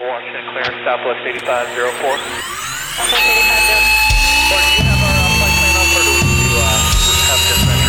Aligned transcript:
Washington 0.00 0.40
clearance, 0.56 0.80
Southwest 0.80 1.20
8504. 1.28 2.16
Southwest 2.96 3.20
8504. 3.20 3.84
Or 4.48 4.60
do 4.64 4.72
you 4.72 4.84
have 4.88 4.96
our 4.96 5.12
uh, 5.12 5.28
flight 5.36 5.54
plan 5.60 5.76
up, 5.76 5.92
or 5.92 6.02
do 6.08 6.12
we 6.24 6.40
uh, 6.56 6.64
have 7.28 7.42
just 7.44 7.79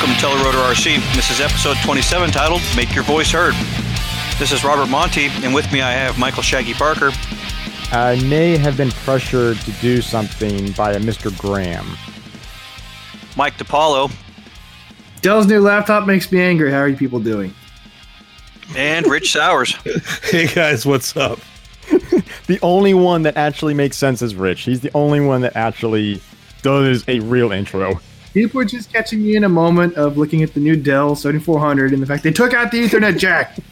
welcome 0.00 0.16
to 0.16 0.26
Telerotor 0.26 0.72
RC. 0.72 1.14
This 1.14 1.30
is 1.30 1.42
episode 1.42 1.76
27 1.84 2.30
titled 2.30 2.62
Make 2.74 2.94
Your 2.94 3.04
Voice 3.04 3.32
Heard. 3.32 3.52
This 4.38 4.50
is 4.50 4.64
Robert 4.64 4.88
Monty, 4.88 5.26
and 5.42 5.52
with 5.54 5.70
me 5.72 5.82
I 5.82 5.92
have 5.92 6.18
Michael 6.18 6.42
Shaggy 6.42 6.72
Parker. 6.72 7.10
I 7.92 8.18
may 8.24 8.56
have 8.56 8.78
been 8.78 8.92
pressured 8.92 9.58
to 9.58 9.72
do 9.72 10.00
something 10.00 10.72
by 10.72 10.92
a 10.92 10.98
Mr. 10.98 11.36
Graham. 11.38 11.86
Mike 13.36 13.58
DePaulo, 13.58 14.10
Dell's 15.20 15.46
new 15.46 15.60
laptop 15.60 16.06
makes 16.06 16.32
me 16.32 16.40
angry. 16.40 16.70
How 16.70 16.78
are 16.78 16.88
you 16.88 16.96
people 16.96 17.20
doing? 17.20 17.52
and 18.74 19.06
Rich 19.06 19.32
Sowers. 19.34 19.74
Hey 20.22 20.46
guys, 20.46 20.86
what's 20.86 21.14
up? 21.16 21.40
The 22.46 22.58
only 22.62 22.94
one 22.94 23.22
that 23.22 23.36
actually 23.36 23.74
makes 23.74 23.96
sense 23.96 24.22
is 24.22 24.34
Rich. 24.34 24.62
He's 24.62 24.80
the 24.80 24.90
only 24.92 25.20
one 25.20 25.42
that 25.42 25.54
actually 25.56 26.20
does 26.62 27.04
a 27.06 27.20
real 27.20 27.52
intro. 27.52 28.00
People 28.34 28.60
are 28.60 28.64
just 28.64 28.92
catching 28.92 29.22
me 29.22 29.34
in 29.36 29.44
a 29.44 29.48
moment 29.48 29.94
of 29.94 30.16
looking 30.16 30.42
at 30.42 30.54
the 30.54 30.60
new 30.60 30.76
Dell 30.76 31.16
7400 31.16 31.92
and 31.92 32.00
the 32.02 32.06
fact 32.06 32.22
they 32.22 32.30
took 32.32 32.54
out 32.54 32.70
the 32.70 32.82
Ethernet 32.84 33.18
jack. 33.18 33.56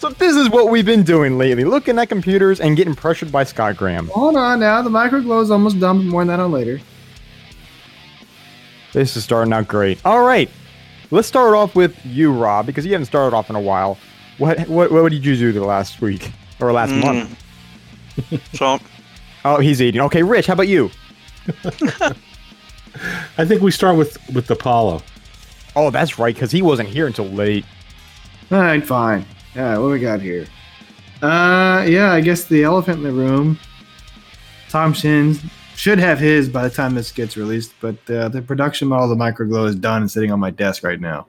So 0.00 0.10
this 0.10 0.36
is 0.36 0.48
what 0.48 0.70
we've 0.70 0.86
been 0.86 1.02
doing 1.02 1.38
lately, 1.38 1.64
looking 1.64 1.98
at 1.98 2.08
computers 2.08 2.60
and 2.60 2.76
getting 2.76 2.94
pressured 2.94 3.32
by 3.32 3.42
Scott 3.42 3.76
Graham. 3.76 4.06
Hold 4.10 4.36
on 4.36 4.60
now, 4.60 4.80
the 4.80 4.88
microglow 4.90 5.42
is 5.42 5.50
almost 5.50 5.80
done, 5.80 6.06
more 6.06 6.20
on 6.20 6.28
that 6.28 6.38
on 6.38 6.52
later. 6.52 6.80
This 8.92 9.16
is 9.16 9.24
starting 9.24 9.52
out 9.52 9.66
great. 9.66 9.98
All 10.06 10.22
right, 10.22 10.48
let's 11.10 11.26
start 11.26 11.52
off 11.54 11.74
with 11.74 11.96
you, 12.06 12.32
Rob, 12.32 12.64
because 12.64 12.86
you 12.86 12.92
haven't 12.92 13.06
started 13.06 13.34
off 13.34 13.50
in 13.50 13.56
a 13.56 13.60
while. 13.60 13.98
What 14.38 14.68
what 14.68 14.92
what 14.92 15.10
did 15.10 15.26
you 15.26 15.34
do 15.36 15.50
the 15.50 15.64
last 15.64 16.00
week 16.00 16.30
or 16.60 16.72
last 16.72 16.90
Mm. 16.90 17.00
month? 17.00 17.44
So, 18.54 18.78
Oh, 19.44 19.58
he's 19.58 19.82
eating. 19.82 20.00
Okay, 20.02 20.22
Rich, 20.22 20.46
how 20.46 20.52
about 20.52 20.68
you? 20.68 20.92
I 23.36 23.44
think 23.44 23.62
we 23.62 23.70
start 23.70 23.96
with 23.96 24.18
with 24.32 24.50
Apollo. 24.50 25.02
Oh, 25.76 25.90
that's 25.90 26.18
right, 26.18 26.34
because 26.34 26.50
he 26.50 26.62
wasn't 26.62 26.88
here 26.88 27.06
until 27.06 27.26
late. 27.26 27.64
All 28.50 28.58
right, 28.58 28.84
fine. 28.84 29.24
All 29.56 29.62
right, 29.62 29.78
what 29.78 29.90
we 29.90 30.00
got 30.00 30.20
here? 30.20 30.46
Uh, 31.22 31.84
yeah, 31.86 32.12
I 32.12 32.20
guess 32.20 32.44
the 32.44 32.64
elephant 32.64 32.98
in 32.98 33.04
the 33.04 33.12
room. 33.12 33.58
Tom 34.68 34.92
Shins 34.92 35.40
should 35.74 35.98
have 35.98 36.18
his 36.18 36.48
by 36.48 36.62
the 36.62 36.74
time 36.74 36.94
this 36.94 37.12
gets 37.12 37.36
released, 37.36 37.72
but 37.80 37.96
uh, 38.10 38.28
the 38.28 38.42
production 38.42 38.88
model 38.88 39.10
of 39.10 39.16
the 39.16 39.22
microglow 39.22 39.66
is 39.66 39.76
done 39.76 40.02
and 40.02 40.10
sitting 40.10 40.30
on 40.32 40.40
my 40.40 40.50
desk 40.50 40.82
right 40.82 41.00
now. 41.00 41.26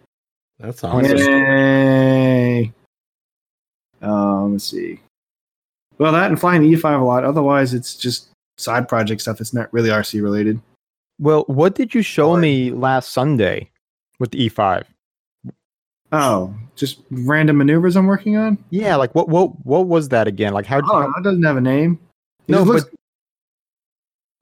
That's 0.60 0.84
awesome. 0.84 1.18
Yay! 1.18 2.74
Um, 4.02 4.54
let's 4.54 4.66
see. 4.66 5.00
Well, 5.98 6.12
that 6.14 6.30
and 6.30 6.40
flying 6.40 6.62
the 6.62 6.74
E5 6.74 7.02
a 7.02 7.04
lot. 7.04 7.24
Otherwise, 7.24 7.74
it's 7.74 7.96
just 7.96 8.30
side 8.58 8.88
project 8.88 9.22
stuff. 9.22 9.42
It's 9.42 9.54
not 9.54 9.72
really 9.74 9.90
RC 9.90 10.22
related. 10.22 10.60
Well, 11.20 11.44
what 11.48 11.76
did 11.76 11.94
you 11.94 12.02
show 12.02 12.38
me 12.38 12.72
last 12.72 13.12
Sunday 13.12 13.70
with 14.20 14.32
the 14.32 14.44
E 14.44 14.50
E5? 14.50 14.86
Oh, 16.12 16.56
just 16.76 17.02
random 17.12 17.58
maneuvers 17.58 17.96
I'm 17.96 18.08
working 18.08 18.38
on. 18.38 18.58
Yeah, 18.72 18.96
like 18.96 19.14
what 19.14 19.30
what 19.30 19.64
what 19.66 19.88
was 19.88 20.10
that 20.10 20.28
again? 20.28 20.54
Like 20.54 20.66
how? 20.66 20.82
Oh, 20.84 21.02
that 21.02 21.24
doesn't 21.24 21.44
have 21.44 21.58
a 21.58 21.62
name. 21.62 22.00
It 22.48 22.54
no, 22.54 22.64
looks- 22.64 22.86
but 22.86 22.94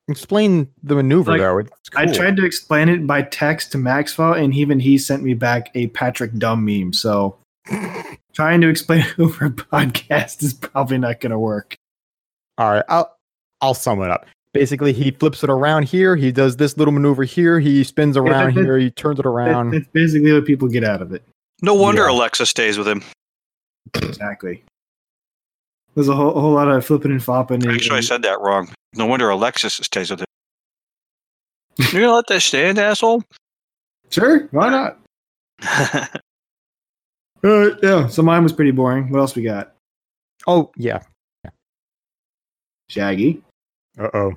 explain 0.08 0.70
the 0.84 0.96
maneuver 0.96 1.32
Like, 1.32 1.42
though. 1.42 1.64
Cool. 1.64 1.70
I 1.96 2.06
tried 2.06 2.38
to 2.38 2.46
explain 2.46 2.88
it 2.88 3.06
by 3.06 3.24
text 3.24 3.72
to 3.74 3.78
Maxwell, 3.78 4.34
and 4.34 4.54
even 4.54 4.80
he 4.80 4.98
sent 4.98 5.24
me 5.24 5.34
back 5.34 5.70
a 5.76 5.88
Patrick 5.88 6.34
Dumb 6.38 6.64
meme. 6.64 6.94
So 6.94 7.38
trying 8.34 8.62
to 8.62 8.70
explain 8.70 9.02
it 9.02 9.20
over 9.20 9.46
a 9.46 9.50
podcast 9.52 10.44
is 10.44 10.54
probably 10.54 11.00
not 11.00 11.20
going 11.20 11.32
to 11.32 11.40
work. 11.40 11.76
All 12.58 12.72
right, 12.72 12.86
I'll 12.88 13.18
I'll 13.62 13.74
sum 13.74 14.02
it 14.04 14.10
up. 14.10 14.26
Basically, 14.58 14.94
he 14.94 15.12
flips 15.12 15.44
it 15.44 15.50
around 15.50 15.84
here. 15.84 16.16
He 16.16 16.32
does 16.32 16.58
this 16.58 16.78
little 16.78 16.92
maneuver 16.94 17.24
here. 17.24 17.60
He 17.60 17.84
spins 17.84 18.18
around 18.18 18.56
that- 18.56 18.64
here. 18.64 18.78
He 18.78 18.90
turns 18.92 19.20
it 19.20 19.26
around. 19.26 19.72
that's 19.72 19.88
basically 19.94 20.34
what 20.34 20.46
people 20.46 20.68
get 20.68 20.84
out 20.84 21.02
of 21.02 21.12
it. 21.14 21.24
no 21.62 21.74
wonder 21.74 22.04
Yeah. 22.04 22.12
Alexa 22.12 22.46
stays 22.46 22.78
with 22.78 22.88
him. 22.88 23.04
Exactly. 23.96 24.64
There's 25.96 26.08
a 26.10 26.16
whole, 26.16 26.36
a 26.36 26.40
whole 26.42 26.54
lot 26.54 26.68
of 26.68 26.86
flipping 26.86 27.12
and 27.12 27.24
flopping. 27.24 27.64
and- 27.64 27.72
Actually, 27.74 27.98
I 27.98 28.02
said 28.02 28.22
that 28.24 28.40
wrong. 28.42 28.70
No 28.96 29.06
wonder 29.06 29.30
Alexis 29.30 29.74
stays 29.76 30.10
with 30.12 30.20
him. 30.22 30.26
You're 31.92 32.02
gonna 32.02 32.14
let 32.14 32.28
that 32.28 32.42
stand, 32.42 32.80
asshole? 32.80 33.24
Sure, 34.10 34.48
why 34.52 34.70
not? 34.70 35.00
Uh, 37.44 37.76
yeah, 37.84 38.08
so 38.08 38.24
mine 38.24 38.42
was 38.42 38.52
pretty 38.52 38.72
boring. 38.72 39.10
What 39.12 39.20
else 39.20 39.36
we 39.36 39.44
got? 39.44 39.74
oh 40.48 40.72
yeah. 40.76 41.02
Shaggy, 42.90 43.44
Uh 44.00 44.10
oh. 44.14 44.34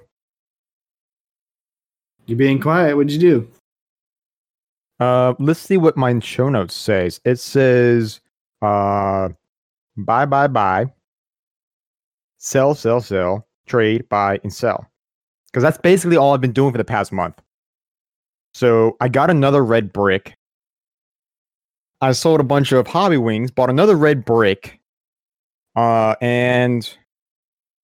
You're 2.31 2.39
being 2.39 2.61
quiet. 2.61 2.97
What'd 2.97 3.13
you 3.13 3.19
do? 3.19 3.49
Uh, 5.01 5.35
let's 5.41 5.59
see 5.59 5.77
what 5.77 5.97
my 5.97 6.17
show 6.21 6.49
notes 6.49 6.75
says. 6.75 7.21
It 7.25 7.41
says, 7.41 8.21
uh, 8.63 9.31
buy, 9.97 10.27
buy, 10.27 10.47
buy, 10.47 10.93
sell, 12.39 12.75
sell, 12.75 13.01
sell, 13.01 13.49
trade, 13.67 14.09
buy, 14.09 14.39
and 14.45 14.53
sell. 14.53 14.87
Because 15.47 15.65
that's 15.65 15.79
basically 15.79 16.17
all 16.17 16.33
I've 16.33 16.41
been 16.41 16.53
doing 16.53 16.71
for 16.71 16.79
the 16.79 16.85
past 16.85 17.11
month. 17.11 17.41
So 18.55 18.97
I 19.01 19.09
got 19.09 19.29
another 19.29 19.65
red 19.65 19.93
brick. 19.93 20.35
I 22.01 22.13
sold 22.13 22.41
a 22.41 22.45
bunch 22.45 22.71
of 22.71 22.87
hobby 22.87 23.17
wings, 23.17 23.51
bought 23.51 23.71
another 23.71 23.97
red 23.97 24.25
brick, 24.25 24.79
uh, 25.75 26.15
and 26.21 26.89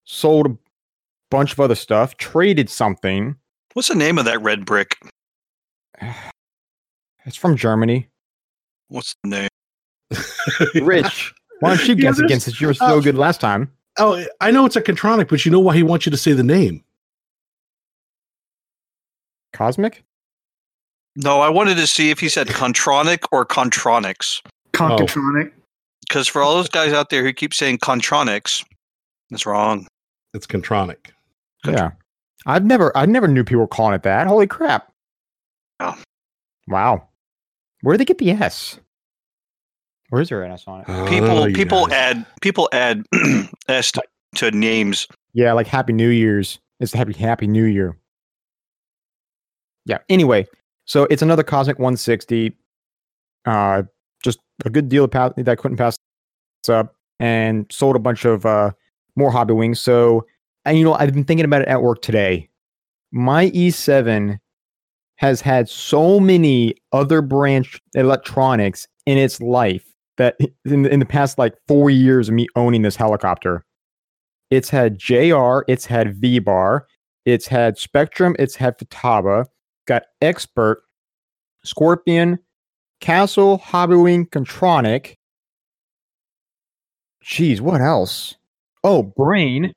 sold 0.05 0.47
a 0.47 0.57
bunch 1.31 1.53
of 1.53 1.61
other 1.61 1.75
stuff, 1.75 2.17
traded 2.17 2.71
something. 2.71 3.35
What's 3.77 3.89
the 3.89 3.95
name 3.95 4.17
of 4.17 4.25
that 4.25 4.41
red 4.41 4.65
brick? 4.65 4.97
It's 7.27 7.37
from 7.37 7.57
Germany. 7.57 8.09
What's 8.89 9.17
the 9.25 9.29
name? 9.29 9.49
Rich, 10.87 11.35
why 11.59 11.77
don't 11.77 11.87
you 11.89 11.95
Yeah, 11.97 12.01
guess 12.03 12.17
there's- 12.17 12.31
again 12.31 12.41
since 12.41 12.61
you 12.61 12.69
were 12.69 12.75
so 12.75 12.87
uh, 12.87 13.01
good 13.01 13.17
last 13.17 13.41
time? 13.41 13.71
Oh, 13.99 14.25
I 14.41 14.51
know 14.53 14.65
it's 14.65 14.77
a 14.77 14.81
Kontronik, 14.81 15.29
but 15.29 15.45
you 15.45 15.51
know 15.51 15.59
why 15.61 15.75
he 15.75 15.83
wants 15.83 16.07
you 16.07 16.11
to 16.11 16.17
say 16.17 16.33
the 16.33 16.43
name? 16.45 16.85
Kosmik? 19.55 19.97
No, 21.17 21.41
I 21.41 21.49
wanted 21.51 21.77
to 21.79 21.87
see 21.89 22.11
if 22.11 22.21
he 22.21 22.29
said 22.31 22.47
Kontronik 22.47 23.25
or 23.33 23.45
Kontroniks. 23.45 24.41
Concatronic. 24.73 25.51
Because 26.09 26.29
for 26.29 26.41
all 26.43 26.55
those 26.55 26.69
guys 26.69 26.93
out 26.93 27.11
there 27.11 27.25
who 27.25 27.33
keep 27.33 27.53
saying 27.53 27.79
Kontroniks, 27.79 28.65
that's 29.31 29.45
wrong. 29.45 29.87
It's 30.33 30.47
Kontronik. 30.47 31.11
Good. 31.65 31.75
Yeah. 31.75 31.91
I've 32.47 32.65
never 32.65 32.97
I 32.97 33.07
never 33.07 33.27
knew 33.29 33.45
people 33.45 33.61
were 33.61 33.67
calling 33.69 33.95
it 33.95 34.03
that. 34.05 34.27
Holy 34.27 34.47
crap. 34.47 34.93
Wow. 35.81 35.97
Wow. 36.69 37.09
Where 37.83 37.95
did 37.97 38.01
they 38.01 38.05
get 38.07 38.19
the 38.19 38.31
S? 38.31 38.79
Where 40.11 40.23
is 40.23 40.29
there 40.29 40.43
an 40.45 40.53
S 40.53 40.65
on 40.67 40.81
it? 40.83 40.87
People 41.09 41.31
Oh, 41.31 41.47
you 41.47 41.55
people 41.55 41.87
guys. 41.87 41.95
add 42.17 42.27
people 42.41 42.69
add 42.73 43.05
s 43.69 43.91
to, 43.93 44.03
to 44.37 44.51
names. 44.53 45.07
Yeah, 45.33 45.53
like 45.53 45.67
Happy 45.67 45.93
New 45.93 46.09
Year's. 46.09 46.61
It's 46.81 46.93
Happy 46.93 47.13
Happy 47.13 47.47
New 47.47 47.65
Year. 47.65 47.97
Yeah. 49.85 49.99
Anyway, 50.09 50.47
so 50.85 51.05
it's 51.11 51.23
another 51.23 51.43
Kosmik 51.45 51.79
160. 51.79 52.57
Uh 53.45 53.83
just 54.23 54.39
a 54.65 54.71
good 54.71 54.89
deal 54.89 55.07
pa- 55.09 55.31
that 55.31 55.49
I 55.49 55.55
couldn't 55.57 55.77
pass 55.77 55.97
up 56.69 56.95
and 57.21 57.67
sold 57.71 57.95
a 57.97 58.01
bunch 58.01 58.25
of 58.25 58.47
uh 58.47 58.71
more 59.17 59.31
hobby 59.31 59.55
wings. 59.55 59.81
So 59.81 60.27
and 60.67 60.77
you 60.77 60.85
know, 60.85 60.95
I've 60.95 61.13
been 61.15 61.25
thinking 61.25 61.45
about 61.45 61.63
it 61.63 61.69
at 61.69 61.83
work 61.83 62.03
today. 62.03 62.49
My 63.13 63.51
E7 63.51 64.39
has 65.17 65.41
had 65.41 65.69
so 65.69 66.21
many 66.21 66.75
other 66.93 67.23
branch 67.23 67.81
electronics 67.95 68.87
in 69.07 69.17
its 69.17 69.41
life 69.41 69.87
that 70.19 70.37
in, 70.65 70.85
in 70.87 71.01
the 71.01 71.07
past 71.07 71.39
like 71.39 71.55
four 71.67 71.89
years 71.89 72.29
of 72.29 72.35
me 72.35 72.47
owning 72.57 72.83
this 72.83 72.97
helicopter, 72.97 73.65
it's 74.51 74.69
had 74.69 74.99
JR, 74.99 75.61
it's 75.69 75.87
had 75.87 76.17
V 76.21 76.41
bar, 76.41 76.87
it's 77.25 77.47
had 77.47 77.77
Spektrum, 77.77 78.35
it's 78.39 78.57
had 78.57 78.79
Futaba, 78.79 79.47
got 79.87 80.03
Expert, 80.21 80.83
Scorpion, 81.65 82.39
Castle, 83.01 83.59
Hobbywing, 83.59 84.29
Kontronik. 84.29 85.15
Jeez, 87.25 87.61
what 87.61 87.81
else? 87.81 88.37
Oh, 88.85 89.03
Brain. 89.03 89.73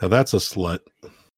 Now 0.00 0.08
that's 0.08 0.34
a 0.34 0.38
slut. 0.38 0.80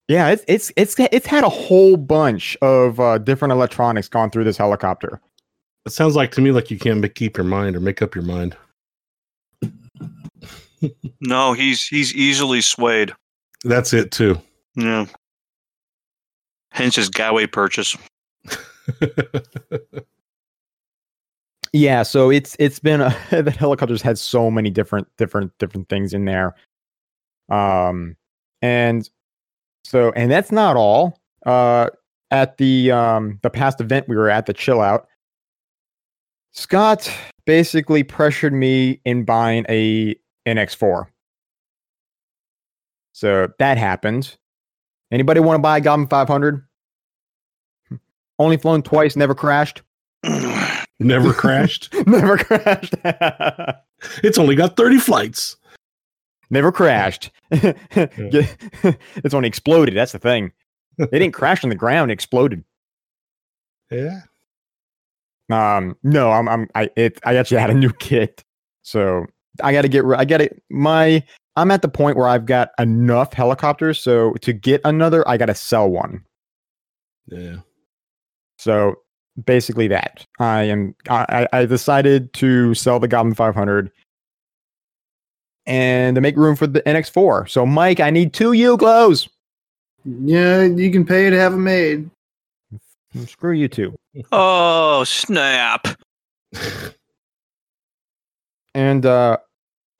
Yeah, 0.08 0.28
it's 0.28 0.44
it's 0.48 0.72
it's 0.76 0.96
it's 0.98 1.26
had 1.26 1.44
a 1.44 1.48
whole 1.48 1.96
bunch 1.96 2.56
of 2.62 2.98
uh, 2.98 3.18
different 3.18 3.52
electronics 3.52 4.08
gone 4.08 4.30
through 4.30 4.44
this 4.44 4.56
helicopter. 4.56 5.20
It 5.86 5.92
sounds 5.92 6.16
like 6.16 6.32
to 6.32 6.40
me 6.40 6.52
like 6.52 6.70
you 6.70 6.78
can't 6.78 7.00
make, 7.00 7.14
keep 7.14 7.36
your 7.36 7.44
mind 7.44 7.76
or 7.76 7.80
make 7.80 8.02
up 8.02 8.14
your 8.14 8.24
mind. 8.24 8.56
No, 11.20 11.52
he's 11.52 11.86
he's 11.86 12.14
easily 12.14 12.60
swayed. 12.60 13.12
That's 13.64 13.92
it 13.92 14.10
too. 14.10 14.40
Yeah. 14.74 15.06
Hence 16.70 16.96
his 16.96 17.08
Galway 17.08 17.46
purchase. 17.46 17.96
Yeah, 21.72 22.02
so 22.02 22.30
it's 22.30 22.56
it's 22.58 22.78
been 22.78 23.00
a, 23.00 23.16
the 23.30 23.50
helicopters 23.50 24.02
had 24.02 24.18
so 24.18 24.50
many 24.50 24.70
different 24.70 25.08
different 25.16 25.56
different 25.58 25.88
things 25.88 26.12
in 26.12 26.24
there. 26.24 26.54
Um 27.48 28.16
and 28.62 29.08
so 29.84 30.12
and 30.16 30.30
that's 30.30 30.52
not 30.52 30.76
all. 30.76 31.18
Uh 31.46 31.88
at 32.30 32.56
the 32.58 32.90
um 32.92 33.38
the 33.42 33.50
past 33.50 33.80
event 33.80 34.08
we 34.08 34.16
were 34.16 34.30
at 34.30 34.46
the 34.46 34.52
chill 34.52 34.80
out 34.80 35.08
Scott 36.52 37.12
basically 37.44 38.02
pressured 38.02 38.52
me 38.52 39.00
in 39.04 39.24
buying 39.24 39.64
a 39.68 40.16
NX4. 40.46 41.06
So 43.12 43.48
that 43.58 43.78
happened. 43.78 44.36
Anybody 45.12 45.40
want 45.40 45.58
to 45.58 45.62
buy 45.62 45.78
a 45.78 45.80
Goblin 45.80 46.08
500? 46.08 46.64
Only 48.38 48.56
flown 48.56 48.82
twice, 48.82 49.16
never 49.16 49.34
crashed. 49.34 49.82
Never 50.98 51.32
crashed. 51.32 51.92
never 52.06 52.38
crashed. 52.38 52.94
It's 54.24 54.38
only 54.38 54.54
got 54.54 54.78
30 54.78 54.96
flights. 54.96 55.56
Never 56.50 56.72
crashed. 56.72 57.30
it's 57.50 59.34
only 59.34 59.48
exploded. 59.48 59.96
That's 59.96 60.12
the 60.12 60.18
thing. 60.18 60.52
They 60.98 61.18
didn't 61.18 61.32
crash 61.34 61.64
on 61.64 61.70
the 61.70 61.76
ground, 61.76 62.10
it 62.10 62.14
exploded. 62.14 62.64
Yeah. 63.90 64.20
Um, 65.50 65.96
no, 66.02 66.30
I'm, 66.30 66.48
I'm, 66.48 66.68
I, 66.74 66.90
it, 66.96 67.18
I 67.24 67.36
actually 67.36 67.60
had 67.60 67.70
a 67.70 67.74
new 67.74 67.92
kit, 67.92 68.44
so 68.82 69.26
I 69.62 69.72
got 69.72 69.82
to 69.82 69.88
get, 69.88 70.04
I 70.04 70.24
got 70.24 70.40
it. 70.40 70.62
my, 70.70 71.24
I'm 71.56 71.72
at 71.72 71.82
the 71.82 71.88
point 71.88 72.16
where 72.16 72.28
I've 72.28 72.46
got 72.46 72.70
enough 72.78 73.32
helicopters, 73.32 73.98
so 73.98 74.34
to 74.42 74.52
get 74.52 74.80
another, 74.84 75.26
I 75.28 75.36
got 75.36 75.46
to 75.46 75.54
sell 75.54 75.90
one. 75.90 76.24
Yeah. 77.26 77.56
So 78.58 78.96
basically, 79.44 79.88
that 79.88 80.24
I 80.38 80.64
am, 80.64 80.94
I, 81.08 81.46
I 81.52 81.60
I 81.60 81.64
decided 81.66 82.32
to 82.34 82.74
sell 82.74 83.00
the 83.00 83.08
Goblin 83.08 83.34
500 83.34 83.90
and 85.70 86.16
to 86.16 86.20
make 86.20 86.36
room 86.36 86.56
for 86.56 86.66
the 86.66 86.82
NX4. 86.82 87.48
So, 87.48 87.64
Mike, 87.64 88.00
I 88.00 88.10
need 88.10 88.32
two 88.32 88.50
Uglos. 88.50 89.28
Yeah, 90.04 90.64
you 90.64 90.90
can 90.90 91.06
pay 91.06 91.30
to 91.30 91.38
have 91.38 91.52
them 91.52 91.62
made. 91.62 92.10
Screw 93.26 93.52
you 93.52 93.68
two. 93.68 93.96
Oh, 94.32 95.04
snap. 95.04 95.86
And 98.72 99.04
uh 99.04 99.36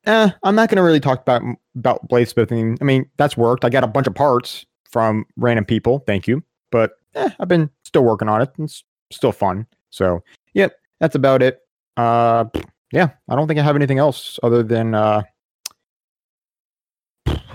eh, 0.05 0.29
I'm 0.43 0.55
not 0.55 0.69
gonna 0.69 0.81
really 0.81 1.01
talk 1.01 1.21
about 1.21 1.41
about 1.75 2.07
bladesmithing. 2.07 2.77
I 2.79 2.85
mean, 2.85 3.09
that's 3.17 3.35
worked. 3.35 3.65
I 3.65 3.69
got 3.69 3.83
a 3.83 3.87
bunch 3.87 4.07
of 4.07 4.15
parts 4.15 4.65
from 4.89 5.25
random 5.35 5.65
people. 5.65 5.99
Thank 6.07 6.25
you. 6.25 6.41
But 6.71 6.93
eh, 7.15 7.29
I've 7.37 7.49
been 7.49 7.69
still 7.83 8.05
working 8.05 8.29
on 8.29 8.41
it. 8.41 8.49
It's 8.59 8.85
still 9.11 9.33
fun. 9.33 9.67
So 9.89 10.23
yep, 10.53 10.73
that's 11.01 11.15
about 11.15 11.41
it. 11.41 11.59
Uh 11.97 12.45
yeah, 12.93 13.09
I 13.27 13.35
don't 13.35 13.49
think 13.49 13.59
I 13.59 13.63
have 13.63 13.75
anything 13.75 13.99
else 13.99 14.39
other 14.41 14.63
than 14.63 14.95
uh 14.95 15.23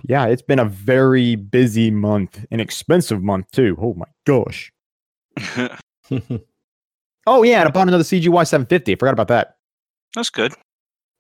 yeah, 0.08 0.26
it's 0.26 0.42
been 0.42 0.58
a 0.58 0.64
very 0.64 1.36
busy 1.36 1.90
month, 1.90 2.44
an 2.50 2.60
expensive 2.60 3.22
month 3.22 3.50
too. 3.52 3.76
Oh 3.80 3.94
my 3.94 4.06
gosh. 4.24 4.72
Oh 7.26 7.42
yeah, 7.42 7.60
and 7.60 7.68
I 7.68 7.72
bought 7.72 7.88
another 7.88 8.04
CGY 8.04 8.46
750. 8.46 8.92
I 8.92 8.94
forgot 8.94 9.12
about 9.12 9.28
that. 9.28 9.56
That's 10.14 10.30
good. 10.30 10.54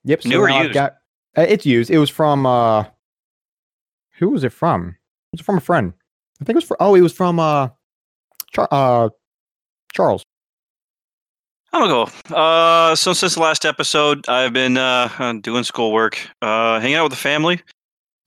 Yep. 0.04 0.22
So 0.22 0.28
New 0.28 0.40
or 0.40 0.48
now 0.48 0.58
I've 0.58 0.64
used? 0.66 0.74
got 0.74 0.92
uh, 1.36 1.42
it's 1.48 1.66
used. 1.66 1.90
It 1.90 1.98
was 1.98 2.10
from 2.10 2.46
uh 2.46 2.84
who 4.18 4.30
was 4.30 4.44
it 4.44 4.52
from? 4.52 4.90
It 5.32 5.38
was 5.38 5.40
from 5.40 5.58
a 5.58 5.60
friend. 5.60 5.92
I 6.40 6.44
think 6.44 6.54
it 6.54 6.58
was 6.58 6.64
for 6.64 6.76
oh, 6.80 6.94
it 6.94 7.00
was 7.00 7.12
from 7.12 7.40
uh 7.40 7.68
Char- 8.52 8.68
uh 8.70 9.08
Charles. 9.92 10.22
I'm 11.72 11.88
gonna 11.88 12.06
go. 12.30 12.34
Uh, 12.34 12.94
so 12.94 13.12
since 13.12 13.34
the 13.34 13.40
last 13.40 13.66
episode, 13.66 14.26
I've 14.28 14.52
been 14.52 14.78
uh, 14.78 15.34
doing 15.42 15.64
schoolwork, 15.64 16.16
uh, 16.40 16.80
hanging 16.80 16.94
out 16.94 17.02
with 17.02 17.12
the 17.12 17.18
family, 17.18 17.60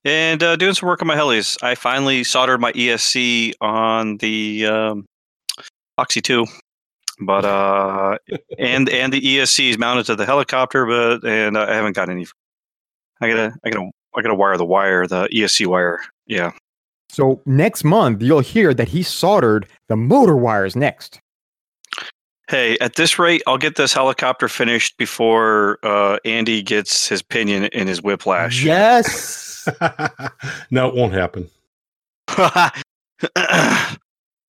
and 0.06 0.42
uh, 0.42 0.56
doing 0.56 0.74
some 0.74 0.88
work 0.88 1.02
on 1.02 1.08
my 1.08 1.16
helis. 1.16 1.62
I 1.64 1.76
finally 1.76 2.24
soldered 2.24 2.60
my 2.60 2.72
ESC 2.74 3.54
on 3.62 4.18
the 4.18 4.66
um, 4.66 5.06
Oxy 5.98 6.22
Two, 6.22 6.46
but 7.22 7.46
uh, 7.46 8.18
and 8.58 8.90
and 8.94 9.14
the 9.14 9.22
ESC 9.22 9.70
is 9.70 9.78
mounted 9.78 10.06
to 10.08 10.16
the 10.16 10.26
helicopter, 10.26 10.86
but 10.86 11.24
and 11.26 11.58
I 11.58 11.74
haven't 11.76 11.96
got 11.96 12.10
any. 12.10 12.28
I 13.22 13.28
gotta 13.30 13.54
I 13.64 13.70
gotta 13.70 13.90
I 14.16 14.22
gotta 14.22 14.36
wire 14.36 14.58
the 14.58 14.66
wire, 14.66 15.08
the 15.08 15.28
ESC 15.28 15.66
wire. 15.68 16.00
Yeah. 16.26 16.52
So 17.12 17.42
next 17.46 17.84
month 17.84 18.22
you'll 18.22 18.40
hear 18.40 18.74
that 18.74 18.88
he 18.88 19.04
soldered 19.04 19.68
the 19.88 19.96
motor 19.96 20.38
wires 20.38 20.76
next. 20.76 21.20
Hey, 22.50 22.78
at 22.80 22.96
this 22.96 23.20
rate, 23.20 23.44
I'll 23.46 23.60
get 23.60 23.76
this 23.76 23.94
helicopter 23.94 24.48
finished 24.48 24.98
before 24.98 25.78
uh, 25.84 26.18
Andy 26.26 26.64
gets 26.64 27.08
his 27.08 27.22
pinion 27.22 27.66
in 27.66 27.88
his 27.88 28.02
whiplash. 28.02 28.64
Yes. 28.64 29.49
no, 30.72 30.88
it 30.90 30.96
won't 30.96 31.14
happen. 31.14 31.50
That's 32.38 32.78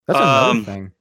another 0.08 0.50
Um, 0.50 0.64
thing. 0.64 0.92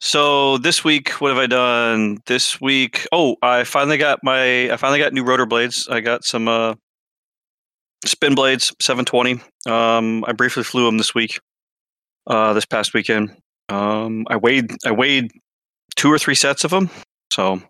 so 0.00 0.58
this 0.58 0.84
week, 0.84 1.10
what 1.20 1.28
have 1.30 1.38
I 1.38 1.46
done? 1.46 2.18
This 2.26 2.60
week, 2.60 3.06
oh, 3.12 3.36
I 3.42 3.64
finally 3.64 3.96
got 3.98 4.20
my, 4.22 4.70
I 4.72 4.76
finally 4.76 4.98
got 4.98 5.12
new 5.12 5.24
rotor 5.24 5.46
blades. 5.46 5.88
I 5.88 6.00
got 6.00 6.24
some 6.24 6.48
uh, 6.48 6.74
spin 8.04 8.34
blades, 8.34 8.72
720. 8.80 9.40
Um, 9.66 10.24
I 10.26 10.32
briefly 10.32 10.62
flew 10.64 10.86
them 10.86 10.98
this 10.98 11.14
week, 11.14 11.40
uh, 12.26 12.52
this 12.52 12.64
past 12.64 12.94
weekend. 12.94 13.36
Um, 13.68 14.26
I 14.30 14.36
weighed, 14.36 14.70
I 14.86 14.92
weighed 14.92 15.30
two 15.96 16.10
or 16.10 16.18
three 16.18 16.34
sets 16.34 16.64
of 16.64 16.70
them, 16.70 16.88
so 17.32 17.60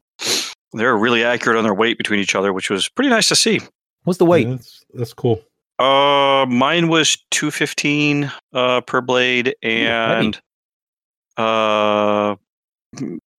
they're 0.72 0.96
really 0.96 1.24
accurate 1.24 1.56
on 1.58 1.64
their 1.64 1.74
weight 1.74 1.98
between 1.98 2.20
each 2.20 2.34
other, 2.34 2.52
which 2.52 2.70
was 2.70 2.88
pretty 2.88 3.10
nice 3.10 3.28
to 3.28 3.36
see. 3.36 3.60
What's 4.04 4.18
the 4.18 4.24
weight? 4.24 4.46
Yeah, 4.46 4.54
that's, 4.54 4.84
that's 4.94 5.12
cool. 5.14 5.42
Uh, 5.78 6.44
mine 6.48 6.88
was 6.88 7.16
two 7.30 7.50
fifteen 7.50 8.32
uh 8.52 8.80
per 8.80 9.00
blade, 9.00 9.54
and 9.62 10.40
uh, 11.36 12.34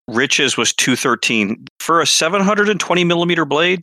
Rich's 0.08 0.56
was 0.56 0.74
two 0.74 0.96
thirteen 0.96 1.66
for 1.80 2.02
a 2.02 2.08
seven 2.08 2.42
hundred 2.42 2.70
and 2.70 2.80
twenty 2.80 3.04
millimeter 3.04 3.46
blade. 3.46 3.82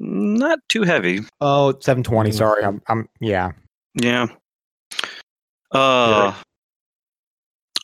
Not 0.00 0.58
too 0.68 0.82
heavy. 0.82 1.20
Oh, 1.40 1.70
720. 1.80 2.30
Mm. 2.30 2.34
Sorry. 2.34 2.64
I'm 2.64 2.82
I'm 2.88 3.08
yeah. 3.20 3.52
Yeah. 3.94 4.26
Uh, 5.70 6.32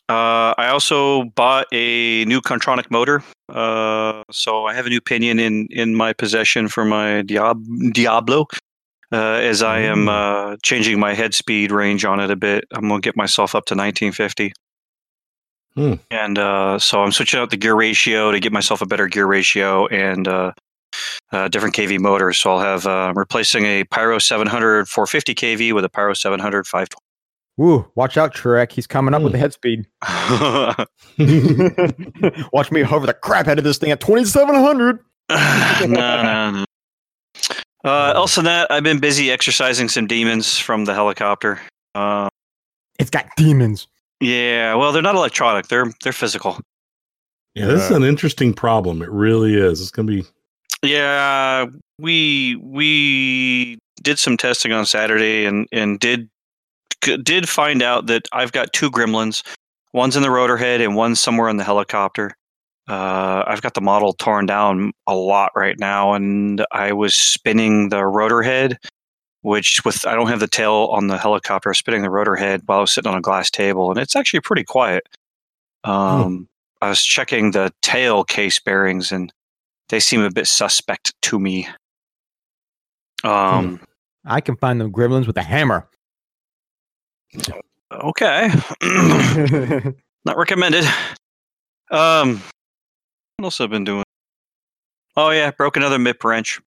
uh, 0.09 0.55
I 0.59 0.69
also 0.69 1.25
bought 1.37 1.67
a 1.73 2.25
new 2.25 2.41
Kontronik 2.41 2.91
motor. 2.91 3.23
Uh, 3.49 4.25
so 4.31 4.67
I 4.67 4.75
have 4.75 4.87
a 4.87 4.89
new 4.89 5.01
pinion 5.01 5.39
in 5.39 5.67
in 5.71 5.95
my 5.95 6.13
possession 6.13 6.69
for 6.69 6.85
my 6.85 7.23
Diab- 7.23 7.93
Diablo. 7.93 8.47
Uh, 9.13 9.41
as 9.43 9.63
I 9.63 9.81
am 9.81 10.09
uh, 10.09 10.57
changing 10.63 10.99
my 11.01 11.15
head 11.15 11.35
speed 11.35 11.73
range 11.73 12.05
on 12.05 12.21
it 12.21 12.31
a 12.31 12.37
bit, 12.37 12.65
I'm 12.73 12.89
gonna 12.89 13.01
get 13.01 13.17
myself 13.17 13.55
up 13.55 13.65
to 13.67 13.75
1950. 13.75 14.53
Hmm. 15.75 15.95
And 16.11 16.39
uh, 16.39 16.79
so 16.79 17.03
I'm 17.03 17.13
switching 17.13 17.41
out 17.41 17.51
the 17.51 17.57
gear 17.57 17.75
ratio 17.75 18.31
to 18.33 18.41
get 18.41 18.53
myself 18.53 18.83
a 18.83 18.87
better 18.87 19.07
gear 19.09 19.27
ratio 19.27 19.87
and 19.89 20.27
uh, 20.29 20.53
uh, 21.33 21.49
different 21.49 21.75
KV 21.75 21.99
motors. 22.01 22.39
So 22.41 22.53
I'll 22.53 22.61
have 22.61 22.87
uh, 22.87 23.13
replacing 23.17 23.65
a 23.65 23.85
Pyro 23.85 24.19
700 24.19 24.89
450 24.89 25.35
KV 25.35 25.73
with 25.73 25.85
a 25.85 25.89
Pyro 25.89 26.15
700 26.15 26.67
520. 26.67 27.01
Woo, 27.57 27.91
watch 27.95 28.17
out, 28.17 28.33
Trek. 28.33 28.73
He's 28.73 28.87
coming 28.87 29.13
up 29.15 29.23
with 29.23 29.33
Hmm. 29.33 29.35
the 29.35 29.39
head 29.39 29.53
speed. 29.53 29.87
watch 32.53 32.71
me 32.71 32.83
hover 32.83 33.07
the 33.07 33.15
crap 33.15 33.49
out 33.49 33.59
of 33.59 33.65
this 33.65 33.79
thing 33.79 33.91
at 33.91 34.01
2700. 34.01 34.99
no, 35.31 35.87
no, 35.87 36.51
no. 36.51 36.65
Uh, 37.85 38.13
else 38.15 38.35
than 38.35 38.45
that, 38.45 38.71
I've 38.71 38.83
been 38.83 38.99
busy 39.01 39.31
exercising 39.31 39.89
some 39.89 40.07
demons 40.07 40.59
from 40.59 40.85
the 40.85 40.95
helicopter. 40.95 41.61
Uh, 41.95 42.29
It's 42.99 43.11
got 43.11 43.27
demons. 43.37 43.87
yeah, 44.21 44.75
well, 44.75 44.93
they're 44.93 45.03
not 45.03 45.15
electronic; 45.15 45.69
they're 45.69 45.93
they're 46.03 46.13
physical. 46.13 46.59
Yeah, 47.55 47.67
this 47.67 47.83
is 47.85 47.91
an 47.91 48.05
interesting 48.05 48.53
problem. 48.55 49.03
It 49.03 49.11
really 49.11 49.55
is. 49.55 49.81
It's 49.81 49.91
gonna 49.91 50.07
be 50.09 50.25
Yeah, 50.83 51.67
we 51.99 52.57
we 52.63 53.79
did 54.03 54.19
some 54.19 54.37
testing 54.37 54.73
on 54.73 54.87
Saturday 54.87 55.47
and 55.47 55.67
and 55.73 55.99
did 55.99 56.29
did 57.23 57.49
find 57.49 57.83
out 57.83 58.07
that 58.07 58.29
I've 58.33 58.53
got 58.53 58.73
two 58.73 58.91
gremlins. 58.91 59.43
One's 59.93 60.17
in 60.17 60.23
the 60.23 60.31
rotor 60.31 60.57
head 60.59 60.81
and 60.81 60.95
one's 60.95 61.19
somewhere 61.19 61.49
in 61.49 61.57
the 61.57 61.65
helicopter. 61.65 62.37
Uh, 62.89 63.45
I've 63.47 63.63
got 63.63 63.75
the 63.75 63.81
model 63.81 64.13
torn 64.15 64.47
down 64.47 64.93
a 65.07 65.15
lot 65.15 65.53
right 65.55 65.79
now, 65.79 66.15
and 66.15 66.65
I 66.73 66.93
was 66.93 67.15
spinning 67.15 67.91
the 67.91 68.05
rotor 68.05 68.43
head 68.43 68.79
which 69.43 69.85
with 69.85 70.07
I 70.07 70.15
don't 70.15 70.29
have 70.29 70.41
the 70.41 70.47
tail 70.47 70.89
on 70.93 71.07
the 71.07 71.19
helicopter 71.19 71.73
spinning 71.75 72.03
the 72.03 72.11
rotor 72.11 72.37
head 72.37 72.63
while 72.67 72.79
I 72.79 72.81
was 72.83 72.93
sitting 72.93 73.11
on 73.11 73.19
a 73.19 73.23
glass 73.23 73.51
table, 73.51 73.91
and 73.91 73.99
it's 73.99 74.17
actually 74.17 74.41
pretty 74.41 74.65
quiet. 74.65 75.09
Um, 75.85 76.49
I 76.83 76.89
was 76.89 77.03
checking 77.03 77.53
the 77.53 77.73
tail 77.83 78.25
case 78.25 78.59
bearings, 78.59 79.13
and 79.13 79.33
they 79.89 80.01
seem 80.01 80.21
a 80.21 80.31
bit 80.31 80.47
suspect 80.47 81.15
to 81.23 81.39
me. 81.39 81.69
Um, 83.25 83.81
I 84.25 84.41
can 84.41 84.57
find 84.57 84.81
them 84.81 84.93
gremlins 84.93 85.27
with 85.27 85.37
a 85.37 85.43
hammer. 85.43 85.89
okay, 87.91 88.51
not 90.25 90.37
recommended. 90.37 90.85
Um, 91.91 92.43
what 93.41 93.47
else 93.47 93.59
have 93.59 93.71
been 93.71 93.85
doing? 93.85 94.05
Oh 95.17 95.31
yeah, 95.31 95.51
broke 95.51 95.77
another 95.79 95.97
MIP 95.97 96.23
wrench. 96.25 96.61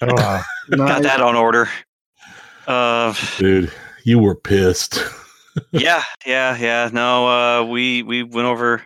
Oh, 0.00 0.42
Got 0.76 1.02
that 1.02 1.20
on 1.20 1.34
order. 1.34 1.68
Uh, 2.66 3.12
dude, 3.38 3.72
you 4.04 4.18
were 4.20 4.36
pissed. 4.36 4.98
yeah, 5.72 6.04
yeah, 6.24 6.56
yeah. 6.56 6.90
No, 6.92 7.26
uh, 7.28 7.64
we 7.64 8.04
we 8.04 8.22
went 8.22 8.46
over, 8.46 8.82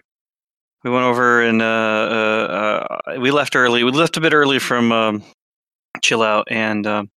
we 0.82 0.90
went 0.90 1.04
over 1.04 1.42
and 1.42 1.60
uh, 1.60 1.64
uh, 1.64 2.96
uh, 3.06 3.20
we 3.20 3.30
left 3.30 3.54
early. 3.54 3.84
We 3.84 3.90
left 3.92 4.16
a 4.16 4.20
bit 4.20 4.32
early 4.32 4.58
from 4.58 4.90
um, 4.90 5.22
chill 6.02 6.22
out, 6.22 6.48
and 6.50 6.86
um, 6.86 7.10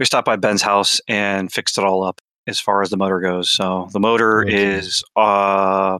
we 0.00 0.04
stopped 0.04 0.26
by 0.26 0.36
Ben's 0.36 0.62
house 0.62 1.00
and 1.06 1.52
fixed 1.52 1.78
it 1.78 1.84
all 1.84 2.02
up 2.02 2.20
as 2.48 2.58
far 2.58 2.82
as 2.82 2.90
the 2.90 2.96
motor 2.96 3.20
goes. 3.20 3.48
So 3.50 3.88
the 3.92 4.00
motor 4.00 4.42
Okay. 4.42 4.54
is 4.54 5.04
uh, 5.16 5.98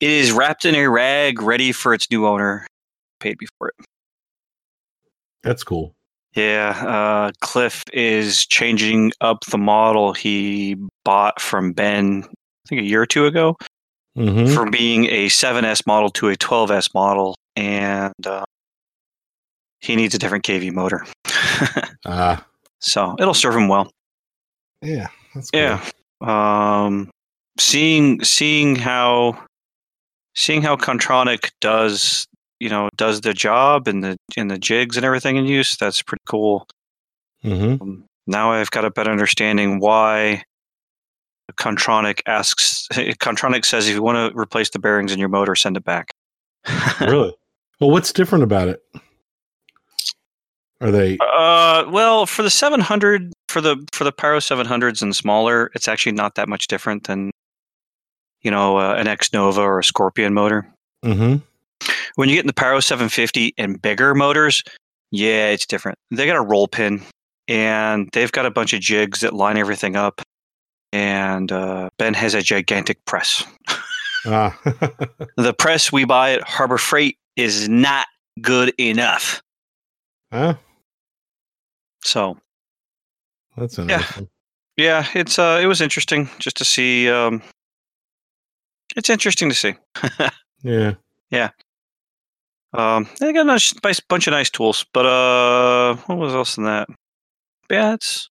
it 0.00 0.10
is 0.10 0.32
wrapped 0.32 0.64
in 0.64 0.74
a 0.74 0.86
rag, 0.88 1.40
ready 1.42 1.72
for 1.72 1.92
its 1.94 2.10
new 2.10 2.26
owner. 2.26 2.66
Paid 3.20 3.40
me 3.40 3.46
for 3.58 3.68
it. 3.68 3.74
That's 5.42 5.62
cool. 5.64 5.92
Yeah, 6.34 6.70
uh, 6.86 7.32
Cliff 7.40 7.82
is 7.92 8.46
changing 8.46 9.12
up 9.20 9.44
the 9.50 9.58
model 9.58 10.12
he 10.12 10.76
bought 11.04 11.40
from 11.40 11.72
Ben, 11.72 12.22
I 12.24 12.68
think 12.68 12.80
a 12.82 12.84
year 12.84 13.02
or 13.02 13.06
two 13.06 13.26
ago, 13.26 13.56
Mm-hmm. 14.18 14.52
from 14.54 14.70
being 14.72 15.06
a 15.06 15.26
7S 15.28 15.86
model 15.86 16.10
to 16.10 16.28
a 16.30 16.36
12S 16.36 16.92
model, 16.94 17.36
and 17.54 18.12
uh, 18.26 18.44
he 19.80 19.94
needs 19.94 20.14
a 20.14 20.18
different 20.18 20.44
KV 20.44 20.72
motor. 20.72 21.06
Ah, 22.06 22.44
so 22.80 23.14
it'll 23.18 23.34
serve 23.34 23.54
him 23.54 23.68
well. 23.68 23.90
yeah, 24.82 25.08
that's 25.34 25.50
cool. 25.50 25.60
Yeah. 25.60 25.80
Um, 26.22 27.10
seeing 27.58 28.24
seeing 28.24 28.74
how 28.74 29.38
seeing 30.40 30.62
how 30.62 30.74
Kontronik 30.74 31.50
does 31.60 32.26
you 32.58 32.68
know 32.68 32.88
does 32.96 33.20
the 33.20 33.34
job 33.34 33.86
and 33.86 34.02
the 34.02 34.16
and 34.36 34.50
the 34.50 34.58
jigs 34.58 34.96
and 34.96 35.04
everything 35.04 35.36
in 35.36 35.44
use 35.44 35.76
that's 35.76 36.02
pretty 36.02 36.22
cool. 36.26 36.66
Mm-hmm. 37.44 37.82
Um, 37.82 38.04
now 38.26 38.52
I've 38.52 38.70
got 38.70 38.84
a 38.84 38.90
better 38.90 39.10
understanding 39.10 39.80
why 39.80 40.42
Kontronik 41.52 42.22
asks. 42.26 42.88
Kontronik 42.92 43.64
says 43.64 43.88
if 43.88 43.94
you 43.94 44.02
want 44.02 44.32
to 44.32 44.38
replace 44.38 44.70
the 44.70 44.78
bearings 44.78 45.12
in 45.12 45.18
your 45.18 45.28
motor, 45.28 45.54
send 45.54 45.76
it 45.76 45.84
back. 45.84 46.12
Really? 47.00 47.34
Well, 47.80 47.90
what's 47.90 48.12
different 48.12 48.44
about 48.44 48.68
it? 48.68 48.82
Are 50.82 50.90
they? 50.90 51.16
Uh, 51.18 51.84
well, 51.88 52.26
for 52.26 52.42
the 52.42 52.50
700, 52.50 53.32
for 53.48 53.62
the 53.62 53.76
for 53.92 54.04
the 54.04 54.12
Pyro 54.12 54.38
700s 54.38 55.00
and 55.00 55.16
smaller, 55.16 55.70
it's 55.74 55.88
actually 55.88 56.12
not 56.12 56.34
that 56.34 56.46
much 56.46 56.66
different 56.66 57.04
than, 57.04 57.30
you 58.42 58.50
know, 58.50 58.78
uh, 58.78 58.94
an 58.94 59.06
Xnova 59.06 59.58
or 59.58 59.78
a 59.78 59.84
Scorpion 59.84 60.34
motor. 60.34 60.66
Mm-hmm. 61.04 61.36
When 62.16 62.28
you 62.28 62.34
get 62.34 62.42
in 62.42 62.46
the 62.46 62.52
Pyro 62.52 62.80
750 62.80 63.54
and 63.56 63.80
bigger 63.80 64.14
motors, 64.14 64.62
yeah, 65.10 65.48
it's 65.48 65.66
different. 65.66 65.98
They 66.10 66.26
got 66.26 66.36
a 66.36 66.42
roll 66.42 66.68
pin, 66.68 67.02
and 67.48 68.08
they've 68.12 68.30
got 68.32 68.46
a 68.46 68.50
bunch 68.50 68.72
of 68.74 68.80
jigs 68.80 69.20
that 69.20 69.32
line 69.32 69.56
everything 69.56 69.96
up. 69.96 70.20
And 70.92 71.50
uh, 71.52 71.88
Ben 71.98 72.14
has 72.14 72.34
a 72.34 72.42
gigantic 72.42 73.04
press. 73.04 73.44
Ah. 74.26 74.58
The 75.36 75.54
press 75.54 75.90
we 75.92 76.04
buy 76.04 76.32
at 76.32 76.42
Harbor 76.42 76.78
Freight 76.78 77.16
is 77.36 77.68
not 77.68 78.06
good 78.42 78.74
enough. 78.78 79.40
ah, 80.32 80.58
So 82.04 82.36
that's 83.56 83.78
interesting. 83.78 84.28
yeah, 84.76 85.06
it's 85.14 85.38
uh, 85.38 85.58
it 85.62 85.66
was 85.66 85.80
interesting 85.80 86.28
just 86.38 86.56
to 86.58 86.64
see. 86.64 87.08
Um, 87.08 87.42
it's 88.96 89.10
interesting 89.10 89.48
to 89.48 89.54
see. 89.54 89.74
Yeah. 90.62 90.94
Yeah. 91.30 91.50
Um, 92.72 93.08
they 93.18 93.32
got 93.32 93.42
a 93.42 93.44
nice, 93.44 93.74
nice 93.82 94.00
bunch 94.00 94.26
of 94.26 94.32
nice 94.32 94.50
tools, 94.50 94.84
but 94.92 95.06
uh, 95.06 95.96
what 96.06 96.18
was 96.18 96.34
else 96.34 96.56
in 96.56 96.64
that? 96.64 96.88
Yeah, 97.70 97.90
that's 97.90 98.28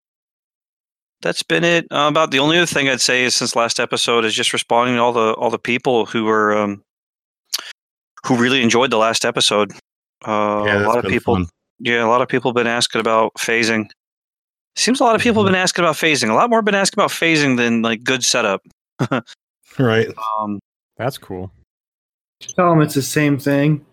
that's 1.22 1.42
been 1.42 1.64
it. 1.64 1.86
Uh, 1.90 2.06
about 2.08 2.30
the 2.30 2.38
only 2.38 2.56
other 2.56 2.66
thing 2.66 2.88
I'd 2.88 3.00
say 3.00 3.24
is 3.24 3.34
since 3.34 3.56
last 3.56 3.80
episode 3.80 4.24
is 4.24 4.34
just 4.34 4.52
responding 4.52 4.96
to 4.96 5.02
all 5.02 5.12
the 5.12 5.32
all 5.34 5.50
the 5.50 5.58
people 5.58 6.06
who 6.06 6.24
were 6.24 6.56
um, 6.56 6.82
who 8.26 8.36
really 8.36 8.62
enjoyed 8.62 8.90
the 8.90 8.98
last 8.98 9.24
episode. 9.24 9.72
Uh, 10.24 10.64
yeah, 10.66 10.84
a 10.84 10.86
lot 10.86 11.04
of 11.04 11.10
people, 11.10 11.34
fun. 11.36 11.46
yeah, 11.80 12.04
a 12.04 12.08
lot 12.08 12.22
of 12.22 12.28
people 12.28 12.50
have 12.50 12.56
been 12.56 12.66
asking 12.66 13.00
about 13.00 13.32
phasing. 13.38 13.88
Seems 14.76 15.00
a 15.00 15.04
lot 15.04 15.16
of 15.16 15.22
people 15.22 15.42
have 15.42 15.50
been 15.50 15.60
asking 15.60 15.84
about 15.84 15.96
phasing. 15.96 16.30
A 16.30 16.34
lot 16.34 16.50
more 16.50 16.62
been 16.62 16.74
asking 16.76 17.00
about 17.00 17.10
phasing 17.10 17.56
than 17.56 17.82
like 17.82 18.04
good 18.04 18.24
setup. 18.24 18.62
Right. 19.78 20.08
Um, 20.38 20.58
That's 20.96 21.18
cool. 21.18 21.52
Tell 22.40 22.70
them 22.70 22.80
it's 22.80 22.94
the 22.94 23.02
same 23.02 23.38
thing. 23.38 23.84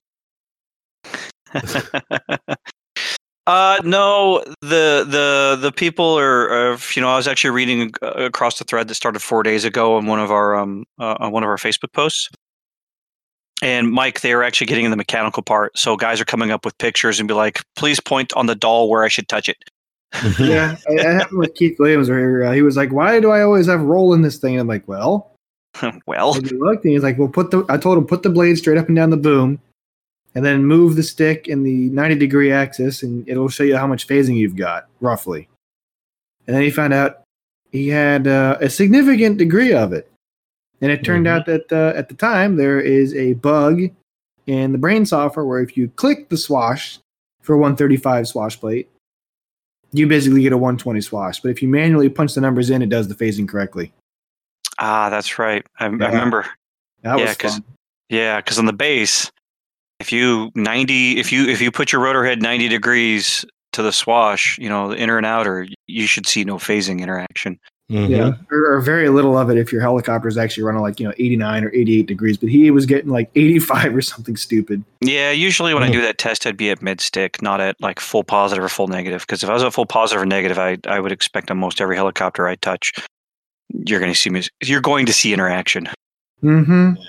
uh 3.48 3.80
no 3.84 4.44
the 4.62 5.06
the 5.08 5.58
the 5.62 5.72
people 5.72 6.20
are, 6.20 6.50
are 6.50 6.78
you 6.96 7.02
know 7.02 7.08
i 7.08 7.16
was 7.16 7.28
actually 7.28 7.52
reading 7.52 7.94
uh, 8.02 8.12
across 8.12 8.58
the 8.58 8.66
thread 8.66 8.88
that 8.88 8.96
started 8.96 9.22
four 9.22 9.42
days 9.44 9.64
ago 9.64 9.96
on 9.96 10.06
one 10.06 10.20
of 10.20 10.32
our 10.32 10.56
um 10.56 10.84
uh, 11.00 11.16
on 11.20 11.32
one 11.32 11.44
of 11.44 11.50
our 11.50 11.56
facebook 11.56 11.94
posts 11.94 12.30
and 13.62 13.90
mike 13.92 14.20
they 14.20 14.36
were 14.36 14.44
actually 14.44 14.68
getting 14.68 14.84
in 14.84 14.92
the 14.92 14.98
mechanical 14.98 15.42
part 15.42 15.78
so 15.78 15.96
guys 15.96 16.20
are 16.20 16.26
coming 16.26 16.52
up 16.52 16.66
with 16.66 16.78
pictures 16.80 17.20
and 17.20 17.28
be 17.28 17.34
like 17.34 17.62
please 17.78 18.02
point 18.02 18.34
on 18.34 18.48
the 18.48 18.56
doll 18.56 18.90
where 18.90 19.04
i 19.04 19.08
should 19.08 19.30
touch 19.30 19.48
it 19.48 19.58
Yeah, 20.40 20.78
it 20.88 21.00
it 21.00 21.04
happened 21.04 21.40
with 21.40 21.56
Keith 21.56 21.78
Williams 21.80 22.10
where 22.10 22.44
uh, 22.44 22.54
he 22.54 22.62
was 22.62 22.78
like, 22.78 22.92
"Why 22.92 23.20
do 23.20 23.32
I 23.32 23.42
always 23.42 23.68
have 23.68 23.82
roll 23.82 24.14
in 24.14 24.22
this 24.22 24.38
thing?" 24.38 24.54
And 24.54 24.62
I'm 24.62 24.68
like, 24.68 24.88
"Well," 24.88 25.35
well 26.06 26.36
and 26.36 26.50
he 26.50 26.56
looked 26.56 26.84
and 26.86 26.94
he's 26.94 27.04
like, 27.04 27.18
"Well, 27.18 27.28
put 27.28 27.52
the." 27.52 27.66
I 27.70 27.78
told 27.78 27.98
him 27.98 28.06
put 28.06 28.24
the 28.24 28.30
blade 28.30 28.58
straight 28.58 28.78
up 28.78 28.88
and 28.88 28.96
down 28.96 29.10
the 29.10 29.18
boom, 29.18 29.60
and 30.36 30.46
then 30.46 30.66
move 30.66 30.96
the 30.96 31.04
stick 31.04 31.48
in 31.48 31.64
the 31.64 31.90
90 31.90 32.16
degree 32.16 32.52
axis, 32.52 33.04
and 33.04 33.28
it'll 33.28 33.50
show 33.50 33.64
you 33.64 33.78
how 33.78 33.88
much 33.88 34.08
phasing 34.08 34.36
you've 34.38 34.56
got 34.56 34.88
roughly. 35.02 35.48
And 36.48 36.56
then 36.56 36.64
he 36.64 36.70
found 36.70 36.94
out 36.94 37.22
he 37.72 37.88
had 37.90 38.28
uh, 38.28 38.58
a 38.62 38.70
significant 38.70 39.38
degree 39.38 39.74
of 39.74 39.92
it, 39.94 40.10
and 40.82 40.92
it 40.92 41.04
turned 41.04 41.26
Mhm. 41.26 41.30
out 41.30 41.46
that 41.48 41.72
uh, 41.72 41.98
at 41.98 42.10
the 42.10 42.16
time 42.16 42.56
there 42.56 42.80
is 42.80 43.14
a 43.16 43.34
bug 43.34 43.82
in 44.48 44.72
the 44.72 44.78
brain 44.78 45.06
software 45.06 45.46
where 45.46 45.60
if 45.62 45.76
you 45.76 45.88
click 45.90 46.30
the 46.30 46.38
swash 46.38 47.00
for 47.42 47.58
135 47.58 48.28
swash 48.28 48.60
plate, 48.60 48.90
you 49.92 50.08
basically 50.08 50.42
get 50.44 50.54
a 50.54 50.58
120 50.58 51.02
swash. 51.02 51.40
But 51.42 51.50
if 51.50 51.62
you 51.62 51.68
manually 51.68 52.10
punch 52.10 52.34
the 52.36 52.42
numbers 52.42 52.70
in, 52.70 52.82
it 52.82 52.90
does 52.90 53.08
the 53.08 53.16
phasing 53.16 53.48
correctly. 53.48 53.92
Ah 54.80 55.10
that's 55.10 55.38
right 55.40 55.66
i, 55.80 55.86
I 55.86 55.88
remember 55.88 56.46
That 57.04 57.18
Yeah, 57.20 57.26
was 57.28 57.38
'cause- 57.38 57.54
fun. 57.54 57.64
yeah 58.10 58.38
because 58.38 58.60
on 58.60 58.66
the 58.66 58.74
base 58.74 59.32
if 60.00 60.12
you 60.12 60.52
90 60.56 61.18
if 61.20 61.32
you 61.32 61.48
if 61.48 61.62
you 61.62 61.72
put 61.72 61.92
your 61.92 62.02
rotor 62.02 62.26
head 62.26 62.42
90 62.42 62.68
degrees 62.68 63.46
to 63.74 63.82
the 63.82 63.92
swash 63.92 64.58
you 64.60 64.70
know 64.70 64.90
the 64.90 64.98
inner 64.98 65.18
and 65.18 65.26
outer 65.26 65.68
you 65.88 66.08
should 66.08 66.26
see 66.28 66.44
no 66.44 66.56
phasing 66.56 67.00
interaction 67.02 67.60
Mhm. 67.92 68.10
Yeah, 68.10 68.32
or, 68.50 68.78
or 68.78 68.82
very 68.82 69.10
little 69.10 69.38
of 69.38 69.52
it 69.52 69.60
if 69.60 69.72
your 69.72 69.80
helicopter 69.80 70.28
is 70.28 70.40
actually 70.40 70.64
running 70.64 70.82
like 70.82 71.00
you 71.00 71.06
know 71.06 71.14
89 71.20 71.66
or 71.66 71.72
88 71.72 72.08
degrees, 72.08 72.36
but 72.36 72.50
he 72.50 72.72
was 72.72 72.88
getting 72.88 73.12
like 73.12 73.30
85 73.36 73.96
or 73.96 74.02
something 74.02 74.36
stupid. 74.36 74.84
Yeah, 75.02 75.30
usually 75.30 75.72
when 75.76 75.84
I 75.84 75.86
Hmm. 75.86 75.92
do 75.92 76.02
that 76.02 76.18
test, 76.18 76.48
I'd 76.48 76.58
be 76.58 76.72
at 76.72 76.82
mid 76.82 77.00
stick, 77.00 77.44
not 77.44 77.62
at 77.62 77.80
like 77.80 78.00
full 78.00 78.24
positive 78.24 78.64
or 78.64 78.70
full 78.70 78.88
negative. 78.88 79.22
Because 79.22 79.44
if 79.44 79.52
I 79.52 79.54
was 79.54 79.62
at 79.62 79.72
full 79.72 79.86
positive 79.86 80.24
or 80.24 80.26
negative, 80.26 80.58
I 80.58 80.80
I 80.88 81.00
would 81.00 81.12
expect 81.12 81.52
on 81.52 81.60
most 81.60 81.80
every 81.80 81.96
helicopter 81.96 82.48
I 82.48 82.56
touch, 82.56 82.92
you're 83.70 84.00
going 84.00 84.14
to 84.14 84.18
see. 84.18 84.50
You're 84.64 84.82
going 84.82 85.06
to 85.06 85.14
see 85.14 85.34
interaction. 85.34 85.88
Mm-hmm. 86.44 87.02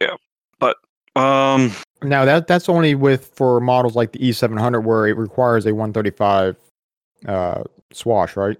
Yeah, 0.00 0.16
but 0.58 0.76
um, 1.16 1.72
Now 2.02 2.24
that 2.24 2.46
that's 2.46 2.68
only 2.68 2.94
with 2.94 3.26
for 3.34 3.60
models 3.60 3.94
like 3.94 4.12
the 4.12 4.18
E700 4.18 4.84
where 4.84 5.06
it 5.06 5.16
requires 5.16 5.66
a 5.66 5.74
135 5.74 6.56
uh, 7.26 7.64
swash, 7.92 8.36
right? 8.36 8.58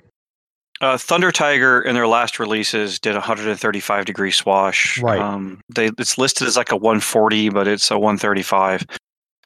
uh, 0.80 0.98
Thunder 0.98 1.32
Tiger 1.32 1.80
in 1.80 1.94
their 1.94 2.06
last 2.06 2.38
releases 2.38 2.98
did 2.98 3.14
135 3.14 4.04
degree 4.04 4.30
swash. 4.30 5.00
Right. 5.00 5.20
Um, 5.20 5.60
they 5.74 5.90
it's 5.98 6.18
listed 6.18 6.46
as 6.46 6.56
like 6.56 6.72
a 6.72 6.76
140, 6.76 7.48
but 7.50 7.68
it's 7.68 7.90
a 7.90 7.98
135. 7.98 8.84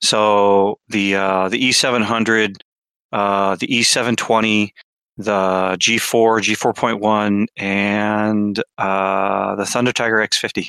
So 0.03 0.79
the 0.89 1.17
uh, 1.17 1.49
the 1.49 1.61
E700, 1.61 2.57
uh, 3.13 3.57
the 3.57 3.67
E720, 3.67 4.71
the 5.19 5.77
G4, 5.81 6.41
G4.1, 6.41 7.47
and 7.57 8.63
uh, 8.79 9.55
the 9.57 9.67
Thunder 9.67 9.93
Tiger 9.93 10.17
X50. 10.17 10.69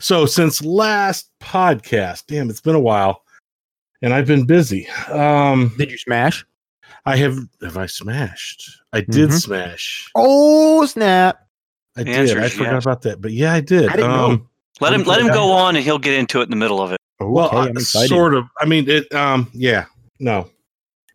So 0.00 0.26
since 0.26 0.62
last 0.64 1.30
podcast, 1.40 2.24
damn, 2.26 2.48
it's 2.50 2.60
been 2.60 2.74
a 2.74 2.80
while, 2.80 3.22
and 4.02 4.12
I've 4.14 4.26
been 4.26 4.46
busy. 4.46 4.88
Um, 5.10 5.72
Did 5.78 5.90
you 5.90 5.98
smash? 5.98 6.44
I 7.06 7.16
have 7.16 7.36
have 7.60 7.76
I 7.76 7.86
smashed? 7.86 8.80
I 8.92 9.00
did 9.02 9.28
Mhm. 9.30 9.40
smash. 9.42 10.08
Oh 10.14 10.86
snap! 10.86 11.38
I 11.96 12.00
The 12.00 12.04
did. 12.06 12.16
answer 12.16 12.40
I 12.40 12.48
forgot 12.48 12.72
yes. 12.74 12.84
about 12.84 13.02
that, 13.02 13.20
but 13.20 13.32
yeah, 13.32 13.52
I 13.52 13.60
did. 13.60 13.88
I 13.90 13.96
didn't 13.96 14.10
know. 14.10 14.24
um, 14.24 14.48
Let 14.80 14.94
him 14.94 15.02
let 15.04 15.20
him 15.20 15.28
go 15.28 15.52
on, 15.52 15.76
and 15.76 15.84
he'll 15.84 15.98
get 15.98 16.14
into 16.14 16.40
it 16.40 16.44
in 16.44 16.50
the 16.50 16.56
middle 16.56 16.80
of 16.80 16.92
it. 16.92 16.98
Okay, 17.20 17.30
well, 17.30 17.50
I- 17.52 17.66
I'm 17.66 17.76
excited. 17.76 18.08
sort 18.08 18.34
of. 18.34 18.44
I 18.58 18.64
mean, 18.64 18.88
it. 18.88 19.12
Um, 19.14 19.50
yeah, 19.52 19.84
no, 20.18 20.48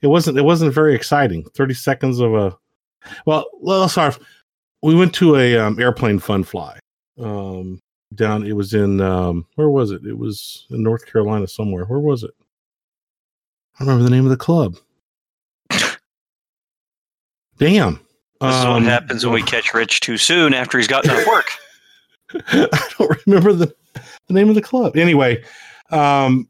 it 0.01 0.07
wasn't. 0.07 0.37
It 0.37 0.43
wasn't 0.43 0.73
very 0.73 0.95
exciting. 0.95 1.43
Thirty 1.55 1.73
seconds 1.73 2.19
of 2.19 2.33
a. 2.33 2.57
Well, 3.25 3.45
well, 3.59 3.87
sorry. 3.89 4.13
We 4.81 4.95
went 4.95 5.13
to 5.15 5.35
a 5.35 5.57
um, 5.57 5.79
airplane 5.79 6.19
fun 6.19 6.43
fly. 6.43 6.79
Um, 7.19 7.79
down. 8.15 8.45
It 8.45 8.53
was 8.53 8.73
in. 8.73 9.01
Um, 9.01 9.45
where 9.55 9.69
was 9.69 9.91
it? 9.91 10.05
It 10.05 10.17
was 10.17 10.65
in 10.69 10.83
North 10.83 11.05
Carolina 11.05 11.47
somewhere. 11.47 11.85
Where 11.85 11.99
was 11.99 12.23
it? 12.23 12.31
I 13.75 13.85
don't 13.85 13.89
remember 13.89 14.09
the 14.09 14.15
name 14.15 14.25
of 14.25 14.31
the 14.31 14.37
club. 14.37 14.75
Damn. 17.57 17.99
This 18.41 18.55
is 18.55 18.65
what 18.65 18.77
Um, 18.77 18.85
happens 18.85 19.25
when 19.25 19.33
we 19.33 19.43
catch 19.43 19.73
Rich 19.73 19.99
too 19.99 20.17
soon 20.17 20.53
after 20.53 20.77
he's 20.77 20.87
gotten 20.87 21.11
off 21.11 21.27
work. 21.27 21.45
I 22.51 22.89
don't 22.97 23.17
remember 23.25 23.53
the, 23.53 23.73
the 24.27 24.33
name 24.33 24.49
of 24.49 24.55
the 24.55 24.61
club. 24.61 24.95
Anyway, 24.95 25.43
um, 25.91 26.47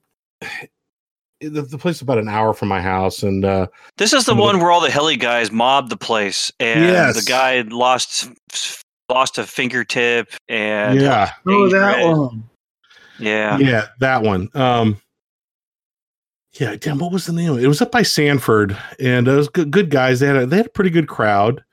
the, 1.42 1.62
the 1.62 1.78
place 1.78 1.98
is 1.98 2.02
about 2.02 2.18
an 2.18 2.28
hour 2.30 2.54
from 2.54 2.68
my 2.68 2.82
house, 2.82 3.24
and 3.24 3.46
uh, 3.46 3.68
This 3.98 4.14
is 4.14 4.26
the 4.26 4.32
Some 4.32 4.34
of 4.34 4.38
the- 4.38 4.44
one 4.44 4.60
where 4.60 4.72
all 4.72 4.82
the 4.82 4.92
heli 4.92 5.16
guys 5.18 5.52
mobbed 5.52 5.90
the 5.90 5.98
place, 5.98 6.52
and 6.60 6.86
Yes. 6.86 7.16
the 7.24 7.30
guy 7.30 7.62
lost 7.62 8.30
lost 9.10 9.38
a 9.40 9.46
fingertip, 9.46 10.30
and 10.48 11.00
yeah, 11.02 11.32
Oh, 11.48 11.68
that 11.70 11.96
Dangerous. 11.96 12.18
one. 12.18 12.44
yeah, 13.20 13.58
yeah, 13.58 13.86
that 14.00 14.22
one. 14.22 14.50
Um, 14.54 15.02
yeah, 16.60 16.76
damn, 16.76 16.98
what 17.00 17.12
was 17.12 17.26
the 17.26 17.34
name? 17.34 17.58
It 17.58 17.64
It 17.64 17.68
was 17.68 17.82
up 17.82 17.92
by 17.92 18.04
Sanford, 18.04 18.76
and 19.00 19.28
it 19.28 19.32
was 19.36 19.50
good, 19.50 19.72
good 19.72 19.90
guys. 19.90 20.20
They 20.20 20.28
had 20.28 20.36
a 20.36 20.46
they 20.46 20.58
had 20.58 20.66
a 20.68 20.72
pretty 20.72 20.90
good 20.90 21.08
crowd, 21.08 21.64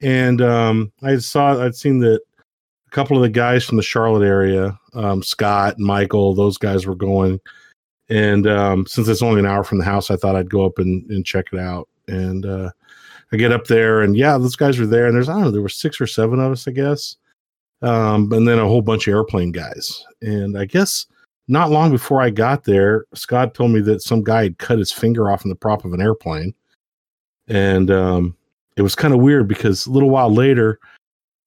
and 0.00 0.40
um, 0.40 0.92
I 1.02 1.16
saw 1.18 1.62
I'd 1.64 1.76
seen 1.76 2.00
that 2.00 2.20
a 2.86 2.90
couple 2.90 3.16
of 3.16 3.22
the 3.22 3.28
guys 3.28 3.64
from 3.64 3.76
the 3.76 3.82
Charlotte 3.82 4.26
area, 4.26 4.78
um, 4.94 5.22
Scott 5.22 5.78
Michael, 5.78 6.34
those 6.34 6.58
guys 6.58 6.86
were 6.86 6.94
going, 6.94 7.40
and 8.08 8.46
um, 8.46 8.86
since 8.86 9.08
it's 9.08 9.22
only 9.22 9.40
an 9.40 9.46
hour 9.46 9.64
from 9.64 9.78
the 9.78 9.84
house, 9.84 10.10
I 10.10 10.16
thought 10.16 10.36
I'd 10.36 10.50
go 10.50 10.64
up 10.64 10.78
and, 10.78 11.08
and 11.10 11.24
check 11.24 11.46
it 11.52 11.58
out. 11.58 11.88
And 12.08 12.44
uh, 12.44 12.70
I 13.32 13.36
get 13.36 13.52
up 13.52 13.66
there, 13.66 14.02
and 14.02 14.16
yeah, 14.16 14.36
those 14.38 14.56
guys 14.56 14.78
were 14.78 14.86
there, 14.86 15.06
and 15.06 15.14
there's 15.14 15.28
I 15.28 15.34
don't 15.34 15.42
know, 15.44 15.50
there 15.50 15.62
were 15.62 15.68
six 15.68 16.00
or 16.00 16.06
seven 16.06 16.40
of 16.40 16.52
us, 16.52 16.68
I 16.68 16.72
guess, 16.72 17.16
um, 17.80 18.32
and 18.32 18.46
then 18.46 18.58
a 18.58 18.66
whole 18.66 18.82
bunch 18.82 19.06
of 19.06 19.14
airplane 19.14 19.52
guys, 19.52 20.04
and 20.20 20.58
I 20.58 20.64
guess 20.64 21.06
not 21.48 21.70
long 21.70 21.90
before 21.90 22.20
I 22.20 22.30
got 22.30 22.64
there, 22.64 23.04
Scott 23.14 23.54
told 23.54 23.72
me 23.72 23.80
that 23.80 24.02
some 24.02 24.22
guy 24.22 24.44
had 24.44 24.58
cut 24.58 24.78
his 24.78 24.92
finger 24.92 25.30
off 25.30 25.44
in 25.44 25.48
the 25.48 25.56
prop 25.56 25.84
of 25.84 25.92
an 25.92 26.00
airplane. 26.00 26.54
And 27.48 27.90
um, 27.90 28.36
it 28.76 28.82
was 28.82 28.94
kind 28.94 29.12
of 29.12 29.20
weird 29.20 29.48
because 29.48 29.86
a 29.86 29.90
little 29.90 30.10
while 30.10 30.32
later, 30.32 30.78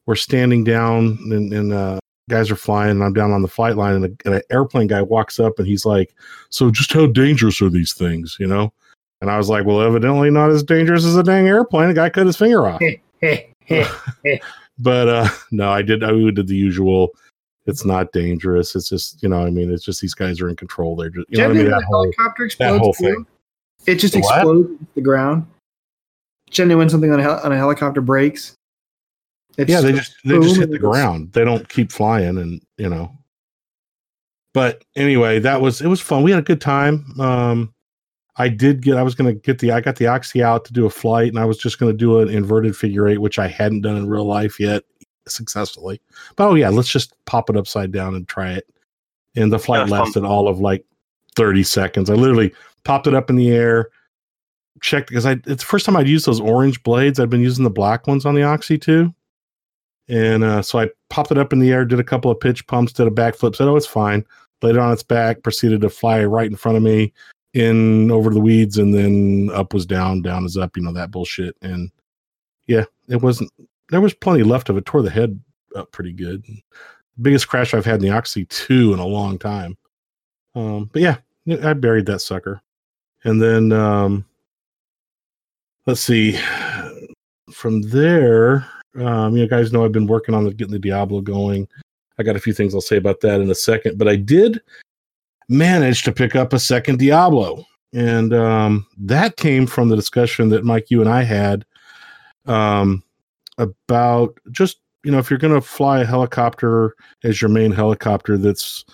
we're 0.06 0.16
standing 0.16 0.64
down 0.64 1.18
and, 1.32 1.52
and 1.52 1.74
uh, 1.74 2.00
guys 2.30 2.50
are 2.50 2.56
flying, 2.56 2.92
and 2.92 3.04
I'm 3.04 3.14
down 3.14 3.32
on 3.32 3.42
the 3.42 3.48
flight 3.48 3.76
line, 3.76 3.96
and, 3.96 4.06
a, 4.06 4.10
and 4.26 4.36
an 4.36 4.42
airplane 4.50 4.88
guy 4.88 5.02
walks 5.02 5.40
up 5.40 5.60
and 5.60 5.68
he's 5.68 5.86
like, 5.86 6.14
So, 6.50 6.72
just 6.72 6.94
how 6.94 7.08
dangerous 7.08 7.62
are 7.62 7.70
these 7.70 7.94
things, 7.94 8.38
you 8.40 8.48
know? 8.48 8.74
And 9.22 9.30
I 9.30 9.38
was 9.38 9.50
like, 9.50 9.66
Well, 9.66 9.82
evidently 9.82 10.30
not 10.30 10.50
as 10.50 10.64
dangerous 10.64 11.06
as 11.06 11.16
a 11.16 11.24
dang 11.24 11.48
airplane. 11.48 11.90
The 11.90 11.94
guy 11.94 12.10
cut 12.10 12.26
his 12.26 12.38
finger 12.38 12.68
off. 12.68 12.82
but 14.80 15.08
uh, 15.08 15.30
no, 15.52 15.72
I 15.72 15.82
did, 15.82 16.04
I 16.04 16.12
did 16.12 16.48
the 16.48 16.56
usual. 16.56 17.10
It's 17.66 17.84
not 17.84 18.12
dangerous. 18.12 18.76
It's 18.76 18.90
just, 18.90 19.24
you 19.24 19.30
know, 19.30 19.44
I 19.44 19.50
mean, 19.50 19.72
it's 19.74 19.84
just 19.84 20.02
these 20.02 20.14
guys 20.14 20.40
are 20.40 20.50
in 20.50 20.56
control. 20.56 20.96
They're 20.96 21.10
just, 21.10 21.28
you 21.30 21.40
know 21.40 21.50
I 21.50 21.54
mean? 21.54 21.66
That 21.70 21.84
whole, 21.84 22.04
helicopter 22.04 22.44
that 22.44 22.46
explodes, 22.46 22.80
whole 22.80 22.94
thing. 22.94 23.26
it 23.88 23.96
just 23.96 24.14
The 24.14 24.20
explodes 24.20 24.70
the 24.94 25.02
ground. 25.02 25.48
Generally, 26.52 26.76
when 26.76 26.90
something 26.90 27.12
on 27.12 27.20
a, 27.20 27.24
hel- 27.24 27.40
on 27.44 27.52
a 27.52 27.58
helicopter 27.58 28.02
breaks, 28.02 28.54
it's 29.58 29.70
yeah, 29.70 29.82
they 29.82 29.94
just 29.94 30.16
they 30.26 30.40
just 30.40 30.58
hit 30.58 30.72
the 30.72 30.80
ground. 30.80 31.34
They 31.34 31.46
don't 31.46 31.68
keep 31.70 31.92
flying, 31.92 32.38
and 32.38 32.62
you 32.78 32.90
know. 32.90 33.12
But 34.54 34.84
anyway, 34.96 35.40
that 35.40 35.62
was 35.62 35.82
it 35.82 35.88
was 35.88 36.02
fun. 36.02 36.24
We 36.24 36.32
had 36.32 36.40
a 36.40 36.44
good 36.44 36.62
time. 36.62 37.20
Um, 37.20 37.74
I 38.38 38.50
did 38.50 38.82
get. 38.82 38.98
I 38.98 39.04
was 39.04 39.16
gonna 39.16 39.34
get 39.34 39.60
the. 39.60 39.72
I 39.72 39.82
got 39.82 39.96
the 39.98 40.08
oxy 40.08 40.44
out 40.44 40.66
to 40.66 40.74
do 40.74 40.86
a 40.86 40.90
flight, 40.90 41.30
and 41.30 41.40
I 41.40 41.46
was 41.46 41.58
just 41.58 41.80
gonna 41.80 41.94
do 41.94 42.20
an 42.20 42.30
inverted 42.30 42.76
figure 42.76 43.08
eight, 43.08 43.20
which 43.20 43.40
I 43.40 43.48
hadn't 43.48 43.82
done 43.82 43.98
in 43.98 44.08
real 44.10 44.26
life 44.26 44.60
yet 44.60 44.84
successfully. 45.28 46.02
But 46.36 46.48
oh 46.50 46.56
yeah, 46.56 46.70
let's 46.70 46.90
just 46.90 47.16
pop 47.26 47.50
it 47.50 47.58
upside 47.58 47.92
down 47.92 48.16
and 48.16 48.28
try 48.28 48.54
it. 48.54 48.70
And 49.36 49.52
the 49.52 49.60
flight 49.60 49.82
Yeah, 49.82 49.88
fun. 49.88 50.00
lasted 50.00 50.24
all 50.24 50.48
of 50.48 50.60
like 50.60 50.86
thirty 51.36 51.64
seconds. 51.64 52.10
I 52.10 52.14
literally 52.14 52.54
popped 52.84 53.08
it 53.08 53.14
up 53.14 53.30
in 53.30 53.36
the 53.36 53.52
air, 53.52 53.90
checked 54.82 55.10
because 55.10 55.26
I 55.26 55.34
it's 55.46 55.64
the 55.64 55.68
first 55.68 55.86
time 55.86 55.98
I'd 55.98 56.08
used 56.08 56.26
those 56.26 56.40
orange 56.40 56.82
blades. 56.84 57.20
I'd 57.20 57.30
been 57.30 57.42
using 57.42 57.64
the 57.64 57.70
black 57.70 58.08
ones 58.08 58.26
on 58.26 58.36
the 58.36 58.44
Oxy 58.44 58.78
too. 58.78 59.14
And 60.08 60.44
uh, 60.44 60.62
so 60.62 60.80
I 60.80 60.90
popped 61.10 61.32
it 61.32 61.38
up 61.38 61.52
in 61.52 61.60
the 61.60 61.72
air, 61.72 61.86
did 61.86 62.00
a 62.00 62.04
couple 62.04 62.30
of 62.30 62.40
pitch 62.40 62.66
pumps, 62.68 62.94
did 62.94 63.08
a 63.08 63.12
backflip, 63.12 63.56
said, 63.56 63.68
"Oh, 63.68 63.76
it's 63.76 63.88
fine." 63.88 64.26
Laid 64.62 64.76
it 64.76 64.82
on 64.82 64.94
its 64.94 65.04
back, 65.04 65.44
proceeded 65.44 65.82
to 65.82 65.90
fly 65.90 66.24
right 66.24 66.50
in 66.50 66.56
front 66.56 66.78
of 66.78 66.84
me, 66.84 67.14
in 67.54 68.12
over 68.12 68.30
the 68.30 68.40
weeds, 68.40 68.78
and 68.78 68.94
then 68.94 69.50
up 69.54 69.74
was 69.74 69.86
down, 69.86 70.22
down 70.22 70.46
is 70.46 70.58
up. 70.58 70.78
You 70.78 70.84
know 70.84 70.94
that 70.94 71.12
bullshit. 71.12 71.56
And 71.62 71.92
yeah, 72.68 72.86
it 73.08 73.22
wasn't. 73.22 73.52
There 73.90 74.02
was 74.02 74.14
plenty 74.14 74.44
left 74.44 74.70
of 74.70 74.78
it. 74.78 74.86
Tore 74.86 75.02
the 75.02 75.10
head 75.10 75.40
up 75.76 75.92
pretty 75.92 76.14
good. 76.14 76.46
Biggest 77.22 77.48
crash 77.48 77.74
I've 77.74 77.86
had 77.86 77.96
in 77.96 78.02
the 78.02 78.12
Oxy 78.12 78.46
two 78.46 78.94
in 78.94 79.00
a 79.00 79.06
long 79.06 79.40
time. 79.40 79.78
Um, 80.54 80.90
but 80.92 81.02
yeah, 81.02 81.18
I 81.64 81.74
buried 81.74 82.06
that 82.08 82.20
sucker, 82.20 82.62
and 83.24 83.42
then 83.42 83.72
um, 83.72 84.26
let's 85.86 86.02
see. 86.02 86.40
From 87.54 87.84
there, 87.84 88.68
um, 88.98 89.36
you 89.36 89.48
guys 89.48 89.72
know 89.72 89.86
I've 89.86 89.92
been 89.92 90.08
working 90.08 90.36
on 90.36 90.46
the, 90.46 90.54
getting 90.54 90.74
the 90.74 90.80
Diablo 90.80 91.22
going. 91.22 91.68
I 92.18 92.24
got 92.24 92.36
a 92.36 92.40
few 92.40 92.54
things 92.54 92.74
I'll 92.74 92.82
say 92.82 92.98
about 92.98 93.22
that 93.22 93.42
in 93.42 93.50
a 93.50 93.56
second, 93.56 93.98
but 93.98 94.08
I 94.08 94.16
did 94.16 94.62
manage 95.50 96.04
to 96.04 96.12
pick 96.12 96.36
up 96.36 96.54
a 96.54 96.60
second 96.60 97.00
Diablo, 97.00 97.66
and 97.94 98.34
um, 98.34 98.88
that 98.98 99.38
came 99.38 99.68
from 99.68 99.90
the 99.90 99.96
discussion 99.96 100.50
that 100.50 100.64
Mike, 100.64 100.90
you 100.90 101.02
and 101.02 101.10
I 101.10 101.24
had 101.24 101.66
um, 102.46 103.04
about 103.58 104.38
just 104.52 104.78
you 105.04 105.12
know 105.12 105.20
if 105.20 105.30
you're 105.30 105.40
going 105.40 105.54
to 105.54 105.62
fly 105.62 106.02
a 106.02 106.06
helicopter 106.06 106.96
as 107.24 107.42
your 107.42 107.50
main 107.50 107.72
helicopter, 107.72 108.38
that's 108.38 108.86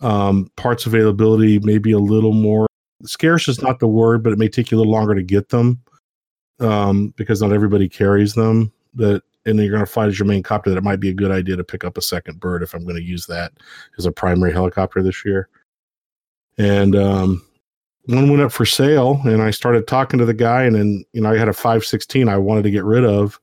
um, 0.00 0.50
parts 0.56 0.86
availability 0.86 1.58
maybe 1.58 1.92
a 1.92 1.98
little 1.98 2.32
more 2.32 2.66
scarce 3.04 3.48
is 3.48 3.62
not 3.62 3.78
the 3.78 3.88
word, 3.88 4.22
but 4.22 4.32
it 4.32 4.38
may 4.38 4.48
take 4.48 4.70
you 4.70 4.76
a 4.76 4.78
little 4.78 4.92
longer 4.92 5.14
to 5.14 5.22
get 5.22 5.48
them 5.48 5.80
um, 6.60 7.12
because 7.16 7.42
not 7.42 7.52
everybody 7.52 7.88
carries 7.88 8.34
them. 8.34 8.72
That 8.94 9.22
and 9.46 9.58
then 9.58 9.64
you're 9.64 9.74
going 9.74 9.84
to 9.84 9.90
fly 9.90 10.06
as 10.06 10.18
your 10.18 10.26
main 10.26 10.42
copter, 10.42 10.70
that 10.70 10.76
it 10.76 10.84
might 10.84 11.00
be 11.00 11.08
a 11.08 11.14
good 11.14 11.30
idea 11.30 11.56
to 11.56 11.64
pick 11.64 11.84
up 11.84 11.96
a 11.96 12.02
second 12.02 12.40
bird 12.40 12.62
if 12.62 12.74
I'm 12.74 12.84
going 12.84 12.96
to 12.96 13.02
use 13.02 13.26
that 13.26 13.52
as 13.98 14.06
a 14.06 14.12
primary 14.12 14.52
helicopter 14.52 15.02
this 15.02 15.24
year. 15.24 15.48
And 16.58 16.94
um, 16.94 17.42
one 18.06 18.28
went 18.28 18.42
up 18.42 18.52
for 18.52 18.66
sale, 18.66 19.20
and 19.24 19.42
I 19.42 19.50
started 19.50 19.86
talking 19.86 20.18
to 20.18 20.24
the 20.24 20.34
guy, 20.34 20.64
and 20.64 20.74
then 20.74 21.04
you 21.12 21.20
know 21.20 21.30
I 21.30 21.38
had 21.38 21.48
a 21.48 21.52
516 21.52 22.28
I 22.28 22.36
wanted 22.36 22.62
to 22.64 22.70
get 22.70 22.84
rid 22.84 23.04
of, 23.04 23.40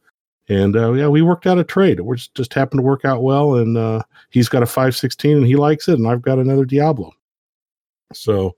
and 0.50 0.76
uh, 0.76 0.94
yeah, 0.94 1.08
we 1.08 1.22
worked 1.22 1.48
out 1.48 1.58
a 1.58 1.64
trade. 1.64 2.00
It 2.00 2.06
was 2.06 2.28
just 2.30 2.54
happened 2.54 2.80
to 2.80 2.84
work 2.84 3.06
out 3.06 3.24
well, 3.24 3.56
and 3.56 3.78
uh, 3.78 4.04
he's 4.30 4.50
got 4.50 4.64
a 4.64 4.68
516 4.68 5.38
and 5.38 5.46
he 5.46 5.56
likes 5.56 5.88
it, 5.88 5.98
and 5.98 6.08
I've 6.08 6.22
got 6.22 6.40
another 6.40 6.66
Diablo. 6.66 7.12
So 8.14 8.56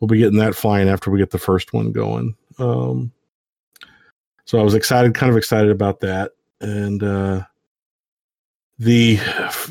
we'll 0.00 0.08
be 0.08 0.18
getting 0.18 0.38
that 0.38 0.54
flying 0.54 0.88
after 0.88 1.10
we 1.10 1.18
get 1.18 1.30
the 1.30 1.38
first 1.38 1.72
one 1.72 1.92
going. 1.92 2.34
Um, 2.58 3.12
so 4.44 4.58
I 4.58 4.62
was 4.62 4.74
excited, 4.74 5.14
kind 5.14 5.30
of 5.30 5.36
excited 5.36 5.70
about 5.70 6.00
that. 6.00 6.32
And 6.62 7.02
uh, 7.02 7.42
the 8.78 9.18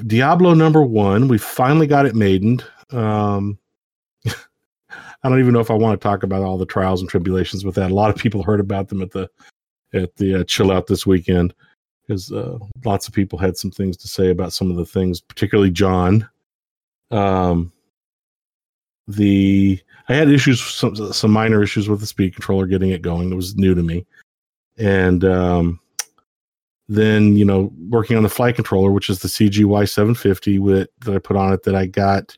Diablo 0.05 0.53
number 0.53 0.83
one, 0.83 1.27
we 1.27 1.37
finally 1.37 1.87
got 1.87 2.05
it 2.05 2.15
maidened. 2.15 2.63
Um, 2.91 3.57
I 4.25 5.29
don't 5.29 5.39
even 5.39 5.53
know 5.53 5.61
if 5.61 5.71
I 5.71 5.75
want 5.75 5.99
to 5.99 6.03
talk 6.03 6.23
about 6.23 6.43
all 6.43 6.57
the 6.57 6.65
trials 6.65 7.01
and 7.01 7.09
tribulations 7.09 7.63
with 7.63 7.75
that. 7.75 7.91
A 7.91 7.95
lot 7.95 8.09
of 8.09 8.17
people 8.17 8.43
heard 8.43 8.59
about 8.59 8.89
them 8.89 9.01
at 9.01 9.11
the 9.11 9.29
at 9.93 10.15
the 10.17 10.41
uh, 10.41 10.43
chill 10.43 10.71
out 10.71 10.87
this 10.87 11.05
weekend 11.05 11.53
because 12.05 12.31
uh, 12.31 12.57
lots 12.85 13.07
of 13.07 13.13
people 13.13 13.39
had 13.39 13.57
some 13.57 13.71
things 13.71 13.95
to 13.97 14.07
say 14.07 14.29
about 14.29 14.53
some 14.53 14.69
of 14.69 14.77
the 14.77 14.85
things, 14.85 15.21
particularly 15.21 15.71
John. 15.71 16.27
Um, 17.09 17.71
the 19.07 19.79
I 20.09 20.15
had 20.15 20.29
issues, 20.29 20.61
some 20.61 20.95
some 21.13 21.31
minor 21.31 21.63
issues 21.63 21.87
with 21.87 22.01
the 22.01 22.07
speed 22.07 22.33
controller 22.33 22.65
getting 22.65 22.91
it 22.91 23.01
going. 23.01 23.31
It 23.31 23.35
was 23.35 23.55
new 23.55 23.75
to 23.75 23.83
me, 23.83 24.05
and 24.77 25.23
um, 25.23 25.79
then 26.89 27.35
you 27.35 27.45
know 27.45 27.71
working 27.89 28.17
on 28.17 28.23
the 28.23 28.29
flight 28.29 28.55
controller, 28.55 28.91
which 28.91 29.09
is 29.09 29.19
the 29.19 29.27
CGY 29.27 29.89
750 29.89 30.59
with 30.59 30.89
that 31.01 31.15
I 31.15 31.19
put 31.19 31.37
on 31.37 31.53
it 31.53 31.63
that 31.63 31.75
I 31.75 31.85
got 31.85 32.37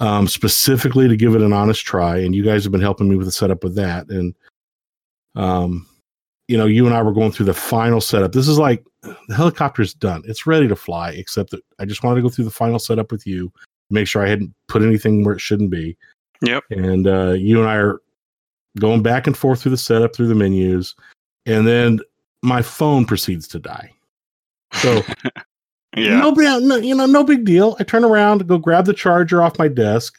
um, 0.00 0.26
specifically 0.26 1.08
to 1.08 1.16
give 1.16 1.34
it 1.34 1.42
an 1.42 1.52
honest 1.52 1.84
try. 1.84 2.18
And 2.18 2.34
you 2.34 2.42
guys 2.42 2.64
have 2.64 2.72
been 2.72 2.80
helping 2.80 3.08
me 3.08 3.16
with 3.16 3.26
the 3.26 3.32
setup 3.32 3.62
with 3.62 3.76
that. 3.76 4.08
And 4.08 4.34
um, 5.36 5.86
you 6.48 6.58
know, 6.58 6.66
you 6.66 6.86
and 6.86 6.94
I 6.94 7.02
were 7.02 7.12
going 7.12 7.30
through 7.30 7.46
the 7.46 7.54
final 7.54 8.00
setup. 8.00 8.32
This 8.32 8.48
is 8.48 8.58
like 8.58 8.84
the 9.02 9.34
helicopter's 9.34 9.94
done; 9.94 10.22
it's 10.26 10.46
ready 10.46 10.66
to 10.66 10.76
fly. 10.76 11.10
Except 11.10 11.50
that 11.50 11.62
I 11.78 11.84
just 11.84 12.02
wanted 12.02 12.16
to 12.16 12.22
go 12.22 12.28
through 12.28 12.46
the 12.46 12.50
final 12.50 12.78
setup 12.78 13.12
with 13.12 13.26
you, 13.26 13.52
make 13.90 14.08
sure 14.08 14.24
I 14.24 14.28
hadn't 14.28 14.52
put 14.66 14.82
anything 14.82 15.24
where 15.24 15.34
it 15.34 15.40
shouldn't 15.40 15.70
be. 15.70 15.96
Yep. 16.42 16.64
And 16.70 17.06
uh, 17.06 17.32
you 17.32 17.60
and 17.60 17.68
I 17.68 17.76
are 17.76 18.00
going 18.78 19.02
back 19.02 19.26
and 19.26 19.36
forth 19.36 19.62
through 19.62 19.70
the 19.70 19.76
setup, 19.76 20.14
through 20.14 20.28
the 20.28 20.34
menus, 20.34 20.96
and 21.46 21.66
then 21.66 22.00
my 22.42 22.62
phone 22.62 23.04
proceeds 23.04 23.46
to 23.48 23.58
die. 23.58 23.92
So 24.74 25.02
Yeah. 25.96 26.20
no, 26.20 26.30
no, 26.58 26.76
you 26.76 26.94
know, 26.94 27.06
no 27.06 27.24
big 27.24 27.44
deal. 27.44 27.76
I 27.80 27.84
turn 27.84 28.04
around, 28.04 28.46
go 28.46 28.58
grab 28.58 28.86
the 28.86 28.94
charger 28.94 29.42
off 29.42 29.58
my 29.58 29.68
desk, 29.68 30.18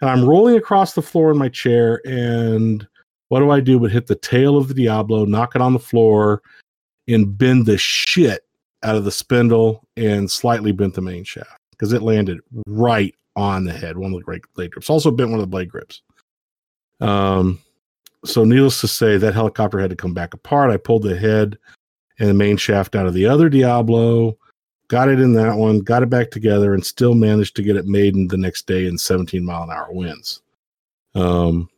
and 0.00 0.08
I'm 0.08 0.24
rolling 0.24 0.56
across 0.56 0.94
the 0.94 1.02
floor 1.02 1.30
in 1.30 1.36
my 1.38 1.48
chair. 1.48 2.00
And 2.06 2.86
what 3.28 3.40
do 3.40 3.50
I 3.50 3.60
do 3.60 3.78
but 3.78 3.90
hit 3.90 4.06
the 4.06 4.14
tail 4.16 4.56
of 4.56 4.68
the 4.68 4.74
Diablo, 4.74 5.26
knock 5.26 5.54
it 5.54 5.60
on 5.60 5.74
the 5.74 5.78
floor, 5.78 6.40
and 7.06 7.36
bend 7.36 7.66
the 7.66 7.76
shit 7.76 8.46
out 8.82 8.96
of 8.96 9.04
the 9.04 9.10
spindle 9.10 9.86
and 9.96 10.30
slightly 10.30 10.72
bent 10.72 10.94
the 10.94 11.02
main 11.02 11.24
shaft 11.24 11.60
because 11.72 11.92
it 11.92 12.00
landed 12.02 12.38
right 12.66 13.14
on 13.36 13.64
the 13.64 13.72
head, 13.72 13.98
one 13.98 14.12
of 14.12 14.18
the 14.18 14.24
blade, 14.24 14.42
blade 14.54 14.70
grips. 14.72 14.88
Also 14.88 15.10
bent 15.10 15.30
one 15.30 15.38
of 15.38 15.44
the 15.44 15.50
blade 15.50 15.68
grips. 15.70 16.00
Um, 17.00 17.60
so 18.24 18.44
needless 18.44 18.80
to 18.80 18.88
say, 18.88 19.16
that 19.16 19.34
helicopter 19.34 19.78
had 19.78 19.90
to 19.90 19.96
come 19.96 20.14
back 20.14 20.34
apart. 20.34 20.70
I 20.70 20.76
pulled 20.76 21.02
the 21.02 21.16
head 21.16 21.58
and 22.18 22.28
the 22.28 22.34
main 22.34 22.56
shaft 22.56 22.94
out 22.94 23.06
of 23.06 23.14
the 23.14 23.26
other 23.26 23.48
Diablo 23.48 24.36
got 24.90 25.08
it 25.08 25.20
in 25.20 25.32
that 25.34 25.56
one, 25.56 25.78
got 25.78 26.02
it 26.02 26.10
back 26.10 26.32
together, 26.32 26.74
and 26.74 26.84
still 26.84 27.14
managed 27.14 27.54
to 27.56 27.62
get 27.62 27.76
it 27.76 27.86
made 27.86 28.28
the 28.28 28.36
next 28.36 28.66
day 28.66 28.86
in 28.86 28.98
17 28.98 29.42
mile 29.44 29.62
an 29.62 29.70
hour 29.70 29.86
winds. 29.90 30.42
Um, 31.14 31.70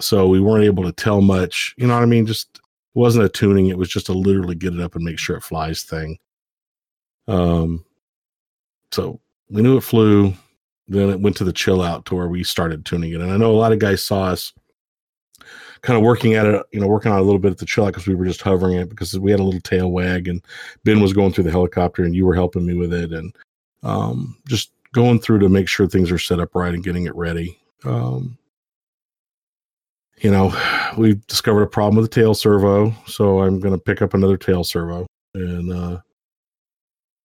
so 0.00 0.26
we 0.26 0.40
weren't 0.40 0.64
able 0.64 0.82
to 0.84 0.92
tell 0.92 1.20
much. 1.20 1.74
You 1.76 1.86
know 1.86 1.94
what 1.94 2.02
I 2.02 2.06
mean? 2.06 2.26
Just 2.26 2.60
wasn't 2.94 3.26
a 3.26 3.28
tuning; 3.28 3.68
it 3.68 3.78
was 3.78 3.90
just 3.90 4.08
a 4.08 4.12
literally 4.12 4.54
get 4.54 4.74
it 4.74 4.80
up 4.80 4.94
and 4.94 5.04
make 5.04 5.18
sure 5.18 5.36
it 5.36 5.42
flies 5.42 5.82
thing. 5.82 6.18
Um, 7.28 7.84
so 8.90 9.20
we 9.50 9.60
knew 9.62 9.76
it 9.76 9.82
flew. 9.82 10.32
Then 10.88 11.10
it 11.10 11.20
went 11.20 11.36
to 11.36 11.44
the 11.44 11.52
chill 11.52 11.82
out 11.82 12.06
to 12.06 12.14
where 12.14 12.28
we 12.28 12.42
started 12.42 12.86
tuning 12.86 13.12
it, 13.12 13.20
and 13.20 13.30
I 13.30 13.36
know 13.36 13.50
a 13.50 13.56
lot 13.56 13.72
of 13.72 13.80
guys 13.80 14.02
saw 14.02 14.24
us 14.24 14.52
kind 15.82 15.96
of 15.96 16.02
working 16.02 16.34
at 16.34 16.46
it, 16.46 16.64
you 16.72 16.80
know, 16.80 16.86
working 16.86 17.12
on 17.12 17.18
a 17.18 17.22
little 17.22 17.38
bit 17.38 17.52
at 17.52 17.58
the 17.58 17.66
chill 17.66 17.86
because 17.86 18.06
we 18.06 18.14
were 18.14 18.24
just 18.24 18.42
hovering 18.42 18.76
it 18.76 18.88
because 18.88 19.18
we 19.18 19.30
had 19.30 19.40
a 19.40 19.44
little 19.44 19.60
tail 19.60 19.90
wag 19.90 20.28
and 20.28 20.42
Ben 20.84 21.00
was 21.00 21.12
going 21.12 21.32
through 21.32 21.44
the 21.44 21.50
helicopter 21.50 22.04
and 22.04 22.14
you 22.14 22.26
were 22.26 22.34
helping 22.34 22.66
me 22.66 22.74
with 22.74 22.92
it 22.92 23.12
and 23.12 23.34
um, 23.82 24.36
just 24.48 24.70
going 24.92 25.18
through 25.18 25.38
to 25.38 25.48
make 25.48 25.68
sure 25.68 25.86
things 25.86 26.10
are 26.10 26.18
set 26.18 26.40
up 26.40 26.54
right 26.54 26.74
and 26.74 26.84
getting 26.84 27.04
it 27.04 27.14
ready. 27.14 27.58
Um, 27.84 28.38
you 30.18 30.30
know, 30.30 30.52
we 30.98 31.14
discovered 31.26 31.62
a 31.62 31.68
problem 31.68 31.96
with 31.96 32.10
the 32.10 32.20
tail 32.20 32.34
servo, 32.34 32.94
so 33.06 33.42
I'm 33.42 33.60
going 33.60 33.74
to 33.74 33.80
pick 33.80 34.02
up 34.02 34.14
another 34.14 34.36
tail 34.36 34.64
servo, 34.64 35.06
and 35.34 35.72
uh, 35.72 36.00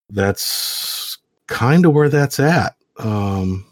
that's 0.10 1.18
kind 1.48 1.86
of 1.86 1.94
where 1.94 2.10
that's 2.10 2.40
at. 2.40 2.76
Um, 2.98 3.66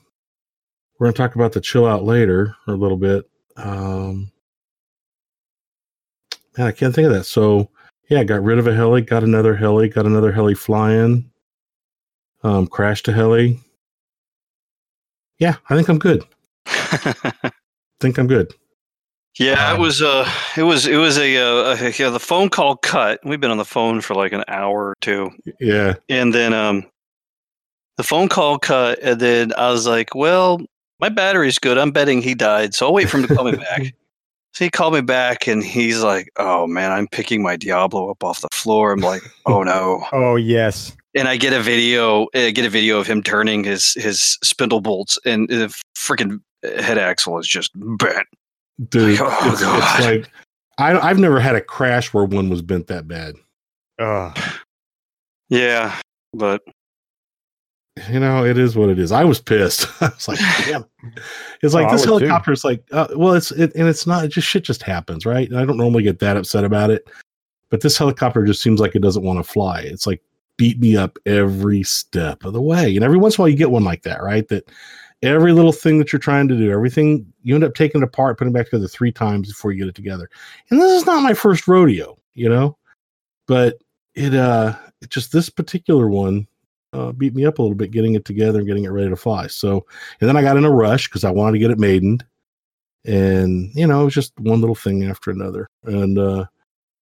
we're 0.97 1.05
going 1.05 1.13
to 1.13 1.17
talk 1.17 1.35
about 1.35 1.53
the 1.53 1.61
chill 1.61 1.85
out 1.85 2.03
later 2.03 2.55
a 2.67 2.71
little 2.71 2.97
bit. 2.97 3.29
Um, 3.57 4.31
man, 6.57 6.67
I 6.67 6.71
can't 6.71 6.93
think 6.93 7.07
of 7.07 7.13
that. 7.13 7.25
So 7.25 7.69
yeah, 8.09 8.23
got 8.23 8.43
rid 8.43 8.59
of 8.59 8.67
a 8.67 8.73
heli, 8.73 9.01
got 9.01 9.23
another 9.23 9.55
heli, 9.55 9.89
got 9.89 10.05
another 10.05 10.31
heli 10.31 10.55
flying, 10.55 11.29
um, 12.43 12.67
crashed 12.67 13.07
a 13.07 13.13
heli. 13.13 13.59
Yeah, 15.37 15.55
I 15.69 15.75
think 15.75 15.87
I'm 15.89 15.99
good. 15.99 16.23
think 17.99 18.17
I'm 18.17 18.27
good. 18.27 18.53
Yeah, 19.37 19.71
it 19.71 19.75
Um, 19.75 19.81
was 19.81 20.01
uh 20.01 20.29
it 20.57 20.63
was 20.63 20.85
it 20.85 20.97
was 20.97 21.17
a, 21.17 21.37
uh, 21.37 21.75
a 21.79 21.91
yeah, 21.97 22.09
the 22.09 22.19
phone 22.19 22.49
call 22.49 22.75
cut. 22.77 23.19
We've 23.23 23.39
been 23.39 23.51
on 23.51 23.57
the 23.57 23.65
phone 23.65 24.01
for 24.01 24.15
like 24.15 24.33
an 24.33 24.43
hour 24.47 24.87
or 24.89 24.95
two. 25.01 25.29
Yeah, 25.59 25.93
And 26.09 26.33
then 26.33 26.53
um 26.53 26.85
the 27.97 28.03
phone 28.03 28.27
call 28.27 28.57
cut 28.59 28.99
and 29.01 29.19
then 29.19 29.53
I 29.57 29.69
was 29.71 29.85
like, 29.87 30.15
"Well, 30.15 30.59
my 30.99 31.09
battery's 31.09 31.59
good. 31.59 31.77
I'm 31.77 31.91
betting 31.91 32.21
he 32.21 32.33
died. 32.35 32.73
So 32.73 32.87
I'll 32.87 32.93
wait 32.93 33.09
for 33.09 33.17
him 33.19 33.27
to 33.27 33.35
call 33.35 33.45
me 33.45 33.55
back." 33.57 33.93
So 34.53 34.65
he 34.65 34.69
called 34.69 34.93
me 34.93 35.01
back 35.01 35.47
and 35.47 35.63
he's 35.63 36.01
like, 36.03 36.29
"Oh 36.37 36.67
man, 36.67 36.91
I'm 36.91 37.07
picking 37.07 37.41
my 37.41 37.55
Diablo 37.55 38.09
up 38.11 38.23
off 38.23 38.41
the 38.41 38.49
floor." 38.51 38.91
I'm 38.91 38.99
like, 38.99 39.21
"Oh 39.45 39.63
no." 39.63 40.03
Oh 40.11 40.35
yes. 40.35 40.95
and 41.15 41.27
I 41.27 41.37
get 41.37 41.53
a 41.53 41.59
video, 41.61 42.27
I 42.35 42.51
get 42.51 42.65
a 42.65 42.69
video 42.69 42.99
of 42.99 43.07
him 43.07 43.23
turning 43.23 43.63
his 43.63 43.93
his 43.93 44.37
spindle 44.43 44.81
bolts, 44.81 45.17
and 45.25 45.47
the 45.49 45.73
freaking 45.97 46.39
head 46.63 46.97
axle 46.97 47.37
is 47.39 47.47
just 47.47 47.71
bent. 47.75 48.27
dude, 48.89 49.19
Oh, 49.21 49.37
it's, 49.43 49.53
it's 49.53 49.61
God. 49.61 50.03
like 50.03 50.29
I, 50.77 50.97
I've 50.97 51.19
never 51.19 51.39
had 51.39 51.55
a 51.55 51.61
crash 51.61 52.13
where 52.13 52.25
one 52.25 52.49
was 52.49 52.61
bent 52.61 52.87
that 52.87 53.07
bad. 53.07 53.35
Ugh. 53.99 54.37
Yeah, 55.49 55.99
but 56.33 56.61
You 58.09 58.19
know, 58.19 58.45
it 58.45 58.57
is 58.57 58.75
what 58.75 58.89
it 58.89 58.99
is. 58.99 59.11
I 59.11 59.23
was 59.23 59.39
pissed. 59.39 59.87
I 60.01 60.09
was 60.09 60.27
like, 60.27 60.39
damn. 60.65 60.85
It's 61.61 61.73
like 61.73 61.87
Oh, 61.87 61.91
this 61.91 62.05
helicopter 62.05 62.51
is 62.51 62.63
like, 62.63 62.83
uh, 62.91 63.07
well, 63.15 63.33
it's 63.33 63.51
it, 63.51 63.73
and 63.75 63.87
it's 63.87 64.07
not. 64.07 64.25
It 64.25 64.29
just 64.29 64.47
shit 64.47 64.63
just 64.63 64.83
happens, 64.83 65.25
right? 65.25 65.49
And 65.49 65.59
I 65.59 65.65
don't 65.65 65.77
normally 65.77 66.03
get 66.03 66.19
that 66.19 66.37
upset 66.37 66.63
about 66.63 66.89
it, 66.89 67.09
but 67.69 67.81
this 67.81 67.97
helicopter 67.97 68.43
just 68.45 68.61
seems 68.61 68.79
like 68.79 68.95
it 68.95 69.01
doesn't 69.01 69.23
want 69.23 69.39
to 69.39 69.43
fly. 69.43 69.81
It's 69.81 70.07
like 70.07 70.21
beat 70.57 70.79
me 70.79 70.97
up 70.97 71.17
every 71.25 71.83
step 71.83 72.43
of 72.43 72.53
the 72.53 72.61
way. 72.61 72.95
And 72.95 73.03
every 73.03 73.17
once 73.17 73.37
in 73.37 73.41
a 73.41 73.43
while, 73.43 73.49
you 73.49 73.57
get 73.57 73.71
one 73.71 73.85
like 73.85 74.03
that, 74.03 74.21
right? 74.21 74.47
That 74.49 74.69
every 75.21 75.53
little 75.53 75.71
thing 75.71 75.97
that 75.99 76.11
you're 76.11 76.19
trying 76.19 76.47
to 76.49 76.57
do, 76.57 76.71
everything 76.71 77.25
you 77.43 77.55
end 77.55 77.63
up 77.63 77.75
taking 77.75 78.01
it 78.01 78.05
apart, 78.05 78.37
putting 78.37 78.53
it 78.53 78.57
back 78.57 78.65
together 78.65 78.87
three 78.87 79.11
times 79.11 79.49
before 79.49 79.71
you 79.71 79.79
get 79.79 79.89
it 79.89 79.95
together. 79.95 80.29
And 80.69 80.81
this 80.81 80.91
is 80.91 81.05
not 81.05 81.23
my 81.23 81.33
first 81.33 81.67
rodeo, 81.67 82.17
you 82.33 82.49
know, 82.49 82.77
but 83.47 83.81
it 84.15 84.33
uh, 84.33 84.75
it 85.01 85.09
just 85.09 85.31
this 85.31 85.49
particular 85.49 86.09
one 86.09 86.47
uh, 86.93 87.11
beat 87.11 87.35
me 87.35 87.45
up 87.45 87.59
a 87.59 87.61
little 87.61 87.75
bit 87.75 87.91
getting 87.91 88.15
it 88.15 88.25
together 88.25 88.59
and 88.59 88.67
getting 88.67 88.85
it 88.85 88.89
ready 88.89 89.09
to 89.09 89.15
fly. 89.15 89.47
So, 89.47 89.85
and 90.19 90.27
then 90.27 90.37
I 90.37 90.41
got 90.41 90.57
in 90.57 90.65
a 90.65 90.71
rush 90.71 91.07
because 91.07 91.23
I 91.23 91.31
wanted 91.31 91.53
to 91.53 91.59
get 91.59 91.71
it 91.71 91.79
maidened, 91.79 92.25
and 93.05 93.69
you 93.75 93.85
know, 93.85 94.01
it 94.01 94.05
was 94.05 94.13
just 94.13 94.37
one 94.39 94.61
little 94.61 94.75
thing 94.75 95.05
after 95.05 95.31
another. 95.31 95.67
And 95.83 96.17
uh, 96.17 96.45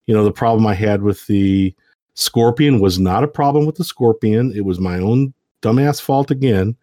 you 0.05 0.13
know, 0.13 0.23
the 0.23 0.31
problem 0.31 0.67
I 0.67 0.73
had 0.73 1.01
with 1.01 1.25
the 1.27 1.73
Scorpion 2.15 2.79
was 2.79 2.99
not 2.99 3.23
a 3.23 3.27
problem 3.27 3.65
with 3.65 3.75
the 3.75 3.83
Scorpion; 3.83 4.51
it 4.55 4.65
was 4.65 4.79
my 4.79 4.99
own 4.99 5.33
dumbass 5.61 6.01
fault 6.01 6.31
again. 6.31 6.75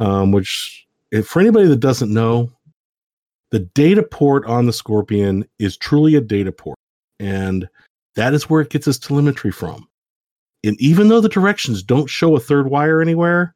Um, 0.00 0.32
which, 0.32 0.86
if, 1.10 1.26
for 1.26 1.40
anybody 1.40 1.68
that 1.68 1.80
doesn't 1.80 2.12
know, 2.12 2.50
the 3.50 3.58
data 3.60 4.02
port 4.02 4.46
on 4.46 4.64
the 4.64 4.72
Scorpion 4.72 5.46
is 5.58 5.76
truly 5.76 6.14
a 6.14 6.20
data 6.20 6.52
port, 6.52 6.78
and 7.18 7.68
that 8.14 8.32
is 8.32 8.48
where 8.48 8.62
it 8.62 8.70
gets 8.70 8.88
its 8.88 8.98
telemetry 8.98 9.52
from. 9.52 9.86
And 10.64 10.80
even 10.80 11.08
though 11.08 11.20
the 11.20 11.28
directions 11.28 11.82
don't 11.82 12.08
show 12.08 12.36
a 12.36 12.40
third 12.40 12.68
wire 12.68 13.00
anywhere, 13.00 13.54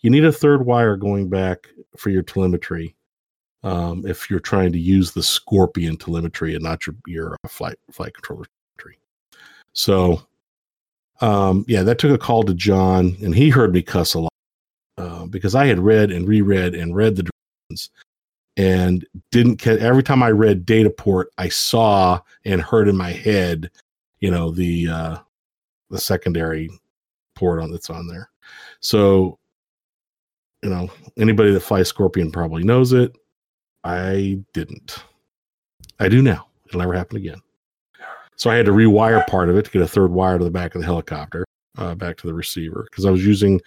you 0.00 0.10
need 0.10 0.24
a 0.24 0.32
third 0.32 0.66
wire 0.66 0.96
going 0.96 1.28
back 1.28 1.68
for 1.96 2.10
your 2.10 2.22
telemetry 2.22 2.94
um, 3.62 4.06
if 4.06 4.28
you're 4.28 4.40
trying 4.40 4.72
to 4.72 4.78
use 4.78 5.12
the 5.12 5.22
Scorpion 5.22 5.96
telemetry 5.96 6.54
and 6.54 6.62
not 6.62 6.86
your 6.86 6.94
your 7.06 7.36
uh, 7.44 7.48
flight 7.48 7.78
flight 7.90 8.14
controller 8.14 8.44
telemetry. 8.76 8.98
So, 9.72 10.22
um, 11.20 11.64
yeah, 11.66 11.82
that 11.82 11.98
took 11.98 12.12
a 12.12 12.18
call 12.18 12.42
to 12.44 12.54
John, 12.54 13.16
and 13.22 13.34
he 13.34 13.48
heard 13.48 13.72
me 13.72 13.82
cuss 13.82 14.14
a 14.14 14.20
lot 14.20 14.32
uh, 14.98 15.26
because 15.26 15.54
I 15.54 15.66
had 15.66 15.80
read 15.80 16.12
and 16.12 16.28
reread 16.28 16.74
and 16.74 16.94
read 16.94 17.16
the 17.16 17.24
directions 17.24 17.90
and 18.56 19.04
didn't 19.30 19.66
every 19.66 20.02
time 20.02 20.22
I 20.22 20.30
read 20.30 20.66
data 20.66 20.90
port, 20.90 21.30
I 21.38 21.48
saw 21.48 22.20
and 22.44 22.60
heard 22.60 22.88
in 22.88 22.96
my 22.96 23.10
head, 23.10 23.70
you 24.20 24.30
know, 24.30 24.50
the 24.50 24.88
uh, 24.88 25.16
the 25.90 25.98
secondary 25.98 26.70
port 27.34 27.60
on 27.60 27.70
that's 27.70 27.90
on 27.90 28.06
there. 28.06 28.30
So, 28.80 29.38
you 30.62 30.70
know, 30.70 30.90
anybody 31.18 31.52
that 31.52 31.60
flies 31.60 31.88
Scorpion 31.88 32.30
probably 32.30 32.64
knows 32.64 32.92
it. 32.92 33.16
I 33.84 34.38
didn't. 34.52 35.04
I 36.00 36.08
do 36.08 36.22
now. 36.22 36.48
It'll 36.66 36.80
never 36.80 36.94
happen 36.94 37.18
again. 37.18 37.40
So 38.36 38.50
I 38.50 38.56
had 38.56 38.66
to 38.66 38.72
rewire 38.72 39.26
part 39.26 39.48
of 39.48 39.56
it 39.56 39.66
to 39.66 39.70
get 39.70 39.82
a 39.82 39.86
third 39.86 40.10
wire 40.10 40.38
to 40.38 40.44
the 40.44 40.50
back 40.50 40.74
of 40.74 40.80
the 40.80 40.86
helicopter, 40.86 41.44
uh, 41.78 41.94
back 41.94 42.16
to 42.18 42.26
the 42.26 42.34
receiver, 42.34 42.86
because 42.90 43.04
I 43.04 43.10
was 43.10 43.24
using, 43.24 43.60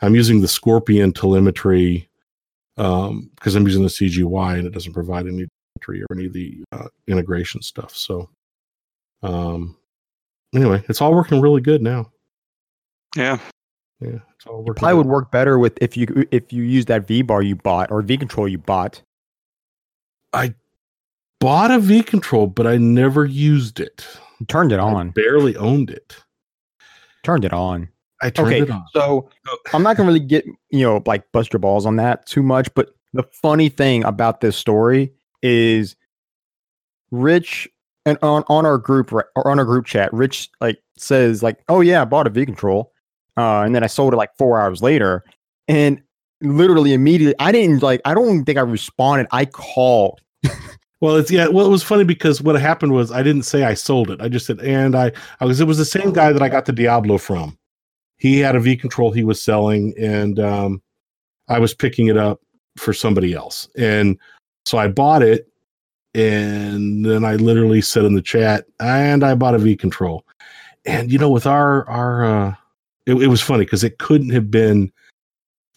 I'm 0.00 0.14
using 0.14 0.40
the 0.40 0.48
Scorpion 0.48 1.12
telemetry, 1.12 2.08
um, 2.78 3.30
because 3.34 3.56
I'm 3.56 3.66
using 3.66 3.82
the 3.82 3.88
CGY 3.88 4.58
and 4.58 4.66
it 4.66 4.72
doesn't 4.72 4.92
provide 4.92 5.26
any 5.26 5.46
telemetry 5.80 6.02
or 6.02 6.16
any 6.16 6.26
of 6.26 6.32
the 6.32 6.64
uh, 6.72 6.88
integration 7.08 7.60
stuff. 7.60 7.94
So, 7.94 8.30
um, 9.22 9.76
anyway, 10.54 10.82
it's 10.88 11.00
all 11.00 11.14
working 11.14 11.40
really 11.40 11.60
good 11.60 11.82
now. 11.82 12.10
yeah, 13.16 13.38
Yeah, 14.00 14.18
it's 14.34 14.46
all 14.46 14.58
working. 14.62 14.74
Probably 14.80 14.92
good. 14.92 14.96
would 14.98 15.06
work 15.06 15.30
better 15.30 15.58
with 15.58 15.78
if 15.80 15.96
you 15.96 16.26
if 16.30 16.52
you 16.52 16.62
use 16.62 16.84
that 16.86 17.06
V 17.06 17.22
bar 17.22 17.42
you 17.42 17.56
bought 17.56 17.90
or 17.90 18.02
V 18.02 18.16
control 18.16 18.48
you 18.48 18.58
bought. 18.58 19.02
I 20.32 20.54
bought 21.40 21.70
a 21.70 21.78
V 21.78 22.02
control, 22.02 22.46
but 22.46 22.66
I 22.66 22.76
never 22.76 23.24
used 23.24 23.80
it. 23.80 24.06
You 24.40 24.46
turned 24.46 24.72
it 24.72 24.78
I 24.80 24.82
on. 24.82 25.10
barely 25.10 25.56
owned 25.56 25.90
it. 25.90 26.16
Turned 27.22 27.44
it 27.44 27.52
on. 27.52 27.88
I 28.22 28.30
turned 28.30 28.48
okay, 28.48 28.60
it 28.62 28.70
on. 28.70 28.84
so. 28.92 29.28
I'm 29.72 29.82
not 29.82 29.96
gonna 29.96 30.06
really 30.08 30.20
get 30.20 30.44
you 30.70 30.82
know 30.82 31.02
like 31.06 31.30
bust 31.32 31.52
your 31.52 31.60
balls 31.60 31.86
on 31.86 31.96
that 31.96 32.26
too 32.26 32.42
much, 32.42 32.72
but 32.74 32.90
the 33.12 33.22
funny 33.22 33.68
thing 33.68 34.04
about 34.04 34.40
this 34.40 34.56
story 34.56 35.12
is 35.42 35.96
Rich 37.10 37.68
and 38.06 38.16
on 38.22 38.44
on 38.48 38.64
our 38.64 38.78
group 38.78 39.12
or 39.12 39.28
on 39.46 39.58
our 39.58 39.64
group 39.66 39.84
chat, 39.84 40.10
Rich 40.12 40.48
like 40.60 40.78
says 40.96 41.42
like, 41.42 41.58
"Oh 41.68 41.82
yeah, 41.82 42.02
I 42.02 42.04
bought 42.06 42.26
a 42.26 42.30
V 42.30 42.46
control," 42.46 42.92
uh, 43.36 43.60
and 43.60 43.74
then 43.74 43.84
I 43.84 43.88
sold 43.88 44.14
it 44.14 44.16
like 44.16 44.30
four 44.38 44.58
hours 44.58 44.80
later, 44.80 45.22
and 45.68 46.00
literally 46.40 46.94
immediately 46.94 47.34
I 47.38 47.52
didn't 47.52 47.82
like 47.82 48.00
I 48.06 48.14
don't 48.14 48.44
think 48.44 48.56
I 48.56 48.62
responded. 48.62 49.26
I 49.32 49.44
called 49.44 50.20
Well, 51.00 51.16
it's 51.16 51.30
yeah. 51.30 51.48
Well, 51.48 51.66
it 51.66 51.70
was 51.70 51.82
funny 51.82 52.04
because 52.04 52.40
what 52.40 52.58
happened 52.58 52.92
was 52.92 53.12
I 53.12 53.22
didn't 53.22 53.42
say 53.42 53.64
I 53.64 53.74
sold 53.74 54.10
it. 54.10 54.20
I 54.22 54.28
just 54.28 54.46
said, 54.46 54.60
and 54.60 54.96
I, 54.96 55.12
I 55.40 55.44
was. 55.44 55.60
It 55.60 55.66
was 55.66 55.76
the 55.76 55.84
same 55.84 56.12
guy 56.12 56.32
that 56.32 56.42
I 56.42 56.48
got 56.48 56.64
the 56.64 56.72
Diablo 56.72 57.18
from. 57.18 57.58
He 58.16 58.38
had 58.38 58.56
a 58.56 58.60
V 58.60 58.76
control 58.76 59.10
he 59.10 59.22
was 59.22 59.42
selling, 59.42 59.92
and 59.98 60.40
um, 60.40 60.82
I 61.48 61.58
was 61.58 61.74
picking 61.74 62.06
it 62.06 62.16
up 62.16 62.40
for 62.78 62.94
somebody 62.94 63.34
else, 63.34 63.68
and 63.76 64.18
so 64.64 64.78
I 64.78 64.88
bought 64.88 65.22
it, 65.22 65.48
and 66.16 67.04
then 67.04 67.24
I 67.24 67.34
literally 67.36 67.80
said 67.82 68.04
in 68.04 68.14
the 68.14 68.22
chat, 68.22 68.64
and 68.80 69.22
I 69.22 69.34
bought 69.34 69.54
a 69.54 69.58
V 69.58 69.76
control, 69.76 70.24
and 70.84 71.12
you 71.12 71.18
know, 71.18 71.30
with 71.30 71.46
our 71.46 71.88
our, 71.88 72.24
uh, 72.24 72.54
it, 73.06 73.14
it 73.14 73.26
was 73.28 73.40
funny 73.42 73.64
because 73.64 73.84
it 73.84 73.98
couldn't 73.98 74.30
have 74.30 74.50
been 74.50 74.90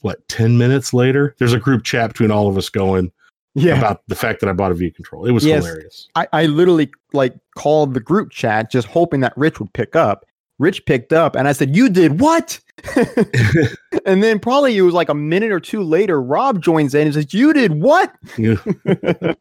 what 0.02 0.26
ten 0.30 0.58
minutes 0.58 0.94
later. 0.94 1.36
There's 1.40 1.54
a 1.54 1.60
group 1.60 1.84
chat 1.84 2.10
between 2.12 2.32
all 2.32 2.48
of 2.48 2.58
us 2.58 2.70
going 2.70 3.12
Yeah. 3.54 3.78
about 3.78 4.02
the 4.08 4.16
fact 4.16 4.40
that 4.40 4.50
I 4.50 4.54
bought 4.54 4.72
a 4.72 4.76
V 4.76 4.92
control. 4.92 5.26
It 5.26 5.32
was 5.32 5.44
Yes. 5.46 5.66
hilarious. 5.66 6.08
I, 6.16 6.28
I 6.32 6.46
literally 6.46 6.90
like 7.12 7.36
called 7.58 7.94
the 7.94 8.00
group 8.00 8.32
chat 8.32 8.72
just 8.72 8.88
hoping 8.88 9.20
that 9.22 9.34
Rich 9.36 9.60
would 9.60 9.74
pick 9.74 9.96
up. 9.96 10.26
Rich 10.58 10.86
picked 10.86 11.12
up 11.14 11.36
and 11.36 11.48
I 11.48 11.52
said, 11.52 11.76
You 11.76 11.90
did 11.90 12.20
what? 12.22 12.60
and 14.06 14.24
then 14.24 14.40
probably 14.40 14.78
it 14.78 14.82
was 14.82 14.94
like 14.94 15.10
a 15.10 15.14
minute 15.14 15.52
or 15.52 15.60
two 15.60 15.84
later, 15.84 16.22
Rob 16.22 16.62
joins 16.62 16.96
in 16.96 17.08
and 17.08 17.14
says, 17.14 17.34
You 17.34 17.52
did 17.54 17.82
what? 17.82 18.14
yeah, 18.38 18.56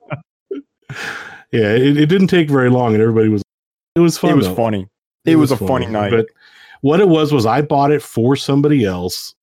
it, 1.53 1.97
it 1.97 2.07
didn't 2.07 2.29
take 2.29 2.51
very 2.51 2.71
long, 2.71 2.95
and 2.95 3.03
everybody 3.03 3.29
was. 3.29 3.43
It 3.95 4.01
was 4.01 4.19
fun. 4.19 4.31
it 4.31 4.37
was 4.37 4.47
though. 4.47 4.55
funny. 4.55 4.89
It, 5.25 5.37
was, 5.37 5.51
a 5.51 5.57
funny 5.57 5.87
night. 5.87 6.11
But 6.11 6.27
what 6.81 7.01
it 7.01 7.09
was 7.09 7.33
was 7.33 7.45
I 7.45 7.61
bought 7.61 7.91
it 7.91 8.03
for 8.03 8.37
somebody 8.37 8.85
else, 8.85 9.35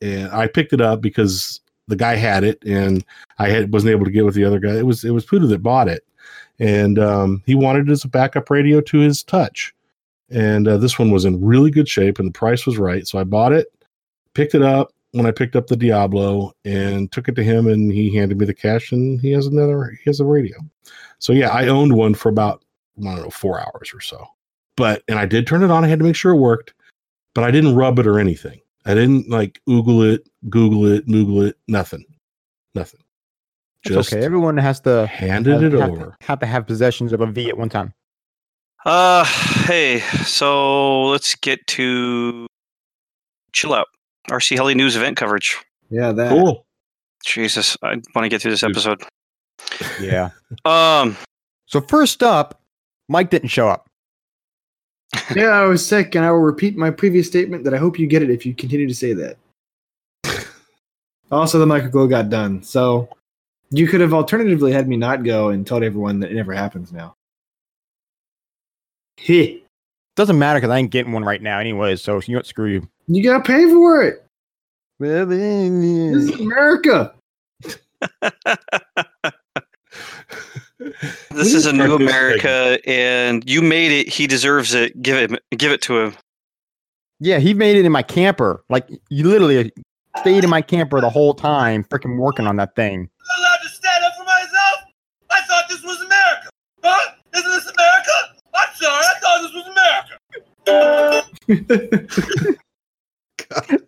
and 0.00 0.30
I 0.32 0.48
picked 0.48 0.72
it 0.72 0.80
up 0.80 1.00
because 1.00 1.60
the 1.88 1.96
guy 1.96 2.16
had 2.16 2.44
it, 2.44 2.62
and 2.64 3.04
I 3.38 3.48
had 3.48 3.72
wasn't 3.72 3.92
able 3.92 4.04
to 4.04 4.10
get 4.10 4.24
with 4.24 4.34
the 4.34 4.44
other 4.44 4.58
guy. 4.58 4.76
It 4.76 4.86
was 4.86 5.04
it 5.04 5.10
was 5.10 5.24
Puda 5.24 5.48
that 5.48 5.62
bought 5.62 5.88
it, 5.88 6.04
and 6.58 6.98
um, 6.98 7.42
he 7.46 7.54
wanted 7.54 7.88
it 7.88 7.92
as 7.92 8.04
a 8.04 8.08
backup 8.08 8.50
radio 8.50 8.80
to 8.80 8.98
his 8.98 9.22
Touch, 9.22 9.74
and 10.30 10.68
uh, 10.68 10.76
this 10.76 10.98
one 10.98 11.10
was 11.10 11.24
in 11.24 11.42
really 11.44 11.70
good 11.70 11.88
shape, 11.88 12.18
and 12.18 12.28
the 12.28 12.38
price 12.38 12.66
was 12.66 12.78
right, 12.78 13.06
so 13.06 13.18
I 13.18 13.24
bought 13.24 13.52
it, 13.52 13.68
picked 14.34 14.54
it 14.54 14.62
up 14.62 14.92
when 15.12 15.26
I 15.26 15.30
picked 15.30 15.56
up 15.56 15.66
the 15.66 15.76
Diablo, 15.76 16.52
and 16.64 17.10
took 17.12 17.28
it 17.28 17.34
to 17.36 17.44
him, 17.44 17.66
and 17.66 17.92
he 17.92 18.14
handed 18.14 18.38
me 18.38 18.46
the 18.46 18.54
cash, 18.54 18.92
and 18.92 19.20
he 19.20 19.30
has 19.32 19.46
another 19.46 19.98
he 20.02 20.10
has 20.10 20.20
a 20.20 20.24
radio. 20.24 20.56
So 21.18 21.32
yeah, 21.32 21.50
I 21.50 21.68
owned 21.68 21.94
one 21.94 22.14
for 22.14 22.28
about 22.28 22.64
I 23.00 23.04
don't 23.04 23.22
know 23.22 23.30
four 23.30 23.60
hours 23.60 23.92
or 23.94 24.00
so 24.00 24.26
but 24.80 25.02
and 25.08 25.18
I 25.18 25.26
did 25.26 25.46
turn 25.46 25.62
it 25.62 25.70
on. 25.70 25.84
I 25.84 25.88
had 25.88 25.98
to 25.98 26.04
make 26.06 26.16
sure 26.16 26.32
it 26.32 26.38
worked, 26.38 26.72
but 27.34 27.44
I 27.44 27.50
didn't 27.50 27.74
rub 27.74 27.98
it 27.98 28.06
or 28.06 28.18
anything. 28.18 28.62
I 28.86 28.94
didn't 28.94 29.28
like 29.28 29.60
Google 29.66 30.02
it, 30.02 30.26
Google 30.48 30.86
it, 30.86 31.06
Google 31.06 31.42
it, 31.42 31.58
nothing, 31.68 32.02
nothing. 32.74 33.00
It's 33.84 33.94
Just 33.94 34.12
okay. 34.14 34.24
Everyone 34.24 34.56
has 34.56 34.80
to 34.80 35.06
handed 35.06 35.60
have, 35.60 35.74
it 35.74 35.78
have 35.78 35.90
over. 35.90 36.16
To, 36.18 36.26
have 36.26 36.38
to 36.40 36.46
have 36.46 36.66
possessions 36.66 37.12
of 37.12 37.20
a 37.20 37.26
V 37.26 37.50
at 37.50 37.58
one 37.58 37.68
time. 37.68 37.92
Uh, 38.86 39.22
hey, 39.66 40.00
so 40.24 41.02
let's 41.08 41.34
get 41.34 41.66
to 41.66 42.46
chill 43.52 43.74
out. 43.74 43.88
RC 44.30 44.56
Heli 44.56 44.74
News 44.74 44.96
event 44.96 45.16
coverage. 45.16 45.56
Yeah, 45.90 46.12
that. 46.12 46.30
Cool. 46.30 46.64
Jesus, 47.24 47.76
I 47.82 48.00
want 48.14 48.24
to 48.24 48.28
get 48.28 48.40
through 48.40 48.52
this 48.52 48.62
episode. 48.62 49.02
Yeah. 50.00 50.30
Um, 50.64 51.16
So 51.66 51.80
first 51.80 52.22
up, 52.22 52.60
Mike 53.08 53.30
didn't 53.30 53.50
show 53.50 53.68
up. 53.68 53.86
Yeah, 55.36 55.50
I 55.50 55.64
was 55.66 55.84
sick, 55.86 56.14
and 56.14 56.24
I 56.24 56.30
will 56.30 56.38
repeat 56.38 56.76
my 56.76 56.90
previous 56.90 57.26
statement 57.26 57.64
that 57.64 57.74
I 57.74 57.76
hope 57.76 57.98
you 57.98 58.06
get 58.06 58.22
it 58.22 58.30
if 58.30 58.44
you 58.46 58.54
continue 58.54 58.88
to 58.88 58.94
say 58.94 59.12
that. 59.12 59.36
also, 61.30 61.58
the 61.58 61.66
microglow 61.66 62.08
got 62.08 62.30
done, 62.30 62.62
so 62.62 63.08
you 63.70 63.86
could 63.86 64.00
have 64.00 64.12
alternatively 64.14 64.72
had 64.72 64.88
me 64.88 64.96
not 64.96 65.22
go 65.24 65.50
and 65.50 65.66
told 65.66 65.82
everyone 65.84 66.20
that 66.20 66.30
it 66.30 66.34
never 66.34 66.52
happens 66.52 66.92
now. 66.92 67.14
Heh. 69.18 69.58
Doesn't 70.16 70.38
matter 70.38 70.58
because 70.58 70.70
I 70.70 70.78
ain't 70.78 70.90
getting 70.90 71.12
one 71.12 71.24
right 71.24 71.40
now 71.40 71.58
anyway. 71.58 71.96
So 71.96 72.20
you 72.26 72.34
know 72.34 72.38
what? 72.38 72.46
Screw 72.46 72.68
you. 72.68 72.88
You 73.06 73.22
gotta 73.22 73.42
pay 73.42 73.64
for 73.66 74.02
it. 74.02 74.24
This 74.98 76.24
is 76.28 76.30
America. 76.40 77.14
this 81.30 81.54
is 81.54 81.66
a 81.66 81.72
new 81.72 81.94
America, 81.94 82.78
and 82.86 83.48
you 83.48 83.62
made 83.62 83.92
it. 83.92 84.08
He 84.08 84.26
deserves 84.26 84.74
it. 84.74 85.00
Give 85.00 85.16
it, 85.16 85.42
give 85.56 85.72
it 85.72 85.80
to 85.82 85.98
him. 85.98 86.16
Yeah, 87.18 87.38
he 87.38 87.54
made 87.54 87.76
it 87.76 87.84
in 87.84 87.92
my 87.92 88.02
camper. 88.02 88.64
Like 88.68 88.88
you 89.08 89.28
literally 89.28 89.72
stayed 90.18 90.44
in 90.44 90.50
my 90.50 90.62
camper 90.62 91.00
the 91.00 91.10
whole 91.10 91.34
time, 91.34 91.84
freaking 91.84 92.18
working 92.18 92.46
on 92.46 92.56
that 92.56 92.74
thing. 92.74 93.08
I'm 93.36 93.40
allowed 93.42 93.58
to 93.62 93.68
stand 93.68 94.04
up 94.04 94.12
for 94.18 94.24
myself? 94.24 94.92
I 95.30 95.40
thought 95.42 95.64
this 95.68 95.82
was 95.82 96.00
America. 96.00 96.48
Huh? 96.82 97.12
Isn't 97.36 97.50
this 97.50 97.69
America? 98.80 98.86
I'm 98.86 99.04
I 99.04 99.14
thought 99.20 99.40
this 99.42 99.52
was 99.54 99.66
America. 101.46 102.56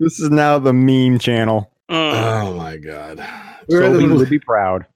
This 0.00 0.18
is 0.18 0.30
now 0.30 0.58
the 0.58 0.72
meme 0.72 1.18
channel. 1.20 1.70
Mm. 1.90 2.12
Oh 2.42 2.54
my 2.54 2.76
god. 2.78 3.18
Where 3.66 3.82
are 3.82 3.84
So 3.86 3.92
the- 3.92 3.98
We 3.98 4.08
we, 4.08 4.16
would 4.16 4.30
be 4.30 4.38
proud. 4.40 4.86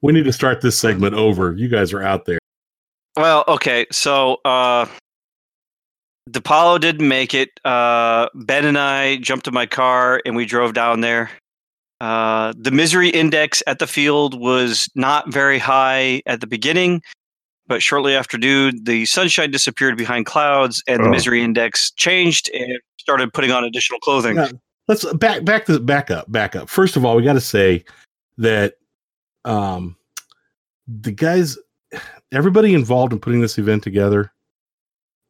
we 0.00 0.12
need 0.12 0.24
to 0.24 0.32
start 0.32 0.60
this 0.62 0.78
segment 0.78 1.14
over. 1.14 1.54
You 1.54 1.68
guys 1.68 1.92
are 1.92 2.02
out 2.02 2.24
there. 2.24 2.38
Well, 3.16 3.44
okay, 3.48 3.86
so 3.92 4.38
uh 4.46 4.86
DePaulo 6.30 6.80
didn't 6.80 7.06
make 7.08 7.34
it. 7.34 7.50
Uh 7.64 8.28
Ben 8.34 8.64
and 8.64 8.78
I 8.78 9.16
jumped 9.16 9.46
in 9.46 9.52
my 9.54 9.66
car 9.66 10.22
and 10.24 10.36
we 10.36 10.46
drove 10.46 10.72
down 10.72 11.00
there. 11.02 11.30
Uh 12.00 12.54
the 12.56 12.70
misery 12.70 13.10
index 13.10 13.62
at 13.66 13.78
the 13.78 13.86
field 13.86 14.40
was 14.40 14.88
not 14.94 15.30
very 15.30 15.58
high 15.58 16.22
at 16.26 16.40
the 16.40 16.46
beginning, 16.46 17.02
but 17.72 17.82
shortly 17.82 18.14
after 18.14 18.36
dude, 18.36 18.84
the 18.84 19.06
sunshine 19.06 19.50
disappeared 19.50 19.96
behind 19.96 20.26
clouds 20.26 20.82
and 20.86 21.02
the 21.02 21.08
Oh. 21.08 21.10
misery 21.10 21.42
index 21.42 21.90
changed 21.92 22.50
and 22.52 22.78
started 22.98 23.32
putting 23.32 23.50
on 23.50 23.64
additional 23.64 23.98
clothing. 24.00 24.36
Yeah. 24.36 24.50
Let's 24.88 25.10
back 25.14 25.42
back 25.46 25.64
to 25.66 25.80
back 25.80 26.10
up, 26.10 26.30
back 26.30 26.54
up. 26.54 26.68
First 26.68 26.96
of 26.96 27.04
all, 27.06 27.16
we 27.16 27.22
got 27.22 27.32
to 27.32 27.40
say 27.40 27.82
that 28.36 28.74
um 29.46 29.96
the 30.86 31.12
guys 31.12 31.56
everybody 32.30 32.74
involved 32.74 33.14
in 33.14 33.18
putting 33.18 33.40
this 33.40 33.56
event 33.56 33.82
together 33.82 34.30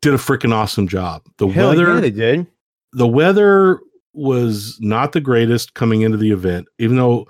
did 0.00 0.14
a 0.14 0.16
freaking 0.16 0.52
awesome 0.52 0.88
job. 0.88 1.22
The 1.38 1.46
Hell 1.46 1.68
weather 1.68 1.94
yeah, 1.94 2.00
they 2.00 2.11
did. 2.11 2.46
the 2.92 3.07
weather 3.07 3.78
was 4.14 4.76
not 4.81 5.12
the 5.12 5.20
greatest 5.20 5.74
coming 5.74 6.02
into 6.02 6.16
the 6.18 6.33
event, 6.33 6.66
even 6.81 6.96
though 6.96 7.28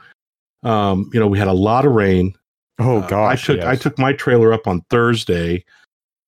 um, 0.62 1.10
you 1.12 1.20
know, 1.20 1.26
we 1.26 1.38
had 1.38 1.48
a 1.48 1.52
lot 1.52 1.84
of 1.84 1.92
rain. 1.92 2.34
Oh 2.78 2.98
Uh, 2.98 3.06
gosh, 3.08 3.48
I 3.50 3.54
took 3.54 3.64
I 3.64 3.76
took 3.76 3.98
my 3.98 4.12
trailer 4.12 4.52
up 4.52 4.66
on 4.66 4.80
Thursday, 4.90 5.64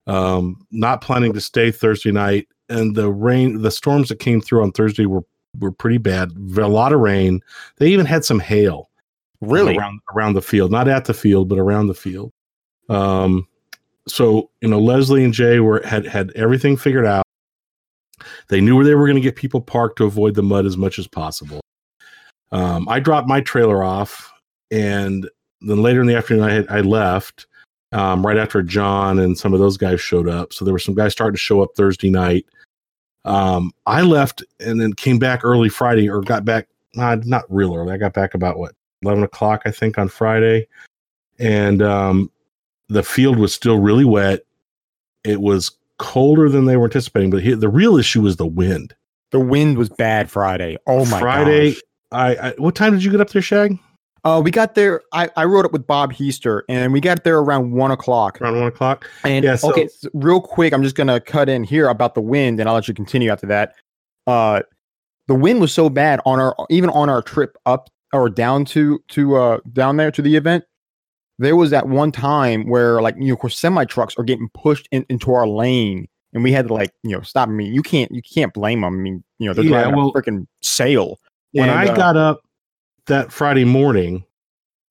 um, 0.06 0.66
not 0.70 1.00
planning 1.00 1.32
to 1.32 1.40
stay 1.40 1.70
Thursday 1.70 2.12
night, 2.12 2.48
and 2.68 2.94
the 2.94 3.10
rain, 3.10 3.62
the 3.62 3.70
storms 3.70 4.08
that 4.08 4.18
came 4.18 4.40
through 4.40 4.62
on 4.62 4.72
Thursday 4.72 5.06
were 5.06 5.24
were 5.60 5.72
pretty 5.72 5.98
bad. 5.98 6.30
A 6.56 6.66
lot 6.68 6.92
of 6.92 7.00
rain. 7.00 7.40
They 7.78 7.88
even 7.88 8.06
had 8.06 8.24
some 8.24 8.40
hail 8.40 8.90
really. 9.40 9.76
around 9.76 10.00
around 10.14 10.34
the 10.34 10.42
field, 10.42 10.70
not 10.70 10.88
at 10.88 11.04
the 11.06 11.14
field, 11.14 11.48
but 11.48 11.58
around 11.58 11.86
the 11.86 11.94
field. 11.94 12.32
Um, 12.88 13.46
so 14.06 14.50
you 14.60 14.68
know, 14.68 14.80
Leslie 14.80 15.24
and 15.24 15.32
Jay 15.32 15.60
were 15.60 15.82
had 15.84 16.06
had 16.06 16.30
everything 16.32 16.76
figured 16.76 17.06
out. 17.06 17.24
They 18.48 18.60
knew 18.60 18.76
where 18.76 18.84
they 18.84 18.94
were 18.94 19.06
going 19.06 19.16
to 19.16 19.22
get 19.22 19.36
people 19.36 19.60
parked 19.60 19.98
to 19.98 20.04
avoid 20.04 20.34
the 20.34 20.42
mud 20.42 20.66
as 20.66 20.76
much 20.76 20.98
as 20.98 21.06
possible. 21.06 21.60
Um, 22.52 22.88
I 22.88 23.00
dropped 23.00 23.26
my 23.28 23.40
trailer 23.40 23.82
off, 23.82 24.32
and 24.70 25.28
then 25.68 25.82
later 25.82 26.00
in 26.00 26.06
the 26.06 26.16
afternoon, 26.16 26.44
I 26.44 26.52
had, 26.52 26.66
I 26.68 26.80
left 26.80 27.46
um, 27.92 28.26
right 28.26 28.36
after 28.36 28.62
John 28.62 29.18
and 29.18 29.38
some 29.38 29.54
of 29.54 29.60
those 29.60 29.76
guys 29.76 30.00
showed 30.00 30.28
up. 30.28 30.52
So 30.52 30.64
there 30.64 30.74
were 30.74 30.78
some 30.78 30.94
guys 30.94 31.12
starting 31.12 31.34
to 31.34 31.40
show 31.40 31.62
up 31.62 31.70
Thursday 31.76 32.10
night. 32.10 32.46
Um, 33.24 33.72
I 33.86 34.02
left 34.02 34.44
and 34.60 34.80
then 34.80 34.92
came 34.92 35.18
back 35.18 35.44
early 35.44 35.68
Friday, 35.68 36.08
or 36.08 36.20
got 36.20 36.44
back 36.44 36.68
uh, 36.98 37.16
not 37.24 37.44
real 37.48 37.74
early. 37.74 37.92
I 37.92 37.96
got 37.96 38.12
back 38.12 38.34
about 38.34 38.58
what 38.58 38.74
11 39.02 39.22
o'clock, 39.22 39.62
I 39.64 39.70
think, 39.70 39.98
on 39.98 40.08
Friday. 40.08 40.66
And 41.38 41.82
um, 41.82 42.30
the 42.88 43.02
field 43.02 43.38
was 43.38 43.52
still 43.52 43.78
really 43.78 44.04
wet. 44.04 44.42
It 45.24 45.40
was 45.40 45.72
colder 45.98 46.48
than 46.48 46.66
they 46.66 46.76
were 46.76 46.84
anticipating, 46.84 47.30
but 47.30 47.42
he, 47.42 47.54
the 47.54 47.68
real 47.68 47.96
issue 47.96 48.22
was 48.22 48.36
the 48.36 48.46
wind. 48.46 48.94
The 49.30 49.40
wind 49.40 49.78
was 49.78 49.88
bad 49.88 50.30
Friday. 50.30 50.76
Oh 50.86 51.04
my 51.06 51.18
Friday. 51.18 51.76
I, 52.12 52.36
I 52.36 52.54
what 52.58 52.74
time 52.74 52.92
did 52.92 53.02
you 53.02 53.10
get 53.10 53.20
up 53.20 53.30
there, 53.30 53.42
Shag? 53.42 53.78
Uh, 54.24 54.40
we 54.42 54.50
got 54.50 54.74
there. 54.74 55.02
I, 55.12 55.28
I 55.36 55.44
rode 55.44 55.66
up 55.66 55.72
with 55.72 55.86
Bob 55.86 56.12
Heaster, 56.12 56.62
and 56.68 56.92
we 56.94 57.00
got 57.00 57.24
there 57.24 57.38
around 57.38 57.72
one 57.72 57.90
o'clock. 57.90 58.40
Around 58.40 58.58
one 58.58 58.68
o'clock. 58.68 59.08
And 59.22 59.44
Yeah, 59.44 59.56
so- 59.56 59.70
okay, 59.70 59.84
s- 59.84 60.06
real 60.14 60.40
quick, 60.40 60.72
I'm 60.72 60.82
just 60.82 60.96
gonna 60.96 61.20
cut 61.20 61.48
in 61.48 61.62
here 61.64 61.88
about 61.88 62.14
the 62.14 62.22
wind, 62.22 62.58
and 62.58 62.68
I'll 62.68 62.74
let 62.74 62.88
you 62.88 62.94
continue 62.94 63.30
after 63.30 63.46
that. 63.48 63.74
Uh, 64.26 64.62
the 65.28 65.34
wind 65.34 65.60
was 65.60 65.72
so 65.72 65.90
bad 65.90 66.20
on 66.24 66.40
our 66.40 66.54
even 66.70 66.88
on 66.90 67.08
our 67.10 67.20
trip 67.22 67.56
up 67.66 67.90
or 68.12 68.30
down 68.30 68.64
to 68.66 68.98
to 69.08 69.36
uh 69.36 69.58
down 69.72 69.96
there 69.98 70.10
to 70.10 70.22
the 70.22 70.36
event. 70.36 70.64
There 71.38 71.56
was 71.56 71.70
that 71.70 71.88
one 71.88 72.12
time 72.12 72.68
where 72.68 73.02
like 73.02 73.16
you 73.18 73.26
know, 73.28 73.32
of 73.34 73.40
course, 73.40 73.58
semi 73.58 73.84
trucks 73.84 74.14
are 74.18 74.22
getting 74.24 74.48
pushed 74.54 74.88
in, 74.92 75.04
into 75.10 75.32
our 75.34 75.46
lane, 75.46 76.06
and 76.32 76.42
we 76.42 76.52
had 76.52 76.68
to 76.68 76.74
like 76.74 76.92
you 77.02 77.10
know 77.10 77.20
stop. 77.22 77.48
I 77.48 77.52
mean, 77.52 77.74
you 77.74 77.82
can't 77.82 78.10
you 78.10 78.22
can't 78.22 78.54
blame 78.54 78.80
them. 78.82 78.94
I 78.94 78.96
mean, 78.96 79.24
you 79.38 79.48
know, 79.48 79.52
they're 79.54 79.64
Yeah, 79.64 79.82
driving 79.82 79.96
well- 79.96 80.12
a 80.14 80.22
freaking 80.22 80.46
sail. 80.62 81.18
When 81.52 81.68
And, 81.68 81.78
I 81.78 81.86
uh, 81.92 81.94
got 81.96 82.16
up 82.16 82.40
that 83.06 83.32
Friday 83.32 83.64
morning, 83.64 84.24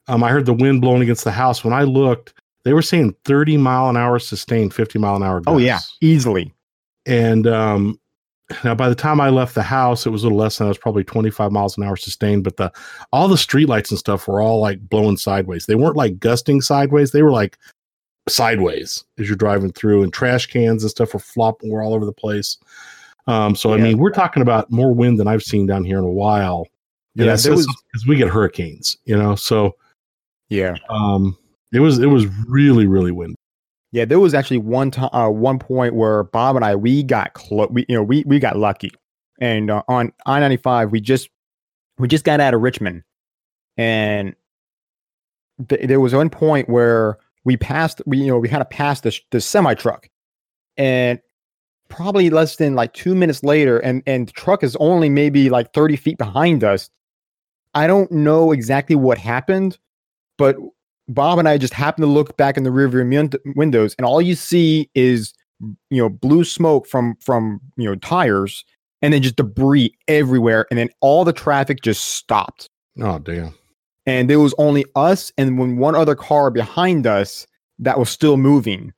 um, 0.07 0.23
I 0.23 0.29
heard 0.29 0.45
the 0.45 0.53
wind 0.53 0.81
blowing 0.81 1.01
against 1.01 1.23
the 1.23 1.31
house. 1.31 1.63
When 1.63 1.73
I 1.73 1.83
looked, 1.83 2.33
They 2.65 2.73
were 2.73 2.81
saying 2.81 3.15
30 3.25 3.57
mile 3.57 3.89
an 3.89 3.97
hour 3.97 4.19
sustained, 4.19 4.73
50 4.73 4.99
mile 4.99 5.15
an 5.15 5.23
hour. 5.23 5.41
Oh 5.47 5.57
yeah, 5.57 5.79
easily. 6.01 6.53
And 7.05 7.45
um, 7.47 7.99
now 8.63 8.73
by 8.75 8.87
the 8.87 8.95
time 8.95 9.19
I 9.19 9.29
left 9.29 9.55
the 9.55 9.63
house, 9.63 10.05
it 10.05 10.11
was 10.11 10.23
a 10.23 10.27
little 10.27 10.37
less 10.37 10.57
than 10.57 10.67
I 10.67 10.69
was 10.69 10.77
probably 10.77 11.03
25 11.03 11.51
miles 11.51 11.77
an 11.77 11.83
hour 11.83 11.97
sustained. 11.97 12.43
But 12.45 12.57
the 12.57 12.71
all 13.11 13.27
the 13.27 13.35
streetlights 13.35 13.89
and 13.89 13.99
stuff 13.99 14.27
were 14.27 14.41
all 14.41 14.61
like 14.61 14.79
blowing 14.87 15.17
sideways. 15.17 15.65
They 15.65 15.75
weren't 15.75 15.97
like 15.97 16.19
gusting 16.19 16.61
sideways. 16.61 17.11
They 17.11 17.21
were 17.23 17.31
like 17.31 17.57
sideways 18.29 19.03
as 19.19 19.27
you're 19.27 19.35
driving 19.35 19.73
through, 19.73 20.03
and 20.03 20.13
trash 20.13 20.45
cans 20.47 20.83
and 20.83 20.89
stuff 20.91 21.13
were 21.13 21.19
flopping, 21.19 21.69
were 21.69 21.81
all 21.81 21.93
over 21.93 22.05
the 22.05 22.13
place. 22.13 22.57
Um, 23.27 23.55
so 23.55 23.73
I 23.73 23.77
mean, 23.77 23.97
we're 23.97 24.11
talking 24.11 24.41
about 24.41 24.71
more 24.71 24.93
wind 24.93 25.19
than 25.19 25.27
I've 25.27 25.43
seen 25.43 25.65
down 25.65 25.83
here 25.83 25.97
in 25.97 26.03
a 26.05 26.11
while. 26.11 26.67
Yeah, 27.15 27.35
there 27.35 27.51
was. 27.53 27.67
because 27.91 28.07
we 28.07 28.15
get 28.15 28.27
hurricanes, 28.29 28.97
you 29.05 29.15
know. 29.15 29.35
So 29.35 29.75
Yeah, 30.49 30.75
um, 30.89 31.37
it 31.71 31.79
was 31.79 31.99
it 31.99 32.07
was 32.07 32.25
really 32.47 32.87
really 32.87 33.11
windy. 33.11 33.35
yeah. 33.91 34.05
There 34.05 34.19
was 34.19 34.33
actually 34.33 34.57
one 34.57 34.91
time, 34.91 35.09
uh, 35.13 35.29
one 35.29 35.59
point 35.59 35.93
where 35.95 36.23
Bob 36.23 36.55
and 36.55 36.65
I 36.65 36.75
we 36.75 37.03
got 37.03 37.33
close. 37.33 37.69
We 37.71 37.85
you 37.87 37.95
know 37.95 38.03
we 38.03 38.23
we 38.25 38.39
got 38.39 38.57
lucky, 38.57 38.91
and 39.39 39.69
uh, 39.69 39.83
on 39.87 40.11
I 40.25 40.39
ninety 40.39 40.57
five 40.57 40.91
we 40.91 41.01
just 41.01 41.29
we 41.99 42.07
just 42.07 42.25
got 42.25 42.39
out 42.39 42.53
of 42.55 42.61
Richmond, 42.61 43.03
and 43.77 44.35
th- 45.69 45.87
there 45.87 45.99
was 45.99 46.13
one 46.15 46.29
point 46.29 46.67
where 46.69 47.17
we 47.45 47.57
passed. 47.57 48.01
We 48.07 48.17
you 48.17 48.27
know 48.27 48.39
we 48.39 48.49
had 48.49 48.59
to 48.59 48.65
pass 48.65 49.01
the 49.01 49.15
the 49.31 49.39
semi 49.39 49.75
truck, 49.75 50.09
and 50.77 51.19
probably 51.89 52.31
less 52.31 52.55
than 52.55 52.73
like 52.73 52.93
two 52.93 53.13
minutes 53.13 53.43
later, 53.43 53.77
and 53.79 54.01
and 54.07 54.27
the 54.27 54.31
truck 54.31 54.63
is 54.63 54.75
only 54.77 55.09
maybe 55.09 55.51
like 55.51 55.73
thirty 55.73 55.95
feet 55.95 56.17
behind 56.17 56.63
us. 56.63 56.89
I 57.73 57.87
don't 57.87 58.11
know 58.11 58.51
exactly 58.51 58.95
what 58.95 59.17
happened, 59.17 59.77
but 60.37 60.57
Bob 61.07 61.39
and 61.39 61.49
I 61.49 61.57
just 61.57 61.73
happened 61.73 62.03
to 62.03 62.11
look 62.11 62.37
back 62.37 62.57
in 62.57 62.63
the 62.63 62.69
rearview 62.69 63.05
min- 63.05 63.31
windows, 63.55 63.95
and 63.97 64.05
all 64.05 64.21
you 64.21 64.35
see 64.35 64.89
is 64.95 65.33
you 65.89 66.01
know 66.01 66.09
blue 66.09 66.43
smoke 66.43 66.87
from 66.87 67.15
from 67.19 67.59
you 67.77 67.89
know 67.89 67.95
tires, 67.95 68.63
and 69.01 69.13
then 69.13 69.21
just 69.21 69.35
debris 69.35 69.95
everywhere, 70.07 70.65
and 70.69 70.77
then 70.77 70.89
all 71.01 71.25
the 71.25 71.33
traffic 71.33 71.81
just 71.81 72.03
stopped, 72.15 72.69
Oh 73.01 73.19
damn! 73.19 73.53
and 74.05 74.29
there 74.29 74.39
was 74.39 74.53
only 74.57 74.85
us 74.95 75.31
and 75.37 75.57
when 75.57 75.77
one 75.77 75.95
other 75.95 76.15
car 76.15 76.49
behind 76.51 77.07
us 77.07 77.47
that 77.79 77.99
was 77.99 78.09
still 78.09 78.37
moving. 78.37 78.93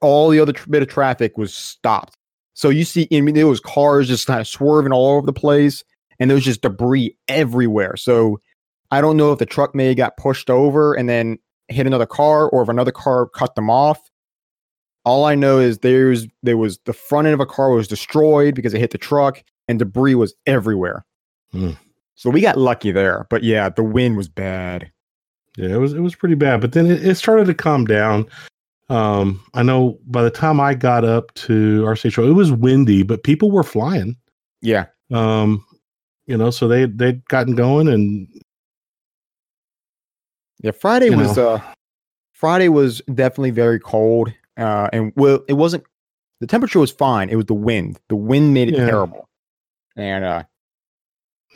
All 0.00 0.28
the 0.28 0.40
other 0.40 0.52
tr- 0.52 0.70
bit 0.70 0.82
of 0.82 0.88
traffic 0.88 1.38
was 1.38 1.54
stopped. 1.54 2.16
So 2.54 2.68
you 2.68 2.84
see, 2.84 3.08
I 3.10 3.20
mean, 3.20 3.34
there 3.34 3.46
was 3.48 3.58
cars 3.60 4.06
just 4.06 4.26
kind 4.26 4.40
of 4.40 4.46
swerving 4.46 4.92
all 4.92 5.16
over 5.16 5.26
the 5.26 5.32
place, 5.32 5.82
and 6.24 6.30
there 6.30 6.36
was 6.36 6.44
just 6.44 6.62
debris 6.62 7.14
everywhere. 7.28 7.96
So 7.96 8.40
I 8.90 9.02
don't 9.02 9.18
know 9.18 9.30
if 9.30 9.38
the 9.38 9.44
truck 9.44 9.74
may 9.74 9.88
have 9.88 9.98
got 9.98 10.16
pushed 10.16 10.48
over 10.48 10.94
and 10.94 11.06
then 11.06 11.38
hit 11.68 11.86
another 11.86 12.06
car, 12.06 12.48
or 12.48 12.62
if 12.62 12.70
another 12.70 12.92
car 12.92 13.26
cut 13.26 13.54
them 13.56 13.68
off. 13.68 14.00
All 15.04 15.26
I 15.26 15.34
know 15.34 15.58
is 15.58 15.80
there's 15.80 16.26
there 16.42 16.56
was 16.56 16.78
the 16.86 16.94
front 16.94 17.26
end 17.26 17.34
of 17.34 17.40
a 17.40 17.46
car 17.46 17.72
was 17.72 17.88
destroyed 17.88 18.54
because 18.54 18.72
it 18.72 18.80
hit 18.80 18.90
the 18.90 18.96
truck, 18.96 19.44
and 19.68 19.78
debris 19.78 20.14
was 20.14 20.34
everywhere. 20.46 21.04
Hmm. 21.52 21.72
So 22.14 22.30
we 22.30 22.40
got 22.40 22.56
lucky 22.56 22.90
there, 22.90 23.26
but 23.28 23.42
yeah, 23.42 23.68
the 23.68 23.82
wind 23.82 24.16
was 24.16 24.28
bad. 24.28 24.90
Yeah, 25.58 25.74
it 25.74 25.78
was 25.78 25.92
it 25.92 26.00
was 26.00 26.14
pretty 26.14 26.36
bad, 26.36 26.62
but 26.62 26.72
then 26.72 26.86
it, 26.86 27.06
it 27.06 27.16
started 27.16 27.48
to 27.48 27.54
calm 27.54 27.84
down. 27.84 28.24
Um, 28.88 29.44
I 29.52 29.62
know 29.62 29.98
by 30.06 30.22
the 30.22 30.30
time 30.30 30.58
I 30.58 30.72
got 30.72 31.04
up 31.04 31.34
to 31.34 31.84
our 31.84 31.96
show 31.96 32.26
it 32.26 32.32
was 32.32 32.50
windy, 32.50 33.02
but 33.02 33.24
people 33.24 33.50
were 33.50 33.62
flying. 33.62 34.16
Yeah, 34.62 34.86
Um, 35.12 35.62
you 36.26 36.36
know, 36.36 36.50
so 36.50 36.68
they 36.68 36.86
they'd 36.86 37.24
gotten 37.28 37.54
going, 37.54 37.88
and 37.88 38.28
yeah. 40.60 40.70
Friday 40.72 41.10
was 41.10 41.36
uh, 41.38 41.60
Friday 42.32 42.68
was 42.68 43.00
definitely 43.14 43.50
very 43.50 43.78
cold, 43.80 44.32
uh, 44.56 44.88
and 44.92 45.12
well, 45.16 45.40
it 45.48 45.54
wasn't. 45.54 45.84
The 46.40 46.46
temperature 46.46 46.80
was 46.80 46.90
fine. 46.90 47.28
It 47.30 47.36
was 47.36 47.46
the 47.46 47.54
wind. 47.54 47.98
The 48.08 48.16
wind 48.16 48.52
made 48.54 48.68
it 48.68 48.74
Yeah. 48.76 48.86
terrible. 48.86 49.28
And 49.96 50.24
uh, 50.24 50.42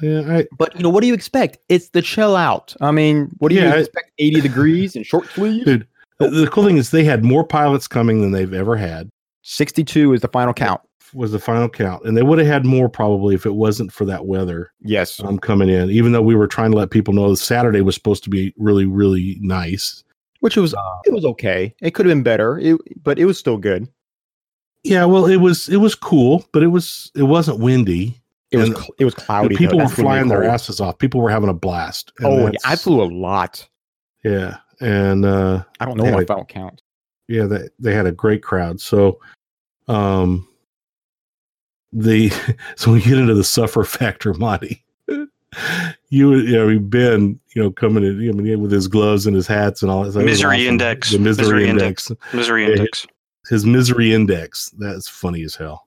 yeah, 0.00 0.22
I, 0.38 0.46
but 0.56 0.74
you 0.76 0.82
know, 0.82 0.88
what 0.90 1.00
do 1.00 1.06
you 1.08 1.14
expect? 1.14 1.58
It's 1.68 1.88
the 1.90 2.02
chill 2.02 2.36
out. 2.36 2.74
I 2.80 2.90
mean, 2.92 3.30
what 3.38 3.48
do 3.48 3.56
you 3.56 3.62
Yeah, 3.62 3.74
I- 3.74 3.78
expect? 3.78 4.12
Eighty 4.18 4.40
degrees 4.40 4.94
and 4.96 5.04
short 5.04 5.26
sleeves. 5.28 5.64
dude. 5.64 5.86
The, 6.18 6.30
the 6.30 6.48
cool 6.48 6.64
thing 6.64 6.76
is 6.78 6.90
they 6.90 7.04
had 7.04 7.22
more 7.24 7.44
pilots 7.44 7.86
coming 7.86 8.20
than 8.22 8.32
they've 8.32 8.52
ever 8.52 8.76
had. 8.76 9.08
Sixty-two 9.42 10.12
is 10.14 10.20
the 10.20 10.28
final 10.28 10.52
count. 10.52 10.80
Was 11.14 11.32
the 11.32 11.38
final 11.38 11.68
count, 11.68 12.04
and 12.04 12.16
they 12.16 12.22
would 12.22 12.38
have 12.38 12.46
had 12.46 12.64
more 12.66 12.88
probably 12.88 13.34
if 13.34 13.46
it 13.46 13.54
wasn't 13.54 13.92
for 13.92 14.04
that 14.06 14.26
weather 14.26 14.72
Yes. 14.80 15.18
I'm 15.20 15.26
um, 15.26 15.38
coming 15.38 15.68
in. 15.68 15.90
Even 15.90 16.12
though 16.12 16.22
we 16.22 16.34
were 16.34 16.46
trying 16.46 16.70
to 16.72 16.76
let 16.76 16.90
people 16.90 17.14
know 17.14 17.30
that 17.30 17.36
Saturday 17.36 17.80
was 17.80 17.94
supposed 17.94 18.24
to 18.24 18.30
be 18.30 18.52
really 18.58 18.84
really 18.86 19.38
nice. 19.40 20.04
Which 20.40 20.56
it 20.56 20.60
was 20.60 20.74
Uh, 20.74 20.80
it 21.06 21.12
was 21.12 21.24
okay. 21.24 21.74
It 21.80 21.94
could 21.94 22.06
have 22.06 22.10
been 22.14 22.22
better. 22.22 22.58
It, 22.58 22.78
but 23.02 23.18
it 23.18 23.24
was 23.24 23.38
still 23.38 23.56
good. 23.56 23.88
Yeah, 24.84 25.04
well, 25.04 25.26
it 25.26 25.36
was 25.38 25.68
it 25.68 25.78
was 25.78 25.94
cool, 25.94 26.44
but 26.52 26.62
it 26.62 26.68
was 26.68 27.10
it 27.14 27.24
wasn't 27.24 27.58
windy. 27.60 28.20
It 28.50 28.56
was 28.56 28.68
cl- 28.70 28.94
it 28.98 29.04
was 29.04 29.14
cloudy. 29.14 29.54
though. 29.54 29.58
people 29.58 29.78
were 29.78 29.84
That's 29.84 29.98
what 29.98 29.98
made 29.98 30.02
it 30.02 30.06
flying 30.06 30.28
their 30.28 30.44
asses 30.44 30.80
off. 30.80 30.98
People 30.98 31.20
were 31.20 31.28
having 31.30 31.50
a 31.50 31.54
blast. 31.54 32.12
Oh, 32.22 32.50
I 32.64 32.76
flew 32.76 33.02
a 33.02 33.04
lot. 33.04 33.68
Yeah, 34.24 34.56
and 34.80 35.24
uh, 35.26 35.64
I 35.80 35.84
don't 35.84 35.96
know 35.98 36.04
my 36.04 36.10
like- 36.12 36.28
final 36.28 36.44
count. 36.46 36.80
yeah, 37.28 37.44
they 37.44 37.68
they 37.78 37.92
had 37.94 38.06
a 38.06 38.12
great 38.12 38.42
crowd. 38.42 38.80
So, 38.80 39.20
um, 39.86 40.47
the 41.92 42.28
so 42.76 42.90
when 42.90 43.00
we 43.00 43.04
get 43.06 43.18
into 43.18 43.34
the 43.34 43.44
suffer 43.44 43.84
factor, 43.84 44.34
Monty, 44.34 44.84
you 45.08 46.34
you 46.36 46.52
know, 46.52 46.64
I 46.64 46.68
mean, 46.74 46.88
Ben, 46.88 47.40
you 47.54 47.62
know, 47.62 47.70
coming 47.70 48.04
in, 48.04 48.28
I 48.28 48.32
mean, 48.32 48.60
with 48.60 48.70
his 48.72 48.88
gloves 48.88 49.26
and 49.26 49.34
his 49.34 49.46
hats 49.46 49.82
and 49.82 49.90
all 49.90 50.04
that. 50.04 50.10
that 50.12 50.24
Misery 50.24 50.56
awesome. 50.56 50.68
index. 50.72 51.10
the 51.12 51.18
misery, 51.18 51.44
Misery 51.44 51.68
index. 51.68 52.12
Misery 52.32 52.64
Yeah. 52.64 52.70
index. 52.72 53.06
his 53.48 53.64
misery 53.64 54.12
index. 54.12 54.70
That's 54.78 55.08
funny 55.08 55.42
as 55.42 55.54
hell. 55.54 55.86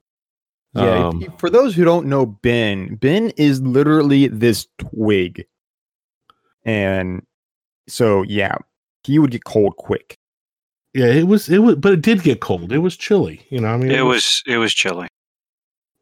Yeah. 0.74 1.08
Um, 1.10 1.34
for 1.38 1.50
those 1.50 1.76
who 1.76 1.84
don't 1.84 2.08
know 2.08 2.26
Ben, 2.26 2.96
Ben 2.96 3.32
is 3.38 3.62
literally 3.62 4.28
this 4.28 4.68
twig. 4.78 5.46
And 6.64 7.26
so 7.88 8.24
yeah, 8.24 8.56
he 9.04 9.20
would 9.20 9.32
get 9.32 9.44
cold 9.44 9.76
quick. 9.78 10.18
Yeah, 10.94 11.08
it 11.08 11.28
was 11.28 11.50
it 11.50 11.60
was, 11.60 11.76
but 11.76 11.94
it 11.94 12.02
did 12.02 12.24
get 12.24 12.40
cold. 12.42 12.72
It 12.72 12.80
was 12.80 12.98
chilly. 12.98 13.46
You 13.50 13.62
know, 13.62 13.68
I 13.70 13.78
mean, 13.78 13.92
It 13.92 14.02
was 14.02 14.44
it 14.48 14.58
was 14.58 14.74
chilly. 14.74 15.08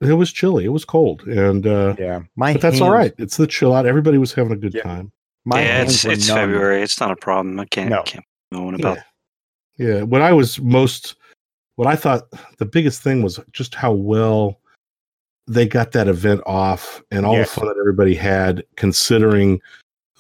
It 0.02 0.14
was 0.14 0.32
chilly. 0.32 0.66
It 0.66 0.70
was 0.70 0.86
cold, 0.86 1.24
and 1.24 1.66
uh, 1.68 1.96
Yeah. 2.00 2.22
My 2.36 2.54
but 2.54 2.62
that's 2.62 2.82
all 2.82 2.92
hands- 2.92 3.12
right. 3.12 3.14
It's 3.18 3.38
the 3.38 3.48
chill 3.48 3.74
out. 3.74 3.86
Everybody 3.86 4.18
was 4.18 4.34
having 4.34 4.54
a 4.54 4.56
good 4.58 4.74
Yeah. 4.74 4.84
time. 4.84 5.12
My 5.46 5.62
yeah, 5.62 5.82
it's 5.84 6.06
it's 6.06 6.28
numb. 6.28 6.38
February. 6.38 6.82
It's 6.82 7.00
not 7.00 7.12
a 7.12 7.16
problem. 7.16 7.60
I 7.60 7.66
can't 7.66 7.90
No. 7.90 8.04
can't 8.04 8.26
know 8.52 8.70
about. 8.74 8.98
Yeah. 9.78 9.88
yeah. 9.96 10.02
What 10.04 10.22
I 10.22 10.32
was 10.34 10.60
most, 10.60 11.16
what 11.76 11.88
I 11.88 11.96
thought 11.96 12.24
the 12.58 12.66
biggest 12.66 13.02
thing 13.02 13.24
was 13.24 13.40
just 13.52 13.74
how 13.76 13.92
well 13.94 14.60
they 15.48 15.66
got 15.68 15.94
that 15.94 16.08
event 16.08 16.42
off 16.46 17.02
and 17.10 17.26
all 17.26 17.34
Yes. 17.34 17.54
the 17.54 17.62
fun 17.62 17.70
that 17.70 17.78
everybody 17.80 18.14
had, 18.16 18.64
considering 18.76 19.60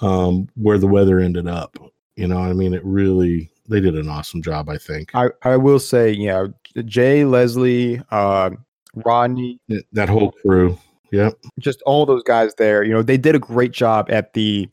um, 0.01 0.47
where 0.55 0.77
the 0.77 0.87
weather 0.87 1.19
ended 1.19 1.47
up. 1.47 1.77
You 2.15 2.27
know, 2.27 2.39
I 2.39 2.53
mean, 2.53 2.73
it 2.73 2.83
really 2.83 3.49
they 3.67 3.79
did 3.79 3.95
an 3.95 4.09
awesome 4.09 4.41
job. 4.41 4.67
I 4.69 4.77
think 4.77 5.11
I, 5.13 5.29
I 5.43 5.57
will 5.57 5.79
say, 5.79 6.11
yeah, 6.11 6.47
Jay, 6.85 7.23
Leslie, 7.25 8.01
uh, 8.09 8.49
Rodney, 8.95 9.59
That- 9.93 10.09
whole 10.09 10.31
crew. 10.31 10.77
Yep. 11.11 11.39
just 11.59 11.81
all 11.87 12.05
those 12.05 12.21
guys 12.23 12.53
there, 12.55 12.83
you 12.83 12.93
know, 12.93 13.01
they 13.01 13.17
did 13.17 13.33
a 13.35 13.39
great 13.39 13.71
job 13.71 14.11
at 14.11 14.33
the 14.33 14.69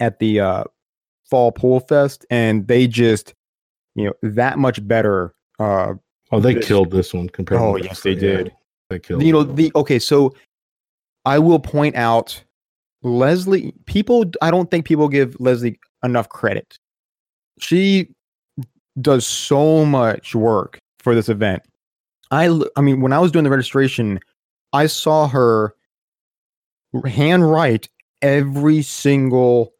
at 0.00 0.18
the 0.18 0.40
uh 0.40 0.64
fall 1.28 1.52
pool 1.52 1.80
fest 1.80 2.24
and 2.30 2.66
they 2.66 2.86
just 2.86 3.34
you 3.94 4.06
know 4.06 4.12
that 4.22 4.58
much 4.58 4.86
better 4.88 5.34
uh 5.58 5.94
Oh, 6.32 6.40
they 6.40 6.54
This- 6.54 6.66
killed 6.66 6.90
this 6.92 7.12
one 7.12 7.28
compared. 7.28 7.60
Oh, 7.60 7.76
to 7.76 7.84
yes, 7.84 8.00
they 8.02 8.12
yeah, 8.12 8.20
did. 8.20 8.52
They 8.88 8.98
killed. 9.00 9.22
you 9.22 9.32
know 9.32 9.40
it. 9.40 9.54
the 9.56 9.70
okay 9.74 9.98
so 9.98 10.32
i 11.26 11.38
will 11.38 11.60
point 11.60 11.94
out 11.94 12.42
leslie 13.02 13.72
people 13.86 14.24
i 14.40 14.50
don't 14.50 14.70
think 14.70 14.86
people 14.86 15.08
give 15.08 15.36
leslie 15.40 15.78
enough 16.02 16.28
credit 16.30 16.78
she 17.60 18.08
does 19.00 19.26
so 19.26 19.84
much 19.84 20.34
work 20.34 20.78
for 21.00 21.14
this 21.14 21.28
event 21.28 21.62
i 22.30 22.48
i 22.76 22.80
mean 22.80 23.00
when 23.00 23.12
i 23.12 23.18
was 23.18 23.30
doing 23.32 23.44
the 23.44 23.50
registration 23.50 24.18
i 24.72 24.86
saw 24.86 25.26
her 25.28 25.74
handwrite 27.06 27.88
every 28.22 28.82
single 28.82 29.72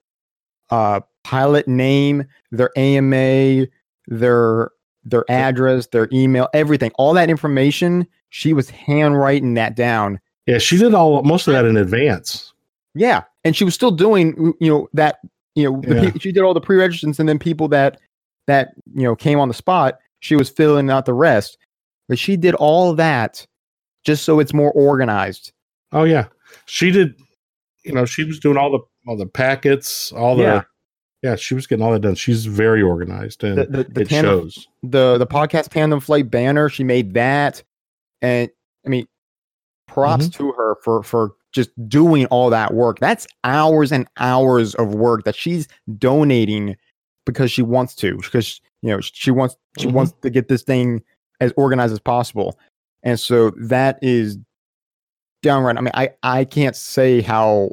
uh 0.71 1.01
pilot 1.25 1.67
name 1.69 2.25
their 2.51 2.71
ama 2.77 3.67
their 4.07 4.71
their 5.05 5.25
address 5.31 5.87
their 5.89 6.09
email 6.13 6.49
everything 6.55 6.91
all 6.97 7.13
that 7.13 7.29
information 7.31 8.07
she 8.31 8.53
was 8.53 8.71
handwriting 8.71 9.55
that 9.55 9.75
down 9.75 10.19
yeah, 10.47 10.59
she 10.59 10.77
did 10.79 10.95
all 10.95 11.23
most 11.23 11.47
of 11.47 11.53
that 11.53 11.65
in 11.65 11.77
advance. 11.77 12.53
yeah 12.95 13.23
and 13.45 13.55
she 13.57 13.65
was 13.65 13.75
still 13.75 13.91
doing 13.91 14.55
you 14.61 14.71
know 14.71 14.89
that 14.95 15.19
you 15.55 15.71
know 15.71 15.83
Yeah. 15.87 16.11
pe- 16.11 16.19
she 16.19 16.33
did 16.33 16.43
all 16.43 16.55
the 16.55 16.61
pre-registrants 16.61 17.19
and 17.19 17.29
then 17.29 17.39
people 17.39 17.69
that 17.69 18.01
that 18.47 18.73
you 18.95 19.03
know 19.05 19.15
came 19.17 19.39
on 19.39 19.49
the 19.49 19.55
spot 19.55 19.99
she 20.21 20.37
was 20.37 20.49
filling 20.49 20.91
out 20.91 21.07
the 21.07 21.13
rest 21.15 21.59
but 22.11 22.19
she 22.19 22.37
did 22.37 22.55
all 22.57 22.93
that 22.95 23.47
just 24.05 24.25
so 24.25 24.39
it's 24.41 24.53
more 24.53 24.73
organized 24.73 25.53
Oh 25.93 26.05
yeah, 26.05 26.27
she 26.67 26.91
did. 26.91 27.15
You 27.85 27.93
know, 27.95 28.05
she 28.05 28.25
was 28.25 28.39
doing 28.39 28.57
all 28.59 28.71
the 28.71 28.79
all 29.09 29.17
the 29.17 29.27
packets, 29.27 30.13
all 30.13 30.37
the 30.37 30.43
Yeah. 30.43 30.63
Yeah, 31.23 31.37
she 31.37 31.55
was 31.55 31.67
getting 31.67 31.85
all 31.85 31.93
that 31.93 32.01
done. 32.01 32.15
She's 32.15 32.47
very 32.47 32.81
organized, 32.83 33.43
and 33.45 33.59
The 33.59 33.65
the, 33.67 33.85
the, 33.85 34.01
it 34.03 34.09
tandem, 34.09 34.41
shows. 34.43 34.69
the 34.83 35.17
the 35.19 35.27
podcast 35.27 35.69
tandem 35.71 35.99
flight 36.01 36.31
banner, 36.31 36.69
she 36.69 36.85
made 36.85 37.15
that, 37.15 37.63
and 38.23 38.49
I 38.87 38.89
mean, 38.89 39.07
props 39.89 40.29
Mm-hmm. 40.29 40.45
to 40.45 40.53
her 40.53 40.77
for 40.85 41.03
for 41.03 41.33
just 41.53 41.71
doing 41.89 42.27
all 42.27 42.51
that 42.51 42.73
work. 42.73 43.01
That's 43.01 43.27
hours 43.45 43.91
and 43.93 44.07
hours 44.19 44.75
of 44.77 44.95
work 44.95 45.25
that 45.25 45.35
she's 45.35 45.67
donating 45.99 46.77
because 47.27 47.51
she 47.51 47.63
wants 47.63 47.95
to, 47.97 48.17
because 48.17 48.61
you 48.83 48.91
know 48.91 49.01
she 49.01 49.31
wants 49.31 49.57
she 49.79 49.89
Mhm. 49.89 49.93
wants 49.93 50.13
to 50.23 50.31
get 50.31 50.49
this 50.49 50.63
thing 50.63 51.03
as 51.41 51.53
organized 51.57 51.93
as 51.93 51.99
possible, 52.01 52.59
and 53.03 53.19
so 53.19 53.51
that 53.57 53.99
is 54.03 54.39
downright. 55.43 55.77
I 55.77 55.81
mean, 55.81 55.93
I 55.95 56.11
I 56.23 56.45
can't 56.45 56.77
say 56.77 57.21
how 57.21 57.71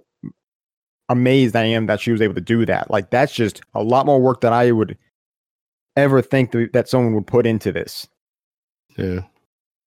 amazed 1.10 1.56
I 1.56 1.64
am 1.64 1.86
that 1.88 2.02
she 2.02 2.12
was 2.12 2.22
able 2.22 2.34
to 2.36 2.42
do 2.42 2.66
that. 2.66 2.92
Like 2.92 3.10
that's 3.12 3.34
just 3.34 3.62
a 3.74 3.82
lot 3.84 4.06
more 4.06 4.20
work 4.20 4.42
that 4.42 4.52
I 4.54 4.72
would 4.72 4.98
ever 5.96 6.22
think 6.22 6.52
that, 6.52 6.74
that 6.74 6.90
someone 6.90 7.14
would 7.16 7.26
put 7.28 7.46
into 7.48 7.72
this. 7.72 8.08
Yeah, 8.98 9.22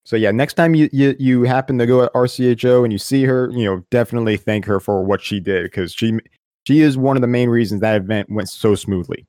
So 0.04 0.16
yeah, 0.16 0.30
next 0.30 0.54
time 0.54 0.74
you, 0.74 0.88
you 0.92 1.14
you 1.18 1.42
happen 1.42 1.78
to 1.78 1.86
go 1.86 2.02
at 2.04 2.12
RCHO 2.14 2.84
and 2.84 2.92
you 2.92 2.98
see 2.98 3.24
her, 3.24 3.50
you 3.52 3.64
know, 3.64 3.84
definitely 3.90 4.36
thank 4.36 4.64
her 4.64 4.80
for 4.80 5.04
what 5.04 5.20
she 5.20 5.40
did 5.40 5.64
because 5.64 5.92
she 5.92 6.18
she 6.66 6.80
is 6.80 6.96
one 6.96 7.16
of 7.16 7.20
the 7.20 7.26
main 7.28 7.48
reasons 7.50 7.80
that 7.80 7.96
event 7.96 8.30
went 8.30 8.48
so 8.48 8.74
smoothly. 8.74 9.26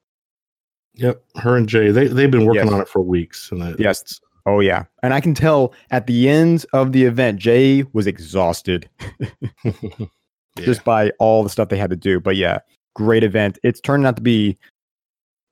yep. 0.93 1.23
Her 1.35 1.57
and 1.57 1.67
Jay, 1.67 1.91
they 1.91 2.07
they've 2.07 2.31
been 2.31 2.45
working 2.45 2.65
Yes. 2.65 2.73
on 2.73 2.81
it 2.81 2.87
for 2.87 3.01
weeks, 3.01 3.51
and 3.51 3.61
that, 3.61 3.79
Yes. 3.79 4.19
Oh 4.45 4.59
yeah, 4.59 4.85
and 5.03 5.13
I 5.13 5.21
can 5.21 5.33
tell 5.35 5.73
at 5.91 6.07
the 6.07 6.27
end 6.29 6.65
of 6.73 6.91
the 6.93 7.03
event, 7.05 7.39
Jay 7.39 7.83
was 7.93 8.07
exhausted 8.07 8.89
Yeah. 9.63 10.65
just 10.65 10.83
by 10.83 11.11
all 11.19 11.43
the 11.43 11.49
stuff 11.49 11.69
they 11.69 11.77
had 11.77 11.89
to 11.91 11.95
do. 11.95 12.19
But 12.19 12.35
yeah, 12.35 12.59
great 12.95 13.23
event. 13.23 13.57
It's 13.63 13.79
turned 13.79 14.05
out 14.05 14.15
to 14.17 14.21
be, 14.21 14.57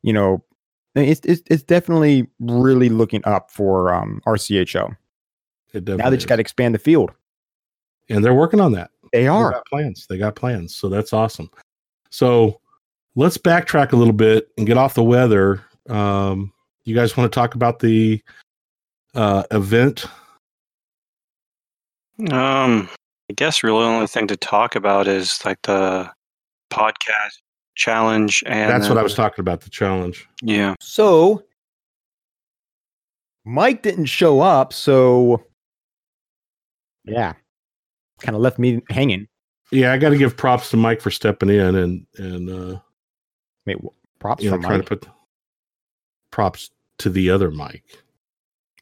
you 0.03 0.11
know, 0.11 0.43
it's 0.95 1.21
it's, 1.23 1.41
it's 1.47 1.63
definitely 1.63 2.27
really 2.39 2.89
looking 2.89 3.21
up 3.25 3.49
for 3.51 3.93
um, 3.93 4.21
RCHO. 4.27 4.95
Now 5.73 6.09
they 6.09 6.17
just 6.17 6.27
got 6.27 6.37
to 6.37 6.41
expand 6.41 6.73
the 6.75 6.79
field. 6.79 7.11
and 8.09 8.25
they're 8.25 8.33
working 8.33 8.59
on 8.59 8.71
that. 8.73 8.89
They 9.13 9.21
They 9.21 9.27
are. 9.27 9.51
got 9.51 9.65
plans. 9.67 10.05
They 10.09 10.17
got 10.17 10.35
plans. 10.35 10.75
So 10.75 10.89
that's 10.89 11.13
awesome. 11.13 11.49
So 12.09 12.59
let's 13.15 13.37
backtrack 13.37 13.91
a 13.91 13.95
little 13.95 14.13
bit 14.13 14.49
and 14.57 14.65
get 14.67 14.77
off 14.77 14.95
the 14.95 15.03
weather. 15.03 15.63
Um, 15.89 16.51
you 16.85 16.95
guys 16.95 17.15
want 17.15 17.31
to 17.31 17.35
talk 17.39 17.53
about 17.55 17.79
the 17.79 18.21
uh, 19.19 19.43
event? 19.51 20.05
Um, 22.31 22.89
I 23.29 23.33
guess 23.35 23.63
really 23.63 23.83
the 23.83 23.89
only 23.89 24.07
thing 24.07 24.27
to 24.27 24.37
talk 24.37 24.75
about 24.75 25.07
is 25.07 25.39
like 25.45 25.61
the 25.63 26.09
podcast 26.71 27.39
challenge, 27.75 28.43
and 28.45 28.69
That's 28.69 28.87
what 28.89 28.97
I 28.97 29.03
was 29.03 29.13
talking 29.13 29.41
about. 29.41 29.61
The 29.61 29.69
challenge. 29.69 30.27
Yeah, 30.41 30.75
So 30.79 31.43
Mike 33.45 33.81
didn't 33.81 34.05
show 34.05 34.39
up, 34.41 34.71
so 34.73 35.43
yeah, 37.05 37.33
kind 38.21 38.35
of 38.35 38.41
left 38.41 38.57
me 38.59 38.81
hanging. 38.89 39.27
Yeah, 39.71 39.93
I 39.93 39.97
got 39.97 40.09
to 40.09 40.17
give 40.17 40.35
props 40.35 40.71
to 40.71 40.77
Mike 40.77 41.01
for 41.01 41.11
stepping 41.11 41.49
in 41.49 41.75
and 41.75 42.05
and 42.17 42.49
uh, 42.49 42.79
Wait, 43.65 43.77
props 44.19 44.43
you 44.43 44.49
know 44.49 44.57
for 44.57 44.63
trying 44.63 44.77
Mike. 44.79 44.87
to 44.89 44.95
put 44.97 45.07
props 46.31 46.71
to 46.99 47.09
the 47.09 47.29
other 47.29 47.51
Mike. 47.51 47.83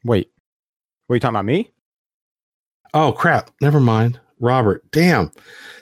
Wait, 0.03 0.31
what 1.07 1.13
are 1.13 1.17
you 1.17 1.19
talking 1.19 1.35
about? 1.35 1.45
Me? 1.45 1.71
Oh 2.93 3.11
crap! 3.11 3.51
Never 3.61 3.79
mind. 3.79 4.19
Robert. 4.39 4.83
Damn. 4.91 5.31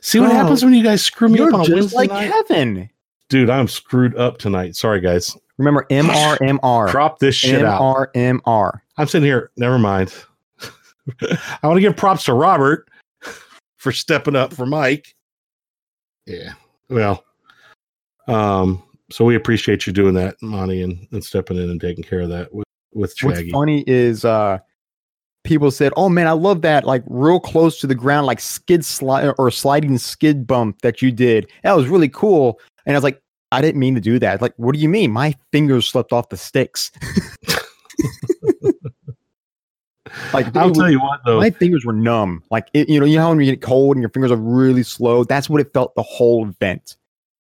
See 0.02 0.20
what 0.20 0.32
Oh, 0.32 0.34
happens 0.34 0.64
when 0.64 0.74
you 0.74 0.84
guys 0.84 1.04
screw 1.04 1.28
me 1.28 1.42
up 1.42 1.54
on 1.54 1.62
a 1.62 1.66
just 1.66 1.74
Wednesday 1.94 1.98
like 1.98 2.10
night? 2.10 2.32
Kevin. 2.48 2.90
Dude, 3.28 3.50
I'm 3.50 3.68
screwed 3.68 4.16
up 4.16 4.38
tonight. 4.38 4.76
Sorry, 4.78 5.02
guys. 5.02 5.36
Remember 5.58 5.86
MRMR. 5.90 6.90
Drop 6.90 7.20
this 7.20 7.36
shit 7.36 7.66
out. 7.66 7.82
MRMR. 8.14 8.80
I'm 8.98 9.08
sitting 9.08 9.26
here. 9.26 9.52
Never 9.58 9.78
mind. 9.78 10.14
I 11.22 11.60
want 11.68 11.76
to 11.78 11.82
give 11.82 11.98
props 11.98 12.24
to 12.26 12.34
Robert 12.34 12.88
for 13.78 13.92
stepping 13.92 14.36
up 14.36 14.54
for 14.54 14.66
Mike. 14.66 15.14
Yeah. 16.26 16.54
Well, 16.90 17.26
um, 18.28 18.82
so 19.12 19.26
we 19.26 19.36
appreciate 19.36 19.86
you 19.86 19.92
doing 19.94 20.14
that, 20.16 20.36
Monty, 20.42 20.82
and, 20.82 21.08
and 21.12 21.24
stepping 21.24 21.58
in 21.58 21.70
and 21.70 21.82
taking 21.82 22.04
care 22.04 22.22
of 22.22 22.30
that 22.30 22.54
with, 22.96 23.14
with 23.24 23.38
What's 23.38 23.52
funny 23.52 23.84
is 23.88 24.26
uh 24.26 24.60
people 25.44 25.72
said, 25.72 25.94
"Oh 25.96 26.10
man, 26.10 26.28
I 26.28 26.32
love 26.32 26.62
that 26.64 26.86
like 26.86 27.04
real 27.08 27.40
close 27.40 27.80
to 27.80 27.88
the 27.88 27.96
ground 27.96 28.26
like 28.26 28.40
skid 28.40 28.84
slide 28.84 29.34
or 29.38 29.52
sliding 29.52 29.98
skid 29.98 30.48
bump 30.48 30.82
that 30.82 31.02
you 31.02 31.12
did. 31.12 31.50
That 31.64 31.76
was 31.76 31.88
really 31.88 32.10
cool." 32.10 32.60
And 32.86 32.96
I 32.96 32.98
was 32.98 33.04
like, 33.04 33.22
"I 33.52 33.62
didn't 33.62 33.80
mean 33.80 33.96
to 33.96 34.02
do 34.02 34.20
that." 34.20 34.42
Like, 34.42 34.54
"What 34.58 34.74
do 34.74 34.80
you 34.80 34.90
mean? 34.90 35.12
My 35.12 35.36
fingers 35.52 35.88
slipped 35.88 36.12
off 36.12 36.30
the 36.30 36.38
sticks." 36.38 36.92
like 40.34 40.56
I'll 40.56 40.70
it 40.70 40.76
tell 40.76 40.92
you 40.92 41.00
what, 41.00 41.22
though. 41.26 41.40
my 41.40 41.50
fingers 41.52 41.86
were 41.86 41.94
numb. 41.94 42.44
Like 42.52 42.68
it, 42.74 42.90
you 42.90 43.00
know, 43.00 43.06
you 43.06 43.18
know 43.18 43.24
how 43.24 43.30
when 43.30 43.40
you 43.40 43.46
get 43.46 43.62
cold 43.62 43.96
and 43.96 44.02
your 44.02 44.10
fingers 44.10 44.32
are 44.32 44.38
really 44.38 44.84
slow. 44.84 45.24
That's 45.24 45.50
what 45.50 45.62
it 45.62 45.74
felt 45.74 45.96
the 45.96 46.04
whole 46.04 46.48
event. 46.48 46.98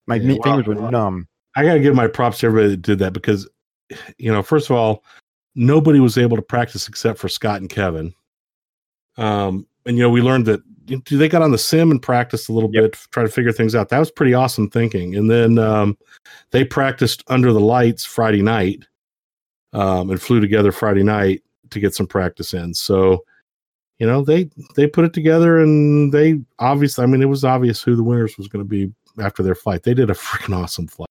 My 0.08 0.16
Yeah, 0.16 0.34
wow. 0.36 0.44
fingers 0.44 0.68
were 0.68 0.76
numb. 0.92 1.28
I 1.56 1.64
got 1.64 1.76
to 1.76 1.80
give 1.80 1.96
my 1.96 2.08
props 2.08 2.40
to 2.40 2.48
everybody 2.48 2.72
that 2.72 2.82
did 2.82 3.00
that 3.00 3.14
because, 3.14 3.48
you 4.18 4.32
know, 4.32 4.44
first 4.44 4.70
of 4.70 4.76
all, 4.76 5.04
nobody 5.56 6.00
was 6.00 6.18
able 6.18 6.36
to 6.36 6.44
practice 6.44 6.88
except 6.88 7.20
for 7.20 7.30
Scott 7.30 7.62
and 7.62 7.70
Kevin. 7.70 8.14
Um, 9.18 9.66
and 9.86 9.98
you 9.98 10.04
know, 10.04 10.10
we 10.10 10.22
learned 10.22 10.46
that 10.46 10.62
they 11.10 11.30
got 11.30 11.42
on 11.42 11.52
the 11.52 11.58
sim 11.58 11.90
and 11.90 12.02
practiced 12.02 12.50
a 12.50 12.54
little 12.54 12.70
Yep. 12.74 12.84
bit, 12.84 12.94
to 12.94 13.10
try 13.10 13.24
to 13.24 13.30
figure 13.30 13.52
things 13.52 13.74
out. 13.74 13.90
That 13.90 14.00
was 14.00 14.12
pretty 14.12 14.34
awesome 14.34 14.70
thinking. 14.70 15.16
And 15.16 15.32
then 15.32 15.58
um, 15.58 15.98
they 16.52 16.64
practiced 16.64 17.24
under 17.28 17.52
the 17.52 17.60
lights 17.60 18.06
Friday 18.06 18.42
night, 18.42 18.86
um, 19.74 20.10
and 20.10 20.22
flew 20.22 20.40
together 20.40 20.72
Friday 20.72 21.04
night 21.04 21.42
to 21.72 21.80
get 21.80 21.96
some 21.96 22.08
practice 22.08 22.54
in. 22.54 22.74
So, 22.74 23.24
you 24.00 24.06
know, 24.06 24.24
they 24.24 24.50
they 24.76 24.88
put 24.88 25.06
it 25.06 25.14
together, 25.14 25.60
and 25.60 26.12
they 26.12 26.40
obviously, 26.60 27.04
I 27.04 27.08
mean, 27.08 27.22
it 27.22 27.30
was 27.30 27.44
obvious 27.44 27.82
who 27.82 27.96
the 27.96 28.04
winners 28.04 28.38
was 28.38 28.48
going 28.48 28.64
to 28.64 28.70
be 28.70 28.92
after 29.20 29.42
their 29.42 29.56
flight. 29.56 29.84
They 29.84 29.94
did 29.94 30.10
a 30.10 30.14
freaking 30.14 30.56
awesome 30.56 30.88
flight. 30.88 31.10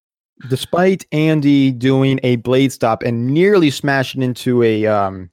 Despite 0.48 1.06
Andy 1.12 1.70
doing 1.70 2.20
a 2.22 2.36
blade 2.36 2.72
stop 2.72 3.02
and 3.02 3.28
nearly 3.28 3.70
smashing 3.70 4.22
into 4.22 4.62
a 4.62 4.86
um 4.86 5.30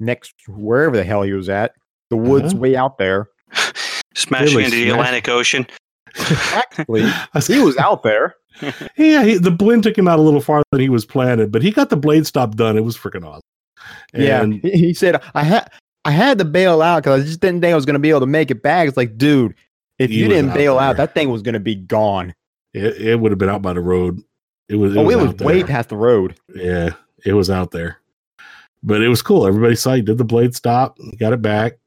next 0.00 0.34
wherever 0.48 0.96
the 0.96 1.04
hell 1.04 1.22
he 1.22 1.32
was 1.32 1.48
at, 1.48 1.72
the 2.10 2.16
woods 2.16 2.52
Uh-huh. 2.52 2.60
way 2.60 2.76
out 2.76 2.98
there. 2.98 3.28
smashing 4.14 4.56
Really 4.56 4.64
into 4.64 4.76
the 4.76 4.82
smashed- 4.84 4.94
Atlantic 4.94 5.28
Ocean. 5.28 5.66
Practically, 6.14 7.02
he 7.46 7.58
was 7.60 7.76
out 7.76 8.02
there. 8.02 8.34
Yeah, 8.96 9.24
he, 9.24 9.36
the 9.36 9.50
blend 9.50 9.82
took 9.82 9.98
him 9.98 10.06
out 10.06 10.20
a 10.20 10.22
little 10.22 10.40
farther 10.40 10.64
than 10.70 10.80
he 10.80 10.88
was 10.88 11.04
planning, 11.04 11.50
but 11.50 11.60
he 11.62 11.72
got 11.72 11.90
the 11.90 11.96
blade 11.96 12.24
stop 12.24 12.54
done. 12.54 12.76
It 12.76 12.84
was 12.84 12.96
freaking 12.96 13.26
awesome. 13.26 13.40
yeah, 14.14 14.40
And 14.42 14.54
he, 14.62 14.70
he 14.70 14.94
said 14.94 15.20
I 15.34 15.42
had 15.42 15.72
I 16.04 16.12
had 16.12 16.38
to 16.38 16.44
bail 16.44 16.80
out 16.80 17.02
because 17.02 17.22
I 17.22 17.24
just 17.26 17.40
didn't 17.40 17.60
think 17.62 17.72
I 17.72 17.74
was 17.74 17.84
going 17.84 17.94
to 17.94 17.98
be 18.00 18.10
able 18.10 18.20
to 18.20 18.26
make 18.26 18.52
it 18.52 18.62
back. 18.62 18.86
It's 18.86 18.96
like, 18.96 19.18
dude, 19.18 19.54
if 19.98 20.12
you 20.12 20.28
didn't 20.28 20.50
out 20.50 20.54
bail 20.56 20.78
out, 20.78 20.96
that 20.98 21.14
thing 21.14 21.30
was 21.30 21.42
going 21.42 21.54
to 21.54 21.60
be 21.60 21.74
gone. 21.74 22.32
It, 22.74 23.00
it 23.00 23.20
would 23.20 23.32
have 23.32 23.38
been 23.38 23.48
out 23.48 23.62
by 23.62 23.72
the 23.72 23.80
road. 23.80 24.20
It 24.68 24.76
was. 24.76 24.94
It 24.94 24.98
oh, 24.98 25.04
was 25.04 25.14
it 25.14 25.18
was 25.18 25.28
out 25.28 25.38
there. 25.38 25.46
way 25.46 25.62
past 25.62 25.88
the 25.88 25.96
road. 25.96 26.36
Yeah, 26.54 26.90
it 27.24 27.32
was 27.32 27.48
out 27.48 27.70
there, 27.70 28.00
but 28.82 29.00
it 29.00 29.08
was 29.08 29.22
cool. 29.22 29.46
Everybody 29.46 29.76
saw 29.76 29.94
he 29.94 30.02
did 30.02 30.18
the 30.18 30.24
blade 30.24 30.54
stop, 30.54 30.98
got 31.18 31.32
it 31.32 31.40
back. 31.40 31.78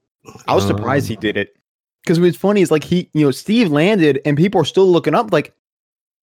I 0.47 0.55
was 0.55 0.65
surprised 0.65 1.05
Um, 1.05 1.09
he 1.09 1.15
did 1.17 1.37
it 1.37 1.57
because 2.03 2.19
what's 2.19 2.37
funny 2.37 2.61
is 2.61 2.71
like 2.71 2.83
he, 2.83 3.09
you 3.13 3.25
know, 3.25 3.31
Steve 3.31 3.69
landed 3.69 4.21
and 4.25 4.37
people 4.37 4.61
are 4.61 4.65
still 4.65 4.89
looking 4.89 5.15
up 5.15 5.31
like, 5.31 5.53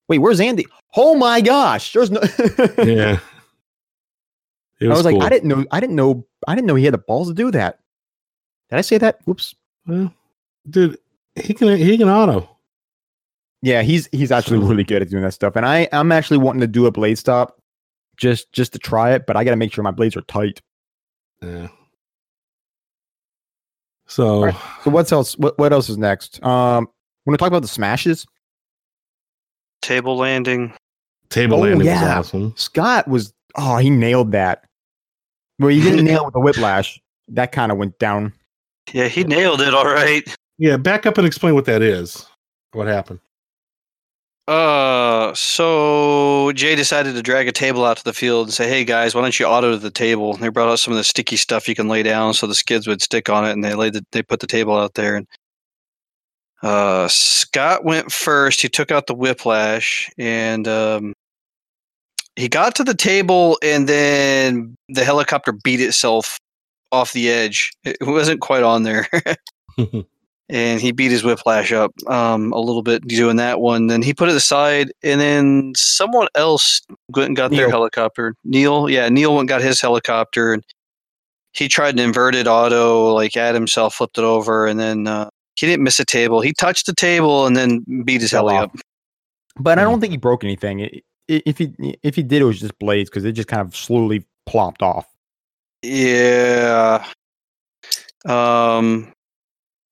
wait, 0.08 0.18
where's 0.18 0.40
Andy? 0.40 0.66
Oh 0.96 1.14
my 1.14 1.40
gosh, 1.40 1.92
there's 1.92 2.10
no. 2.10 2.20
Yeah, 2.78 3.18
it 4.80 4.88
I 4.88 4.94
was 4.94 5.04
like. 5.04 5.20
I 5.20 5.28
didn't 5.28 5.48
know, 5.48 5.64
I 5.70 5.80
didn't 5.80 5.96
know, 5.96 6.26
I 6.48 6.54
didn't 6.54 6.66
know 6.66 6.74
he 6.74 6.84
had 6.84 6.94
the 6.94 6.98
balls 6.98 7.28
to 7.28 7.34
do 7.34 7.50
that. 7.50 7.80
Did 8.70 8.78
I 8.78 8.82
say 8.82 8.98
that? 8.98 9.20
Whoops. 9.24 9.54
Well, 9.86 10.12
dude, 10.68 10.98
he 11.36 11.54
can 11.54 11.76
he 11.76 11.98
can 11.98 12.08
auto. 12.08 12.53
Yeah, 13.64 13.80
he's 13.80 14.10
he's 14.12 14.30
actually 14.30 14.58
really 14.58 14.84
good 14.84 15.00
at 15.00 15.08
doing 15.08 15.22
that 15.22 15.32
stuff, 15.32 15.56
and 15.56 15.64
I 15.64 15.88
I'm 15.90 16.12
actually 16.12 16.36
wanting 16.36 16.60
to 16.60 16.66
do 16.66 16.84
a 16.84 16.90
blade 16.90 17.16
stop, 17.16 17.58
just 18.18 18.52
just 18.52 18.74
to 18.74 18.78
try 18.78 19.12
it, 19.14 19.24
but 19.26 19.38
I 19.38 19.44
got 19.44 19.52
to 19.52 19.56
make 19.56 19.72
sure 19.72 19.82
my 19.82 19.90
blades 19.90 20.14
are 20.18 20.22
tight. 20.22 20.60
Yeah. 21.40 21.68
So 24.06 24.26
Alright. 24.26 24.56
So 24.82 24.90
what's 24.90 25.12
else? 25.12 25.38
What 25.38 25.58
what 25.58 25.72
else 25.72 25.88
is 25.88 25.96
next? 25.96 26.44
Um, 26.44 26.88
want 27.24 27.32
to 27.32 27.36
talk 27.38 27.48
about 27.48 27.62
the 27.62 27.68
smashes? 27.68 28.26
Table 29.80 30.18
landing. 30.18 30.74
table 31.30 31.56
Oh, 31.56 31.60
landing 31.60 31.86
yeah. 31.86 32.18
was 32.18 32.26
awesome. 32.26 32.52
Scott 32.58 33.08
was 33.08 33.32
oh 33.56 33.78
he 33.78 33.88
nailed 33.88 34.32
that. 34.32 34.64
Well, 35.58 35.70
he 35.70 35.80
didn't 35.80 36.04
nail 36.04 36.20
it 36.20 36.24
with 36.26 36.34
the 36.34 36.40
whiplash. 36.40 37.00
That 37.28 37.52
kind 37.52 37.72
of 37.72 37.78
went 37.78 37.98
down. 37.98 38.34
Yeah, 38.92 39.08
he 39.08 39.24
nailed 39.24 39.62
it 39.62 39.72
all 39.72 39.86
right. 39.86 40.22
Yeah, 40.58 40.76
back 40.76 41.06
up 41.06 41.16
and 41.16 41.26
explain 41.26 41.54
what 41.54 41.64
that 41.64 41.80
is. 41.80 42.26
What 42.72 42.88
happened? 42.88 43.20
Uh, 44.46 45.32
so 45.34 46.52
Jay 46.54 46.74
decided 46.74 47.14
to 47.14 47.22
drag 47.22 47.48
a 47.48 47.52
table 47.52 47.84
out 47.84 47.96
to 47.96 48.04
the 48.04 48.12
field 48.12 48.48
and 48.48 48.54
say, 48.54 48.68
"Hey 48.68 48.84
guys, 48.84 49.14
why 49.14 49.22
don't 49.22 49.38
you 49.40 49.46
auto 49.46 49.76
the 49.76 49.90
table?" 49.90 50.34
And 50.34 50.42
they 50.42 50.48
brought 50.48 50.68
out 50.68 50.78
some 50.80 50.92
of 50.92 50.98
the 50.98 51.04
sticky 51.04 51.36
stuff 51.36 51.66
you 51.66 51.74
can 51.74 51.88
lay 51.88 52.02
down 52.02 52.34
so 52.34 52.46
the 52.46 52.54
skids 52.54 52.86
would 52.86 53.00
stick 53.00 53.30
on 53.30 53.46
it, 53.46 53.52
and 53.52 53.64
they 53.64 53.74
laid 53.74 53.94
the, 53.94 54.04
they 54.12 54.22
put 54.22 54.40
the 54.40 54.46
table 54.46 54.76
out 54.76 54.94
there. 54.94 55.16
And 55.16 55.26
Uh, 56.62 57.08
Scott 57.08 57.84
went 57.84 58.10
first. 58.12 58.60
He 58.62 58.68
took 58.68 58.90
out 58.90 59.06
the 59.06 59.14
whiplash 59.14 60.10
and 60.16 60.66
um, 60.66 61.12
he 62.36 62.48
got 62.48 62.74
to 62.76 62.84
the 62.84 62.94
table, 62.94 63.58
and 63.62 63.86
then 63.88 64.74
the 64.88 65.04
helicopter 65.04 65.52
beat 65.52 65.80
itself 65.80 66.38
off 66.90 67.12
the 67.12 67.30
edge. 67.30 67.72
It 67.84 67.98
wasn't 68.02 68.40
quite 68.40 68.62
on 68.62 68.82
there. 68.82 69.08
and 70.48 70.80
he 70.80 70.92
beat 70.92 71.10
his 71.10 71.24
whiplash 71.24 71.72
up 71.72 71.92
um, 72.06 72.52
a 72.52 72.58
little 72.60 72.82
bit 72.82 73.06
doing 73.08 73.36
that 73.36 73.60
one. 73.60 73.86
Then 73.86 74.02
he 74.02 74.12
put 74.14 74.28
it 74.28 74.34
aside, 74.36 74.92
and 75.02 75.20
then 75.20 75.72
someone 75.76 76.28
else 76.34 76.80
went 77.14 77.28
and 77.28 77.36
got 77.36 77.50
their 77.50 77.70
helicopter. 77.70 78.34
Neil, 78.44 78.88
yeah, 78.90 79.08
Neil 79.08 79.30
went 79.32 79.40
and 79.42 79.48
got 79.48 79.62
his 79.62 79.80
helicopter, 79.80 80.52
and 80.52 80.62
he 81.52 81.68
tried 81.68 81.94
an 81.94 82.00
inverted 82.00 82.46
auto, 82.48 83.12
like 83.14 83.36
at 83.36 83.54
himself, 83.54 83.94
flipped 83.94 84.18
it 84.18 84.24
over, 84.24 84.66
and 84.66 84.78
then 84.78 85.06
uh, 85.06 85.30
he 85.56 85.66
didn't 85.66 85.84
miss 85.84 85.98
a 86.00 86.04
table. 86.04 86.40
He 86.40 86.52
touched 86.52 86.86
the 86.86 86.94
table 86.94 87.46
and 87.46 87.56
then 87.56 87.84
beat 88.04 88.20
his 88.20 88.32
heli 88.32 88.56
up. 88.56 88.74
But 89.58 89.78
I 89.78 89.82
don't 89.84 90.00
think 90.00 90.10
he 90.10 90.16
broke 90.16 90.42
anything. 90.44 90.82
I- 90.82 91.00
i- 91.30 91.42
If 91.46 91.58
he 91.58 91.72
if 92.02 92.16
he 92.16 92.22
did, 92.24 92.42
it 92.42 92.44
was 92.44 92.60
just 92.60 92.78
blades 92.78 93.08
because 93.08 93.24
it 93.24 93.32
just 93.32 93.48
kind 93.48 93.62
of 93.62 93.74
slowly 93.76 94.26
plopped 94.46 94.82
off. 94.82 95.06
Yeah. 95.82 97.06
Um, 98.26 99.12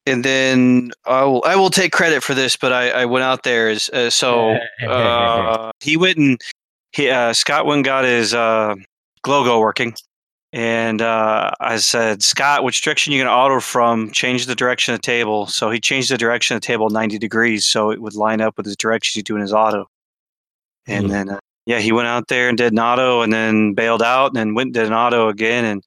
and 0.07 0.25
then 0.25 0.91
I 1.07 1.25
will 1.25 1.43
I 1.47 1.57
will 1.57 1.71
take 1.71 1.93
credit 1.93 2.23
for 2.23 2.35
this, 2.35 2.57
but 2.57 2.73
I, 2.73 2.91
I 2.91 3.05
went 3.05 3.25
out 3.25 3.43
there 3.45 3.69
as 3.69 3.89
uh, 3.91 4.11
so 4.11 4.57
uh, 4.89 5.71
he 5.81 5.97
went 5.97 6.19
and 6.19 6.41
he 6.93 7.09
uh, 7.11 7.33
Scott 7.33 7.67
went 7.67 7.79
and 7.79 7.85
got 7.85 8.05
his 8.05 8.35
uh, 8.35 8.75
Glogo 9.25 9.61
working, 9.61 9.95
and 10.53 11.01
uh, 11.01 11.53
I 11.61 11.77
said 11.77 12.23
Scott, 12.23 12.65
which 12.65 12.83
direction 12.83 13.13
you 13.13 13.23
gonna 13.23 13.35
auto 13.35 13.61
from? 13.61 14.11
Change 14.11 14.47
the 14.47 14.55
direction 14.55 14.93
of 14.95 15.01
the 15.01 15.07
table. 15.07 15.47
So 15.47 15.71
he 15.71 15.81
changed 15.81 16.11
the 16.11 16.19
direction 16.19 16.57
of 16.57 16.63
the 16.63 16.67
table 16.67 16.91
ninety 16.91 17.19
degrees, 17.19 17.67
so 17.67 17.91
it 17.91 18.03
would 18.03 18.15
line 18.15 18.41
up 18.41 18.57
with 18.57 18.67
his 18.67 18.77
direction 18.77 19.19
he's 19.19 19.25
doing 19.25 19.43
his 19.43 19.53
auto. 19.53 19.87
And 20.87 21.07
Hmm. 21.07 21.13
then 21.13 21.29
uh, 21.31 21.39
yeah, 21.67 21.79
he 21.79 21.93
went 21.93 22.09
out 22.09 22.27
there 22.27 22.49
and 22.49 22.59
did 22.59 22.73
an 22.73 22.81
auto, 22.81 23.23
and 23.23 23.33
then 23.33 23.75
bailed 23.75 24.03
out, 24.03 24.27
and 24.29 24.37
then 24.37 24.55
went 24.55 24.69
and 24.69 24.75
did 24.75 24.87
an 24.87 24.93
auto 24.93 25.29
again, 25.29 25.65
and 25.65 25.83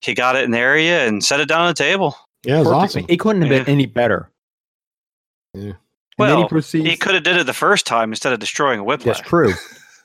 he 0.00 0.14
got 0.14 0.36
it 0.36 0.44
in 0.44 0.52
the 0.52 0.58
area 0.58 1.08
and 1.08 1.24
set 1.24 1.40
it 1.40 1.48
down 1.48 1.62
on 1.62 1.68
the 1.68 1.74
table. 1.74 2.14
Yeah, 2.44 2.56
it 2.56 2.58
was 2.60 2.68
Perfectly. 2.68 2.74
awesome. 3.02 3.06
It 3.08 3.20
couldn't 3.20 3.42
have 3.42 3.50
been 3.50 3.64
Yeah. 3.66 3.72
any 3.72 3.86
better. 3.86 4.30
Yeah. 5.54 5.62
And 5.62 5.72
he 5.72 5.74
Well, 6.18 6.48
proceeds. 6.48 6.88
He 6.88 6.96
could 6.96 7.14
have 7.14 7.22
did 7.24 7.36
it 7.36 7.44
the 7.46 7.52
first 7.54 7.86
time 7.86 8.10
instead 8.10 8.32
of 8.32 8.38
destroying 8.40 8.80
a 8.80 8.84
whiplash. 8.84 9.18
That's 9.18 9.28
true. 9.28 9.52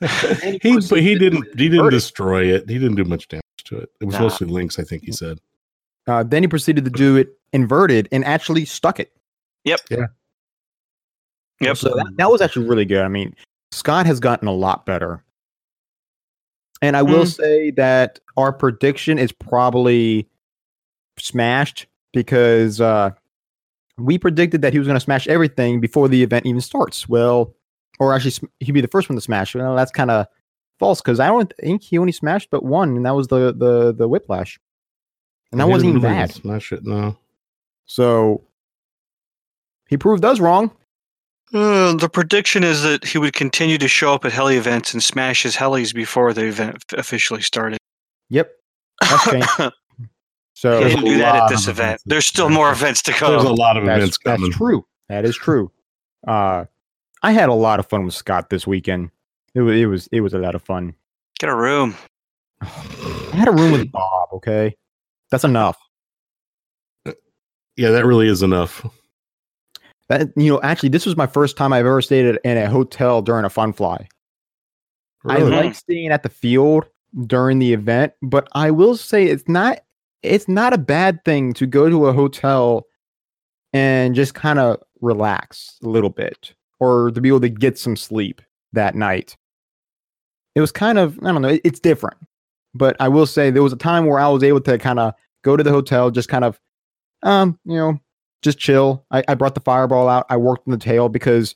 he 0.62 0.78
but 0.88 1.00
he 1.00 1.16
didn't 1.18 1.44
he 1.58 1.68
didn't 1.68 1.90
destroy 1.90 2.44
it. 2.54 2.68
He 2.68 2.78
didn't 2.78 2.96
do 2.96 3.04
much 3.04 3.28
damage 3.28 3.42
to 3.64 3.78
it. 3.78 3.90
It 4.00 4.04
was 4.04 4.14
Nah. 4.14 4.22
mostly 4.22 4.46
links, 4.46 4.78
I 4.78 4.82
think 4.84 5.04
he 5.04 5.12
said. 5.12 5.38
Uh, 6.06 6.22
then 6.22 6.42
he 6.42 6.48
proceeded 6.48 6.84
to 6.84 6.90
do 6.90 7.16
it 7.16 7.30
inverted 7.52 8.08
and 8.12 8.24
actually 8.24 8.64
stuck 8.64 9.00
it. 9.00 9.12
Yep. 9.64 9.80
Yeah. 9.90 10.06
Yep. 11.60 11.76
So 11.78 11.88
that, 11.90 12.12
that 12.16 12.30
was 12.30 12.40
actually 12.40 12.68
really 12.68 12.84
good. 12.84 13.02
I 13.02 13.08
mean, 13.08 13.34
Scott 13.72 14.06
has 14.06 14.20
gotten 14.20 14.46
a 14.48 14.52
lot 14.52 14.84
better. 14.86 15.24
And 16.82 16.96
I 16.96 17.02
will 17.02 17.24
say 17.24 17.70
that 17.72 18.20
our 18.36 18.52
prediction 18.52 19.18
is 19.18 19.32
probably 19.32 20.28
smashed 21.18 21.86
because 22.14 22.80
uh, 22.80 23.10
we 23.98 24.18
predicted 24.18 24.62
that 24.62 24.72
he 24.72 24.78
was 24.78 24.88
going 24.88 24.96
to 24.96 25.04
smash 25.04 25.26
everything 25.28 25.80
before 25.80 26.08
the 26.08 26.22
event 26.22 26.46
even 26.46 26.60
starts. 26.60 27.08
Well, 27.08 27.54
or 27.98 28.14
actually, 28.14 28.32
sm- 28.32 28.46
he'd 28.60 28.72
be 28.72 28.80
the 28.80 28.88
first 28.88 29.08
one 29.08 29.16
to 29.16 29.20
smash. 29.20 29.54
Well, 29.54 29.76
that's 29.76 29.92
kind 29.92 30.10
of 30.10 30.26
false 30.78 31.00
because 31.00 31.20
I 31.20 31.26
don't 31.26 31.52
think 31.60 31.82
he 31.82 31.98
only 31.98 32.12
smashed 32.12 32.50
but 32.50 32.64
one, 32.64 32.96
and 32.96 33.06
that 33.06 33.14
was 33.14 33.28
the 33.28 33.52
the 33.52 33.92
the 33.92 34.08
whiplash, 34.08 34.58
and 35.52 35.60
that 35.60 35.66
He 35.66 35.72
wasn't 35.72 35.90
even 35.90 36.02
really 36.02 36.14
bad. 36.14 36.32
Smash 36.32 36.72
it, 36.72 36.84
no. 36.84 37.16
So 37.86 38.42
he 39.88 39.96
proved 39.96 40.24
us 40.24 40.40
wrong. 40.40 40.70
Uh, 41.52 41.94
the 41.94 42.08
prediction 42.08 42.64
is 42.64 42.82
that 42.82 43.04
he 43.04 43.18
would 43.18 43.34
continue 43.34 43.78
to 43.78 43.86
show 43.86 44.14
up 44.14 44.24
at 44.24 44.32
heli 44.32 44.56
events 44.56 44.92
and 44.92 45.02
smash 45.02 45.42
his 45.42 45.54
helis 45.54 45.94
before 45.94 46.32
the 46.32 46.46
event 46.46 46.82
officially 46.96 47.42
started. 47.42 47.78
Yep, 48.30 48.50
that's 49.02 49.30
changed. 49.30 49.48
he 49.58 49.70
So 50.64 50.80
There's 50.80 50.94
didn't 50.94 51.04
do 51.04 51.18
that 51.18 51.36
at 51.36 51.48
this 51.50 51.64
event. 51.64 51.78
events. 51.78 52.04
There's 52.06 52.24
still 52.24 52.48
more 52.48 52.72
events 52.72 53.02
to 53.02 53.12
come. 53.12 53.32
There's 53.32 53.44
a 53.44 53.52
lot 53.52 53.76
of 53.76 53.84
that's, 53.84 53.98
events 53.98 54.18
that's 54.24 54.40
coming. 54.40 54.50
true. 54.50 54.86
That 55.10 55.26
is 55.26 55.36
true. 55.36 55.70
Uh, 56.26 56.64
I 57.22 57.32
had 57.32 57.50
a 57.50 57.52
lot 57.52 57.80
of 57.80 57.86
fun 57.86 58.06
with 58.06 58.14
Scott 58.14 58.48
this 58.48 58.66
weekend. 58.66 59.10
It 59.54 59.60
was 59.60 59.78
it 59.78 59.84
was 59.84 60.06
it 60.06 60.22
was 60.22 60.32
a 60.32 60.38
lot 60.38 60.54
of 60.54 60.62
fun. 60.62 60.94
Get 61.38 61.50
a 61.50 61.54
room. 61.54 61.94
I 62.62 63.34
had 63.34 63.46
a 63.46 63.50
room 63.50 63.72
with 63.72 63.92
Bob. 63.92 64.30
Okay, 64.32 64.74
that's 65.30 65.44
enough. 65.44 65.76
Yeah, 67.76 67.90
that 67.90 68.06
really 68.06 68.28
is 68.28 68.42
enough. 68.42 68.86
That 70.08 70.30
you 70.34 70.50
know, 70.50 70.62
actually, 70.62 70.88
this 70.88 71.04
was 71.04 71.14
my 71.14 71.26
first 71.26 71.58
time 71.58 71.74
I've 71.74 71.84
ever 71.84 72.00
stayed 72.00 72.24
at, 72.24 72.40
in 72.42 72.56
a 72.56 72.70
hotel 72.70 73.20
during 73.20 73.44
a 73.44 73.50
fun 73.50 73.74
fly. 73.74 74.08
Really. 75.24 75.54
I 75.54 75.60
like 75.64 75.74
staying 75.74 76.08
at 76.08 76.22
the 76.22 76.30
field 76.30 76.86
during 77.26 77.58
the 77.58 77.74
event, 77.74 78.14
but 78.22 78.48
I 78.54 78.70
will 78.70 78.96
say 78.96 79.26
it's 79.26 79.46
not 79.46 79.80
it's 80.24 80.48
not 80.48 80.72
a 80.72 80.78
bad 80.78 81.24
thing 81.24 81.52
to 81.54 81.66
go 81.66 81.88
to 81.88 82.06
a 82.06 82.12
hotel 82.12 82.86
and 83.72 84.14
just 84.14 84.34
kind 84.34 84.58
of 84.58 84.82
relax 85.00 85.78
a 85.82 85.88
little 85.88 86.10
bit 86.10 86.54
or 86.80 87.10
to 87.12 87.20
be 87.20 87.28
able 87.28 87.40
to 87.40 87.48
get 87.48 87.78
some 87.78 87.96
sleep 87.96 88.40
that 88.72 88.94
night. 88.94 89.36
It 90.54 90.60
was 90.60 90.72
kind 90.72 90.98
of 90.98 91.18
I 91.22 91.32
don't 91.32 91.42
know, 91.42 91.48
it- 91.48 91.60
it's 91.64 91.80
different. 91.80 92.16
But 92.74 92.96
I 92.98 93.08
will 93.08 93.26
say 93.26 93.50
there 93.50 93.62
was 93.62 93.72
a 93.72 93.76
time 93.76 94.06
where 94.06 94.18
I 94.18 94.28
was 94.28 94.42
able 94.42 94.60
to 94.62 94.78
kind 94.78 94.98
of 94.98 95.14
go 95.42 95.56
to 95.56 95.62
the 95.62 95.70
hotel, 95.70 96.10
just 96.10 96.28
kind 96.28 96.44
of 96.44 96.58
um, 97.22 97.58
you 97.64 97.76
know, 97.76 97.98
just 98.42 98.58
chill. 98.58 99.04
I, 99.10 99.22
I 99.28 99.34
brought 99.34 99.54
the 99.54 99.60
fireball 99.60 100.08
out. 100.08 100.26
I 100.28 100.36
worked 100.36 100.66
on 100.68 100.72
the 100.72 100.78
tail 100.78 101.08
because 101.08 101.54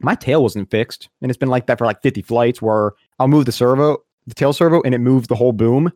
my 0.00 0.14
tail 0.14 0.42
wasn't 0.42 0.70
fixed, 0.70 1.08
and 1.22 1.30
it's 1.30 1.38
been 1.38 1.48
like 1.48 1.66
that 1.66 1.78
for 1.78 1.86
like 1.86 2.02
50 2.02 2.22
flights. 2.22 2.60
Where 2.62 2.92
I'll 3.18 3.26
move 3.28 3.46
the 3.46 3.52
servo, 3.52 3.98
the 4.26 4.34
tail 4.34 4.52
servo, 4.52 4.82
and 4.82 4.94
it 4.94 4.98
moves 4.98 5.26
the 5.28 5.34
whole 5.34 5.52
boom. 5.52 5.90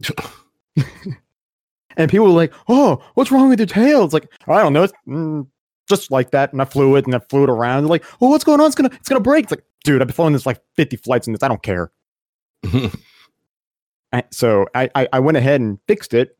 and 1.96 2.10
people 2.10 2.26
were 2.26 2.32
like, 2.32 2.52
"Oh, 2.68 3.02
what's 3.14 3.30
wrong 3.30 3.48
with 3.48 3.58
your 3.58 3.66
tail?" 3.66 4.04
It's 4.04 4.14
like 4.14 4.30
I 4.46 4.62
don't 4.62 4.72
know, 4.72 4.84
it's 4.84 4.92
mm, 5.08 5.46
just 5.88 6.10
like 6.10 6.30
that. 6.30 6.52
And 6.52 6.60
I 6.60 6.64
flew 6.64 6.96
it, 6.96 7.06
and 7.06 7.14
I 7.14 7.18
flew 7.18 7.44
it 7.44 7.50
around. 7.50 7.84
They're 7.84 7.90
like, 7.90 8.04
"Oh, 8.20 8.30
what's 8.30 8.44
going 8.44 8.60
on? 8.60 8.66
It's 8.66 8.74
gonna, 8.74 8.90
it's 8.92 9.08
gonna 9.08 9.20
break." 9.20 9.44
It's 9.44 9.52
like, 9.52 9.64
dude, 9.84 10.00
I've 10.00 10.08
been 10.08 10.14
flying 10.14 10.32
this 10.32 10.46
like 10.46 10.60
50 10.76 10.96
flights 10.98 11.26
in 11.26 11.32
this. 11.32 11.42
I 11.42 11.48
don't 11.48 11.62
care. 11.62 11.90
I, 14.12 14.22
so 14.30 14.66
I, 14.74 14.90
I 14.94 15.08
I 15.14 15.20
went 15.20 15.36
ahead 15.36 15.60
and 15.60 15.78
fixed 15.86 16.14
it 16.14 16.36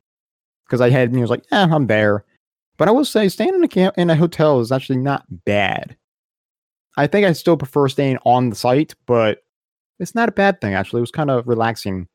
because 0.67 0.81
I 0.81 0.91
had, 0.91 1.13
know, 1.13 1.21
was 1.21 1.31
like, 1.31 1.45
yeah, 1.51 1.69
I'm 1.71 1.87
there. 1.87 2.25
But 2.77 2.89
I 2.89 2.91
will 2.91 3.05
say, 3.05 3.29
staying 3.29 3.55
in 3.55 3.65
a 3.65 3.69
camp 3.69 3.97
in 3.97 4.11
a 4.11 4.17
hotel 4.17 4.61
is 4.61 4.73
actually 4.73 4.99
not 4.99 5.25
bad. 5.45 5.97
I 6.97 7.07
think 7.07 7.27
I 7.27 7.33
still 7.33 7.57
prefer 7.57 7.89
staying 7.89 8.19
on 8.25 8.51
the 8.51 8.57
site, 8.57 8.95
but 9.07 9.45
it's 9.99 10.15
not 10.15 10.29
a 10.29 10.33
bad 10.33 10.61
thing. 10.61 10.75
Actually, 10.75 11.01
it 11.01 11.03
was 11.03 11.11
kind 11.11 11.31
of 11.31 11.47
relaxing. 11.47 12.09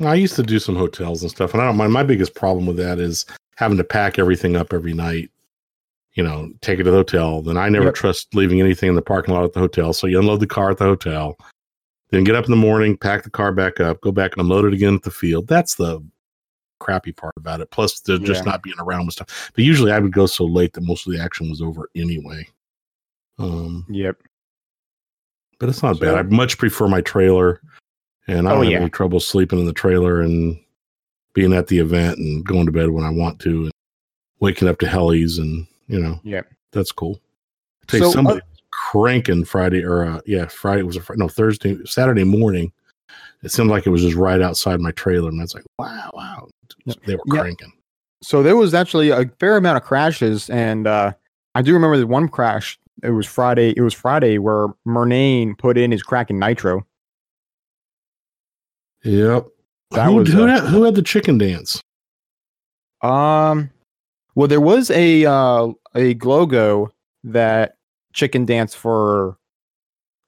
I 0.00 0.14
used 0.14 0.36
to 0.36 0.42
do 0.42 0.58
some 0.58 0.76
hotels 0.76 1.22
and 1.22 1.30
stuff, 1.30 1.52
and 1.54 1.62
I 1.62 1.66
don't 1.66 1.76
mind. 1.76 1.92
My 1.92 2.02
biggest 2.02 2.34
problem 2.34 2.66
with 2.66 2.76
that 2.76 2.98
is 2.98 3.24
having 3.56 3.78
to 3.78 3.84
pack 3.84 4.18
everything 4.18 4.54
up 4.56 4.72
every 4.72 4.92
night. 4.92 5.30
You 6.14 6.22
know, 6.22 6.50
take 6.62 6.78
it 6.80 6.84
to 6.84 6.90
the 6.90 6.96
hotel. 6.96 7.42
Then 7.42 7.56
I 7.56 7.68
never 7.68 7.86
Yep. 7.86 7.94
trust 7.94 8.34
leaving 8.34 8.60
anything 8.60 8.88
in 8.90 8.94
the 8.94 9.02
parking 9.02 9.34
lot 9.34 9.44
at 9.44 9.52
the 9.52 9.60
hotel. 9.60 9.92
So 9.92 10.06
you 10.06 10.18
unload 10.18 10.40
the 10.40 10.46
car 10.46 10.70
at 10.70 10.78
the 10.78 10.84
hotel, 10.84 11.36
then 12.10 12.24
get 12.24 12.34
up 12.34 12.44
in 12.46 12.50
the 12.50 12.56
morning, 12.56 12.96
pack 12.96 13.22
the 13.22 13.30
car 13.30 13.52
back 13.52 13.80
up, 13.80 14.00
go 14.00 14.12
back 14.12 14.32
and 14.32 14.40
unload 14.40 14.64
it 14.64 14.72
again 14.74 14.94
at 14.94 15.02
the 15.02 15.10
field. 15.10 15.46
That's 15.46 15.74
the 15.74 16.00
crappy 16.80 17.12
part 17.12 17.34
about 17.36 17.60
it. 17.60 17.70
Plus, 17.70 18.00
the 18.00 18.18
just 18.18 18.44
not 18.46 18.62
being 18.62 18.76
around 18.80 19.06
with 19.06 19.14
stuff. 19.14 19.50
But 19.54 19.64
usually, 19.64 19.92
I 19.92 19.98
would 19.98 20.12
go 20.12 20.26
so 20.26 20.44
late 20.44 20.72
that 20.74 20.82
most 20.84 21.06
of 21.06 21.12
the 21.12 21.20
action 21.20 21.48
was 21.50 21.60
over 21.62 21.88
anyway. 21.94 22.46
Um, 23.38 23.84
Yep. 23.90 24.16
but 25.58 25.68
it's 25.68 25.82
not 25.82 25.96
So- 25.96 26.00
bad. 26.02 26.14
I 26.14 26.22
much 26.22 26.56
prefer 26.58 26.86
my 26.88 27.00
trailer, 27.02 27.60
and 28.28 28.48
I 28.48 28.52
Oh, 28.52 28.54
don't 28.56 28.64
have 28.64 28.72
yeah. 28.72 28.80
any 28.80 28.90
trouble 28.90 29.20
sleeping 29.20 29.58
in 29.58 29.66
the 29.66 29.72
trailer 29.72 30.20
and 30.20 30.58
being 31.32 31.52
at 31.52 31.66
the 31.68 31.78
event 31.78 32.18
and 32.18 32.44
going 32.44 32.66
to 32.66 32.72
bed 32.72 32.90
when 32.90 33.04
I 33.04 33.10
want 33.10 33.38
to, 33.40 33.64
and 33.64 33.72
waking 34.40 34.68
up 34.68 34.78
to 34.80 34.86
helis, 34.86 35.38
and 35.38 35.66
you 35.88 36.00
know, 36.00 36.20
yeah 36.24 36.42
that's 36.72 36.92
cool. 36.92 37.20
You, 37.92 38.00
So, 38.00 38.08
uh, 38.08 38.12
somebody 38.12 38.40
was 38.40 38.60
cranking 38.72 39.44
Friday 39.44 39.84
or 39.84 40.04
uh, 40.04 40.20
yeah, 40.26 40.46
Friday 40.46 40.82
was 40.82 40.96
a 40.96 41.02
no 41.16 41.28
Thursday, 41.28 41.76
Saturday 41.84 42.24
morning. 42.24 42.72
It 43.42 43.52
seemed 43.52 43.70
like 43.70 43.86
it 43.86 43.90
was 43.90 44.02
just 44.02 44.16
right 44.16 44.40
outside 44.40 44.80
my 44.80 44.90
trailer, 44.92 45.28
and 45.28 45.40
I 45.40 45.44
was 45.44 45.54
like, 45.54 45.64
wow, 45.78 46.10
wow, 46.14 46.48
they 47.04 47.14
were 47.14 47.22
Yeah. 47.26 47.40
cranking. 47.40 47.72
So 48.22 48.42
there 48.42 48.56
was 48.56 48.74
actually 48.74 49.10
a 49.10 49.30
fair 49.38 49.56
amount 49.58 49.76
of 49.76 49.84
crashes, 49.84 50.50
and 50.50 50.86
uh, 50.86 51.12
I 51.54 51.62
do 51.62 51.72
remember 51.74 51.98
the 51.98 52.06
one 52.06 52.28
crash. 52.28 52.78
It 53.02 53.10
was 53.10 53.26
Friday. 53.26 53.74
It 53.76 53.82
was 53.82 53.92
Friday 53.94 54.38
where 54.38 54.68
Murnane 54.86 55.56
put 55.56 55.76
in 55.76 55.92
his 55.92 56.02
Kraken 56.02 56.38
Nitro. 56.38 56.86
Yep. 59.06 59.46
That 59.92 60.06
who, 60.06 60.14
was, 60.16 60.32
who, 60.32 60.42
uh, 60.42 60.46
had, 60.48 60.64
who 60.64 60.82
had 60.82 60.96
the 60.96 61.02
chicken 61.02 61.38
dance? 61.38 61.80
Um, 63.02 63.70
well, 64.34 64.48
there 64.48 64.60
was 64.60 64.90
a 64.90 65.24
uh, 65.24 65.68
a 65.94 66.14
Glogo 66.16 66.88
that 67.22 67.76
chicken 68.12 68.44
dance 68.44 68.74
for 68.74 69.38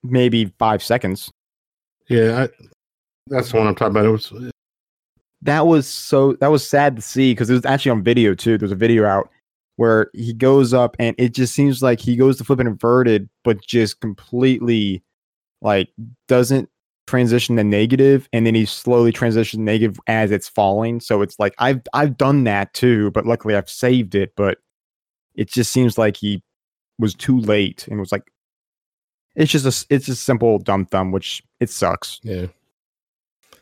maybe 0.05 0.53
five 0.59 0.83
seconds. 0.83 1.31
Yeah, 2.09 2.45
I, 2.45 2.67
that's 3.27 3.51
the 3.51 3.59
one 3.59 3.67
I'm 3.67 3.75
talking 3.75 3.91
about. 3.91 4.07
It 4.07 4.11
was 4.11 4.33
That 5.43 5.67
was 5.67 5.89
so 5.89 6.35
that 6.35 6.53
was 6.53 6.67
sad 6.67 6.95
to 6.97 7.03
see 7.03 7.33
because 7.33 7.51
it 7.51 7.55
was 7.55 7.67
actually 7.67 7.91
on 7.91 8.05
video 8.05 8.35
too. 8.35 8.59
There's 8.59 8.73
a 8.73 8.77
video 8.77 9.05
out, 9.05 9.29
where 9.79 10.11
he 10.13 10.33
goes 10.33 10.73
up 10.73 10.97
and 10.99 11.17
it 11.19 11.35
just 11.35 11.55
seems 11.55 11.83
like 11.83 12.01
he 12.01 12.17
goes 12.17 12.37
to 12.39 12.45
flip 12.45 12.61
it 12.61 12.67
inverted, 12.67 13.29
but 13.43 13.61
just 13.61 14.01
completely 14.01 15.03
like 15.63 15.89
doesn't 16.29 16.69
transition 17.09 17.57
to 17.57 17.65
negative 17.65 18.29
and 18.33 18.47
then 18.47 18.55
he 18.55 18.65
slowly 18.65 19.11
transitions 19.11 19.61
negative 19.61 19.99
as 20.07 20.31
it's 20.31 20.49
falling. 20.49 21.01
So 21.01 21.23
it's 21.23 21.39
like 21.39 21.55
I've 21.59 21.81
I've 21.93 22.17
done 22.17 22.45
that 22.45 22.75
too, 22.75 23.11
but 23.13 23.27
luckily 23.27 23.57
I've 23.57 23.71
saved 23.71 24.15
it, 24.15 24.35
but 24.37 24.59
it 25.35 25.49
just 25.49 25.73
seems 25.73 25.99
like 25.99 26.17
he 26.17 26.43
was 26.99 27.15
too 27.15 27.39
late 27.39 27.89
and 27.89 27.99
was 27.99 28.13
like 28.13 28.31
it's 29.35 29.51
just 29.51 29.65
a 29.65 29.87
it's 29.95 30.07
just 30.07 30.25
simple 30.25 30.59
dumb 30.59 30.87
thumb, 30.87 31.11
which 31.11 31.43
it 31.61 31.71
sucks. 31.71 32.21
Yeah. 32.23 32.47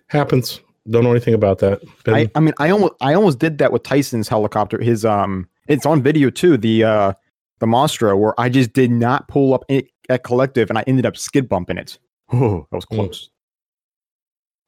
Happens. 0.09 0.61
Don't 0.89 1.05
know 1.05 1.11
anything 1.11 1.35
about 1.35 1.59
that. 1.59 1.83
I, 2.07 2.31
I 2.35 2.41
mean 2.41 2.55
I 2.59 2.71
almost 2.71 2.95
I 3.01 3.15
almost 3.15 3.39
did 3.39 3.59
that 3.59 3.73
with 3.73 3.83
Tyson's 3.85 4.29
helicopter. 4.29 4.79
His 4.83 5.05
um 5.05 5.49
it's 5.69 5.87
on 5.87 6.03
video 6.03 6.31
too, 6.31 6.57
the 6.57 6.85
uh 6.85 7.13
the 7.61 7.67
monstro 7.67 8.19
where 8.19 8.39
I 8.39 8.49
just 8.49 8.73
did 8.73 8.91
not 8.91 9.29
pull 9.29 9.55
up 9.55 9.65
at 10.09 10.25
collective 10.25 10.69
and 10.69 10.79
I 10.79 10.85
ended 10.87 11.07
up 11.07 11.17
skid 11.17 11.49
bumping 11.49 11.79
it. 11.79 11.99
Oh, 12.33 12.67
that 12.71 12.77
was 12.77 12.85
close. 12.85 13.31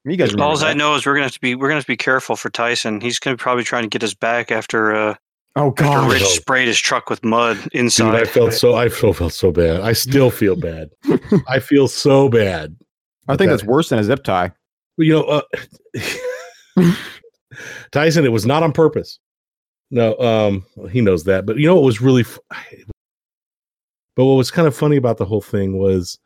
You 0.04 0.16
guys 0.16 0.32
remember 0.32 0.44
All 0.52 0.64
I 0.64 0.72
know 0.74 0.94
is 0.94 1.04
we're 1.04 1.14
gonna 1.14 1.24
have 1.26 1.32
to 1.32 1.40
be 1.40 1.54
we're 1.54 1.68
gonna 1.68 1.76
have 1.78 1.84
to 1.84 1.92
be 1.92 1.96
careful 1.96 2.36
for 2.36 2.50
Tyson. 2.50 3.00
He's 3.00 3.18
gonna 3.18 3.36
probably 3.36 3.64
trying 3.64 3.82
to 3.82 3.88
get 3.88 4.02
us 4.02 4.14
back 4.14 4.50
after 4.50 4.94
uh 4.94 5.14
Oh 5.56 5.68
after 5.70 5.82
god. 5.84 6.12
Rich 6.12 6.22
no. 6.22 6.28
sprayed 6.28 6.68
his 6.68 6.78
truck 6.78 7.10
with 7.10 7.24
mud 7.24 7.56
Dude, 7.64 7.74
inside. 7.74 8.14
I 8.14 8.24
felt 8.24 8.52
so 8.54 8.74
I 8.74 8.88
felt, 8.88 9.16
felt 9.16 9.32
so 9.32 9.50
bad. 9.50 9.80
I 9.80 9.92
still 9.92 10.30
feel 10.30 10.56
bad. 10.56 10.90
I 11.48 11.58
feel 11.58 11.88
so 11.88 12.28
bad. 12.28 12.76
I 13.26 13.36
think 13.36 13.50
that- 13.50 13.56
that's 13.58 13.64
worse 13.64 13.88
than 13.88 13.98
a 13.98 14.04
zip 14.04 14.22
tie. 14.24 14.52
you 14.96 15.12
know, 15.14 15.24
uh, 15.24 15.42
Tyson, 17.92 18.24
it 18.24 18.32
was 18.32 18.46
not 18.46 18.62
on 18.62 18.72
purpose. 18.72 19.18
No, 19.90 20.16
um, 20.18 20.64
he 20.90 21.00
knows 21.00 21.24
that. 21.24 21.44
But 21.46 21.56
you 21.58 21.66
know 21.66 21.74
what 21.74 21.84
was 21.84 22.00
really, 22.00 22.22
f- 22.22 22.38
but 24.16 24.24
what 24.24 24.34
was 24.34 24.50
kind 24.50 24.68
of 24.68 24.76
funny 24.76 24.96
about 24.96 25.16
the 25.18 25.24
whole 25.24 25.40
thing 25.40 25.78
was, 25.78 26.18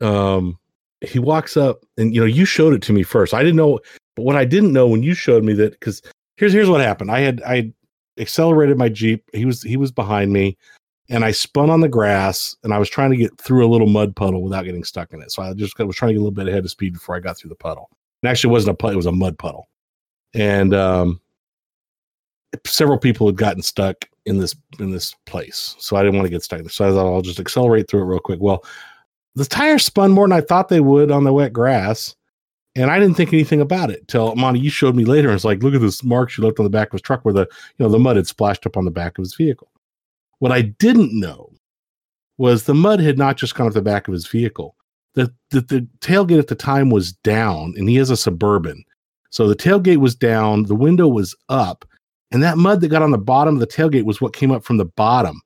um, 0.00 0.58
he 1.00 1.18
walks 1.18 1.56
up 1.56 1.84
and 1.96 2.14
you 2.14 2.20
know 2.20 2.26
you 2.26 2.44
showed 2.44 2.74
it 2.74 2.82
to 2.82 2.92
me 2.92 3.02
first. 3.02 3.34
I 3.34 3.42
didn't 3.42 3.56
know, 3.56 3.80
but 4.16 4.22
what 4.22 4.36
I 4.36 4.44
didn't 4.44 4.72
know 4.72 4.88
when 4.88 5.02
you 5.02 5.14
showed 5.14 5.44
me 5.44 5.52
that 5.54 5.72
because 5.72 6.02
here's 6.36 6.52
here's 6.52 6.68
what 6.68 6.80
happened. 6.80 7.10
I 7.10 7.20
had 7.20 7.42
I 7.46 7.72
accelerated 8.18 8.76
my 8.76 8.88
jeep. 8.88 9.24
He 9.32 9.44
was 9.44 9.62
he 9.62 9.76
was 9.76 9.92
behind 9.92 10.32
me, 10.32 10.56
and 11.08 11.24
I 11.24 11.30
spun 11.30 11.70
on 11.70 11.80
the 11.80 11.88
grass 11.88 12.56
and 12.64 12.74
I 12.74 12.78
was 12.78 12.90
trying 12.90 13.10
to 13.10 13.16
get 13.16 13.38
through 13.40 13.66
a 13.66 13.70
little 13.70 13.86
mud 13.86 14.16
puddle 14.16 14.42
without 14.42 14.64
getting 14.64 14.84
stuck 14.84 15.12
in 15.12 15.22
it. 15.22 15.30
So 15.30 15.42
I 15.42 15.52
just 15.54 15.78
was 15.78 15.96
trying 15.96 16.10
to 16.10 16.14
get 16.14 16.20
a 16.20 16.24
little 16.24 16.32
bit 16.32 16.48
ahead 16.48 16.64
of 16.64 16.70
speed 16.70 16.94
before 16.94 17.16
I 17.16 17.20
got 17.20 17.38
through 17.38 17.50
the 17.50 17.56
puddle. 17.56 17.90
It 18.22 18.28
actually 18.28 18.52
wasn't 18.52 18.74
a 18.74 18.76
puddle; 18.76 18.94
it 18.94 18.96
was 18.96 19.06
a 19.06 19.12
mud 19.12 19.38
puddle, 19.38 19.68
and 20.34 20.74
um, 20.74 21.20
several 22.66 22.98
people 22.98 23.26
had 23.26 23.36
gotten 23.36 23.62
stuck 23.62 24.04
in 24.26 24.38
this 24.38 24.54
in 24.78 24.90
this 24.90 25.14
place. 25.26 25.76
So 25.78 25.96
I 25.96 26.02
didn't 26.02 26.16
want 26.16 26.26
to 26.26 26.30
get 26.30 26.42
stuck. 26.42 26.68
So 26.70 26.88
I 26.88 26.90
thought 26.90 27.12
I'll 27.12 27.22
just 27.22 27.40
accelerate 27.40 27.88
through 27.88 28.02
it 28.02 28.06
real 28.06 28.18
quick. 28.18 28.40
Well, 28.40 28.64
the 29.34 29.44
tires 29.44 29.84
spun 29.84 30.12
more 30.12 30.26
than 30.26 30.36
I 30.36 30.40
thought 30.40 30.68
they 30.68 30.80
would 30.80 31.10
on 31.10 31.24
the 31.24 31.32
wet 31.32 31.52
grass. 31.52 32.14
And 32.74 32.90
I 32.90 33.00
didn't 33.00 33.16
think 33.16 33.32
anything 33.32 33.60
about 33.60 33.90
it 33.90 34.06
till 34.06 34.36
Monty, 34.36 34.60
you 34.60 34.70
showed 34.70 34.94
me 34.94 35.04
later. 35.04 35.28
And 35.28 35.34
it's 35.34 35.44
like, 35.44 35.62
look 35.62 35.74
at 35.74 35.80
this 35.80 36.04
marks 36.04 36.38
you 36.38 36.44
left 36.44 36.60
on 36.60 36.64
the 36.64 36.70
back 36.70 36.88
of 36.88 36.92
his 36.92 37.02
truck 37.02 37.24
where 37.24 37.34
the 37.34 37.48
you 37.76 37.84
know 37.84 37.88
the 37.88 37.98
mud 37.98 38.16
had 38.16 38.26
splashed 38.26 38.66
up 38.66 38.76
on 38.76 38.84
the 38.84 38.90
back 38.90 39.18
of 39.18 39.22
his 39.22 39.34
vehicle. 39.34 39.70
What 40.38 40.52
I 40.52 40.62
didn't 40.62 41.18
know 41.18 41.50
was 42.36 42.64
the 42.64 42.74
mud 42.74 43.00
had 43.00 43.18
not 43.18 43.36
just 43.36 43.54
gone 43.54 43.66
up 43.66 43.72
the 43.72 43.82
back 43.82 44.06
of 44.06 44.14
his 44.14 44.28
vehicle. 44.28 44.76
The, 45.14 45.32
the 45.50 45.62
the 45.62 45.88
tailgate 46.00 46.38
at 46.38 46.46
the 46.46 46.54
time 46.54 46.90
was 46.90 47.12
down, 47.12 47.74
and 47.76 47.88
he 47.88 47.96
has 47.96 48.10
a 48.10 48.16
suburban. 48.16 48.84
So 49.30 49.48
the 49.48 49.56
tailgate 49.56 49.98
was 49.98 50.14
down, 50.14 50.64
the 50.64 50.74
window 50.74 51.08
was 51.08 51.34
up, 51.48 51.84
and 52.30 52.42
that 52.42 52.58
mud 52.58 52.80
that 52.80 52.88
got 52.88 53.02
on 53.02 53.10
the 53.10 53.18
bottom 53.18 53.54
of 53.54 53.60
the 53.60 53.66
tailgate 53.66 54.04
was 54.04 54.20
what 54.20 54.32
came 54.32 54.52
up 54.52 54.64
from 54.64 54.76
the 54.76 54.84
bottom. 54.84 55.40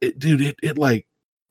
It, 0.00 0.18
dude, 0.18 0.42
it, 0.42 0.56
it 0.62 0.78
like 0.78 1.05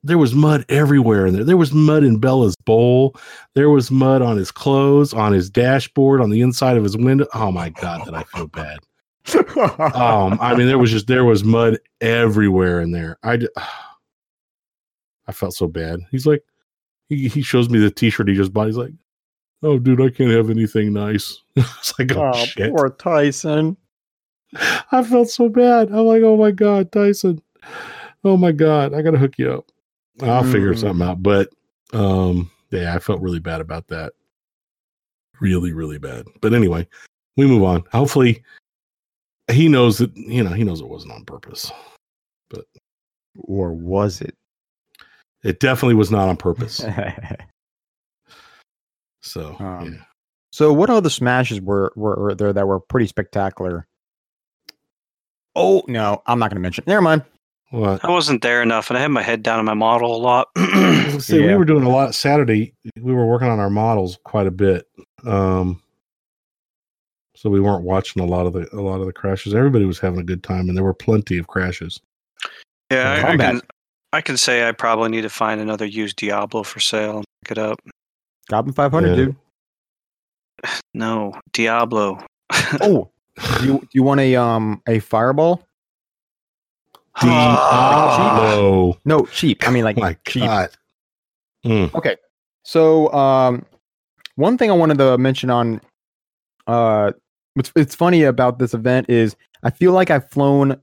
there 0.05 0.19
was 0.19 0.35
mud 0.35 0.63
everywhere 0.69 1.25
in 1.25 1.33
there. 1.33 1.43
There 1.43 1.57
was 1.57 1.73
mud 1.73 2.03
in 2.03 2.19
Bella's 2.19 2.55
bowl. 2.55 3.15
There 3.55 3.71
was 3.71 3.89
mud 3.89 4.21
on 4.21 4.37
his 4.37 4.51
clothes, 4.51 5.13
on 5.13 5.33
his 5.33 5.49
dashboard, 5.49 6.21
on 6.21 6.29
the 6.29 6.41
inside 6.41 6.77
of 6.77 6.83
his 6.83 6.95
window. 6.95 7.25
Oh 7.33 7.51
my 7.51 7.69
god, 7.69 8.05
that 8.05 8.13
I 8.13 8.23
feel 8.23 8.47
bad? 8.47 8.79
Um, 9.95 10.37
I 10.39 10.53
mean, 10.55 10.67
there 10.67 10.77
was 10.77 10.91
just 10.91 11.07
there 11.07 11.25
was 11.25 11.43
mud 11.43 11.79
everywhere 12.01 12.81
in 12.81 12.91
there. 12.91 13.17
I, 13.23 13.39
I 15.27 15.31
felt 15.31 15.55
so 15.55 15.67
bad. 15.67 16.01
He's 16.11 16.27
like, 16.27 16.43
he, 17.09 17.27
he 17.27 17.41
shows 17.41 17.69
me 17.69 17.79
the 17.79 17.89
T-shirt 17.89 18.27
he 18.27 18.35
just 18.35 18.53
bought. 18.53 18.67
He's 18.67 18.77
like, 18.77 18.93
oh, 19.63 19.79
dude, 19.79 20.01
I 20.01 20.09
can't 20.09 20.29
have 20.29 20.51
anything 20.51 20.93
nice. 20.93 21.41
it's 21.55 21.97
like, 21.97 22.15
oh, 22.15 22.31
oh, 22.31 22.45
shit. 22.45 22.75
poor 22.75 22.91
Tyson. 22.91 23.75
I 24.91 25.03
felt 25.03 25.29
so 25.29 25.49
bad. 25.49 25.89
I'm 25.89 26.05
like, 26.05 26.21
oh 26.21 26.37
my 26.37 26.51
god, 26.51 26.91
Tyson. 26.91 27.41
Oh 28.23 28.37
my 28.37 28.51
god, 28.51 28.93
I 28.93 29.01
gotta 29.01 29.17
hook 29.17 29.39
you 29.39 29.51
up. 29.51 29.71
I'll 30.21 30.43
figure 30.43 30.73
Mm. 30.73 30.79
something 30.79 31.07
out. 31.07 31.21
But 31.23 31.49
um, 31.93 32.49
yeah, 32.71 32.95
I 32.95 32.99
felt 32.99 33.21
really 33.21 33.39
bad 33.39 33.61
about 33.61 33.87
that. 33.87 34.13
Really, 35.41 35.73
really 35.73 35.97
bad. 35.97 36.25
But 36.41 36.53
anyway, 36.53 36.87
we 37.37 37.45
move 37.45 37.63
on. 37.63 37.83
Hopefully, 37.91 38.41
he 39.51 39.67
knows 39.67 39.97
that 39.97 40.15
you 40.15 40.43
know 40.43 40.51
he 40.51 40.63
knows 40.63 40.79
it 40.81 40.87
wasn't 40.87 41.11
on 41.13 41.25
purpose. 41.25 41.71
But 42.49 42.65
or 43.35 43.73
was 43.73 44.21
it? 44.21 44.35
It 45.43 45.59
definitely 45.59 45.95
was 45.95 46.09
not 46.11 46.29
on 46.29 46.37
purpose. 46.37 46.83
So 49.21 49.55
Um, 49.59 49.93
yeah. 49.93 50.03
so 50.51 50.71
what 50.71 50.89
other 50.91 51.09
smashes 51.09 51.59
were, 51.59 51.91
were 51.95 52.15
were 52.15 52.35
there 52.35 52.53
that 52.53 52.67
were 52.67 52.79
pretty 52.79 53.07
spectacular? 53.07 53.87
Oh 55.55 55.83
no, 55.87 56.21
I'm 56.27 56.37
not 56.37 56.51
gonna 56.51 56.59
mention. 56.59 56.83
Never 56.85 57.01
mind. 57.01 57.23
What? 57.75 58.05
I 58.05 58.09
wasn't 58.09 58.41
there 58.41 58.61
enough, 58.61 58.89
and 58.89 58.97
I 58.97 59.01
had 59.01 59.11
my 59.11 59.21
head 59.21 59.43
down 59.43 59.59
in 59.59 59.65
my 59.65 59.73
model 59.73 60.15
a 60.15 60.17
lot. 60.17 60.47
I 60.55 61.11
was 61.13 61.29
we 61.29 61.53
were 61.55 61.65
doing 61.65 61.83
a 61.83 61.89
lot 61.89 62.15
Saturday. 62.15 62.73
We 63.01 63.13
were 63.13 63.25
working 63.25 63.49
on 63.49 63.59
our 63.59 63.69
models 63.69 64.17
quite 64.23 64.47
a 64.47 64.51
bit. 64.51 64.87
Um, 65.25 65.81
so 67.35 67.49
we 67.49 67.59
weren't 67.59 67.83
watching 67.83 68.21
a 68.21 68.25
lot 68.25 68.45
of 68.45 68.53
the 68.53 68.69
a 68.73 68.79
lot 68.79 69.01
of 69.01 69.07
the 69.07 69.11
crashes. 69.13 69.53
Everybody 69.53 69.83
was 69.83 69.99
having 69.99 70.19
a 70.21 70.23
good 70.23 70.41
time, 70.41 70.69
and 70.69 70.77
there 70.77 70.85
were 70.85 70.93
plenty 70.93 71.37
of 71.37 71.47
crashes. 71.47 71.99
yeah, 72.89 73.21
I, 73.25 73.31
I 73.33 73.37
can. 73.37 73.61
I 74.13 74.21
can 74.21 74.37
say 74.37 74.65
I 74.65 74.71
probably 74.71 75.09
need 75.09 75.23
to 75.23 75.29
find 75.29 75.59
another 75.59 75.85
used 75.85 76.15
Diablo 76.15 76.63
for 76.63 76.79
sale 76.79 77.17
and 77.17 77.25
pick 77.43 77.57
it 77.57 77.61
up. 77.61 77.77
Goblin 78.49 78.73
500, 78.73 79.09
Yeah. 79.09 79.15
dude. 79.15 79.35
No, 80.93 81.33
Diablo. 81.51 82.25
Oh, 82.79 83.09
do 83.59 83.65
you 83.65 83.79
do 83.79 83.87
you 83.91 84.03
want 84.03 84.21
a 84.21 84.37
um 84.37 84.81
a 84.87 84.99
fireball? 84.99 85.67
Diablo. 87.21 88.97
No, 89.05 89.25
cheap. 89.27 89.67
I 89.67 89.71
mean 89.71 89.83
like 89.83 89.97
Oh 89.97 90.01
my 90.01 90.17
cheap. 90.27 90.43
god. 90.43 90.69
Mm. 91.65 91.93
Okay. 91.95 92.17
So 92.63 93.11
um 93.13 93.65
one 94.35 94.57
thing 94.57 94.69
I 94.69 94.73
wanted 94.73 94.97
to 94.99 95.17
mention 95.17 95.49
on 95.49 95.81
uh 96.67 97.11
what's 97.53 97.71
it's 97.75 97.95
funny 97.95 98.23
about 98.23 98.59
this 98.59 98.73
event 98.73 99.09
is 99.09 99.35
I 99.63 99.69
feel 99.71 99.93
like 99.93 100.09
I've 100.11 100.29
flown 100.29 100.79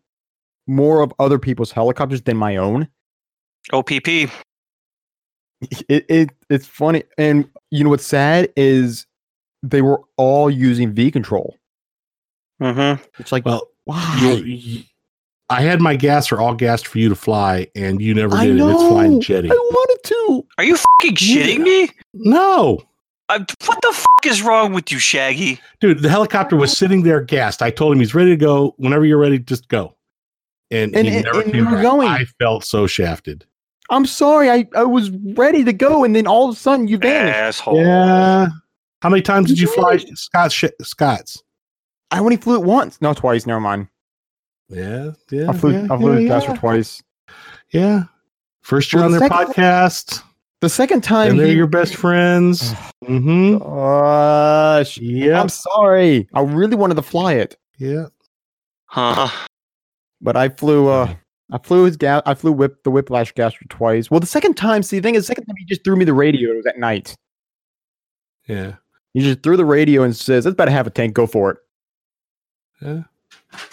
more 0.67 1.01
of 1.03 1.13
other 1.19 1.39
people's 1.39 1.71
helicopters 1.73 2.23
than 2.23 2.37
my 2.37 2.57
own. 2.57 2.89
OPP. 3.73 4.31
It, 5.89 6.05
it 6.09 6.31
it's 6.51 6.67
funny 6.67 7.05
and 7.19 7.49
you 7.71 7.85
know 7.85 7.91
what's 7.91 8.07
sad 8.07 8.53
is 8.57 9.07
they 9.63 9.83
were 9.83 10.01
all 10.17 10.51
using 10.51 10.93
V 10.93 11.11
control. 11.13 11.57
Mm-hmm. 12.61 13.03
It's 13.21 13.31
like 13.33 13.45
Well, 13.45 13.69
why? 13.85 14.19
you, 14.21 14.35
you- 14.45 14.83
I 15.51 15.61
had 15.63 15.81
my 15.81 15.97
gas 15.97 16.27
for 16.27 16.41
all 16.41 16.55
gas 16.55 16.83
for 16.83 16.99
you 16.99 17.09
to 17.11 17.15
fly, 17.15 17.67
and 17.75 18.01
you 18.01 18.15
never 18.15 18.37
I 18.37 18.47
did. 18.47 18.61
and 18.61 18.71
it's 18.71 18.83
flying 18.83 19.21
jetty. 19.21 19.51
I 19.51 19.55
wanted 19.55 19.99
to. 20.05 20.47
Are 20.59 20.65
you 20.65 20.77
fucking 20.77 21.17
shitting 21.17 21.59
Yeah. 21.59 21.65
me? 21.65 21.91
No, 22.15 22.79
uh, 23.29 23.35
I, 23.35 23.39
what 23.67 23.83
the 23.83 23.93
fuck 23.93 24.27
is 24.27 24.43
wrong 24.43 24.73
with 24.73 24.91
you, 24.91 24.99
Shaggy? 24.99 25.61
dude, 25.81 26.01
the 26.01 26.09
helicopter 26.09 26.57
was 26.57 26.77
sitting 26.77 27.03
there 27.03 27.21
gassed. 27.21 27.61
I 27.63 27.71
told 27.71 27.93
him 27.93 27.99
he's 28.01 28.15
ready 28.15 28.31
to 28.31 28.37
go. 28.37 28.75
Whenever 28.79 29.05
you're 29.05 29.19
ready, 29.19 29.39
just 29.39 29.69
go. 29.69 29.95
And, 30.71 30.97
And- 30.97 31.07
he 31.07 31.17
and- 31.17 31.25
never 31.25 31.41
and 31.43 31.53
came 31.53 31.65
you 31.65 31.71
were 31.71 31.77
back. 31.77 31.83
going. 31.83 32.09
I 32.09 32.25
felt 32.39 32.65
so 32.65 32.87
shafted. 32.87 33.45
I'm 33.91 34.07
sorry. 34.07 34.49
I, 34.51 34.67
I 34.75 34.85
was 34.85 35.11
ready 35.11 35.65
to 35.65 35.73
go, 35.75 36.03
and 36.05 36.17
then 36.17 36.27
all 36.27 36.49
of 36.49 36.57
a 36.57 36.59
sudden 36.59 36.89
you 36.89 36.97
vanished. 36.97 37.37
Asshole. 37.37 37.77
Yeah. 37.79 38.49
How 39.03 39.09
many 39.11 39.21
times 39.21 39.49
did 39.49 39.59
you 39.61 39.67
fly 39.67 39.95
Yes. 39.95 40.21
Scott's? 40.21 40.55
sh- 40.55 40.65
Scott's? 40.81 41.43
I 42.11 42.21
only 42.21 42.37
flew 42.39 42.55
it 42.55 42.63
once. 42.63 43.01
No, 43.03 43.13
twice. 43.13 43.45
Never 43.47 43.61
mind. 43.61 43.89
Yeah, 44.73 45.11
yeah. 45.31 45.51
I 45.51 45.53
flew. 45.53 45.73
yeah, 45.73 45.85
I 45.91 45.97
flew 45.99 46.19
yeah, 46.19 46.25
it 46.25 46.29
Casper 46.29 46.53
yeah. 46.53 46.59
twice. 46.59 47.03
Yeah. 47.71 48.03
First 48.63 48.93
year 48.93 49.01
Well, 49.01 49.07
on 49.07 49.13
the 49.13 49.19
their 49.21 49.29
second- 49.29 49.55
podcast, 49.55 50.23
The 50.61 50.69
second 50.69 51.03
time, 51.03 51.31
and 51.33 51.41
they're 51.41 51.47
he- 51.49 51.55
your 51.55 51.67
best 51.67 51.95
friends. 51.97 52.73
mm-hmm. 53.05 53.59
Gosh, 53.59 54.99
Yeah. 54.99 55.41
I'm 55.41 55.49
sorry. 55.49 56.29
I 56.33 56.41
really 56.43 56.77
wanted 56.77 56.95
to 56.95 57.03
fly 57.03 57.35
it, 57.35 57.57
Yeah. 57.79 58.07
Huh. 58.87 59.29
but 60.21 60.37
I 60.37 60.49
flew. 60.49 60.89
Uh, 60.89 61.15
I 61.51 61.59
flew 61.59 61.85
his 61.85 61.97
gas. 61.99 62.23
I 62.25 62.33
flew 62.35 62.53
whip 62.53 62.83
the 62.85 62.91
whiplash 62.91 63.33
gasser 63.33 63.65
twice. 63.69 64.11
Well, 64.11 64.21
the 64.21 64.27
second 64.27 64.55
time, 64.57 64.83
see, 64.83 64.99
the 65.01 65.03
thing 65.03 65.17
is, 65.17 65.25
the 65.25 65.27
second 65.27 65.45
time 65.45 65.57
he 65.59 65.65
just 65.67 65.85
threw 65.85 65.97
me 65.97 66.05
the 66.07 66.15
radio. 66.15 66.51
It 66.53 66.57
was 66.57 66.67
at 66.67 66.79
night. 66.79 67.15
Yeah. 68.49 68.77
He 69.13 69.21
just 69.21 69.43
threw 69.43 69.57
the 69.59 69.65
radio 69.67 70.03
and 70.03 70.17
says, 70.17 70.47
"It's 70.47 70.55
about 70.55 70.65
to 70.67 70.71
have 70.71 70.87
a 70.87 70.91
tank. 70.91 71.13
Go 71.15 71.27
for 71.27 71.51
it." 71.51 71.59
Yeah. 72.81 73.03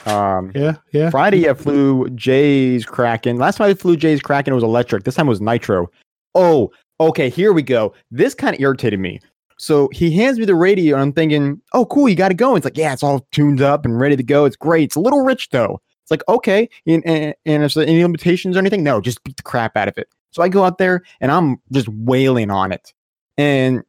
Um, 0.09 0.51
Yeah, 0.55 0.75
yeah. 0.91 1.09
Friday 1.09 1.49
I 1.49 1.53
flew 1.53 2.09
Jay's 2.11 2.85
Kraken. 2.85 3.37
Last 3.37 3.57
time 3.57 3.69
I 3.69 3.73
flew 3.73 3.95
Jay's 3.95 4.21
Kraken, 4.21 4.53
it 4.53 4.55
was 4.55 4.63
electric. 4.63 5.03
This 5.03 5.15
time 5.15 5.27
it 5.27 5.29
was 5.29 5.41
nitro. 5.41 5.89
Oh, 6.35 6.71
okay, 6.99 7.29
here 7.29 7.53
we 7.53 7.61
go. 7.61 7.93
This 8.11 8.33
kind 8.33 8.55
of 8.55 8.61
irritated 8.61 8.99
me. 8.99 9.19
So 9.57 9.89
he 9.91 10.11
hands 10.11 10.39
me 10.39 10.45
the 10.45 10.55
radio, 10.55 10.95
and 10.95 11.01
I'm 11.01 11.11
thinking, 11.11 11.61
oh, 11.73 11.85
cool, 11.85 12.07
you 12.07 12.15
got 12.15 12.31
it 12.31 12.37
going. 12.37 12.57
It's 12.57 12.65
like, 12.65 12.77
yeah, 12.77 12.93
it's 12.93 13.03
all 13.03 13.27
tuned 13.31 13.61
up 13.61 13.83
and 13.83 13.99
ready 13.99 14.15
to 14.15 14.23
go. 14.23 14.45
It's 14.45 14.55
great. 14.55 14.83
It's 14.85 14.95
a 14.95 15.01
little 15.01 15.21
rich 15.23 15.49
though. 15.49 15.81
It's 16.03 16.11
like, 16.11 16.23
okay, 16.29 16.69
and, 16.87 17.05
and, 17.05 17.35
and 17.45 17.63
is 17.63 17.73
there 17.73 17.85
any 17.85 18.01
limitations 18.01 18.55
or 18.55 18.59
anything? 18.59 18.83
No, 18.83 19.01
just 19.01 19.23
beat 19.23 19.37
the 19.37 19.43
crap 19.43 19.75
out 19.75 19.87
of 19.87 19.97
it. 19.97 20.07
So 20.31 20.41
I 20.41 20.49
go 20.49 20.63
out 20.63 20.77
there 20.77 21.03
and 21.21 21.31
I'm 21.31 21.57
just 21.71 21.87
wailing 21.89 22.51
on 22.51 22.71
it. 22.71 22.93
And 23.37 23.83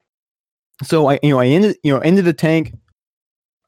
so 0.82 1.08
I, 1.08 1.18
you 1.22 1.30
know, 1.30 1.38
I 1.38 1.46
ended, 1.46 1.76
you 1.82 1.92
know, 1.92 2.00
ended 2.00 2.24
the 2.24 2.32
tank. 2.32 2.74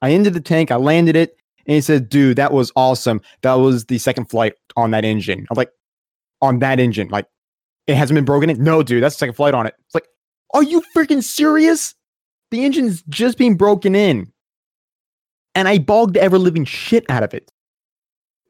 I 0.00 0.10
ended 0.10 0.34
the 0.34 0.40
tank. 0.40 0.70
I 0.70 0.76
landed 0.76 1.14
it, 1.16 1.36
and 1.66 1.74
he 1.74 1.80
said, 1.80 2.08
"Dude, 2.08 2.36
that 2.36 2.52
was 2.52 2.72
awesome. 2.76 3.20
That 3.42 3.54
was 3.54 3.86
the 3.86 3.98
second 3.98 4.26
flight 4.26 4.54
on 4.76 4.90
that 4.92 5.04
engine." 5.04 5.46
I'm 5.50 5.56
like, 5.56 5.70
"On 6.40 6.58
that 6.60 6.80
engine? 6.80 7.08
Like, 7.08 7.26
it 7.86 7.96
hasn't 7.96 8.16
been 8.16 8.24
broken 8.24 8.50
in? 8.50 8.62
No, 8.62 8.82
dude, 8.82 9.02
that's 9.02 9.14
the 9.14 9.20
second 9.20 9.34
flight 9.34 9.54
on 9.54 9.66
it." 9.66 9.74
It's 9.86 9.94
like, 9.94 10.06
"Are 10.54 10.62
you 10.62 10.82
freaking 10.94 11.22
serious? 11.22 11.94
The 12.50 12.64
engine's 12.64 13.02
just 13.08 13.38
being 13.38 13.56
broken 13.56 13.94
in." 13.94 14.32
And 15.54 15.68
I 15.68 15.78
bogged 15.78 16.14
the 16.14 16.22
ever 16.22 16.38
living 16.38 16.64
shit 16.64 17.04
out 17.10 17.22
of 17.22 17.34
it. 17.34 17.50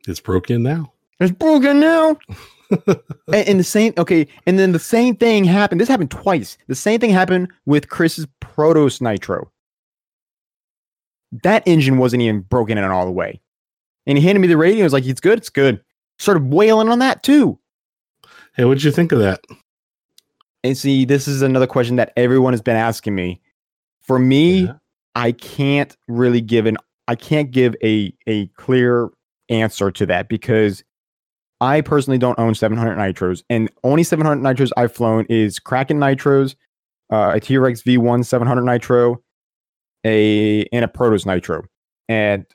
It's 0.07 0.21
broken 0.21 0.63
now. 0.63 0.93
It's 1.21 1.33
broken 1.33 1.81
now. 1.81 2.17
and, 2.87 3.49
and 3.49 3.61
the 3.61 3.65
same, 3.65 3.93
okay, 3.99 4.27
and 4.47 4.59
then 4.59 4.73
the 4.73 4.79
same 4.79 5.15
thing 5.17 5.45
happened. 5.45 5.81
This 5.81 5.89
happened 5.89 6.11
twice. 6.11 6.59
The 6.69 6.75
same 6.75 7.01
thing 7.01 7.11
happened 7.11 7.49
with 7.67 7.89
Chris's 7.89 8.27
Protos 8.41 9.01
Nitro. 9.01 9.52
That 11.43 11.62
engine 11.66 11.99
wasn't 11.99 12.22
even 12.22 12.41
broken 12.41 12.76
in 12.78 12.85
all 12.85 13.07
the 13.07 13.12
way. 13.12 13.41
And 14.07 14.18
he 14.18 14.24
handed 14.24 14.41
me 14.41 14.49
the 14.49 14.57
radio. 14.57 14.78
He 14.78 14.83
was 14.83 14.93
like, 14.93 15.07
"It's 15.07 15.20
good. 15.20 15.39
It's 15.39 15.49
good." 15.49 15.83
Started 16.18 16.53
wailing 16.53 16.89
on 16.89 16.99
that 16.99 17.22
too. 17.22 17.59
Hey, 18.55 18.64
what'd 18.64 18.83
you 18.85 18.91
think 18.93 19.12
of 19.12 19.18
that? 19.20 19.41
And 20.64 20.76
see, 20.76 21.05
this 21.05 21.26
is 21.26 21.43
another 21.43 21.66
question 21.66 21.97
that 21.97 22.12
everyone 22.16 22.53
has 22.53 22.61
been 22.61 22.76
asking 22.76 23.14
me. 23.14 23.41
For 24.03 24.18
me, 24.18 24.64
Yeah. 24.64 24.74
I 25.14 25.33
can't 25.33 25.97
really 26.09 26.41
give 26.41 26.66
an 26.66 26.76
I 27.09 27.14
can't 27.14 27.51
give 27.51 27.74
a 27.83 28.14
a 28.26 28.47
clear 28.49 29.11
answer 29.49 29.91
to 29.91 30.07
that 30.07 30.28
because 30.28 30.85
I 31.61 31.80
personally 31.80 32.18
don't 32.18 32.39
own 32.39 32.55
700 32.55 32.97
nitros, 32.97 33.43
and 33.49 33.70
only 33.85 34.03
700 34.03 34.43
nitros 34.43 34.70
I've 34.76 34.93
flown 34.93 35.26
is 35.28 35.59
Kraken 35.61 35.99
nitros, 35.99 36.57
uh, 37.12 37.33
a 37.35 37.41
T-Rex 37.41 37.83
V1 37.83 38.24
700 38.24 38.62
nitro, 38.64 39.22
a 40.05 40.65
and 40.73 40.85
a 40.85 40.89
Protos 40.89 41.27
nitro, 41.27 41.65
and 42.09 42.47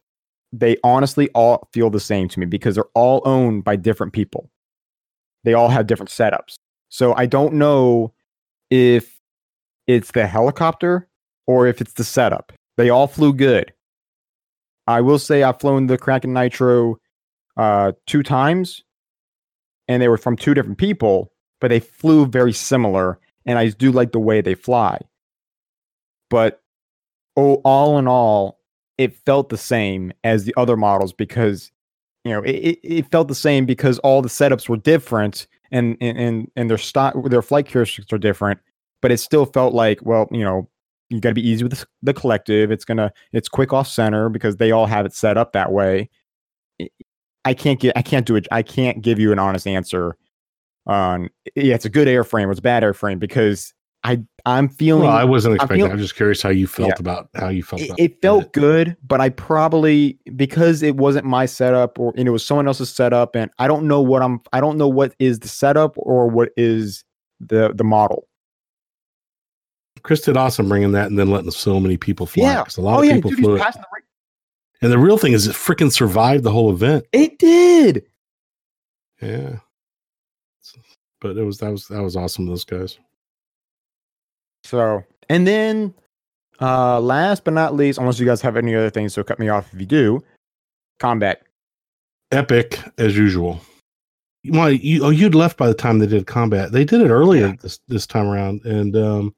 they 0.51 0.77
honestly 0.83 1.29
all 1.29 1.67
feel 1.73 1.89
the 1.89 1.99
same 1.99 2.27
to 2.29 2.39
me 2.39 2.45
because 2.45 2.75
they're 2.75 2.85
all 2.93 3.21
owned 3.25 3.63
by 3.63 3.75
different 3.75 4.13
people. 4.13 4.49
They 5.43 5.53
all 5.53 5.69
have 5.69 5.87
different 5.87 6.09
setups, 6.09 6.55
so 6.89 7.13
I 7.15 7.25
don't 7.25 7.53
know 7.53 8.13
if 8.69 9.19
it's 9.87 10.11
the 10.11 10.27
helicopter 10.27 11.07
or 11.45 11.67
if 11.67 11.81
it's 11.81 11.93
the 11.93 12.03
setup. 12.03 12.51
They 12.75 12.89
all 12.89 13.07
flew 13.07 13.33
good. 13.33 13.73
I 14.87 15.01
will 15.01 15.19
say 15.19 15.43
I've 15.43 15.59
flown 15.59 15.87
the 15.87 15.97
Kraken 15.97 16.33
Nitro 16.33 16.97
uh, 17.57 17.93
two 18.05 18.23
times, 18.23 18.83
and 19.87 20.01
they 20.01 20.07
were 20.07 20.17
from 20.17 20.35
two 20.35 20.53
different 20.53 20.77
people, 20.77 21.31
but 21.59 21.69
they 21.69 21.79
flew 21.79 22.25
very 22.25 22.53
similar, 22.53 23.19
and 23.45 23.57
I 23.57 23.69
do 23.69 23.91
like 23.91 24.11
the 24.11 24.19
way 24.19 24.41
they 24.41 24.55
fly. 24.55 24.99
But 26.29 26.61
oh, 27.37 27.61
all 27.63 27.97
in 27.97 28.07
all, 28.07 28.59
it 28.97 29.15
felt 29.25 29.49
the 29.49 29.57
same 29.57 30.11
as 30.23 30.43
the 30.43 30.53
other 30.57 30.75
models 30.75 31.13
because 31.13 31.71
you 32.25 32.31
know 32.31 32.41
it, 32.41 32.79
it, 32.83 33.09
felt 33.11 33.29
the 33.29 33.35
same 33.35 33.65
because 33.65 33.99
all 33.99 34.21
the 34.21 34.27
setups 34.27 34.67
were 34.67 34.75
different 34.77 35.47
and 35.71 35.95
and 36.01 36.49
and, 36.55 36.69
their 36.69 36.77
stock 36.77 37.13
their 37.29 37.41
flight 37.41 37.65
characteristics 37.65 38.11
are 38.11 38.17
different 38.17 38.59
but 39.01 39.11
it 39.11 39.17
still 39.17 39.45
felt 39.45 39.73
like 39.73 39.99
well 40.03 40.27
you 40.31 40.43
know 40.43 40.67
you 41.09 41.21
got 41.21 41.29
to 41.29 41.35
be 41.35 41.47
easy 41.47 41.63
with 41.63 41.85
the, 42.01 42.13
collective. 42.13 42.69
It's 42.69 42.83
gonna 42.83 43.13
it's 43.31 43.47
quick 43.47 43.71
off 43.71 43.87
center 43.87 44.27
because 44.27 44.57
they 44.57 44.71
all 44.71 44.87
have 44.87 45.05
it 45.05 45.13
set 45.13 45.37
up 45.37 45.53
that 45.53 45.71
way. 45.71 46.09
I- 46.81 46.89
i 47.45 47.53
can't 47.53 47.79
get 47.79 47.95
i 47.95 48.01
can't 48.01 48.25
do 48.25 48.35
it 48.35 48.45
i 48.51 48.61
can't 48.61 49.01
give 49.01 49.19
you 49.19 49.31
an 49.31 49.39
honest 49.39 49.67
answer 49.67 50.17
on 50.85 51.29
yeah 51.55 51.75
it's 51.75 51.85
a 51.85 51.89
good 51.89 52.07
airframe 52.07 52.47
or 52.47 52.51
it's 52.51 52.59
a 52.59 52.63
bad 52.63 52.83
airframe 52.83 53.19
because 53.19 53.73
i 54.03 54.21
i'm 54.45 54.69
feeling 54.69 55.03
Well, 55.03 55.11
I 55.15 55.23
wasn't 55.23 55.55
expecting. 55.55 55.85
feel- 55.85 55.91
I'm 55.91 55.97
just 55.97 56.15
curious 56.15 56.41
how 56.41 56.49
you 56.49 56.67
felt 56.67 56.89
Yeah. 56.89 56.95
about 56.99 57.29
how 57.35 57.49
you 57.49 57.63
felt. 57.63 57.81
it, 57.81 57.85
about 57.89 57.99
it 57.99 58.21
felt 58.21 58.53
good, 58.53 58.95
but 59.05 59.19
I 59.19 59.29
probably 59.29 60.17
because 60.35 60.83
it 60.83 60.95
wasn't 60.95 61.25
my 61.25 61.45
setup 61.45 61.99
or 61.99 62.13
and 62.15 62.27
it 62.27 62.31
was 62.31 62.45
someone 62.45 62.67
else's 62.67 62.89
setup, 62.89 63.35
and 63.35 63.49
I 63.59 63.67
don't 63.67 63.87
know 63.87 63.99
what 64.01 64.21
I'm. 64.21 64.39
I 64.53 64.61
don't 64.61 64.77
know 64.77 64.87
what 64.87 65.13
is 65.19 65.39
the 65.39 65.47
setup 65.47 65.93
or 65.97 66.27
what 66.29 66.49
is 66.55 67.03
the 67.39 67.71
the 67.73 67.83
model. 67.83 68.27
Chris 70.03 70.21
did 70.21 70.37
awesome 70.37 70.69
bringing 70.69 70.91
that 70.93 71.07
and 71.07 71.17
then 71.19 71.29
letting 71.31 71.51
so 71.51 71.79
many 71.79 71.97
people 71.97 72.25
fly. 72.27 72.43
Yeah. 72.45 72.63
a 72.77 72.81
lot 72.81 72.97
oh 72.97 72.99
of 73.01 73.05
yeah, 73.05 73.13
people 73.15 73.31
dude, 73.31 73.39
flew 73.39 73.55
it. 73.55 73.59
the 73.59 73.83
And 74.83 74.91
the 74.91 74.99
real 74.99 75.17
thing 75.17 75.33
is, 75.33 75.47
it 75.47 75.53
freaking 75.55 75.91
survived 75.91 76.43
the 76.43 76.51
whole 76.51 76.71
event. 76.71 77.05
It 77.11 77.39
did. 77.39 78.05
Yeah. 79.21 79.57
But 81.19 81.35
it 81.35 81.43
was 81.43 81.57
that 81.57 81.71
was 81.71 81.87
that 81.87 82.01
was 82.03 82.15
awesome. 82.15 82.45
Those 82.45 82.63
guys. 82.63 82.99
So 84.67 85.03
and 85.29 85.47
then 85.47 85.93
uh 86.59 86.99
last 86.99 87.43
but 87.43 87.53
not 87.53 87.75
least, 87.75 87.99
unless 87.99 88.19
you 88.19 88.25
guys 88.25 88.41
have 88.41 88.57
any 88.57 88.75
other 88.75 88.89
things, 88.89 89.13
so 89.13 89.23
cut 89.23 89.39
me 89.39 89.49
off 89.49 89.73
if 89.73 89.79
you 89.79 89.85
do. 89.85 90.23
Combat. 90.99 91.41
Epic 92.31 92.79
as 92.97 93.15
usual. 93.17 93.61
Well, 94.49 94.71
you 94.71 95.03
oh 95.05 95.09
you'd 95.09 95.35
left 95.35 95.57
by 95.57 95.67
the 95.67 95.73
time 95.73 95.99
they 95.99 96.07
did 96.07 96.27
combat. 96.27 96.71
They 96.71 96.83
did 96.85 97.01
it 97.01 97.09
earlier 97.09 97.47
Yeah. 97.47 97.53
this 97.61 97.79
this 97.87 98.05
time 98.07 98.27
around, 98.27 98.65
and 98.65 98.95
um, 98.95 99.35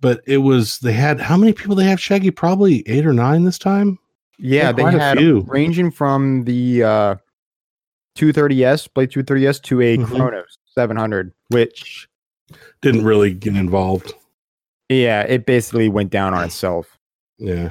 but 0.00 0.22
it 0.26 0.38
was 0.38 0.78
they 0.78 0.92
had 0.92 1.20
how 1.20 1.36
many 1.36 1.52
people 1.52 1.74
they 1.76 1.84
have? 1.84 2.00
Shaggy 2.00 2.30
probably 2.30 2.86
eight 2.88 3.06
or 3.06 3.12
nine 3.12 3.44
this 3.44 3.58
time. 3.58 3.98
Yeah, 4.38 4.70
they 4.72 4.82
had 4.84 5.18
ranging 5.48 5.90
from 5.90 6.44
the 6.44 6.82
uh 6.82 7.16
230S, 8.16 8.88
Blade 8.92 9.10
230S 9.10 9.62
to 9.64 9.80
a 9.82 9.96
Mhm. 9.98 10.06
Chronos 10.06 10.58
700, 10.74 11.32
which 11.48 12.08
Didn't 12.82 13.04
really 13.04 13.32
get 13.34 13.56
involved. 13.56 14.12
yeah, 14.88 15.22
it 15.22 15.46
basically 15.46 15.88
went 15.88 16.10
down 16.10 16.34
on 16.34 16.44
itself. 16.44 16.96
Yeah, 17.38 17.70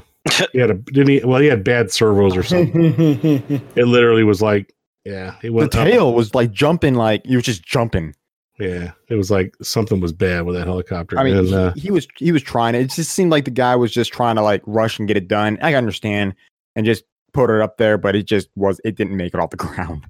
he 0.52 0.60
had 0.60 0.72
a 0.72 0.74
didn't 0.76 1.10
he? 1.10 1.24
Well, 1.24 1.40
he 1.42 1.48
had 1.48 1.64
bad 1.64 1.92
servos 1.92 2.36
or 2.36 2.44
something. 2.44 2.94
it 3.76 3.88
literally 3.88 4.24
was 4.24 4.42
like 4.42 4.74
yeah, 5.06 5.36
it 5.44 5.48
The 5.48 5.50
went 5.52 5.76
up. 5.76 5.88
tail 5.88 6.14
was 6.14 6.34
like 6.36 6.52
jumping, 6.52 6.96
like 6.96 7.22
you 7.26 7.38
was 7.38 7.46
just 7.46 7.64
jumping. 7.64 8.16
Yeah, 8.60 8.92
it 9.10 9.16
was 9.16 9.30
like 9.30 9.54
something 9.62 10.00
was 10.00 10.14
bad 10.14 10.46
with 10.46 10.56
that 10.56 10.66
helicopter. 10.66 11.20
I 11.20 11.24
mean, 11.24 11.36
and, 11.38 11.48
he, 11.48 11.54
uh, 11.56 11.74
he 11.76 11.92
was 11.92 12.08
he 12.18 12.32
was 12.32 12.42
trying 12.42 12.74
it. 12.76 12.82
It 12.82 12.90
just 12.92 13.12
seemed 13.12 13.32
like 13.32 13.46
the 13.46 13.52
guy 13.52 13.76
was 13.76 13.92
just 13.92 14.12
trying 14.14 14.36
to 14.38 14.42
like 14.42 14.62
rush 14.66 14.98
and 14.98 15.08
get 15.08 15.18
it 15.18 15.28
done. 15.28 15.58
I 15.62 15.74
understand 15.76 16.36
and 16.76 16.86
just 16.86 17.04
put 17.34 17.50
it 17.50 17.62
up 17.62 17.78
there, 17.78 17.98
but 17.98 18.16
it 18.16 18.24
just 18.24 18.50
was 18.56 18.80
it 18.86 18.96
didn't 18.96 19.18
make 19.18 19.34
it 19.34 19.40
off 19.40 19.50
the 19.50 19.58
ground. 19.58 20.06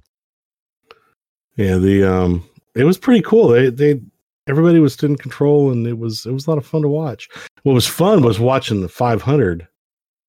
Yeah, 1.56 1.78
the 1.78 2.04
um 2.04 2.48
it 2.74 2.84
was 2.84 2.98
pretty 2.98 3.22
cool. 3.22 3.48
They 3.48 3.70
they 3.70 4.00
everybody 4.48 4.78
was 4.78 5.02
in 5.02 5.16
control 5.16 5.70
and 5.70 5.86
it 5.86 5.98
was 5.98 6.26
it 6.26 6.32
was 6.32 6.46
a 6.46 6.50
lot 6.50 6.58
of 6.58 6.66
fun 6.66 6.82
to 6.82 6.88
watch. 6.88 7.28
What 7.62 7.72
was 7.72 7.86
fun 7.86 8.22
was 8.22 8.38
watching 8.40 8.80
the 8.80 8.88
500. 8.88 9.66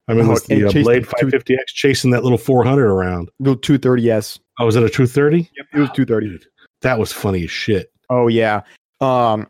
I 0.10 0.14
mean, 0.14 0.26
Oh, 0.26 0.30
with 0.34 0.46
the 0.46 0.66
uh, 0.66 0.72
Blade 0.72 1.04
the 1.04 1.08
550X 1.08 1.66
chasing 1.68 2.12
that 2.12 2.24
little 2.24 2.38
400 2.38 2.88
around. 2.90 3.30
Little 3.40 3.58
230S. 3.58 4.40
Oh, 4.60 4.66
was 4.66 4.76
it 4.78 4.84
a 4.84 4.90
230? 4.90 5.38
Yep, 5.58 5.66
it 5.74 5.80
was 5.80 5.90
230. 5.92 6.28
Dude, 6.30 6.46
that 6.82 6.98
was 6.98 7.12
funny 7.12 7.44
as 7.44 7.52
shit. 7.52 7.92
Oh 8.10 8.28
yeah. 8.28 8.62
Um, 9.02 9.48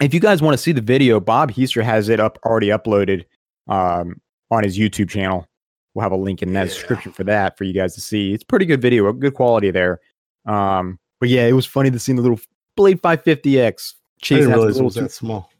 if 0.00 0.12
you 0.12 0.20
guys 0.20 0.42
want 0.42 0.54
to 0.54 0.58
see 0.58 0.72
the 0.72 0.80
video, 0.80 1.20
Bob 1.20 1.52
Heister 1.52 1.82
has 1.82 2.08
it 2.08 2.18
up 2.20 2.38
already 2.44 2.68
uploaded 2.68 3.24
um, 3.68 4.20
on 4.50 4.64
his 4.64 4.76
YouTube 4.76 5.08
channel. 5.08 5.46
We'll 5.94 6.02
have 6.02 6.10
a 6.12 6.16
link 6.16 6.42
in 6.42 6.52
that 6.54 6.62
Yeah. 6.66 6.74
description 6.74 7.12
for 7.12 7.22
that 7.24 7.56
for 7.56 7.62
you 7.62 7.72
guys 7.72 7.94
to 7.94 8.00
see. 8.00 8.34
It's 8.34 8.42
pretty 8.42 8.66
good 8.66 8.82
video, 8.82 9.10
good 9.12 9.34
quality 9.34 9.70
there. 9.70 10.00
Um, 10.44 10.98
but 11.20 11.28
yeah, 11.28 11.46
it 11.46 11.52
was 11.52 11.64
funny 11.66 11.90
to 11.92 11.98
see 12.00 12.12
the 12.12 12.20
little 12.20 12.40
Blade 12.76 13.00
550X 13.02 13.94
I 13.94 14.22
chasing 14.22 14.36
didn't 14.38 14.52
realize 14.52 14.64
it 14.64 14.72
little 14.74 14.84
was 14.84 14.94
that 14.94 15.12
small. 15.12 15.50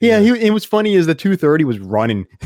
Yeah, 0.00 0.18
he, 0.18 0.30
it 0.30 0.52
was 0.52 0.64
funny 0.64 0.96
as 0.96 1.06
the 1.06 1.14
230 1.14 1.64
was 1.64 1.78
running. 1.78 2.26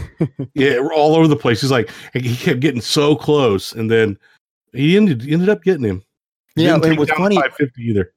Yeah, 0.54 0.78
all 0.94 1.14
over 1.14 1.28
the 1.28 1.36
place. 1.36 1.60
He's 1.60 1.70
like 1.70 1.90
he 2.14 2.34
kept 2.34 2.60
getting 2.60 2.80
so 2.80 3.14
close, 3.14 3.72
and 3.72 3.90
then 3.90 4.18
he 4.72 4.96
ended 4.96 5.22
ended 5.30 5.50
up 5.50 5.62
getting 5.62 5.84
him. 5.84 6.02
He 6.54 6.64
Yeah, 6.64 6.76
it 6.82 6.98
was 6.98 7.10
funny. 7.10 7.36
550 7.36 7.82
either. 7.82 8.14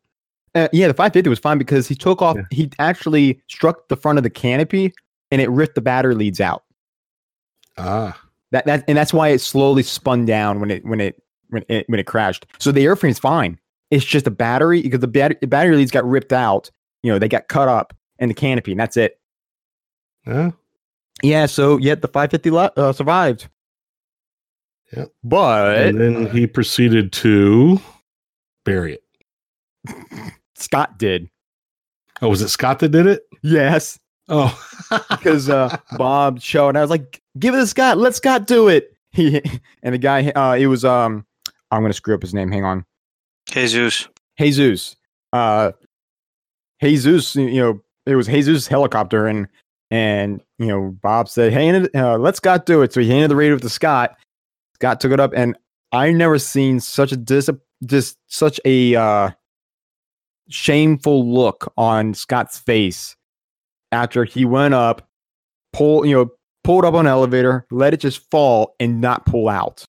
Uh, 0.55 0.67
yeah, 0.71 0.87
the 0.87 0.93
550 0.93 1.29
was 1.29 1.39
fine 1.39 1.57
because 1.57 1.87
he 1.87 1.95
took 1.95 2.21
off. 2.21 2.37
Yeah. 2.37 2.43
He 2.51 2.71
actually 2.79 3.41
struck 3.49 3.89
the 3.89 3.97
front 3.97 4.17
of 4.17 4.23
the 4.23 4.29
canopy 4.29 4.93
and 5.31 5.41
it 5.41 5.49
ripped 5.49 5.75
the 5.75 5.81
battery 5.81 6.15
leads 6.15 6.39
out. 6.39 6.63
Ah, 7.77 8.19
That 8.51 8.65
that 8.65 8.83
and 8.87 8.97
that's 8.97 9.13
why 9.13 9.29
it 9.29 9.39
slowly 9.39 9.83
spun 9.83 10.25
down 10.25 10.59
when 10.59 10.71
it 10.71 10.85
when 10.85 10.99
it 11.01 11.21
when 11.49 11.63
it 11.67 11.89
when 11.89 11.99
it 11.99 12.05
crashed. 12.05 12.45
So 12.57 12.71
the 12.71 12.85
airframe's 12.85 13.19
fine. 13.19 13.59
It's 13.91 14.05
just 14.05 14.25
the 14.25 14.31
battery 14.31 14.81
because 14.81 14.99
the, 14.99 15.07
bat- 15.07 15.41
the 15.41 15.47
battery 15.47 15.75
leads 15.75 15.91
got 15.91 16.07
ripped 16.07 16.33
out. 16.33 16.69
You 17.03 17.11
know, 17.11 17.19
they 17.19 17.27
got 17.27 17.47
cut 17.47 17.67
up 17.67 17.93
and 18.19 18.29
the 18.29 18.35
canopy, 18.35 18.71
and 18.71 18.79
that's 18.79 18.97
it. 18.97 19.19
yeah. 20.27 20.51
Yeah. 21.21 21.45
So 21.47 21.77
yet 21.77 22.01
the 22.01 22.07
550 22.07 22.51
le- 22.51 22.71
uh, 22.77 22.93
survived. 22.93 23.47
But 25.23 25.77
and 25.77 25.99
then 25.99 26.27
he 26.31 26.47
proceeded 26.47 27.11
to 27.13 27.79
bury 28.65 28.95
it. 29.87 30.33
Scott 30.55 30.97
did. 30.97 31.29
Oh, 32.21 32.29
was 32.29 32.41
it 32.41 32.49
Scott 32.49 32.79
that 32.79 32.89
did 32.89 33.05
it? 33.05 33.23
Yes. 33.43 33.99
Oh, 34.27 34.57
because 35.09 35.49
uh, 35.49 35.77
Bob 35.97 36.41
showed. 36.41 36.69
And 36.69 36.77
I 36.77 36.81
was 36.81 36.89
like, 36.89 37.21
"Give 37.37 37.53
it 37.53 37.59
to 37.59 37.67
Scott. 37.67 37.97
Let 37.97 38.15
Scott 38.15 38.47
do 38.47 38.67
it." 38.67 38.91
He 39.11 39.41
and 39.81 39.95
the 39.95 39.97
guy. 39.97 40.29
Uh, 40.29 40.53
it 40.55 40.67
was 40.67 40.85
um. 40.85 41.25
I'm 41.71 41.81
gonna 41.81 41.93
screw 41.93 42.13
up 42.15 42.21
his 42.21 42.33
name. 42.33 42.51
Hang 42.51 42.63
on. 42.63 42.85
Jesus. 43.51 44.07
Jesus. 44.37 44.95
Uh, 45.33 45.71
Jesus. 46.81 47.35
You 47.35 47.61
know, 47.61 47.81
it 48.05 48.15
was 48.15 48.27
Jesus' 48.27 48.67
helicopter, 48.67 49.27
and 49.27 49.47
and 49.91 50.41
you 50.57 50.67
know, 50.67 50.95
Bob 51.01 51.29
said, 51.29 51.53
"Hey, 51.53 51.69
uh, 51.95 52.17
let 52.17 52.35
Scott 52.35 52.65
do 52.65 52.81
it." 52.81 52.93
So 52.93 53.01
he 53.01 53.09
handed 53.09 53.31
the 53.31 53.35
radio 53.35 53.57
to 53.57 53.69
Scott. 53.69 54.15
Scott 54.75 54.99
took 54.99 55.11
it 55.11 55.19
up, 55.19 55.31
and 55.35 55.57
I 55.91 56.11
never 56.11 56.39
seen 56.39 56.79
such 56.79 57.11
a 57.11 57.17
dis 57.17 57.49
just 57.85 58.17
such 58.27 58.59
a 58.65 58.95
uh, 58.95 59.31
shameful 60.49 61.31
look 61.31 61.71
on 61.77 62.13
Scott's 62.13 62.59
face 62.59 63.15
after 63.91 64.23
he 64.23 64.45
went 64.45 64.73
up, 64.73 65.07
pull 65.73 66.05
you 66.05 66.15
know, 66.15 66.29
pulled 66.63 66.85
up 66.85 66.93
on 66.93 67.07
elevator, 67.07 67.65
let 67.71 67.93
it 67.93 67.99
just 67.99 68.29
fall, 68.29 68.75
and 68.79 69.01
not 69.01 69.25
pull 69.25 69.49
out. 69.49 69.85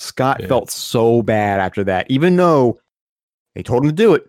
Scott 0.00 0.38
Yeah. 0.40 0.46
felt 0.46 0.70
so 0.70 1.22
bad 1.22 1.58
after 1.60 1.82
that, 1.84 2.06
even 2.08 2.36
though 2.36 2.78
they 3.54 3.62
told 3.64 3.82
him 3.84 3.90
to 3.90 3.94
do 3.94 4.14
it. 4.14 4.24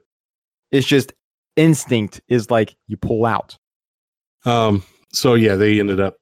It's 0.72 0.88
just 0.88 1.14
instinct 1.56 2.22
is 2.28 2.50
like 2.52 2.76
you 2.88 2.98
pull 2.98 3.26
out. 3.26 3.58
um. 4.46 4.84
So 5.12 5.34
yeah, 5.34 5.56
they 5.56 5.80
ended 5.80 6.00
up 6.00 6.18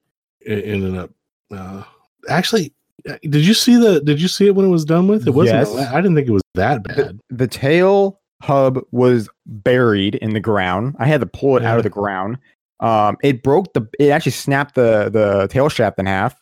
ended 0.46 0.96
up. 0.96 1.10
Uh, 1.50 1.82
actually, 2.28 2.72
uh, 3.08 3.16
did 3.22 3.46
you 3.46 3.52
see 3.54 3.76
the? 3.76 4.00
Did 4.00 4.20
you 4.20 4.28
see 4.28 4.46
it 4.46 4.54
when 4.54 4.64
it 4.66 4.70
was 4.70 4.84
done 4.86 5.08
with? 5.08 5.26
It 5.26 5.32
wasn't. 5.32 5.68
Yes. 5.68 5.92
I 5.92 6.00
didn't 6.00 6.14
think 6.16 6.28
it 6.28 6.32
was 6.32 6.42
that 6.54 6.82
bad. 6.84 7.20
The 7.28 7.46
tail 7.46 8.18
hub 8.42 8.80
was 8.92 9.28
buried 9.46 10.14
in 10.16 10.32
the 10.32 10.40
ground. 10.40 10.96
I 10.98 11.06
had 11.06 11.20
to 11.20 11.26
pull 11.26 11.56
it 11.58 11.64
out 11.64 11.76
of 11.76 11.82
the 11.84 11.90
ground. 11.90 12.38
Um, 12.80 13.16
it 13.22 13.42
broke 13.42 13.72
the. 13.74 13.86
It 13.98 14.08
actually 14.08 14.32
snapped 14.32 14.74
the 14.74 15.10
the 15.10 15.48
tail 15.48 15.68
shaft 15.68 15.98
in 15.98 16.06
half. 16.06 16.34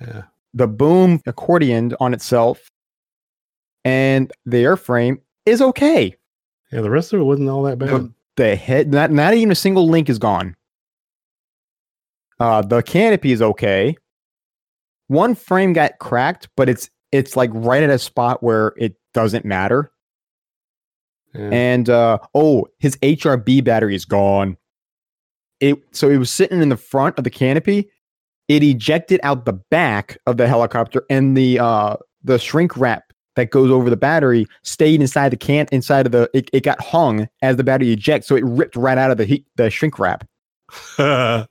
Yeah. 0.00 0.22
The 0.54 0.66
boom 0.66 1.20
accordioned 1.20 1.94
on 2.00 2.12
itself, 2.12 2.70
and 3.84 4.32
the 4.44 4.58
airframe 4.64 5.18
is 5.46 5.62
okay. 5.62 6.16
Yeah. 6.70 6.80
The 6.80 6.90
rest 6.90 7.12
of 7.12 7.20
it 7.20 7.24
wasn't 7.24 7.48
all 7.48 7.62
that 7.64 7.78
bad. 7.78 7.90
The, 7.90 8.12
the 8.36 8.56
head, 8.56 8.90
not 8.92 9.10
not 9.10 9.34
even 9.34 9.52
a 9.52 9.56
single 9.56 9.88
link 9.88 10.08
is 10.08 10.18
gone. 10.18 10.56
Uh, 12.40 12.60
the 12.60 12.82
canopy 12.82 13.30
is 13.30 13.40
okay. 13.40 13.96
One 15.06 15.34
frame 15.34 15.72
got 15.72 15.98
cracked, 16.00 16.48
but 16.56 16.68
it's 16.68 16.90
it's 17.12 17.36
like 17.36 17.50
right 17.52 17.82
at 17.82 17.90
a 17.90 17.98
spot 18.00 18.42
where 18.42 18.72
it 18.76 18.96
doesn't 19.14 19.44
matter. 19.44 19.92
Yeah. 21.34 21.50
And 21.52 21.88
uh, 21.88 22.18
oh, 22.34 22.66
his 22.78 22.96
HRB 22.96 23.62
battery 23.62 23.94
is 23.94 24.04
gone. 24.04 24.56
It 25.60 25.78
so 25.92 26.10
it 26.10 26.16
was 26.16 26.30
sitting 26.30 26.60
in 26.60 26.68
the 26.68 26.76
front 26.76 27.16
of 27.16 27.22
the 27.22 27.30
canopy. 27.30 27.90
It 28.48 28.62
ejected 28.62 29.20
out 29.22 29.44
the 29.44 29.52
back 29.52 30.18
of 30.26 30.36
the 30.36 30.48
helicopter, 30.48 31.04
and 31.08 31.36
the 31.36 31.58
uh, 31.58 31.96
the 32.24 32.38
shrink 32.38 32.76
wrap 32.76 33.12
that 33.36 33.50
goes 33.50 33.70
over 33.70 33.88
the 33.88 33.96
battery 33.96 34.46
stayed 34.62 35.00
inside 35.00 35.30
the 35.30 35.36
can 35.36 35.66
inside 35.72 36.06
of 36.06 36.12
the. 36.12 36.28
It, 36.34 36.50
it 36.52 36.62
got 36.62 36.80
hung 36.80 37.28
as 37.40 37.56
the 37.56 37.64
battery 37.64 37.92
ejects, 37.92 38.26
so 38.26 38.36
it 38.36 38.44
ripped 38.44 38.76
right 38.76 38.98
out 38.98 39.10
of 39.10 39.16
the 39.16 39.24
heat, 39.24 39.46
the 39.56 39.70
shrink 39.70 39.98
wrap. 39.98 40.26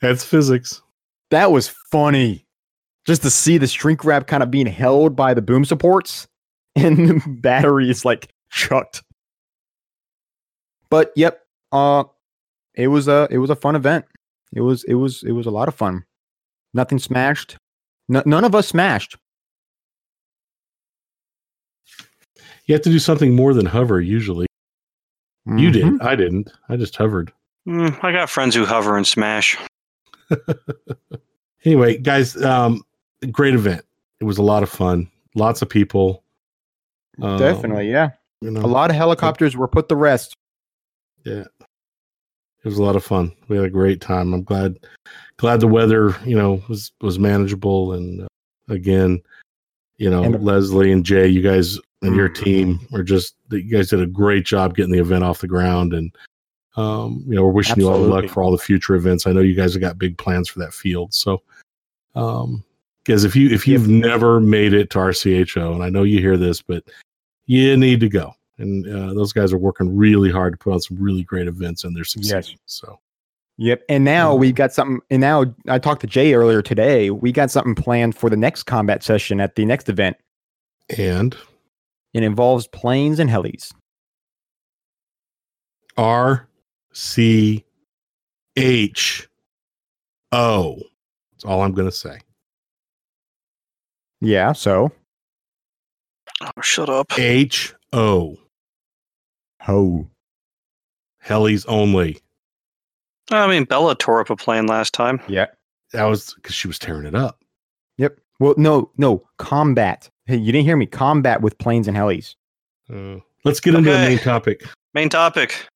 That's 0.00 0.24
physics. 0.24 0.82
That 1.30 1.52
was 1.52 1.68
funny, 1.90 2.46
just 3.06 3.22
to 3.22 3.30
see 3.30 3.58
the 3.58 3.66
shrink 3.66 4.04
wrap 4.04 4.26
kind 4.26 4.42
of 4.42 4.50
being 4.50 4.66
held 4.66 5.14
by 5.14 5.34
the 5.34 5.42
boom 5.42 5.64
supports, 5.64 6.26
and 6.76 6.96
the 6.96 7.22
battery 7.40 7.90
is 7.90 8.04
like 8.04 8.32
chucked. 8.50 9.02
But 10.90 11.12
yep, 11.16 11.42
uh, 11.72 12.04
it 12.74 12.88
was 12.88 13.08
a 13.08 13.28
it 13.30 13.38
was 13.38 13.50
a 13.50 13.56
fun 13.56 13.76
event. 13.76 14.06
It 14.54 14.60
was 14.62 14.84
it 14.84 14.94
was 14.94 15.22
it 15.22 15.32
was 15.32 15.46
a 15.46 15.50
lot 15.50 15.68
of 15.68 15.74
fun. 15.74 16.04
Nothing 16.74 16.98
smashed. 16.98 17.56
N- 18.12 18.22
none 18.26 18.44
of 18.44 18.54
us 18.54 18.68
smashed. 18.68 19.16
You 22.66 22.74
have 22.74 22.82
to 22.82 22.90
do 22.90 22.98
something 22.98 23.34
more 23.34 23.54
than 23.54 23.66
hover. 23.66 24.00
Usually, 24.00 24.46
you 25.46 25.70
Mhm. 25.70 25.72
did. 25.72 26.02
I 26.02 26.14
didn't. 26.16 26.52
I 26.68 26.76
just 26.76 26.96
hovered. 26.96 27.32
Mm, 27.66 28.02
I 28.04 28.12
got 28.12 28.28
friends 28.30 28.54
who 28.54 28.64
hover 28.66 28.96
and 28.96 29.06
smash. 29.06 29.56
Anyway, 31.64 31.98
guys, 31.98 32.40
um, 32.44 32.82
great 33.32 33.52
event. 33.52 33.84
It 34.20 34.24
was 34.24 34.38
a 34.38 34.42
lot 34.42 34.62
of 34.62 34.70
fun. 34.70 35.10
Lots 35.34 35.60
of 35.60 35.68
people. 35.68 36.22
Um, 37.20 37.36
Definitely, 37.36 37.90
yeah. 37.90 38.10
You 38.40 38.52
know, 38.52 38.60
A 38.60 38.68
lot 38.70 38.90
of 38.90 38.96
helicopters 38.96 39.56
were 39.56 39.66
put 39.66 39.88
to 39.88 39.96
rest. 39.96 40.36
It 42.64 42.68
was 42.68 42.78
a 42.78 42.82
lot 42.82 42.96
of 42.96 43.04
fun. 43.04 43.32
We 43.48 43.56
had 43.56 43.66
a 43.66 43.70
great 43.70 44.00
time. 44.00 44.34
I'm 44.34 44.42
glad, 44.42 44.78
glad 45.36 45.60
the 45.60 45.68
weather, 45.68 46.14
you 46.24 46.36
know, 46.36 46.62
was 46.68 46.92
was 47.00 47.18
manageable. 47.18 47.92
And 47.92 48.22
uh, 48.22 48.26
again, 48.68 49.22
you 49.96 50.10
know, 50.10 50.22
And 50.24 50.42
Leslie 50.44 50.92
and 50.92 51.04
Jay, 51.04 51.28
you 51.28 51.40
guys 51.42 51.78
and 52.02 52.14
your 52.14 52.28
Mhm. 52.28 52.34
team 52.44 52.80
are 52.92 53.02
just 53.02 53.34
you 53.50 53.62
guys 53.62 53.88
did 53.90 54.00
a 54.00 54.06
great 54.06 54.44
job 54.44 54.76
getting 54.76 54.92
the 54.92 54.98
event 55.00 55.24
off 55.24 55.40
the 55.40 55.46
ground. 55.48 55.94
And 55.94 56.14
um, 56.76 57.24
you 57.26 57.34
know, 57.34 57.44
we're 57.44 57.50
wishing 57.52 57.80
you 57.80 57.88
all 57.88 58.00
the 58.00 58.08
luck 58.08 58.28
for 58.28 58.42
all 58.42 58.52
the 58.52 58.58
future 58.58 58.94
events. 58.94 59.26
I 59.26 59.32
know 59.32 59.40
you 59.40 59.54
guys 59.54 59.74
have 59.74 59.80
got 59.80 59.98
big 59.98 60.16
plans 60.16 60.48
for 60.48 60.60
that 60.60 60.72
field. 60.72 61.12
So, 61.12 61.42
um, 62.14 62.62
because 63.04 63.24
if 63.24 63.34
you 63.34 63.48
if 63.50 63.66
you've 63.66 63.88
never 63.88 64.38
made 64.38 64.74
it 64.74 64.90
to 64.90 64.98
RCHO, 64.98 65.74
and 65.74 65.82
I 65.82 65.88
know 65.88 66.02
you 66.04 66.20
hear 66.20 66.36
this, 66.36 66.60
but 66.62 66.84
you 67.46 67.76
need 67.76 68.00
to 68.00 68.08
go. 68.08 68.34
And 68.58 68.86
uh, 68.86 69.14
those 69.14 69.32
guys 69.32 69.52
are 69.52 69.58
working 69.58 69.96
really 69.96 70.30
hard 70.30 70.52
to 70.52 70.56
put 70.58 70.72
on 70.72 70.80
some 70.80 70.96
really 71.00 71.22
great 71.22 71.46
events, 71.46 71.84
and 71.84 71.94
they're 71.96 72.04
succeeding. 72.04 72.36
Yes. 72.38 72.54
So, 72.66 72.98
Yep. 73.60 73.82
And 73.88 74.04
now 74.04 74.34
we've 74.36 74.54
got 74.54 74.72
something. 74.72 75.00
And 75.10 75.20
now 75.20 75.44
I 75.68 75.78
talked 75.80 76.00
to 76.02 76.06
Jay 76.06 76.32
earlier 76.34 76.62
today. 76.62 77.10
We 77.10 77.32
got 77.32 77.50
something 77.50 77.74
planned 77.74 78.16
for 78.16 78.30
the 78.30 78.36
next 78.36 78.64
combat 78.64 79.02
session 79.02 79.40
at 79.40 79.56
the 79.56 79.64
next 79.64 79.88
event. 79.88 80.16
and 80.96 81.36
It 82.14 82.22
involves 82.22 82.68
planes 82.68 83.18
and 83.18 83.28
helis. 83.28 83.72
R 85.96 86.48
C 86.92 87.64
H 88.56 89.28
O. 90.30 90.76
That's 91.32 91.44
all 91.44 91.62
I'm 91.62 91.72
going 91.72 91.88
to 91.88 91.96
say. 91.96 92.20
Yeah. 94.20 94.52
So, 94.52 94.92
Oh, 96.40 96.60
shut 96.62 96.88
up. 96.88 97.18
H 97.18 97.74
O. 97.92 98.36
ho. 99.68 100.08
Helis 101.24 101.64
only. 101.68 102.18
I 103.30 103.46
mean, 103.46 103.64
Bella 103.64 103.94
tore 103.94 104.20
up 104.20 104.30
a 104.30 104.36
plane 104.36 104.66
last 104.66 104.94
time. 104.94 105.20
Yeah. 105.28 105.46
That 105.92 106.04
was 106.04 106.32
because 106.34 106.54
she 106.54 106.68
was 106.68 106.78
tearing 106.78 107.06
it 107.06 107.14
up. 107.14 107.44
Yep. 107.98 108.18
Well, 108.40 108.54
no, 108.56 108.90
no. 108.96 109.26
Combat. 109.36 110.08
Hey, 110.26 110.36
you 110.36 110.52
didn't 110.52 110.64
hear 110.64 110.76
me. 110.76 110.86
Combat 110.86 111.42
with 111.42 111.58
planes 111.58 111.86
and 111.86 111.96
helis. 111.96 112.34
Uh, 112.90 113.20
let's 113.44 113.60
get 113.60 113.74
into 113.74 113.90
the 113.90 113.98
main 113.98 114.18
topic. 114.18 114.64
Main 114.94 115.08
topic. 115.10 115.66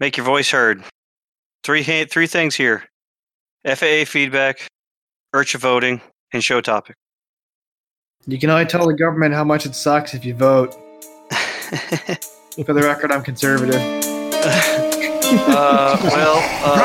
Make 0.00 0.16
your 0.16 0.26
voice 0.26 0.50
heard. 0.50 0.82
Three 1.62 1.84
three 2.06 2.26
things 2.26 2.56
here: 2.56 2.82
FAA 3.64 4.04
feedback, 4.04 4.68
IRCHA 5.34 5.58
voting, 5.60 6.00
and 6.32 6.42
show 6.44 6.60
topic. 6.60 6.96
You 8.26 8.38
can 8.38 8.50
only 8.50 8.66
tell 8.66 8.86
the 8.86 8.94
government 8.94 9.34
how 9.34 9.44
much 9.44 9.66
it 9.66 9.74
sucks 9.74 10.14
if 10.14 10.24
you 10.24 10.34
vote. 10.34 10.74
For 12.64 12.72
the 12.74 12.82
record, 12.82 13.10
I'm 13.10 13.22
conservative. 13.22 13.80
uh, 13.80 14.00
well, 16.04 16.36
uh, 16.64 16.76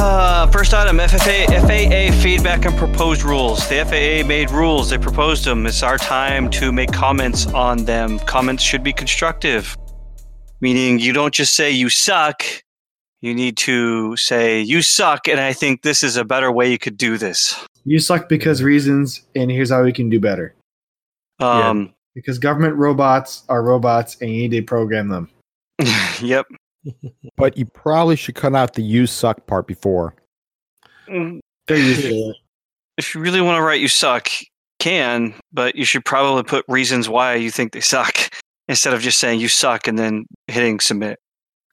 Uh, 0.00 0.46
first 0.52 0.74
item 0.74 0.98
FFA, 0.98 1.46
FAA 1.46 2.12
feedback 2.22 2.66
and 2.66 2.76
proposed 2.76 3.22
rules. 3.22 3.66
The 3.68 3.84
FAA 3.84 4.26
made 4.28 4.50
rules, 4.50 4.90
they 4.90 4.98
proposed 4.98 5.44
them. 5.44 5.66
It's 5.66 5.82
our 5.82 5.96
time 5.98 6.50
to 6.50 6.70
make 6.70 6.92
comments 6.92 7.46
on 7.46 7.84
them. 7.86 8.18
Comments 8.20 8.62
should 8.62 8.82
be 8.84 8.92
constructive, 8.92 9.76
meaning 10.60 10.98
you 10.98 11.12
don't 11.12 11.32
just 11.34 11.54
say 11.54 11.70
you 11.70 11.88
suck, 11.88 12.42
you 13.20 13.34
need 13.34 13.56
to 13.58 14.16
say 14.16 14.60
you 14.60 14.82
suck, 14.82 15.28
and 15.28 15.40
I 15.40 15.52
think 15.52 15.82
this 15.82 16.02
is 16.02 16.16
a 16.16 16.24
better 16.24 16.52
way 16.52 16.70
you 16.70 16.78
could 16.78 16.96
do 16.96 17.18
this. 17.18 17.54
You 17.84 17.98
suck 17.98 18.28
because 18.28 18.62
reasons, 18.62 19.22
and 19.34 19.50
here's 19.50 19.70
how 19.70 19.82
we 19.82 19.92
can 19.92 20.08
do 20.08 20.20
better. 20.20 20.54
Um, 21.40 21.94
Because 22.14 22.38
government 22.38 22.76
robots 22.76 23.44
are 23.48 23.62
robots, 23.62 24.16
and 24.20 24.30
you 24.30 24.48
need 24.48 24.50
to 24.50 24.62
program 24.62 25.08
them. 25.08 25.30
yep. 26.22 26.46
But 27.36 27.56
you 27.56 27.66
probably 27.66 28.16
should 28.16 28.34
cut 28.34 28.54
out 28.54 28.74
the 28.74 28.82
"you 28.82 29.06
suck" 29.06 29.46
part 29.46 29.66
before. 29.66 30.14
They're 31.06 31.76
used. 31.76 32.36
If 32.96 33.14
you 33.14 33.20
really 33.20 33.40
want 33.40 33.58
to 33.58 33.62
write 33.62 33.80
you 33.80 33.88
suck, 33.88 34.28
can, 34.78 35.34
but 35.52 35.74
you 35.76 35.84
should 35.84 36.04
probably 36.04 36.42
put 36.42 36.64
reasons 36.68 37.08
why 37.08 37.34
you 37.34 37.50
think 37.50 37.72
they 37.72 37.80
suck 37.80 38.16
instead 38.68 38.94
of 38.94 39.00
just 39.00 39.18
saying 39.18 39.40
you 39.40 39.48
suck 39.48 39.86
and 39.86 39.98
then 39.98 40.26
hitting 40.46 40.80
submit. 40.80 41.18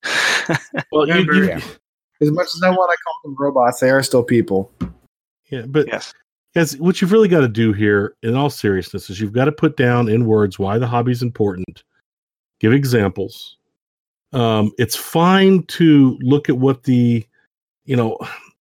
Well, 0.91 1.07
you, 1.07 1.13
Remember- 1.13 1.33
you- 1.35 1.45
Yeah. 1.47 1.61
As 2.21 2.31
much 2.31 2.47
as 2.55 2.61
I 2.63 2.69
want 2.69 2.89
to 2.91 2.97
call 3.03 3.13
them 3.25 3.35
robots, 3.37 3.81
they 3.81 3.89
are 3.89 4.01
still 4.01 4.23
people. 4.23 4.71
yeah, 5.49 5.63
but 5.67 5.85
yes. 5.87 6.13
Yes, 6.55 6.77
what 6.77 7.01
you've 7.01 7.11
really 7.11 7.27
got 7.27 7.41
to 7.41 7.49
do 7.49 7.73
here, 7.73 8.15
in 8.23 8.35
all 8.35 8.49
seriousness, 8.49 9.09
is 9.09 9.19
you've 9.19 9.33
got 9.33 9.45
to 9.45 9.51
put 9.51 9.75
down 9.75 10.07
in 10.07 10.25
words 10.25 10.57
why 10.57 10.77
the 10.77 10.87
hobby 10.87 11.11
is 11.11 11.21
important. 11.21 11.83
Give 12.61 12.71
examples. 12.71 13.57
Um, 14.31 14.71
it's 14.77 14.95
fine 14.95 15.63
to 15.63 16.17
look 16.21 16.47
at 16.47 16.57
what 16.57 16.83
the, 16.83 17.25
you 17.83 17.97
know, 17.97 18.17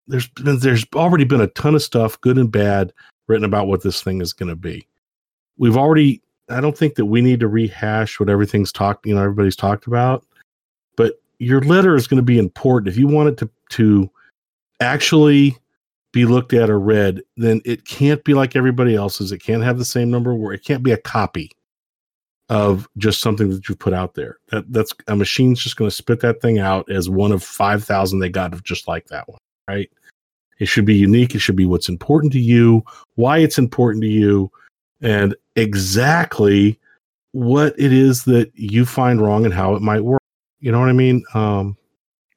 there's 0.07 0.27
been, 0.27 0.59
there's 0.59 0.85
already 0.93 1.23
been 1.23 1.39
a 1.39 1.47
ton 1.47 1.75
of 1.75 1.81
stuff, 1.81 2.19
good 2.19 2.37
and 2.37 2.51
bad, 2.51 2.91
written 3.27 3.45
about 3.45 3.67
what 3.67 3.83
this 3.83 4.03
thing 4.03 4.19
is 4.19 4.33
going 4.33 4.49
to 4.49 4.55
be. 4.57 4.85
We've 5.57 5.77
already. 5.77 6.21
I 6.49 6.59
don't 6.59 6.77
think 6.77 6.95
that 6.95 7.05
we 7.05 7.21
need 7.21 7.39
to 7.39 7.47
rehash 7.47 8.19
what 8.19 8.29
everything's 8.29 8.73
talked. 8.73 9.05
You 9.05 9.15
know, 9.15 9.21
everybody's 9.21 9.55
talked 9.55 9.87
about. 9.87 10.25
Your 11.39 11.61
letter 11.61 11.95
is 11.95 12.07
going 12.07 12.17
to 12.17 12.23
be 12.23 12.39
important 12.39 12.87
if 12.87 12.97
you 12.97 13.07
want 13.07 13.29
it 13.29 13.37
to 13.37 13.49
to 13.71 14.09
actually 14.79 15.57
be 16.11 16.25
looked 16.25 16.53
at 16.53 16.69
or 16.69 16.79
read, 16.79 17.21
then 17.35 17.61
it 17.65 17.85
can't 17.85 18.23
be 18.23 18.33
like 18.33 18.55
everybody 18.55 18.95
else's. 18.95 19.31
It 19.31 19.39
can't 19.39 19.63
have 19.63 19.77
the 19.77 19.85
same 19.85 20.09
number 20.09 20.33
where 20.33 20.53
it 20.53 20.63
can't 20.63 20.83
be 20.83 20.93
a 20.93 20.97
copy 20.97 21.51
of 22.49 22.87
just 22.97 23.21
something 23.21 23.49
that 23.49 23.67
you 23.67 23.75
put 23.75 23.93
out 23.93 24.13
there. 24.13 24.37
That 24.49 24.71
that's 24.71 24.93
a 25.07 25.15
machine's 25.15 25.61
just 25.61 25.77
going 25.77 25.89
to 25.89 25.95
spit 25.95 26.21
that 26.21 26.41
thing 26.41 26.59
out 26.59 26.89
as 26.89 27.09
one 27.09 27.31
of 27.31 27.43
five 27.43 27.83
thousand 27.83 28.19
they 28.19 28.29
got 28.29 28.53
of 28.53 28.63
just 28.63 28.87
like 28.87 29.07
that 29.07 29.27
one, 29.27 29.39
right? 29.67 29.89
It 30.59 30.67
should 30.67 30.85
be 30.85 30.95
unique. 30.95 31.35
It 31.35 31.39
should 31.39 31.55
be 31.55 31.65
what's 31.65 31.89
important 31.89 32.31
to 32.33 32.39
you, 32.39 32.83
why 33.15 33.39
it's 33.39 33.57
important 33.57 34.03
to 34.03 34.09
you, 34.09 34.49
and 35.01 35.35
exactly 35.55 36.79
what 37.33 37.77
it 37.77 37.91
is 37.91 38.23
that 38.23 38.51
you 38.55 38.85
find 38.85 39.19
wrong 39.19 39.43
and 39.43 39.53
how 39.53 39.75
it 39.75 39.81
might 39.81 40.05
work. 40.05 40.21
You 40.65 40.71
know 40.71 40.79
what 40.79 40.89
I 40.89 40.93
mean? 40.93 41.23
Um, 41.35 41.77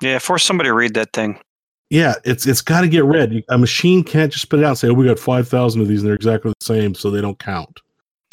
Yeah, 0.03 0.19
force 0.19 0.45
somebody 0.45 0.69
to 0.69 0.75
read 0.75 0.93
that 0.95 1.15
thing. 1.15 1.41
yeah, 1.89 2.15
it's 2.27 2.47
it's 2.47 2.61
got 2.61 2.83
to 2.83 2.89
get 2.89 3.05
read. 3.05 3.43
A 3.49 3.57
machine 3.57 4.05
can't 4.05 4.31
just 4.31 4.43
spit 4.43 4.61
it 4.61 4.65
out 4.65 4.69
and 4.71 4.79
say, 4.79 4.89
"Oh, 4.89 4.93
we 4.93 5.07
got 5.07 5.19
five 5.19 5.49
thousand 5.49 5.81
of 5.81 5.89
these, 5.89 6.01
and 6.01 6.09
they're 6.09 6.15
exactly 6.15 6.53
the 6.61 6.65
same, 6.65 6.95
so 6.95 7.11
they 7.11 7.23
don't 7.23 7.39
count." 7.39 7.81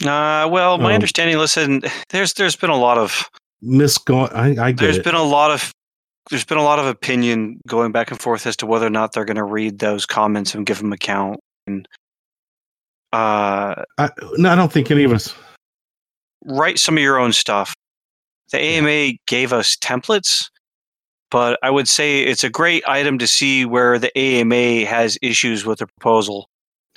Uh, 0.03 0.49
well, 0.51 0.77
my 0.77 0.89
Um, 0.89 0.95
understanding. 0.95 1.37
Listen, 1.37 1.81
there's 2.09 2.33
there's 2.33 2.57
been 2.57 2.69
a 2.71 2.77
lot 2.77 2.97
of 2.97 3.29
Misgone. 3.63 4.33
I, 4.35 4.47
I 4.67 4.71
get 4.73 4.79
there's 4.81 4.97
it. 4.97 5.05
been 5.05 5.15
a 5.15 5.23
lot 5.23 5.51
of 5.51 5.71
there's 6.29 6.43
been 6.43 6.57
a 6.57 6.63
lot 6.63 6.77
of 6.79 6.87
opinion 6.87 7.61
going 7.67 7.93
back 7.93 8.11
and 8.11 8.19
forth 8.19 8.45
as 8.45 8.57
to 8.57 8.65
whether 8.65 8.85
or 8.87 8.89
not 8.89 9.13
they're 9.13 9.23
going 9.23 9.37
to 9.37 9.43
read 9.45 9.79
those 9.79 10.05
comments 10.05 10.53
and 10.55 10.65
give 10.65 10.79
them 10.79 10.91
a 10.91 10.97
count. 10.97 11.39
And 11.67 11.87
uh, 13.13 13.75
I, 13.97 14.09
no, 14.37 14.49
I 14.49 14.55
don't 14.55 14.73
think 14.73 14.91
any 14.91 15.05
of 15.05 15.13
us. 15.13 15.33
write 16.43 16.79
some 16.79 16.97
of 16.97 17.01
your 17.03 17.17
own 17.17 17.31
stuff. 17.31 17.73
The 18.55 18.61
AMA 18.61 19.17
gave 19.27 19.51
us 19.51 19.75
templates, 19.75 20.49
but 21.29 21.59
I 21.61 21.69
would 21.69 21.89
say 21.89 22.21
it's 22.21 22.45
a 22.45 22.49
great 22.49 22.87
item 22.87 23.17
to 23.19 23.27
see 23.27 23.65
where 23.65 23.99
the 23.99 24.17
AMA 24.17 24.85
has 24.85 25.17
issues 25.21 25.65
with 25.65 25.79
the 25.79 25.87
proposal. 25.87 26.49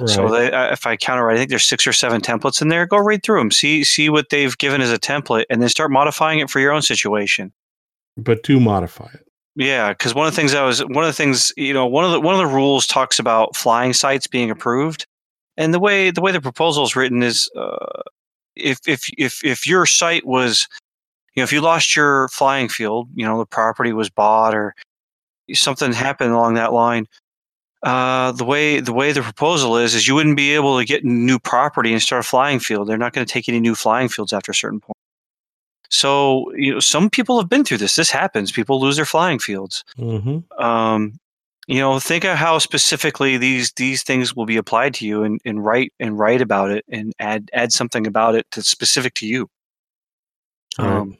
So 0.06 0.28
they, 0.28 0.52
uh, 0.52 0.72
if 0.72 0.86
I 0.86 0.96
count 0.96 1.18
it 1.18 1.24
right, 1.24 1.34
I 1.34 1.36
think 1.36 1.50
there's 1.50 1.66
six 1.66 1.84
or 1.84 1.92
seven 1.92 2.20
templates 2.20 2.62
in 2.62 2.68
there. 2.68 2.86
Go 2.86 2.98
read 2.98 3.24
through 3.24 3.40
them, 3.40 3.50
see 3.50 3.82
see 3.82 4.08
what 4.08 4.30
they've 4.30 4.56
given 4.56 4.80
as 4.80 4.92
a 4.92 4.98
template, 5.00 5.46
and 5.50 5.60
then 5.60 5.68
start 5.68 5.90
modifying 5.90 6.38
it 6.38 6.48
for 6.48 6.60
your 6.60 6.70
own 6.70 6.82
situation. 6.82 7.52
but 8.16 8.44
do 8.44 8.60
modify 8.60 9.08
it. 9.14 9.26
Yeah, 9.56 9.88
because 9.88 10.14
one 10.14 10.28
of 10.28 10.32
the 10.32 10.36
things 10.36 10.54
I 10.54 10.62
was 10.62 10.84
one 10.84 11.02
of 11.02 11.08
the 11.08 11.12
things 11.12 11.52
you 11.56 11.74
know 11.74 11.86
one 11.86 12.04
of 12.04 12.12
the 12.12 12.20
one 12.20 12.34
of 12.36 12.38
the 12.38 12.54
rules 12.54 12.86
talks 12.86 13.18
about 13.18 13.56
flying 13.56 13.92
sites 13.92 14.28
being 14.28 14.52
approved, 14.52 15.08
and 15.56 15.74
the 15.74 15.80
way 15.80 16.12
the 16.12 16.20
way 16.20 16.30
the 16.30 16.40
proposal 16.40 16.84
is 16.84 16.94
written 16.94 17.24
is 17.24 17.50
uh, 17.56 18.02
if 18.54 18.78
if 18.86 19.10
if 19.18 19.44
if 19.44 19.66
your 19.66 19.84
site 19.84 20.24
was 20.24 20.68
you 21.38 21.42
know 21.42 21.44
if 21.44 21.52
you 21.52 21.60
lost 21.60 21.94
your 21.94 22.26
flying 22.30 22.68
field, 22.68 23.08
you 23.14 23.24
know 23.24 23.38
the 23.38 23.46
property 23.46 23.92
was 23.92 24.10
bought 24.10 24.56
or 24.56 24.74
something 25.52 25.92
happened 25.92 26.32
along 26.32 26.54
that 26.54 26.72
line. 26.72 27.06
Uh, 27.84 28.32
the 28.32 28.44
way 28.44 28.80
the 28.80 28.92
way 28.92 29.12
the 29.12 29.22
proposal 29.22 29.76
is 29.76 29.94
is 29.94 30.08
you 30.08 30.16
wouldn't 30.16 30.36
be 30.36 30.52
able 30.52 30.76
to 30.80 30.84
get 30.84 31.04
new 31.04 31.38
property 31.38 31.92
and 31.92 32.02
start 32.02 32.24
a 32.24 32.28
flying 32.28 32.58
field. 32.58 32.88
They're 32.88 32.98
not 32.98 33.12
going 33.12 33.24
to 33.24 33.32
take 33.32 33.48
any 33.48 33.60
new 33.60 33.76
flying 33.76 34.08
fields 34.08 34.32
after 34.32 34.50
a 34.50 34.54
certain 34.54 34.80
point. 34.80 34.96
So 35.90 36.52
you 36.56 36.74
know 36.74 36.80
some 36.80 37.08
people 37.08 37.38
have 37.38 37.48
been 37.48 37.64
through 37.64 37.78
this. 37.78 37.94
This 37.94 38.10
happens. 38.10 38.50
People 38.50 38.80
lose 38.80 38.96
their 38.96 39.04
flying 39.04 39.38
fields 39.38 39.84
hmm 39.96 40.38
um, 40.58 41.20
you 41.68 41.78
know 41.78 42.00
think 42.00 42.24
of 42.24 42.36
how 42.36 42.58
specifically 42.58 43.36
these 43.36 43.70
these 43.74 44.02
things 44.02 44.34
will 44.34 44.46
be 44.46 44.56
applied 44.56 44.92
to 44.94 45.06
you 45.06 45.22
and, 45.22 45.40
and 45.44 45.64
write 45.64 45.92
and 46.00 46.18
write 46.18 46.40
about 46.40 46.72
it 46.72 46.84
and 46.88 47.12
add 47.20 47.48
add 47.52 47.70
something 47.70 48.08
about 48.08 48.34
it 48.34 48.44
that's 48.50 48.68
specific 48.68 49.14
to 49.14 49.24
you 49.24 49.48
um, 50.78 51.16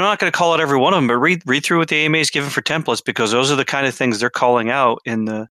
i'm 0.00 0.06
not 0.06 0.18
going 0.18 0.30
to 0.30 0.36
call 0.36 0.52
out 0.52 0.60
every 0.60 0.78
one 0.78 0.92
of 0.92 0.98
them 0.98 1.06
but 1.06 1.16
read 1.16 1.42
read 1.46 1.64
through 1.64 1.78
what 1.78 1.88
the 1.88 1.96
ama 1.96 2.18
is 2.18 2.30
given 2.30 2.50
for 2.50 2.62
templates 2.62 3.04
because 3.04 3.30
those 3.30 3.50
are 3.50 3.56
the 3.56 3.64
kind 3.64 3.86
of 3.86 3.94
things 3.94 4.18
they're 4.20 4.30
calling 4.30 4.70
out 4.70 5.00
in 5.04 5.24
the 5.24 5.48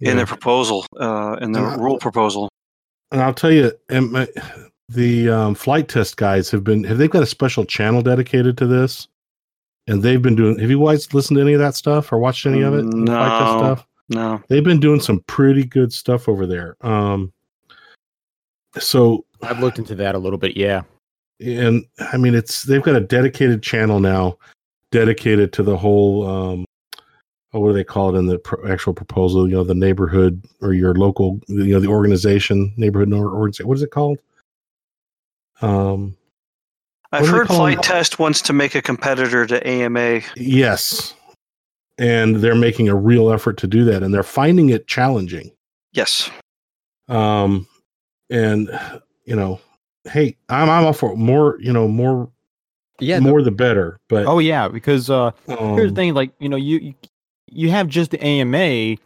in 0.00 0.16
the 0.16 0.24
proposal 0.26 0.84
uh, 1.00 1.36
in 1.40 1.52
the 1.52 1.60
Uh, 1.60 1.76
rule 1.76 1.98
proposal 1.98 2.48
and 3.10 3.20
I'll 3.22 3.32
tell 3.34 3.50
you, 3.50 3.72
the 4.90 5.28
um, 5.30 5.54
flight 5.54 5.88
test 5.88 6.16
guys 6.18 6.50
have 6.50 6.62
been 6.62 6.84
have 6.84 6.98
they 6.98 7.08
got 7.08 7.22
a 7.22 7.26
special 7.26 7.64
channel 7.64 8.02
dedicated 8.02 8.58
to 8.58 8.66
this, 8.66 9.08
and 9.86 10.02
they've 10.02 10.20
been 10.20 10.36
doing. 10.36 10.58
Have 10.58 10.68
you 10.70 10.84
guys 10.84 11.12
listened 11.14 11.36
to 11.38 11.40
any 11.42 11.54
of 11.54 11.58
that 11.60 11.74
stuff 11.74 12.12
or 12.12 12.18
watched 12.18 12.44
any 12.44 12.60
of 12.60 12.74
it? 12.74 12.82
the 12.84 13.06
Flight 13.06 13.06
test 13.40 13.52
No. 13.52 13.58
stuff. 13.58 13.86
no 14.10 14.42
They've 14.48 14.62
been 14.62 14.78
doing 14.78 15.00
some 15.00 15.20
pretty 15.26 15.64
good 15.64 15.90
stuff 15.92 16.28
over 16.28 16.46
there. 16.46 16.76
Um, 16.82 17.32
so 18.78 19.24
I've 19.42 19.60
looked 19.60 19.78
into 19.78 19.94
that 19.96 20.14
a 20.14 20.18
little 20.18 20.38
bit. 20.38 20.54
Yeah. 20.56 20.82
And 21.40 21.84
I 22.12 22.16
mean 22.16 22.34
it's 22.34 22.62
they've 22.62 22.82
got 22.82 22.96
a 22.96 23.00
dedicated 23.00 23.62
channel 23.62 24.00
now 24.00 24.38
dedicated 24.90 25.52
to 25.54 25.62
the 25.62 25.76
whole 25.76 26.26
um 26.26 26.64
oh, 27.52 27.60
what 27.60 27.68
do 27.68 27.74
they 27.74 27.84
call 27.84 28.14
it 28.14 28.18
in 28.18 28.26
the 28.26 28.38
pro- 28.38 28.70
actual 28.70 28.94
proposal? 28.94 29.48
You 29.48 29.56
know 29.56 29.64
the 29.64 29.74
neighborhood 29.74 30.42
or 30.60 30.72
your 30.72 30.94
local 30.94 31.40
you 31.48 31.72
know 31.72 31.80
the 31.80 31.88
organization 31.88 32.72
neighborhood 32.76 33.12
or 33.12 33.34
organization 33.34 33.68
what 33.68 33.76
is 33.76 33.82
it 33.82 33.90
called? 33.90 34.18
Um 35.60 36.16
i've 37.12 37.22
What 37.22 37.26
do 37.26 37.32
they 37.32 37.38
heard 37.38 37.46
flight 37.48 37.82
test 37.82 38.18
wants 38.18 38.40
to 38.42 38.52
make 38.52 38.74
a 38.74 38.82
competitor 38.82 39.46
to 39.46 39.66
ama 39.66 40.20
yes. 40.36 41.14
And 42.00 42.36
they're 42.36 42.54
making 42.54 42.88
a 42.88 42.94
real 42.94 43.32
effort 43.32 43.56
to 43.58 43.66
do 43.66 43.84
that 43.86 44.04
and 44.04 44.14
they're 44.14 44.22
finding 44.22 44.70
it 44.70 44.86
challenging. 44.86 45.50
Yes. 45.92 46.30
Um 47.08 47.66
and 48.30 48.68
you 49.24 49.34
know 49.34 49.60
hey 50.08 50.36
i'm 50.48 50.68
i'm 50.70 50.84
all 50.84 50.92
for 50.92 51.16
more 51.16 51.58
you 51.60 51.72
know 51.72 51.86
more 51.88 52.30
Yeah. 53.00 53.20
more 53.20 53.42
the 53.42 53.50
better 53.50 53.98
but 54.08 54.26
oh 54.26 54.38
yeah, 54.38 54.68
because 54.68 55.08
uh 55.10 55.30
um, 55.48 55.74
here's 55.74 55.90
the 55.92 55.96
thing 55.96 56.14
like 56.14 56.32
you 56.40 56.48
know 56.48 56.56
you 56.56 56.78
you, 56.78 56.94
you 57.46 57.70
have 57.70 57.88
just 57.88 58.10
the 58.10 58.24
ama 58.24 58.96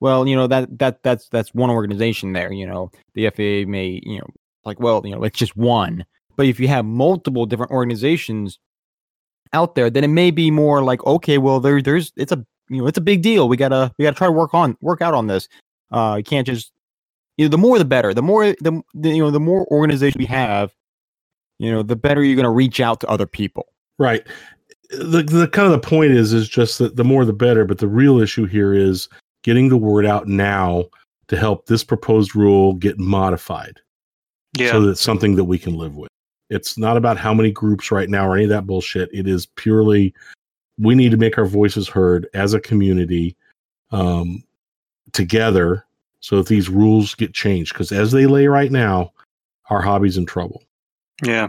well 0.00 0.26
you 0.26 0.34
know 0.36 0.46
that 0.46 0.78
that 0.78 1.02
that's 1.02 1.28
that's 1.28 1.52
one 1.54 1.70
organization 1.70 2.32
there 2.32 2.52
you 2.52 2.66
know. 2.66 2.90
The 3.14 3.28
faa 3.30 3.68
may 3.68 4.00
you 4.04 4.18
know 4.18 4.26
like 4.64 4.80
well 4.80 5.02
you 5.04 5.14
know 5.14 5.22
it's 5.24 5.38
just 5.38 5.56
one. 5.56 6.04
But 6.36 6.46
if 6.46 6.58
you 6.58 6.68
have 6.68 6.84
multiple 6.86 7.44
different 7.44 7.72
organizations 7.72 8.58
out 9.52 9.74
there 9.74 9.90
then 9.90 10.04
it 10.04 10.08
may 10.08 10.30
be 10.30 10.50
more 10.50 10.82
like 10.82 11.04
okay 11.04 11.36
well 11.38 11.60
there 11.60 11.82
there's 11.82 12.12
it's 12.16 12.32
a 12.32 12.44
you 12.70 12.78
know 12.80 12.86
it's 12.86 12.98
a 12.98 13.02
big 13.02 13.20
deal. 13.22 13.48
We 13.48 13.56
gotta 13.56 13.92
we 13.98 14.04
gotta 14.04 14.16
try 14.16 14.28
to 14.28 14.32
work 14.32 14.54
on 14.54 14.76
work 14.80 15.02
out 15.02 15.12
on 15.14 15.26
this. 15.26 15.48
Uh 15.90 16.14
you 16.18 16.24
can't 16.24 16.46
just 16.46 16.72
you 17.40 17.46
know 17.46 17.50
the 17.50 17.58
more 17.58 17.78
the 17.78 17.84
better 17.84 18.12
the 18.12 18.22
more 18.22 18.46
the, 18.60 18.82
the 18.94 19.08
you 19.08 19.22
know 19.22 19.30
the 19.30 19.40
more 19.40 19.66
organization 19.72 20.18
we 20.18 20.26
have 20.26 20.74
you 21.58 21.72
know 21.72 21.82
the 21.82 21.96
better 21.96 22.22
you're 22.22 22.36
gonna 22.36 22.50
reach 22.50 22.80
out 22.80 23.00
to 23.00 23.08
other 23.08 23.26
people 23.26 23.66
Right. 24.00 24.26
The 24.88 25.22
the 25.22 25.46
kind 25.46 25.66
of 25.66 25.72
the 25.72 25.86
point 25.86 26.12
is 26.12 26.32
is 26.32 26.48
just 26.48 26.78
that 26.78 26.96
the 26.96 27.04
more 27.04 27.26
the 27.26 27.34
better, 27.34 27.66
but 27.66 27.78
the 27.78 27.86
real 27.86 28.18
issue 28.18 28.46
here 28.46 28.72
is 28.72 29.10
getting 29.44 29.68
the 29.68 29.76
word 29.76 30.06
out 30.06 30.26
now 30.26 30.86
to 31.28 31.36
help 31.36 31.66
this 31.66 31.84
proposed 31.84 32.34
rule 32.34 32.72
get 32.74 32.98
modified 32.98 33.78
yeah 34.58 34.72
so 34.72 34.80
that 34.80 34.90
it's 34.90 35.00
something 35.00 35.36
that 35.36 35.44
we 35.44 35.58
can 35.58 35.74
live 35.74 35.96
with. 35.96 36.08
It's 36.48 36.78
not 36.78 36.96
about 36.96 37.18
how 37.18 37.34
many 37.34 37.52
groups 37.52 37.92
right 37.92 38.08
now 38.08 38.26
or 38.26 38.34
any 38.34 38.44
of 38.44 38.50
that 38.50 38.66
bullshit. 38.66 39.10
It 39.12 39.28
is 39.28 39.46
purely 39.46 40.14
we 40.78 40.94
need 40.94 41.10
to 41.10 41.18
make 41.18 41.36
our 41.36 41.44
voices 41.44 41.88
heard 41.88 42.26
as 42.32 42.54
a 42.54 42.60
community 42.60 43.36
um, 43.90 44.42
together 45.12 45.84
so 46.20 46.36
that 46.36 46.46
these 46.46 46.68
rules 46.68 47.14
get 47.14 47.32
changed 47.34 47.72
because 47.72 47.90
as 47.92 48.12
they 48.12 48.26
lay 48.26 48.46
right 48.46 48.70
now, 48.70 49.12
our 49.70 49.80
hobby's 49.80 50.16
in 50.16 50.26
trouble. 50.26 50.62
yeah 51.24 51.48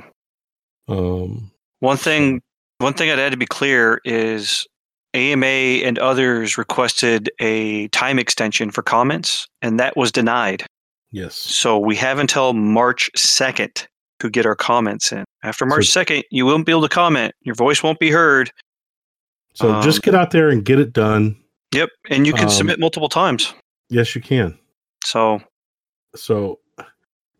Um, 0.87 1.51
One 1.79 1.97
thing, 1.97 2.41
one 2.79 2.93
thing 2.93 3.09
I'd 3.09 3.19
add 3.19 3.31
to 3.31 3.37
be 3.37 3.45
clear 3.45 3.99
is 4.05 4.65
AMA 5.13 5.45
and 5.45 5.99
others 5.99 6.57
requested 6.57 7.29
a 7.39 7.87
time 7.89 8.17
extension 8.17 8.71
for 8.71 8.81
comments, 8.81 9.47
and 9.61 9.79
that 9.79 9.97
was 9.97 10.11
denied. 10.11 10.65
yes. 11.11 11.35
So 11.35 11.77
we 11.77 11.95
have 11.97 12.17
until 12.19 12.53
March 12.53 13.09
second 13.15 13.87
to 14.19 14.29
get 14.29 14.45
our 14.45 14.55
comments 14.55 15.11
in. 15.11 15.25
After 15.43 15.65
March 15.65 15.87
second, 15.87 16.23
you 16.31 16.45
won't 16.45 16.65
be 16.65 16.71
able 16.71 16.83
to 16.83 16.89
comment. 16.89 17.33
Your 17.41 17.55
voice 17.55 17.83
won't 17.83 17.99
be 17.99 18.09
heard. 18.11 18.51
So 19.55 19.73
Um, 19.73 19.81
just 19.83 20.01
get 20.03 20.15
out 20.15 20.31
there 20.31 20.49
and 20.49 20.63
get 20.63 20.79
it 20.79 20.93
done. 20.93 21.35
Yep, 21.73 21.89
and 22.09 22.25
you 22.27 22.31
can 22.33 22.45
Um, 22.45 22.49
submit 22.49 22.79
multiple 22.79 23.09
times. 23.09 23.53
Yes, 23.89 24.15
you 24.15 24.21
can. 24.21 24.57
So 25.03 25.41
So 26.15 26.59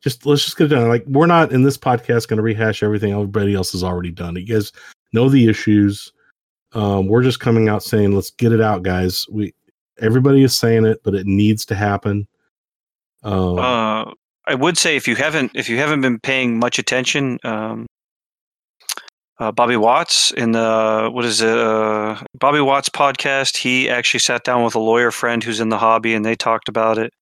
just 0.02 0.26
let's 0.26 0.44
just 0.44 0.58
get 0.58 0.66
it 0.66 0.76
done. 0.76 0.88
Like 0.88 1.06
we're 1.08 1.28
not 1.28 1.52
in 1.52 1.64
this 1.64 1.78
podcast 1.78 2.28
going 2.28 2.38
to 2.38 2.44
rehash 2.44 2.84
everything 2.84 3.14
everybody 3.14 3.54
else 3.54 3.72
has 3.74 3.84
already 3.84 4.12
done. 4.12 4.36
You 4.36 4.46
guys 4.46 4.72
know 5.14 5.30
the 5.30 5.48
issues. 5.48 6.12
Um, 6.74 7.08
we're 7.08 7.24
just 7.24 7.40
coming 7.40 7.68
out 7.70 7.84
saying, 7.84 8.14
let's 8.16 8.32
get 8.32 8.52
it 8.54 8.62
out, 8.62 8.84
guys. 8.84 9.26
We 9.30 9.54
everybody 10.00 10.44
is 10.44 10.56
saying 10.56 10.86
it, 10.86 11.02
but 11.04 11.14
it 11.14 11.28
needs 11.28 11.66
to 11.66 11.76
happen. 11.76 12.28
Um, 13.24 13.60
Uh, 13.60 14.12
I 14.48 14.56
would 14.56 14.78
say 14.78 14.96
if 14.96 15.08
you 15.08 15.16
haven't 15.16 15.52
if 15.54 15.70
you 15.70 15.78
haven't 15.78 16.02
been 16.02 16.20
paying 16.20 16.58
much 16.58 16.80
attention, 16.80 17.38
um, 17.44 17.86
uh, 19.40 19.52
Bobby 19.52 19.76
Watts 19.76 20.32
in 20.32 20.52
the 20.54 21.10
what 21.12 21.26
is 21.26 21.42
it? 21.42 21.58
Uh, 21.58 22.20
Bobby 22.34 22.62
Watts 22.62 22.90
podcast. 22.90 23.58
He 23.58 23.90
actually 23.90 24.20
sat 24.20 24.44
down 24.44 24.64
with 24.64 24.76
a 24.76 24.80
lawyer 24.80 25.12
friend 25.12 25.44
who's 25.44 25.60
in 25.60 25.70
the 25.70 25.78
hobby, 25.78 26.14
and 26.14 26.26
they 26.26 26.36
talked 26.36 26.70
about 26.70 26.98
it. 26.98 27.14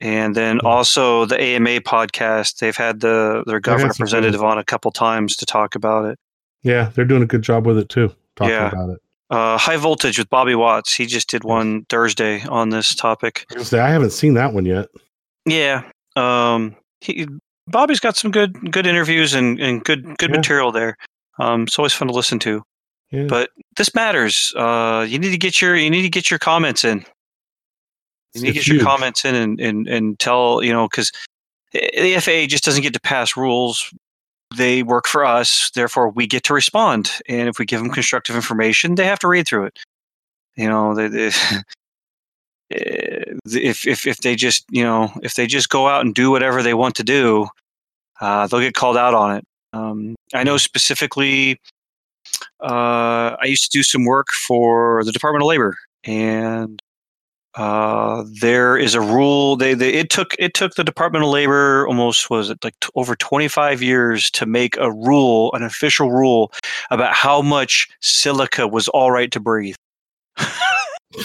And 0.00 0.34
then 0.36 0.58
Hmm. 0.60 0.66
also 0.66 1.24
the 1.24 1.40
AMA 1.40 1.80
podcast. 1.80 2.58
They've 2.58 2.76
had 2.76 3.00
the 3.00 3.42
their 3.46 3.60
government 3.60 3.98
representative 3.98 4.42
on 4.44 4.56
a 4.58 4.64
couple 4.64 4.90
times 4.92 5.34
to 5.36 5.46
talk 5.46 5.74
about 5.74 6.04
it. 6.06 6.18
yeah, 6.62 6.90
they're 6.94 7.04
doing 7.04 7.22
a 7.22 7.26
good 7.26 7.42
job 7.42 7.66
with 7.66 7.78
it 7.78 7.88
too. 7.88 8.12
Talking 8.36 8.52
Yeah. 8.54 8.68
about 8.68 8.90
it. 8.90 8.98
Uh, 9.30 9.58
High 9.58 9.76
voltage 9.76 10.18
with 10.18 10.28
Bobby 10.30 10.54
Watts. 10.54 10.94
He 10.94 11.06
just 11.06 11.28
did 11.30 11.44
one 11.44 11.84
Thursday 11.88 12.42
on 12.48 12.70
this 12.70 12.94
topic. 12.94 13.44
Say, 13.58 13.78
I 13.78 13.90
haven't 13.90 14.10
seen 14.10 14.34
that 14.34 14.52
one 14.54 14.64
yet. 14.66 14.88
Yeah. 15.46 15.82
Um 16.16 16.76
he 17.00 17.26
Bobby's 17.66 18.00
got 18.00 18.16
some 18.16 18.30
good 18.30 18.72
good 18.72 18.86
interviews 18.86 19.34
and, 19.34 19.60
and 19.60 19.84
good 19.84 20.16
good 20.18 20.30
Yeah. 20.30 20.36
material 20.36 20.72
there. 20.72 20.96
Um 21.38 21.62
it's 21.64 21.78
always 21.78 21.92
fun 21.92 22.08
to 22.08 22.14
listen 22.14 22.38
to. 22.40 22.62
Yeah. 23.10 23.24
But 23.28 23.50
this 23.76 23.94
matters. 23.94 24.52
Uh 24.56 25.06
you 25.08 25.18
need 25.18 25.30
to 25.30 25.38
get 25.38 25.60
your 25.60 25.76
you 25.76 25.90
need 25.90 26.02
to 26.02 26.08
get 26.10 26.30
your 26.30 26.38
comments 26.38 26.84
in. 26.84 27.04
You 28.38 28.52
need 28.52 28.58
to 28.60 28.64
get 28.64 28.66
your 28.68 28.84
comments 28.84 29.24
in 29.24 29.34
and, 29.34 29.60
and, 29.60 29.88
and 29.88 30.18
tell, 30.18 30.62
you 30.62 30.72
know, 30.72 30.88
because 30.88 31.12
the 31.72 32.18
FAA 32.20 32.46
just 32.46 32.64
doesn't 32.64 32.82
get 32.82 32.94
to 32.94 33.00
pass 33.00 33.36
rules. 33.36 33.92
They 34.56 34.82
work 34.82 35.06
for 35.06 35.24
us, 35.24 35.70
therefore 35.74 36.08
we 36.08 36.26
get 36.26 36.42
to 36.44 36.54
respond. 36.54 37.10
And 37.28 37.48
if 37.48 37.58
we 37.58 37.66
give 37.66 37.80
them 37.80 37.90
constructive 37.90 38.34
information, 38.34 38.94
they 38.94 39.04
have 39.04 39.18
to 39.20 39.28
read 39.28 39.46
through 39.46 39.66
it. 39.66 39.78
You 40.56 40.68
know, 40.68 40.94
they, 40.94 41.08
they, 41.08 41.26
eh, 42.70 43.34
if 43.46 43.86
if 43.86 44.06
if 44.06 44.18
they 44.18 44.34
just 44.34 44.64
you 44.70 44.82
know 44.82 45.12
if 45.22 45.34
they 45.34 45.46
just 45.46 45.68
go 45.68 45.86
out 45.86 46.04
and 46.04 46.14
do 46.14 46.30
whatever 46.30 46.62
they 46.62 46.74
want 46.74 46.96
to 46.96 47.04
do, 47.04 47.46
uh, 48.20 48.46
they'll 48.46 48.60
get 48.60 48.74
called 48.74 48.96
out 48.96 49.14
on 49.14 49.36
it. 49.36 49.44
Um, 49.72 50.16
I 50.34 50.44
know 50.44 50.56
specifically. 50.56 51.60
Uh, 52.60 53.36
I 53.40 53.46
used 53.46 53.70
to 53.70 53.78
do 53.78 53.82
some 53.82 54.04
work 54.04 54.28
for 54.32 55.02
the 55.04 55.12
Department 55.12 55.42
of 55.42 55.48
Labor, 55.48 55.76
and 56.04 56.82
uh, 57.54 58.24
there 58.40 58.76
is 58.76 58.94
a 58.94 59.00
rule. 59.00 59.56
They, 59.56 59.74
they 59.74 59.92
it 59.92 60.10
took 60.10 60.34
it 60.38 60.54
took 60.54 60.74
the 60.74 60.84
Department 60.84 61.24
of 61.24 61.30
Labor 61.30 61.86
almost 61.88 62.30
was 62.30 62.50
it 62.50 62.62
like 62.62 62.78
t- 62.80 62.88
over 62.94 63.16
twenty 63.16 63.48
five 63.48 63.82
years 63.82 64.30
to 64.32 64.46
make 64.46 64.76
a 64.76 64.92
rule, 64.92 65.52
an 65.54 65.62
official 65.62 66.10
rule 66.12 66.52
about 66.90 67.14
how 67.14 67.42
much 67.42 67.88
silica 68.00 68.68
was 68.68 68.88
all 68.88 69.10
right 69.10 69.32
to 69.32 69.40
breathe. 69.40 69.74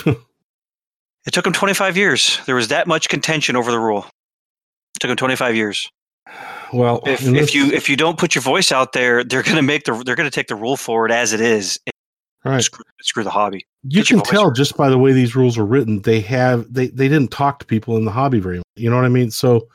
it 0.05 0.17
took 1.32 1.43
them 1.43 1.53
twenty 1.53 1.74
five 1.74 1.97
years. 1.97 2.39
There 2.45 2.55
was 2.55 2.69
that 2.69 2.88
much 2.88 3.09
contention 3.09 3.55
over 3.55 3.71
the 3.71 3.80
rule. 3.80 4.05
It 4.95 4.99
took 4.99 5.09
them 5.09 5.17
twenty 5.17 5.36
five 5.36 5.55
years. 5.55 5.89
Well, 6.71 7.01
If, 7.05 7.21
if 7.28 7.53
you 7.53 7.65
if 7.67 7.88
you 7.89 7.95
don't 7.95 8.17
put 8.17 8.34
your 8.34 8.41
voice 8.41 8.71
out 8.71 8.93
there, 8.93 9.24
they're 9.24 9.43
gonna 9.43 9.61
make 9.61 9.84
the 9.84 10.01
they're 10.05 10.15
gonna 10.15 10.32
take 10.32 10.47
the 10.47 10.55
rule 10.55 10.78
forward 10.78 11.11
as 11.11 11.34
it 11.34 11.41
is. 11.41 11.78
and 11.86 12.53
right, 12.53 12.63
Screw, 12.63 12.84
screw 13.01 13.24
the 13.24 13.30
hobby. 13.30 13.65
You 13.84 14.03
can 14.03 14.21
tell 14.21 14.51
just 14.51 14.77
by 14.77 14.89
the 14.89 14.97
way 14.97 15.11
these 15.11 15.36
rules 15.36 15.57
are 15.57 15.65
written. 15.65 16.01
They 16.01 16.21
have 16.21 16.71
they 16.73 16.88
they 16.88 17.07
didn't 17.07 17.31
talk 17.31 17.59
to 17.59 17.65
people 17.65 17.97
in 17.97 18.05
the 18.05 18.11
hobby 18.11 18.39
very 18.39 18.57
much. 18.57 18.65
You 18.75 18.89
know 18.89 18.95
what 18.95 19.05
I 19.05 19.09
mean? 19.09 19.31
So 19.31 19.67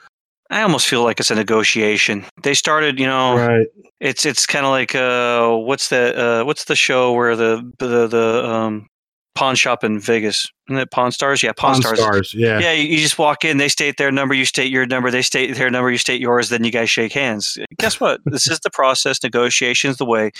I 0.50 0.62
almost 0.62 0.88
feel 0.88 1.04
like 1.04 1.20
it's 1.20 1.30
a 1.30 1.34
negotiation. 1.34 2.24
They 2.42 2.54
started, 2.54 2.98
you 2.98 3.06
know, 3.06 3.36
right, 3.36 3.66
It's 4.00 4.24
it's 4.24 4.46
kind 4.46 4.64
of 4.64 4.70
like 4.70 4.94
uh, 4.94 5.56
what's 5.56 5.88
the 5.88 6.18
uh, 6.18 6.44
what's 6.44 6.64
the 6.64 6.76
show 6.76 7.12
where 7.12 7.36
the 7.36 7.70
the 7.78 8.06
the 8.06 8.48
um, 8.48 8.88
pawn 9.34 9.56
shop 9.56 9.84
in 9.84 10.00
Vegas? 10.00 10.46
Isn't 10.68 10.80
it 10.80 10.90
Pawn 10.90 11.12
Stars? 11.12 11.42
Yeah, 11.42 11.52
Pawn, 11.52 11.74
Pawn 11.74 11.82
Stars. 11.82 11.98
stars. 11.98 12.34
Yeah, 12.34 12.59
Yeah, 12.59 12.72
you, 12.72 12.88
you 12.88 12.98
just 12.98 13.18
walk 13.18 13.44
in, 13.44 13.59
they 13.59 13.68
state 13.68 13.96
their 13.96 14.11
number, 14.11 14.34
you 14.34 14.44
state 14.44 14.70
your 14.70 14.86
number, 14.86 15.11
they 15.11 15.22
state 15.22 15.54
their 15.54 15.70
number, 15.70 15.90
you 15.90 15.98
state 15.98 16.20
yours, 16.20 16.48
then 16.48 16.64
you 16.64 16.70
guys 16.70 16.90
shake 16.90 17.12
hands. 17.12 17.56
Guess 17.78 18.00
what? 18.00 18.20
this 18.26 18.48
is 18.48 18.61
the 18.61 18.70
process. 18.70 19.22
Negotiation's 19.22 19.98
the 19.98 20.04
way. 20.06 20.30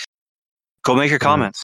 Go 0.83 0.95
make 0.95 1.09
your 1.09 1.19
comments. 1.19 1.63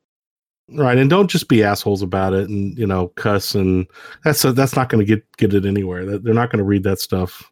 Right. 0.69 0.97
And 0.97 1.09
don't 1.09 1.29
just 1.29 1.47
be 1.47 1.63
assholes 1.63 2.01
about 2.01 2.33
it 2.33 2.49
and 2.49 2.77
you 2.77 2.87
know 2.87 3.09
cuss 3.09 3.55
and 3.55 3.87
that's 4.23 4.41
that's 4.41 4.75
not 4.75 4.89
going 4.89 5.05
to 5.05 5.15
get 5.15 5.23
get 5.37 5.53
it 5.53 5.65
anywhere. 5.65 6.05
That 6.05 6.23
they're 6.23 6.33
not 6.33 6.49
going 6.51 6.59
to 6.59 6.63
read 6.65 6.83
that 6.83 6.99
stuff. 6.99 7.51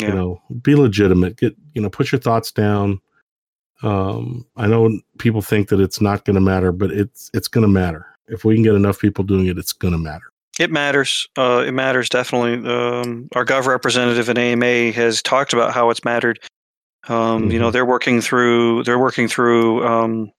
Yeah. 0.00 0.08
you 0.08 0.14
know 0.14 0.42
be 0.62 0.74
legitimate 0.74 1.36
get 1.36 1.54
you 1.72 1.80
know 1.80 1.88
put 1.88 2.10
your 2.10 2.20
thoughts 2.20 2.50
down 2.50 3.00
um 3.84 4.44
i 4.56 4.66
know 4.66 4.98
people 5.18 5.40
think 5.40 5.68
that 5.68 5.78
it's 5.78 6.00
not 6.00 6.24
going 6.24 6.34
to 6.34 6.40
matter 6.40 6.72
but 6.72 6.90
it's 6.90 7.30
it's 7.32 7.46
going 7.46 7.62
to 7.62 7.68
matter 7.68 8.04
if 8.26 8.44
we 8.44 8.54
can 8.54 8.64
get 8.64 8.74
enough 8.74 8.98
people 8.98 9.22
doing 9.22 9.46
it 9.46 9.56
it's 9.56 9.72
going 9.72 9.92
to 9.92 9.98
matter 9.98 10.26
It 10.58 10.70
matters. 10.72 11.28
Uh, 11.36 11.64
it 11.66 11.72
matters 11.72 12.08
definitely. 12.08 12.54
Um, 12.68 13.28
our 13.34 13.44
gov 13.44 13.66
representative 13.66 14.28
in 14.28 14.38
AMA 14.38 14.92
has 14.92 15.20
talked 15.22 15.52
about 15.52 15.72
how 15.74 15.90
it's 15.90 16.04
mattered. 16.04 16.38
Um, 17.08 17.50
You 17.50 17.58
know, 17.58 17.68
Mhm. 17.68 17.72
they're 17.72 17.84
working 17.86 18.20
through 18.20 18.82
they're 18.84 18.98
working 19.00 19.28
through 19.28 19.84
um, 19.86 20.30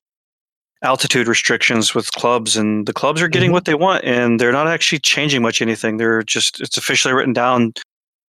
altitude 0.84 1.28
restrictions 1.28 1.96
with 1.96 2.12
clubs, 2.14 2.56
and 2.58 2.86
the 2.88 2.94
clubs 2.94 3.22
are 3.22 3.28
getting 3.28 3.50
Mhm. 3.50 3.54
what 3.54 3.66
they 3.66 3.76
want, 3.76 4.04
and 4.04 4.40
they're 4.40 4.52
not 4.52 4.68
actually 4.68 5.00
changing 5.00 5.42
much 5.42 5.62
anything. 5.62 5.98
They're 5.98 6.24
just 6.24 6.60
it's 6.62 6.78
officially 6.78 7.14
written 7.14 7.34
down 7.34 7.74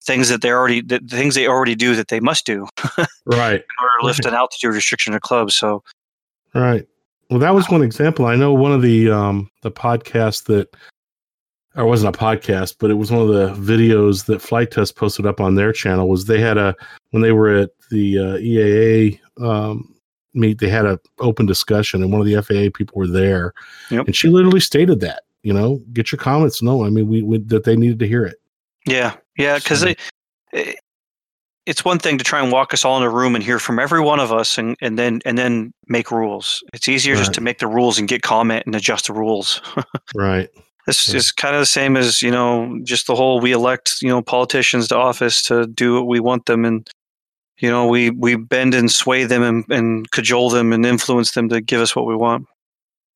things 0.04 0.28
that 0.28 0.40
they 0.40 0.50
already 0.52 0.80
the 0.80 1.00
things 1.00 1.34
they 1.34 1.48
already 1.48 1.74
do 1.74 1.96
that 1.96 2.08
they 2.08 2.20
must 2.20 2.46
do 2.46 2.66
in 2.98 3.06
right 3.26 3.64
order 3.80 3.92
to 4.00 4.06
lift 4.06 4.24
an 4.24 4.34
altitude 4.34 4.72
restriction 4.72 5.12
in 5.12 5.20
clubs. 5.20 5.56
So 5.56 5.82
right 6.54 6.86
well 7.28 7.40
that 7.40 7.54
was 7.54 7.68
one 7.68 7.82
example 7.82 8.24
i 8.26 8.36
know 8.36 8.52
one 8.54 8.70
of 8.72 8.82
the 8.82 9.10
um 9.10 9.50
the 9.62 9.70
podcasts 9.70 10.44
that 10.44 10.68
or 11.74 11.82
it 11.82 11.86
wasn't 11.88 12.14
a 12.14 12.18
podcast 12.18 12.76
but 12.78 12.88
it 12.90 12.94
was 12.94 13.10
one 13.10 13.20
of 13.20 13.28
the 13.28 13.52
videos 13.74 14.26
that 14.26 14.40
flight 14.40 14.70
test 14.70 14.94
posted 14.94 15.26
up 15.26 15.40
on 15.40 15.56
their 15.56 15.72
channel 15.72 16.08
was 16.08 16.24
they 16.26 16.40
had 16.40 16.56
a 16.56 16.72
when 17.10 17.20
they 17.22 17.32
were 17.32 17.48
at 17.52 17.70
the 17.90 18.16
uh, 18.18 18.36
eaa 18.38 19.18
um 19.42 19.92
meet 20.36 20.58
they 20.58 20.68
had 20.68 20.86
a 20.86 20.98
open 21.20 21.46
discussion 21.46 22.02
and 22.02 22.12
one 22.12 22.20
of 22.20 22.26
the 22.26 22.34
faa 22.42 22.70
people 22.76 22.94
were 22.96 23.06
there 23.06 23.52
Yep. 23.90 24.06
and 24.06 24.16
she 24.16 24.28
literally 24.28 24.60
stated 24.60 25.00
that 25.00 25.22
you 25.42 25.52
know 25.52 25.80
get 25.92 26.12
your 26.12 26.18
comments 26.18 26.62
no 26.62 26.84
i 26.84 26.90
mean 26.90 27.08
we, 27.08 27.22
we 27.22 27.38
that 27.38 27.64
they 27.64 27.76
needed 27.76 27.98
to 28.00 28.06
hear 28.08 28.24
it 28.24 28.36
Yeah, 28.86 29.14
yeah, 29.38 29.58
because 29.58 29.80
So- 29.80 29.94
it, 30.52 30.76
it's 31.66 31.84
one 31.84 31.98
thing 31.98 32.16
to 32.18 32.22
try 32.24 32.40
and 32.40 32.52
walk 32.52 32.72
us 32.72 32.84
all 32.84 32.96
in 32.96 33.02
a 33.02 33.10
room 33.10 33.34
and 33.34 33.42
hear 33.42 33.58
from 33.58 33.80
every 33.80 34.00
one 34.00 34.20
of 34.20 34.32
us, 34.32 34.56
and, 34.56 34.76
and 34.80 34.96
then 34.96 35.20
and 35.24 35.36
then 35.36 35.72
make 35.88 36.12
rules. 36.12 36.62
It's 36.72 36.88
easier 36.88 37.16
just 37.16 37.32
to 37.34 37.40
make 37.40 37.58
the 37.58 37.66
rules 37.66 37.98
and 37.98 38.06
get 38.06 38.22
comment 38.22 38.62
and 38.66 38.74
adjust 38.76 39.08
the 39.08 39.12
rules. 39.12 39.60
right 40.14 40.48
This 40.86 41.08
Yeah. 41.08 41.16
is 41.16 41.32
kind 41.32 41.56
of 41.56 41.60
the 41.62 41.66
same 41.66 41.96
as 41.96 42.22
you 42.22 42.30
know, 42.30 42.78
just 42.84 43.08
the 43.08 43.16
whole 43.16 43.40
we 43.40 43.50
elect 43.50 43.96
you 44.00 44.08
know 44.08 44.22
politicians 44.22 44.86
to 44.88 44.96
office 44.96 45.42
to 45.48 45.66
do 45.66 45.94
what 45.94 46.06
we 46.06 46.20
want 46.20 46.46
them, 46.46 46.64
and 46.64 46.88
you 47.58 47.70
know 47.70 47.86
we 47.86 48.10
we 48.10 48.36
bend 48.36 48.74
and 48.74 48.90
sway 48.90 49.24
them 49.24 49.42
and, 49.42 49.64
and 49.70 50.10
cajole 50.10 50.50
them 50.50 50.72
and 50.72 50.84
influence 50.84 51.32
them 51.32 51.48
to 51.48 51.60
give 51.60 51.80
us 51.80 51.94
what 51.96 52.06
we 52.06 52.14
want. 52.16 52.46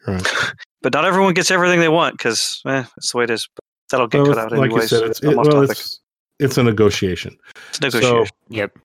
right 0.06 0.26
But 0.82 0.94
not 0.94 1.04
everyone 1.04 1.34
gets 1.34 1.50
everything 1.50 1.80
they 1.80 1.90
want 1.90 2.16
because 2.16 2.62
eh, 2.66 2.84
that's 2.96 3.12
the 3.12 3.18
way 3.18 3.24
it 3.24 3.30
is. 3.30 3.46
But 3.54 3.64
that'll 3.90 4.06
get 4.06 4.22
Well, 4.22 4.32
cut 4.34 4.38
out 4.38 4.52
like 4.52 4.70
anyways. 4.70 4.90
you 4.90 4.98
said 4.98 5.10
it's, 5.10 5.22
it, 5.22 5.36
well, 5.36 5.62
it's, 5.62 6.00
it's 6.38 6.56
a 6.56 6.62
negotiation 6.62 7.36
It's 7.68 7.78
a 7.78 7.82
negotiation. 7.82 8.26
so 8.26 8.32
Yep. 8.48 8.78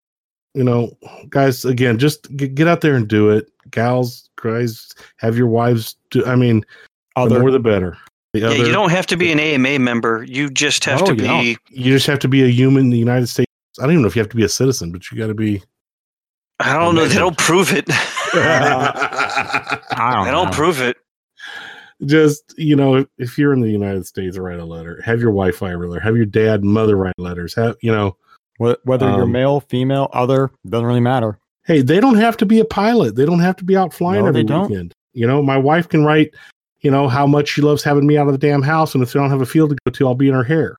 you 0.56 0.64
know, 0.64 0.92
guys, 1.30 1.64
again, 1.64 1.98
just 1.98 2.34
get, 2.36 2.54
get 2.56 2.68
out 2.68 2.82
there 2.82 2.96
and 2.96 3.08
do 3.08 3.30
it. 3.30 3.50
Gals, 3.72 4.30
guys, 4.42 4.94
have 5.18 5.38
your 5.38 5.48
wives 5.48 5.96
do. 6.12 6.26
I 6.26 6.36
mean, 6.36 6.66
the 7.16 7.40
more 7.40 7.50
the 7.52 7.60
better. 7.60 7.98
The 8.34 8.42
Yeah, 8.42 8.48
other, 8.48 8.58
you 8.58 8.72
don't 8.74 8.90
have 8.92 9.08
to 9.08 9.18
be 9.18 9.32
an 9.32 9.40
AMA 9.40 9.80
member. 9.80 10.24
You 10.28 10.50
just 10.50 10.84
have 10.86 11.00
No, 11.00 11.08
to 11.08 11.16
be. 11.16 11.24
don't. 11.24 11.58
You 11.70 11.94
just 11.94 12.08
have 12.08 12.20
to 12.20 12.28
be 12.28 12.44
a 12.44 12.48
human 12.48 12.84
in 12.86 12.90
the 12.90 12.98
United 12.98 13.28
States. 13.28 13.45
I 13.80 13.84
don't 13.84 13.92
even 13.92 14.02
know 14.04 14.08
if 14.08 14.16
you 14.16 14.22
have 14.22 14.30
to 14.30 14.38
be 14.38 14.44
a 14.44 14.50
citizen, 14.50 14.92
but 14.92 15.12
you 15.12 15.18
got 15.18 15.28
to 15.28 15.34
be. 15.34 15.62
I 16.60 16.74
don't 16.80 16.96
know. 16.96 17.06
They 17.06 17.16
don't 17.16 17.38
prove 17.38 17.74
it. 17.74 17.86
I 17.90 19.80
don't 20.16 20.26
they 20.26 20.32
don't 20.32 20.46
know. 20.48 20.52
prove 20.52 20.82
it. 20.82 20.98
just 22.06 22.54
you 22.58 22.76
know, 22.76 22.96
if, 22.96 23.08
if 23.18 23.38
you're 23.38 23.54
in 23.54 23.62
the 23.62 23.70
United 23.70 24.06
States, 24.06 24.38
write 24.38 24.60
a 24.60 24.66
letter. 24.66 25.02
Have 25.04 25.20
your 25.22 25.32
wife 25.32 25.62
write 25.62 25.74
a 25.74 25.78
letter. 25.78 26.02
Have 26.02 26.16
your 26.16 26.26
dad, 26.26 26.64
mother 26.64 26.96
write 26.96 27.18
letters. 27.18 27.54
Have 27.56 27.76
you 27.82 27.92
know? 27.92 28.16
Wh- 28.60 28.76
Whether 28.86 29.08
you're 29.10 29.24
Um, 29.24 29.32
male, 29.32 29.60
female, 29.62 30.10
other, 30.14 30.52
doesn't 30.68 30.86
really 30.86 31.00
matter. 31.02 31.40
hey, 31.66 31.82
they 31.82 32.00
don't 32.00 32.16
have 32.16 32.38
to 32.38 32.46
be 32.46 32.60
a 32.60 32.66
pilot. 32.66 33.16
They 33.16 33.26
don't 33.26 33.40
have 33.40 33.58
to 33.58 33.64
be 33.66 33.76
out 33.76 33.94
flying 33.94 34.22
No, 34.22 34.28
every 34.30 34.44
they 34.44 34.48
don't. 34.48 34.70
weekend. 34.70 34.94
You 35.14 35.28
know, 35.28 35.42
my 35.42 35.58
wife 35.58 35.90
can 35.90 36.06
write, 36.06 36.34
you 36.80 36.90
know, 36.92 37.08
how 37.10 37.28
much 37.28 37.50
she 37.50 37.62
loves 37.62 37.84
having 37.84 38.08
me 38.08 38.18
out 38.18 38.28
of 38.28 38.34
the 38.34 38.38
damn 38.38 38.62
house, 38.62 38.94
and 38.94 39.04
if 39.04 39.12
they 39.12 39.20
don't 39.20 39.30
have 39.30 39.42
a 39.42 39.46
field 39.46 39.72
to 39.72 39.78
go 39.86 39.92
to, 39.92 40.08
I'll 40.08 40.16
be 40.16 40.30
in 40.30 40.34
her 40.34 40.44
hair. 40.44 40.78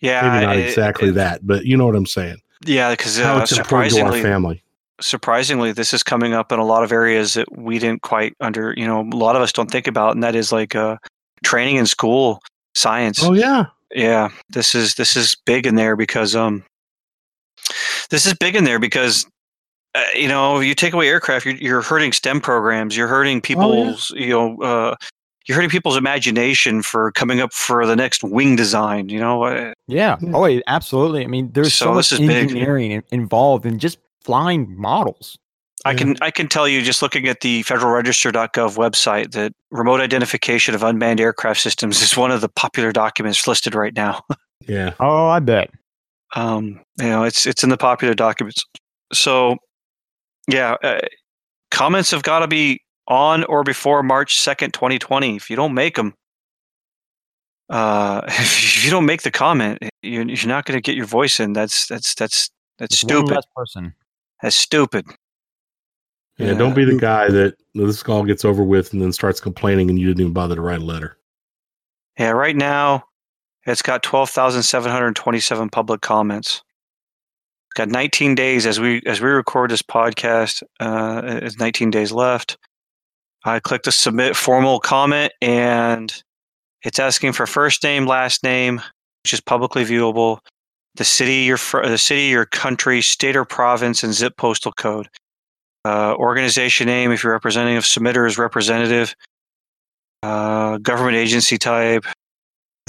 Yeah, 0.00 0.22
Maybe 0.32 0.46
not 0.46 0.56
it- 0.56 0.66
exactly 0.66 1.08
it- 1.08 1.12
that, 1.12 1.46
but 1.46 1.64
you 1.64 1.76
know 1.76 1.86
what 1.86 1.96
I'm 1.96 2.06
saying. 2.06 2.38
Yeah, 2.64 2.90
because 2.90 3.18
how 3.18 3.38
uh, 3.38 3.42
it's 3.42 3.52
important 3.52 3.92
to 3.94 4.00
our 4.00 4.06
surprisingly, 4.06 4.22
family. 4.22 4.62
surprisingly, 5.00 5.72
this 5.72 5.94
is 5.94 6.02
coming 6.02 6.34
up 6.34 6.50
in 6.50 6.58
a 6.58 6.64
lot 6.64 6.82
of 6.82 6.90
areas 6.90 7.34
that 7.34 7.56
we 7.56 7.78
didn't 7.78 8.02
quite 8.02 8.34
under. 8.40 8.74
You 8.76 8.86
know, 8.86 9.00
a 9.00 9.16
lot 9.16 9.36
of 9.36 9.42
us 9.42 9.52
don't 9.52 9.70
think 9.70 9.86
about, 9.86 10.14
and 10.14 10.22
that 10.24 10.34
is 10.34 10.50
like 10.50 10.74
uh, 10.74 10.96
training 11.44 11.76
in 11.76 11.86
school, 11.86 12.40
science. 12.74 13.22
Oh 13.22 13.32
yeah, 13.32 13.66
yeah 13.94 14.28
this 14.50 14.74
is 14.74 14.94
this 14.94 15.16
is 15.16 15.36
big 15.46 15.66
in 15.66 15.76
there 15.76 15.96
because 15.96 16.34
um 16.36 16.64
this 18.10 18.26
is 18.26 18.34
big 18.34 18.56
in 18.56 18.64
there 18.64 18.78
because 18.78 19.26
uh, 19.94 20.02
you 20.14 20.28
know 20.28 20.60
you 20.60 20.74
take 20.74 20.94
away 20.94 21.08
aircraft, 21.08 21.46
you're, 21.46 21.54
you're 21.56 21.82
hurting 21.82 22.12
STEM 22.12 22.40
programs. 22.40 22.96
You're 22.96 23.08
hurting 23.08 23.40
people's 23.40 24.10
you 24.16 24.30
know 24.30 24.60
uh, 24.62 24.94
you're 25.48 25.56
hurting 25.56 25.70
people's 25.70 25.96
imagination 25.96 26.82
for 26.82 27.10
coming 27.12 27.40
up 27.40 27.52
for 27.52 27.86
the 27.86 27.96
next 27.96 28.22
wing 28.22 28.54
design. 28.54 29.08
You 29.08 29.18
know, 29.18 29.42
uh, 29.44 29.72
Yeah. 29.86 30.16
Yeah. 30.20 30.32
Oh, 30.34 30.60
absolutely. 30.66 31.24
I 31.24 31.26
mean, 31.26 31.50
there's 31.52 31.74
so, 31.74 31.86
So 31.86 31.94
much 31.94 32.10
this 32.10 32.20
is 32.20 32.26
big. 32.26 32.36
engineering 32.44 32.90
in- 32.92 33.02
involved 33.10 33.64
in 33.66 33.78
just 33.78 33.98
flying 34.22 34.78
models. 34.78 35.36
I 35.84 35.94
can 35.94 36.16
I 36.20 36.30
can 36.32 36.48
tell 36.48 36.68
you 36.68 36.82
just 36.82 37.00
looking 37.02 37.28
at 37.28 37.40
the 37.40 37.62
federalregister.gov 37.62 38.76
website 38.76 39.30
that 39.32 39.52
remote 39.70 40.00
identification 40.00 40.74
of 40.74 40.82
unmanned 40.82 41.20
aircraft 41.20 41.60
systems 41.60 42.02
is 42.02 42.16
one 42.16 42.30
of 42.32 42.40
the 42.40 42.48
popular 42.48 42.92
documents 42.92 43.46
listed 43.46 43.74
right 43.74 43.94
now. 43.94 44.22
Yeah. 44.66 44.92
Oh, 45.00 45.28
I 45.28 45.38
bet. 45.40 45.70
um, 46.36 46.80
you 47.00 47.06
know, 47.06 47.22
it's 47.22 47.46
it's 47.46 47.62
in 47.64 47.70
the 47.70 47.78
popular 47.78 48.12
documents. 48.12 48.62
So, 49.14 49.56
yeah, 50.46 50.76
uh, 50.82 51.00
comments 51.70 52.10
have 52.10 52.22
got 52.22 52.40
to 52.40 52.48
be 52.48 52.82
on 53.08 53.44
or 53.44 53.64
before 53.64 54.02
March 54.02 54.38
second, 54.38 54.72
twenty 54.72 54.98
twenty. 54.98 55.36
If 55.36 55.50
you 55.50 55.56
don't 55.56 55.74
make 55.74 55.96
them, 55.96 56.14
uh, 57.70 58.22
if 58.28 58.84
you 58.84 58.90
don't 58.90 59.06
make 59.06 59.22
the 59.22 59.30
comment, 59.30 59.78
you're, 60.02 60.24
you're 60.24 60.48
not 60.48 60.64
going 60.64 60.76
to 60.76 60.82
get 60.82 60.96
your 60.96 61.06
voice 61.06 61.40
in. 61.40 61.52
That's 61.52 61.86
that's 61.86 62.14
that's 62.14 62.50
that's 62.78 62.96
Just 62.96 63.04
one 63.04 63.24
stupid. 63.24 63.34
less 63.34 63.46
person. 63.56 63.94
That's 64.42 64.56
stupid. 64.56 65.06
Yeah. 66.38 66.54
Don't 66.54 66.74
be 66.74 66.84
the 66.84 66.96
guy 66.96 67.28
that 67.28 67.56
this 67.74 68.02
all 68.04 68.24
gets 68.24 68.44
over 68.44 68.62
with 68.62 68.92
and 68.92 69.02
then 69.02 69.12
starts 69.12 69.40
complaining 69.40 69.90
and 69.90 69.98
you 69.98 70.06
didn't 70.06 70.20
even 70.20 70.32
bother 70.32 70.54
to 70.54 70.60
write 70.60 70.78
a 70.78 70.84
letter. 70.84 71.18
Yeah, 72.16 72.30
right 72.30 72.54
now 72.54 73.04
it's 73.66 73.82
got 73.82 74.02
12,727 74.04 75.68
public 75.70 76.00
comments. 76.00 76.62
It's 77.66 77.74
got 77.74 77.88
19 77.88 78.34
days 78.34 78.66
as 78.66 78.78
we 78.80 79.02
as 79.04 79.20
we 79.20 79.28
record 79.28 79.70
this 79.70 79.82
podcast. 79.82 80.62
Uh, 80.80 81.22
it's 81.42 81.58
19 81.58 81.90
days 81.90 82.12
left. 82.12 82.56
I 83.44 83.60
click 83.60 83.82
the 83.82 83.92
submit 83.92 84.36
formal 84.36 84.80
comment 84.80 85.32
and 85.40 86.22
it's 86.82 86.98
asking 86.98 87.32
for 87.32 87.46
first 87.46 87.82
name, 87.82 88.06
last 88.06 88.42
name, 88.42 88.80
which 89.24 89.32
is 89.32 89.40
publicly 89.40 89.84
viewable, 89.84 90.38
the 90.94 91.04
city, 91.04 91.42
your 91.42 91.58
the 91.82 91.98
city, 91.98 92.26
your 92.26 92.46
country, 92.46 93.02
state 93.02 93.36
or 93.36 93.44
province, 93.44 94.02
and 94.02 94.12
zip 94.12 94.36
postal 94.36 94.72
code. 94.72 95.08
Uh, 95.84 96.14
organization 96.16 96.86
name, 96.86 97.12
if 97.12 97.22
you're 97.22 97.32
representing 97.32 97.76
a 97.76 97.80
submitter 97.80 98.26
is 98.26 98.38
representative. 98.38 99.14
Uh, 100.22 100.78
government 100.78 101.16
agency 101.16 101.56
type, 101.56 102.04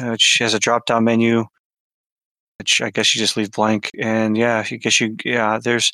which 0.02 0.38
has 0.40 0.54
a 0.54 0.60
drop 0.60 0.86
down 0.86 1.04
menu, 1.04 1.46
which 2.58 2.82
I 2.82 2.90
guess 2.90 3.14
you 3.14 3.20
just 3.20 3.38
leave 3.38 3.52
blank. 3.52 3.92
And 4.00 4.36
yeah, 4.36 4.64
I 4.70 4.76
guess 4.76 5.00
you, 5.00 5.16
yeah, 5.24 5.60
there's, 5.64 5.92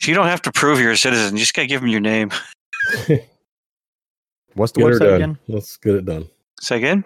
if 0.00 0.08
you 0.08 0.14
don't 0.14 0.26
have 0.26 0.42
to 0.42 0.52
prove 0.52 0.80
you're 0.80 0.92
a 0.92 0.96
citizen. 0.96 1.36
You 1.36 1.40
just 1.40 1.54
got 1.54 1.62
to 1.62 1.68
give 1.68 1.82
them 1.82 1.90
your 1.90 2.00
name. 2.00 2.30
What's 4.54 4.72
the 4.72 4.80
Get 4.80 4.92
website 4.92 5.16
again? 5.16 5.38
Let's 5.48 5.76
get 5.76 5.94
it 5.94 6.04
done. 6.04 6.28
Say 6.60 6.76
again. 6.76 7.04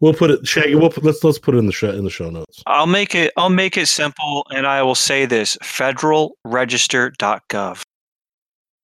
We'll 0.00 0.14
put 0.14 0.30
it, 0.30 0.46
Shaggy. 0.46 0.74
We'll 0.74 0.90
put, 0.90 1.04
let's 1.04 1.24
let's 1.24 1.38
put 1.38 1.54
it 1.54 1.58
in 1.58 1.66
the 1.66 1.72
show 1.72 1.90
in 1.90 2.04
the 2.04 2.10
show 2.10 2.28
notes. 2.28 2.62
I'll 2.66 2.86
make 2.86 3.14
it, 3.14 3.32
I'll 3.36 3.48
make 3.48 3.76
it 3.76 3.86
simple 3.86 4.46
and 4.50 4.66
I 4.66 4.82
will 4.82 4.94
say 4.94 5.24
this 5.24 5.56
federalregister.gov. 5.62 7.82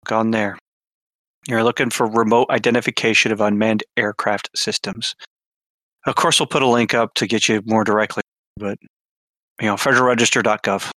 Look 0.05 0.13
on 0.13 0.31
there. 0.31 0.59
You're 1.49 1.65
looking 1.65 1.91
for 1.91 2.07
remote 2.07 2.49
identification 2.51 3.33
of 3.33 3.41
unmanned 3.41 3.83
aircraft 3.97 4.51
systems. 4.55 5.15
Of 6.07 6.15
course, 6.15 6.41
we'll 6.41 6.47
put 6.47 6.63
a 6.63 6.67
link 6.67 6.95
up 6.95 7.15
to 7.15 7.27
get 7.27 7.49
you 7.49 7.63
more 7.67 7.85
directly, 7.85 8.23
but 8.57 8.79
you 9.61 9.67
know, 9.67 9.75
federalregister.gov. 9.75 10.91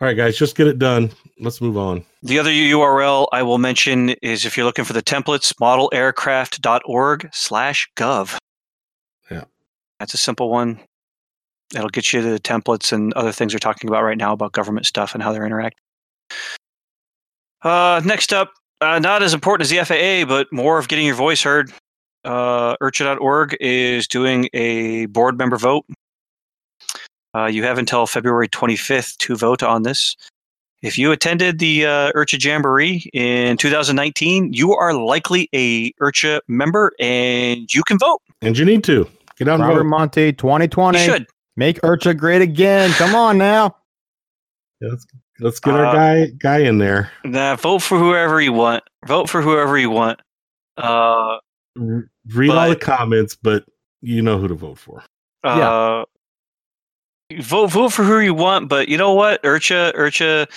All 0.00 0.08
right, 0.08 0.16
guys, 0.16 0.38
just 0.38 0.56
get 0.56 0.66
it 0.66 0.78
done. 0.78 1.10
Let's 1.38 1.60
move 1.60 1.76
on. 1.76 2.06
The 2.22 2.38
other 2.38 2.50
URL 2.50 3.28
I 3.32 3.42
will 3.42 3.58
mention 3.58 4.10
is 4.22 4.46
if 4.46 4.56
you're 4.56 4.64
looking 4.64 4.86
for 4.86 4.94
the 4.94 5.02
templates, 5.02 5.52
modelaircraft.org 5.60 7.28
slash 7.34 7.90
gov. 7.96 8.38
Yeah. 9.30 9.44
That's 9.98 10.14
a 10.14 10.16
simple 10.16 10.48
one. 10.48 10.80
It'll 11.74 11.90
get 11.90 12.14
you 12.14 12.22
to 12.22 12.30
the 12.30 12.40
templates 12.40 12.92
and 12.92 13.12
other 13.12 13.30
things 13.30 13.54
we're 13.54 13.58
talking 13.58 13.90
about 13.90 14.02
right 14.02 14.16
now 14.16 14.32
about 14.32 14.52
government 14.52 14.86
stuff 14.86 15.12
and 15.12 15.22
how 15.22 15.32
they're 15.32 15.44
interact. 15.44 15.78
Uh, 17.62 18.00
next 18.02 18.32
up, 18.32 18.54
uh, 18.80 18.98
not 18.98 19.22
as 19.22 19.34
important 19.34 19.70
as 19.70 19.70
the 19.70 19.84
FAA, 19.84 20.26
but 20.26 20.50
more 20.50 20.78
of 20.78 20.88
getting 20.88 21.04
your 21.04 21.14
voice 21.14 21.42
heard. 21.42 21.70
Uh, 22.24 22.74
IRCHA.org 22.82 23.54
is 23.60 24.08
doing 24.08 24.48
a 24.54 25.06
board 25.06 25.36
member 25.36 25.58
vote. 25.58 25.84
Uh, 27.34 27.46
you 27.46 27.62
have 27.64 27.78
until 27.78 28.06
February 28.06 28.48
25th 28.48 29.16
to 29.18 29.36
vote 29.36 29.62
on 29.62 29.82
this. 29.82 30.16
If 30.82 30.96
you 30.96 31.12
attended 31.12 31.58
the 31.58 31.84
uh, 31.86 32.12
IRCHA 32.12 32.42
Jamboree 32.42 33.08
in 33.12 33.56
2019, 33.58 34.52
you 34.54 34.74
are 34.74 34.94
likely 34.94 35.48
a 35.52 35.92
IRCHA 35.92 36.40
member 36.48 36.92
and 36.98 37.72
you 37.72 37.82
can 37.82 37.98
vote. 37.98 38.20
And 38.40 38.56
you 38.56 38.64
need 38.64 38.82
to 38.84 39.06
get 39.36 39.46
out 39.48 39.60
and 39.60 39.62
Robert 39.68 39.82
vote. 39.82 39.88
Monte, 39.88 40.32
2020. 40.32 40.98
You 40.98 41.04
should. 41.04 41.26
Make 41.56 41.80
IRCHA 41.82 42.16
great 42.16 42.40
again. 42.40 42.90
Come 42.92 43.14
on 43.14 43.36
now. 43.36 43.76
Yeah, 44.80 44.88
let's 44.90 45.06
let's 45.40 45.60
get 45.60 45.74
our 45.74 45.84
Uh, 45.86 45.92
guy 45.92 46.26
guy 46.38 46.58
in 46.60 46.78
there. 46.78 47.10
Nah, 47.24 47.56
vote 47.56 47.82
for 47.82 47.98
whoever 47.98 48.40
you 48.40 48.54
want. 48.54 48.82
Vote 49.06 49.28
for 49.28 49.42
whoever 49.42 49.76
you 49.76 49.90
want. 49.90 50.20
Uh, 50.78 51.36
R- 51.78 52.08
Read 52.34 52.50
all 52.50 52.68
the 52.70 52.76
comments, 52.76 53.36
but 53.36 53.64
you 54.00 54.22
know 54.22 54.38
who 54.38 54.48
to 54.48 54.54
vote 54.54 54.78
for. 54.78 55.02
uh, 55.44 56.04
vote 57.40 57.68
vote 57.70 57.92
for 57.92 58.04
who 58.04 58.18
you 58.20 58.34
want, 58.34 58.68
but 58.68 58.88
you 58.88 58.96
know 58.96 59.12
what? 59.14 59.42
IRCHA 59.42 59.94
IRCHA 59.94 60.48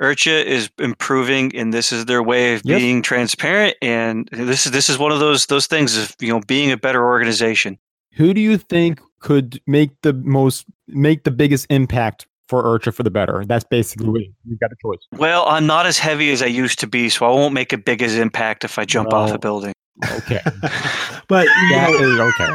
IRCHA 0.00 0.44
is 0.44 0.70
improving, 0.78 1.54
and 1.54 1.72
this 1.72 1.92
is 1.92 2.06
their 2.06 2.22
way 2.22 2.54
of 2.54 2.62
Yes. 2.64 2.80
being 2.80 3.00
transparent. 3.02 3.76
And 3.80 4.28
this 4.32 4.66
is 4.66 4.72
this 4.72 4.88
is 4.90 4.98
one 4.98 5.12
of 5.12 5.20
those 5.20 5.46
those 5.46 5.66
things 5.66 5.96
of 5.96 6.14
you 6.20 6.28
know 6.32 6.40
being 6.40 6.72
a 6.72 6.76
better 6.76 7.04
organization. 7.04 7.78
Who 8.14 8.34
do 8.34 8.40
you 8.40 8.58
think 8.58 9.00
could 9.20 9.60
make 9.66 9.90
the 10.02 10.12
most, 10.12 10.66
make 10.86 11.24
the 11.24 11.30
biggest 11.30 11.66
impact 11.70 12.26
for 12.48 12.62
IRCHA 12.62 12.94
for 12.94 13.02
the 13.02 13.10
better? 13.10 13.44
That's 13.46 13.64
basically 13.64 14.08
what 14.08 14.20
you 14.44 14.56
got 14.60 14.70
a 14.70 14.76
choice. 14.82 15.00
Well, 15.18 15.46
I'm 15.48 15.66
not 15.66 15.86
as 15.86 15.98
heavy 15.98 16.30
as 16.30 16.40
I 16.42 16.46
used 16.46 16.78
to 16.80 16.86
be, 16.86 17.08
so 17.08 17.26
I 17.26 17.30
won't 17.30 17.54
make 17.54 17.72
a 17.72 17.78
big 17.78 18.02
as 18.02 18.16
impact 18.16 18.64
if 18.64 18.78
I 18.78 18.84
jump 18.84 19.12
off 19.12 19.30
a 19.32 19.38
building. 19.38 19.72
Okay. 20.12 20.40
but 21.28 21.46
you 21.46 21.68
that 21.70 21.90
know, 21.90 22.08
is 22.08 22.20
okay. 22.20 22.52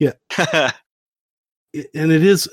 it- 0.00 0.72
and 1.94 2.10
it 2.12 2.24
is 2.24 2.48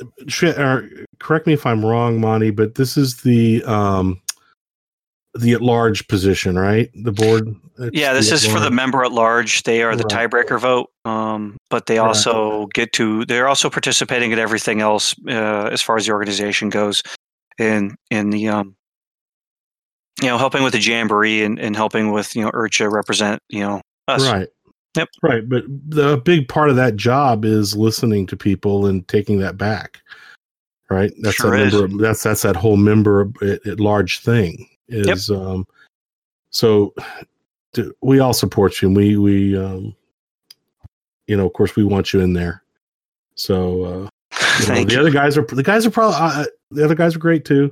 or 0.57 0.89
correct 1.19 1.47
me 1.47 1.53
if 1.53 1.65
i'm 1.65 1.83
wrong 1.85 2.19
monty 2.21 2.51
but 2.51 2.75
this 2.75 2.97
is 2.97 3.17
the 3.21 3.63
um 3.63 4.21
the 5.39 5.53
at 5.53 5.61
large 5.61 6.07
position 6.07 6.57
right 6.57 6.89
the 7.03 7.11
board 7.11 7.55
yeah, 7.93 8.13
this 8.13 8.31
is 8.31 8.43
for 8.45 8.59
the 8.59 8.71
member 8.71 9.03
at 9.03 9.11
large. 9.11 9.61
They 9.61 9.83
are 9.83 9.95
the 9.95 10.03
Right. 10.05 10.27
tiebreaker 10.31 10.59
vote, 10.59 10.89
um, 11.05 11.57
but 11.69 11.85
they 11.85 11.99
Right. 11.99 12.07
also 12.07 12.65
get 12.73 12.91
to. 12.93 13.23
They're 13.25 13.47
also 13.47 13.69
participating 13.69 14.31
in 14.31 14.39
everything 14.39 14.81
else 14.81 15.13
uh, 15.27 15.69
as 15.71 15.81
far 15.83 15.95
as 15.95 16.07
the 16.07 16.11
organization 16.11 16.69
goes, 16.71 17.03
in 17.59 17.95
in 18.09 18.31
the 18.31 18.47
um, 18.47 18.75
you 20.21 20.27
know, 20.27 20.39
helping 20.39 20.63
with 20.63 20.73
the 20.73 20.79
jamboree 20.81 21.43
and, 21.43 21.59
and 21.59 21.75
helping 21.75 22.11
with 22.11 22.35
you 22.35 22.41
know 22.41 22.49
IRCHA 22.51 22.91
represent 22.91 23.43
you 23.49 23.59
know 23.59 23.81
us. 24.07 24.23
right 24.23 24.47
Yep. 24.95 25.09
right 25.21 25.47
but 25.49 25.63
the 25.67 26.17
big 26.23 26.47
part 26.47 26.69
of 26.69 26.75
that 26.77 26.95
job 26.95 27.45
is 27.45 27.75
listening 27.75 28.25
to 28.27 28.35
people 28.37 28.85
and 28.87 29.07
taking 29.07 29.37
that 29.39 29.57
back 29.57 29.99
right 30.89 31.11
that's 31.21 31.35
Sure 31.35 31.51
that 31.51 31.67
is. 31.67 31.73
member 31.73 31.97
that's 32.03 32.23
that's 32.23 32.41
that 32.43 32.55
whole 32.55 32.77
member 32.77 33.29
at, 33.41 33.65
at 33.67 33.79
large 33.79 34.19
thing 34.21 34.67
is 34.87 35.29
um 35.29 35.67
so 36.49 36.93
d- 37.73 37.91
we 38.01 38.19
all 38.19 38.33
support 38.33 38.81
you 38.81 38.87
and 38.87 38.97
we 38.97 39.17
we 39.17 39.57
um 39.57 39.93
you 41.27 41.35
know 41.37 41.45
of 41.45 41.53
course 41.53 41.75
we 41.75 41.83
want 41.83 42.13
you 42.13 42.19
in 42.21 42.33
there 42.33 42.63
so 43.35 43.83
uh 43.83 44.09
you 44.61 44.67
know, 44.67 44.83
the 44.83 44.93
you. 44.93 44.99
other 44.99 45.11
guys 45.11 45.37
are 45.37 45.43
the 45.45 45.61
guys 45.63 45.85
are 45.85 45.91
probably 45.91 46.15
uh, 46.19 46.45
the 46.71 46.83
other 46.83 46.95
guys 46.95 47.15
are 47.15 47.19
great 47.19 47.45
too 47.45 47.71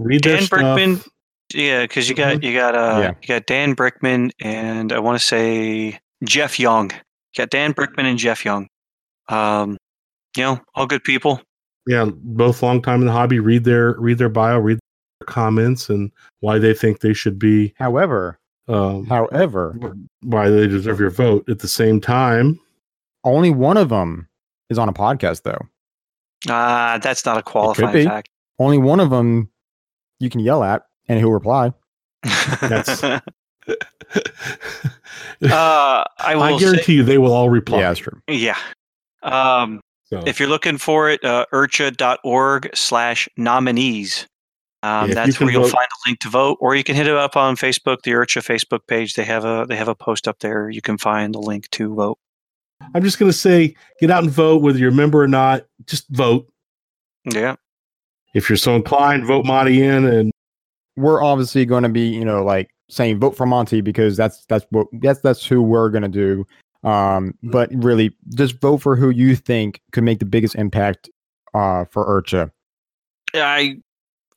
read 0.00 0.22
Dan. 0.22 0.42
Brickman, 0.42 1.06
yeah, 1.54 1.82
because 1.82 2.08
you 2.08 2.14
got 2.16 2.42
you 2.42 2.52
got 2.52 2.74
uh 2.74 2.98
Yeah. 3.00 3.12
you 3.22 3.28
got 3.28 3.46
Dan 3.46 3.76
Brickman 3.76 4.32
and 4.40 4.92
I 4.92 4.98
want 4.98 5.20
to 5.20 5.24
say 5.24 6.00
Jeff 6.24 6.58
Young. 6.58 6.90
You 6.90 7.38
got 7.42 7.50
Dan 7.50 7.74
Brickman 7.74 8.04
and 8.04 8.18
Jeff 8.18 8.44
Young. 8.44 8.68
Um, 9.28 9.76
you 10.36 10.42
know, 10.42 10.60
all 10.74 10.86
good 10.86 11.04
people. 11.04 11.40
yeah 11.86 12.06
both 12.12 12.62
long 12.62 12.80
time 12.82 13.00
in 13.00 13.06
the 13.06 13.12
hobby 13.12 13.38
read 13.40 13.64
their 13.64 13.94
read 13.98 14.18
their 14.18 14.28
bio 14.28 14.58
read 14.58 14.78
their 15.20 15.26
comments 15.26 15.88
and 15.88 16.10
why 16.40 16.58
they 16.58 16.74
think 16.74 17.00
they 17.00 17.12
should 17.14 17.38
be 17.38 17.72
However, 17.78 18.38
um 18.68 19.06
however, 19.06 19.74
why 20.22 20.48
they 20.50 20.66
deserve 20.66 21.00
your 21.00 21.10
vote 21.10 21.48
at 21.48 21.58
the 21.60 21.68
same 21.68 22.00
time 22.00 22.58
only 23.24 23.50
one 23.50 23.76
of 23.76 23.88
them 23.88 24.28
is 24.70 24.78
on 24.78 24.88
a 24.88 24.92
podcast, 24.92 25.42
though. 25.42 25.60
Ah, 26.48 26.98
that's 27.02 27.24
not 27.26 27.36
a 27.36 27.42
qualifying 27.42 28.06
fact. 28.06 28.28
Only 28.58 28.78
one 28.78 29.00
of 29.00 29.10
them 29.10 29.50
you 30.20 30.30
can 30.30 30.40
yell 30.40 30.62
at, 30.62 30.86
and 31.08 31.18
he'll 31.18 31.32
reply. 31.32 31.72
That's- 32.60 33.20
uh, 35.52 36.04
I 36.18 36.34
will 36.34 36.42
i 36.42 36.52
say- 36.52 36.58
guarantee 36.58 36.94
you 36.94 37.02
they 37.02 37.18
will 37.18 37.32
all 37.32 37.50
reply 37.50 37.78
Yeah, 37.80 37.88
that's 37.88 38.00
true. 38.00 38.20
Yeah. 38.28 38.56
Um, 39.22 39.80
So 40.10 40.22
If 40.26 40.40
you're 40.40 40.48
looking 40.48 40.78
for 40.78 41.10
it, 41.10 41.22
uh, 41.24 41.44
IRCHA.org 41.52 42.70
slash 42.74 43.28
nominees. 43.36 44.26
Um, 44.82 44.90
Yeah, 44.90 45.02
if 45.02 45.08
you 45.08 45.14
that's 45.14 45.40
where 45.40 45.50
you'll 45.50 45.62
vote- 45.64 45.72
find 45.72 45.86
a 45.86 46.08
link 46.08 46.20
to 46.20 46.28
vote, 46.28 46.56
or 46.60 46.74
you 46.76 46.84
can 46.84 46.94
hit 46.96 47.06
it 47.06 47.14
up 47.16 47.36
on 47.36 47.56
Facebook, 47.56 48.02
the 48.02 48.12
IRCHA 48.12 48.42
Facebook 48.42 48.86
page. 48.86 49.14
They 49.14 49.24
have 49.24 49.44
a 49.44 49.66
they 49.68 49.76
have 49.76 49.88
a 49.88 49.94
post 49.94 50.26
up 50.28 50.38
there. 50.38 50.70
You 50.70 50.80
can 50.80 50.96
find 50.98 51.34
the 51.34 51.40
link 51.40 51.68
to 51.70 51.94
vote. 51.94 52.18
I'm 52.94 53.02
just 53.02 53.18
going 53.18 53.30
to 53.30 53.36
say, 53.36 53.74
get 54.00 54.10
out 54.10 54.22
and 54.22 54.30
vote, 54.32 54.62
whether 54.62 54.78
you're 54.78 54.90
a 54.92 54.94
member 54.94 55.20
or 55.22 55.26
not. 55.28 55.64
Just 55.86 56.08
vote. 56.10 56.46
Yeah, 57.24 57.56
If 58.34 58.48
you're 58.48 58.56
so 58.56 58.76
inclined, 58.76 59.26
vote 59.26 59.44
Monty 59.44 59.82
in, 59.82 60.06
and 60.06 60.32
we're 60.96 61.22
obviously 61.22 61.66
going 61.66 61.82
to 61.82 61.88
be, 61.90 62.08
you 62.08 62.24
know, 62.24 62.42
like 62.44 62.70
saying 62.88 63.18
vote 63.18 63.36
for 63.36 63.46
Monty 63.46 63.80
because 63.80 64.16
that's 64.16 64.44
that's 64.46 64.66
what 64.70 64.86
that's 65.00 65.20
that's 65.20 65.46
who 65.46 65.62
we're 65.62 65.90
going 65.90 66.02
to 66.02 66.08
do. 66.08 66.46
Um, 66.88 67.34
but 67.42 67.70
really, 67.72 68.14
just 68.34 68.60
vote 68.60 68.78
for 68.78 68.96
who 68.96 69.10
you 69.10 69.34
think 69.34 69.80
could 69.92 70.04
make 70.04 70.20
the 70.20 70.24
biggest 70.24 70.54
impact 70.54 71.10
uh, 71.54 71.84
for 71.86 72.06
IRCHA. 72.06 72.50
I 73.34 73.76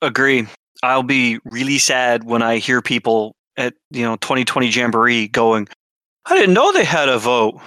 agree. 0.01 0.47
I'll 0.83 1.03
be 1.03 1.39
really 1.45 1.77
sad 1.77 2.23
when 2.23 2.41
I 2.41 2.57
hear 2.57 2.81
people 2.81 3.35
at 3.57 3.73
you 3.91 4.03
know 4.03 4.15
2020 4.17 4.67
Jamboree 4.67 5.27
going, 5.27 5.67
"I 6.25 6.35
didn't 6.35 6.53
know 6.53 6.71
they 6.71 6.85
had 6.85 7.09
a 7.09 7.19
vote." 7.19 7.61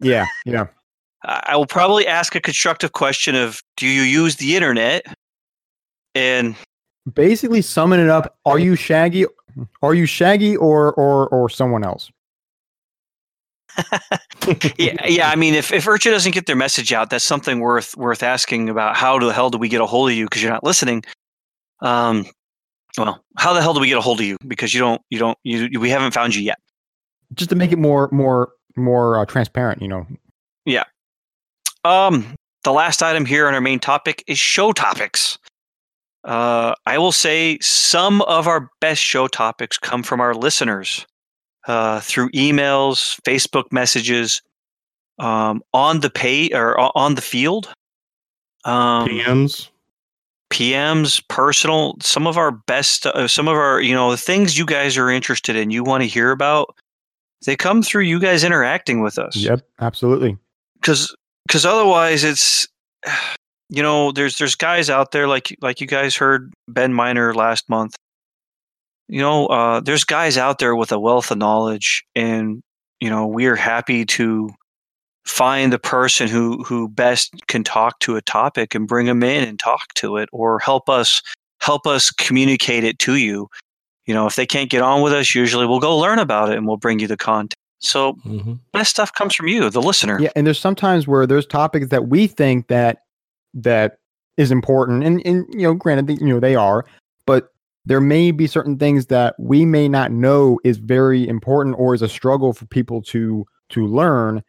Yeah, 0.00 0.26
yeah. 0.44 0.66
I 1.24 1.42
I 1.46 1.56
will 1.56 1.66
probably 1.66 2.06
ask 2.06 2.34
a 2.34 2.40
constructive 2.40 2.92
question 2.92 3.34
of, 3.34 3.60
"Do 3.76 3.86
you 3.86 4.02
use 4.02 4.36
the 4.36 4.56
internet?" 4.56 5.04
And 6.14 6.54
Basically, 7.12 7.62
summing 7.62 7.98
it 7.98 8.08
up: 8.08 8.36
Are 8.44 8.60
you 8.60 8.76
Shaggy? 8.76 9.26
Are 9.82 9.94
you 9.94 10.06
Shaggy 10.06 10.56
or 10.56 10.92
or 10.94 11.28
or 11.28 11.48
someone 11.48 11.84
else? 11.84 12.10
yeah, 14.78 15.06
yeah. 15.06 15.30
I 15.30 15.36
mean, 15.36 15.54
if 15.54 15.72
if 15.72 15.86
IRCHA 15.86 16.10
doesn't 16.10 16.32
get 16.32 16.46
their 16.46 16.56
message 16.56 16.92
out, 16.92 17.10
that's 17.10 17.24
something 17.24 17.60
worth 17.60 17.96
worth 17.96 18.22
asking 18.22 18.68
about. 18.68 18.96
How 18.96 19.18
the 19.18 19.32
hell 19.32 19.50
do 19.50 19.58
we 19.58 19.68
get 19.68 19.80
a 19.80 19.86
hold 19.86 20.10
of 20.10 20.16
you? 20.16 20.26
Because 20.26 20.42
you're 20.42 20.52
not 20.52 20.64
listening. 20.64 21.04
Um, 21.80 22.26
well, 22.98 23.24
how 23.38 23.54
the 23.54 23.62
hell 23.62 23.74
do 23.74 23.80
we 23.80 23.88
get 23.88 23.98
a 23.98 24.02
hold 24.02 24.20
of 24.20 24.26
you? 24.26 24.36
Because 24.46 24.74
you 24.74 24.80
don't, 24.80 25.00
you 25.10 25.18
don't, 25.18 25.38
you, 25.44 25.68
you 25.70 25.80
we 25.80 25.90
haven't 25.90 26.12
found 26.12 26.34
you 26.34 26.42
yet. 26.42 26.58
Just 27.34 27.50
to 27.50 27.56
make 27.56 27.72
it 27.72 27.78
more 27.78 28.08
more 28.12 28.52
more 28.76 29.18
uh, 29.18 29.24
transparent, 29.24 29.80
you 29.80 29.88
know. 29.88 30.06
Yeah. 30.66 30.84
Um, 31.84 32.34
the 32.64 32.72
last 32.72 33.02
item 33.02 33.24
here 33.24 33.48
on 33.48 33.54
our 33.54 33.60
main 33.60 33.80
topic 33.80 34.22
is 34.26 34.38
show 34.38 34.72
topics. 34.72 35.38
Uh, 36.24 36.74
I 36.86 36.98
will 36.98 37.12
say 37.12 37.58
some 37.60 38.22
of 38.22 38.46
our 38.46 38.70
best 38.80 39.02
show 39.02 39.26
topics 39.26 39.78
come 39.78 40.02
from 40.02 40.20
our 40.20 40.34
listeners 40.34 41.04
uh, 41.66 42.00
through 42.00 42.30
emails, 42.30 43.20
Facebook 43.22 43.72
messages, 43.72 44.42
um, 45.18 45.62
on 45.72 46.00
the 46.00 46.10
pay 46.10 46.50
or 46.50 46.78
on 46.96 47.16
the 47.16 47.22
field. 47.22 47.72
Um, 48.64 49.08
PMs. 49.08 49.68
PMs, 50.52 51.22
personal, 51.28 51.96
some 52.00 52.26
of 52.26 52.36
our 52.36 52.52
best, 52.52 53.06
uh, 53.06 53.26
some 53.26 53.48
of 53.48 53.54
our, 53.54 53.80
you 53.80 53.94
know, 53.94 54.10
the 54.10 54.16
things 54.16 54.58
you 54.58 54.66
guys 54.66 54.98
are 54.98 55.10
interested 55.10 55.56
in, 55.56 55.70
you 55.70 55.82
want 55.82 56.02
to 56.02 56.08
hear 56.08 56.30
about, 56.30 56.74
they 57.46 57.56
come 57.56 57.82
through 57.82 58.02
you 58.02 58.20
guys 58.20 58.44
interacting 58.44 59.00
with 59.00 59.18
us. 59.18 59.34
Yep, 59.34 59.62
absolutely. 59.80 60.36
Because, 60.80 61.16
because 61.46 61.64
otherwise, 61.64 62.22
it's, 62.22 62.68
you 63.72 63.82
know, 63.82 64.12
there's 64.12 64.36
there's 64.36 64.54
guys 64.54 64.90
out 64.90 65.12
there 65.12 65.26
like 65.26 65.56
like 65.62 65.80
you 65.80 65.86
guys 65.86 66.14
heard 66.14 66.52
Ben 66.68 66.92
Miner 66.92 67.34
last 67.34 67.70
month. 67.70 67.96
You 69.08 69.20
know, 69.20 69.46
uh, 69.46 69.80
there's 69.80 70.04
guys 70.04 70.36
out 70.36 70.58
there 70.58 70.76
with 70.76 70.92
a 70.92 71.00
wealth 71.00 71.30
of 71.30 71.38
knowledge, 71.38 72.04
and 72.14 72.62
you 73.00 73.08
know, 73.08 73.26
we 73.26 73.46
are 73.46 73.56
happy 73.56 74.04
to 74.04 74.50
find 75.24 75.72
the 75.72 75.78
person 75.78 76.28
who 76.28 76.62
who 76.64 76.86
best 76.86 77.32
can 77.46 77.64
talk 77.64 77.98
to 78.00 78.16
a 78.16 78.20
topic 78.20 78.74
and 78.74 78.86
bring 78.86 79.06
them 79.06 79.22
in 79.22 79.48
and 79.48 79.58
talk 79.58 79.94
to 79.94 80.18
it 80.18 80.28
or 80.32 80.58
help 80.58 80.90
us 80.90 81.22
help 81.62 81.86
us 81.86 82.10
communicate 82.10 82.84
it 82.84 82.98
to 82.98 83.16
you. 83.16 83.48
You 84.04 84.12
know 84.12 84.26
if 84.26 84.36
they 84.36 84.46
can't 84.46 84.68
get 84.68 84.82
on 84.82 85.00
with 85.00 85.14
us 85.14 85.34
usually 85.34 85.64
we'll 85.64 85.80
go 85.80 85.96
learn 85.96 86.18
about 86.18 86.50
it 86.50 86.58
and 86.58 86.66
we'll 86.66 86.76
bring 86.76 86.98
you 86.98 87.06
the 87.06 87.16
content. 87.16 87.54
So 87.78 88.12
hmm 88.22 88.54
best 88.74 88.90
stuff 88.90 89.14
comes 89.14 89.34
from 89.34 89.48
you 89.48 89.70
the 89.70 89.80
listener. 89.80 90.20
Yeah, 90.20 90.30
and 90.36 90.46
there's 90.46 90.60
sometimes 90.60 91.06
where 91.08 91.26
there's 91.26 91.46
topics 91.46 91.88
that 91.88 92.08
we 92.08 92.26
think 92.26 92.68
that 92.68 92.98
that 93.54 93.98
is 94.36 94.50
important, 94.50 95.04
and 95.04 95.24
and 95.26 95.46
you 95.50 95.62
know, 95.62 95.74
granted, 95.74 96.20
you 96.20 96.26
know, 96.26 96.40
they 96.40 96.54
are, 96.54 96.84
but 97.26 97.48
there 97.84 98.00
may 98.00 98.30
be 98.30 98.46
certain 98.46 98.78
things 98.78 99.06
that 99.06 99.34
we 99.38 99.64
may 99.64 99.88
not 99.88 100.12
know 100.12 100.58
is 100.64 100.78
very 100.78 101.26
important 101.28 101.76
or 101.78 101.94
is 101.94 102.02
a 102.02 102.08
struggle 102.08 102.52
for 102.52 102.66
people 102.66 103.02
to 103.02 103.44
to 103.70 103.86
learn, 103.86 104.42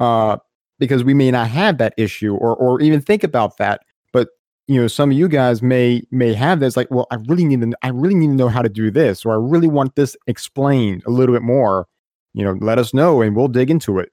uh, 0.00 0.36
because 0.78 1.04
we 1.04 1.14
may 1.14 1.30
not 1.30 1.48
have 1.48 1.78
that 1.78 1.94
issue 1.96 2.34
or 2.34 2.56
or 2.56 2.80
even 2.80 3.00
think 3.00 3.24
about 3.24 3.56
that. 3.58 3.82
But 4.12 4.28
you 4.66 4.80
know, 4.80 4.88
some 4.88 5.10
of 5.10 5.16
you 5.16 5.28
guys 5.28 5.62
may 5.62 6.02
may 6.10 6.34
have 6.34 6.60
this, 6.60 6.76
like, 6.76 6.90
well, 6.90 7.06
I 7.10 7.16
really 7.26 7.44
need 7.44 7.60
to, 7.60 7.72
I 7.82 7.88
really 7.88 8.16
need 8.16 8.28
to 8.28 8.34
know 8.34 8.48
how 8.48 8.62
to 8.62 8.68
do 8.68 8.90
this, 8.90 9.24
or 9.24 9.32
I 9.32 9.36
really 9.36 9.68
want 9.68 9.94
this 9.94 10.16
explained 10.26 11.04
a 11.06 11.10
little 11.10 11.34
bit 11.34 11.42
more. 11.42 11.86
You 12.34 12.44
know, 12.44 12.58
let 12.60 12.78
us 12.78 12.92
know, 12.92 13.22
and 13.22 13.34
we'll 13.34 13.48
dig 13.48 13.70
into 13.70 13.98
it. 13.98 14.12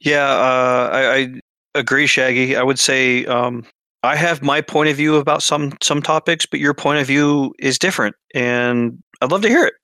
Yeah, 0.00 0.30
uh, 0.30 0.90
I, 0.92 1.14
I 1.14 1.40
agree, 1.74 2.06
Shaggy. 2.06 2.56
I 2.56 2.62
would 2.62 2.78
say 2.78 3.24
um, 3.26 3.64
I 4.02 4.16
have 4.16 4.42
my 4.42 4.60
point 4.60 4.90
of 4.90 4.96
view 4.96 5.16
about 5.16 5.42
some 5.42 5.72
some 5.82 6.02
topics, 6.02 6.46
but 6.46 6.60
your 6.60 6.74
point 6.74 7.00
of 7.00 7.06
view 7.06 7.54
is 7.58 7.78
different, 7.78 8.16
and 8.34 9.02
I'd 9.20 9.30
love 9.30 9.42
to 9.42 9.48
hear 9.48 9.64
it. 9.66 9.74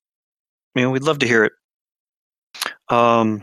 You 0.75 0.83
know, 0.83 0.91
we'd 0.91 1.03
love 1.03 1.19
to 1.21 1.27
hear 1.27 1.45
it. 1.45 1.53
Um, 2.89 3.43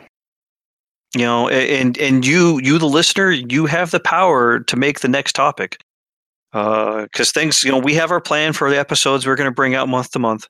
you 1.16 1.26
know, 1.26 1.50
and 1.50 1.98
and 1.98 2.26
you 2.26 2.60
you 2.64 2.78
the 2.78 2.86
listener, 2.88 3.32
you 3.32 3.66
have 3.66 3.92
the 3.92 4.00
power 4.00 4.60
to 4.60 4.76
make 4.76 5.00
the 5.00 5.08
next 5.08 5.34
topic. 5.34 5.78
Because 6.54 7.32
things, 7.32 7.64
you 7.64 7.72
know, 7.72 7.78
we 7.78 7.94
have 7.96 8.10
our 8.10 8.22
plan 8.22 8.54
for 8.54 8.70
the 8.70 8.80
episodes 8.80 9.28
we're 9.28 9.36
going 9.36 9.50
to 9.50 9.54
bring 9.54 9.76
out 9.76 9.88
month 9.90 10.12
to 10.12 10.20
month. 10.20 10.48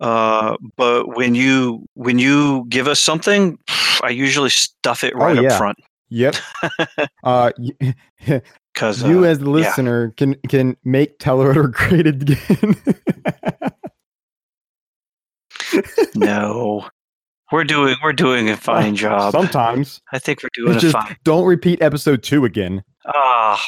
Uh, 0.00 0.56
but 0.76 1.16
when 1.16 1.34
you 1.34 1.86
when 1.94 2.18
you 2.18 2.66
give 2.68 2.88
us 2.88 3.00
something, 3.00 3.56
I 4.02 4.10
usually 4.10 4.50
stuff 4.50 5.04
it 5.04 5.14
Oh, 5.14 5.18
right 5.18 5.40
yeah. 5.40 5.52
up 5.52 5.58
front. 5.58 5.78
Yep. 6.14 6.36
uh, 7.24 7.52
Because 8.74 9.02
you 9.06 9.24
uh, 9.24 9.28
as 9.28 9.38
the 9.38 9.46
yeah. 9.46 9.50
listener 9.50 10.10
can 10.18 10.34
can 10.46 10.76
make 10.84 11.18
Telerotor 11.18 11.72
great 11.72 12.06
again. 12.06 12.76
no, 16.14 16.86
we're 17.50 17.64
doing 17.64 17.96
we're 18.02 18.12
doing 18.12 18.50
a 18.50 18.58
fine 18.58 18.94
job. 18.94 19.32
Sometimes 19.32 20.02
I 20.12 20.18
think 20.18 20.42
we're 20.42 20.50
doing 20.52 20.74
it's 20.74 20.84
a 20.84 20.86
just 20.90 20.92
fine. 20.92 21.16
don't 21.24 21.46
repeat 21.46 21.80
episode 21.80 22.22
two 22.22 22.44
again. 22.44 22.82
Ah, 23.06 23.64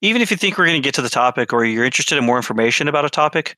even 0.00 0.22
if 0.22 0.30
you 0.30 0.38
think 0.38 0.56
we're 0.56 0.64
going 0.64 0.80
to 0.80 0.86
get 0.86 0.94
to 0.94 1.02
the 1.02 1.10
topic, 1.10 1.52
or 1.52 1.64
you're 1.66 1.84
interested 1.84 2.16
in 2.16 2.24
more 2.24 2.38
information 2.38 2.88
about 2.88 3.04
a 3.04 3.10
topic, 3.10 3.54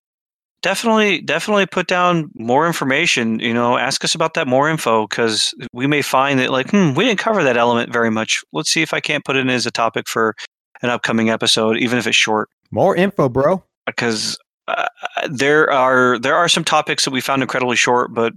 definitely 0.63 1.21
definitely 1.21 1.67
put 1.67 1.87
down 1.87 2.31
more 2.35 2.67
information. 2.67 3.39
You 3.41 3.55
know, 3.55 3.77
ask 3.79 4.05
us 4.05 4.15
about 4.15 4.35
that 4.35 4.47
more 4.49 4.69
info 4.69 5.07
because 5.07 5.55
we 5.73 5.87
may 5.87 6.03
find 6.03 6.39
that 6.41 6.51
like, 6.51 6.71
hmm, 6.71 6.95
we 6.95 7.05
didn't 7.05 7.19
cover 7.19 7.43
that 7.45 7.57
element 7.57 7.93
very 7.93 8.11
much. 8.11 8.43
Let's 8.53 8.71
see 8.71 8.83
if 8.83 8.93
I 8.95 9.01
can't 9.01 9.25
put 9.25 9.37
it 9.37 9.41
in 9.41 9.51
as 9.51 9.67
a 9.67 9.71
topic 9.71 10.09
for 10.09 10.35
an 10.83 10.91
upcoming 10.91 11.31
episode, 11.31 11.77
even 11.79 11.99
if 11.99 12.07
it's 12.07 12.17
short. 12.17 12.49
More 12.71 12.95
info, 12.95 13.29
bro. 13.29 13.65
because 13.87 14.39
uh, 14.69 14.87
there 15.31 15.71
are 15.73 16.19
there 16.19 16.35
are 16.35 16.49
some 16.49 16.65
topics 16.65 17.05
that 17.05 17.11
we 17.11 17.21
found 17.21 17.43
incredibly 17.43 17.77
short, 17.77 18.13
but 18.13 18.33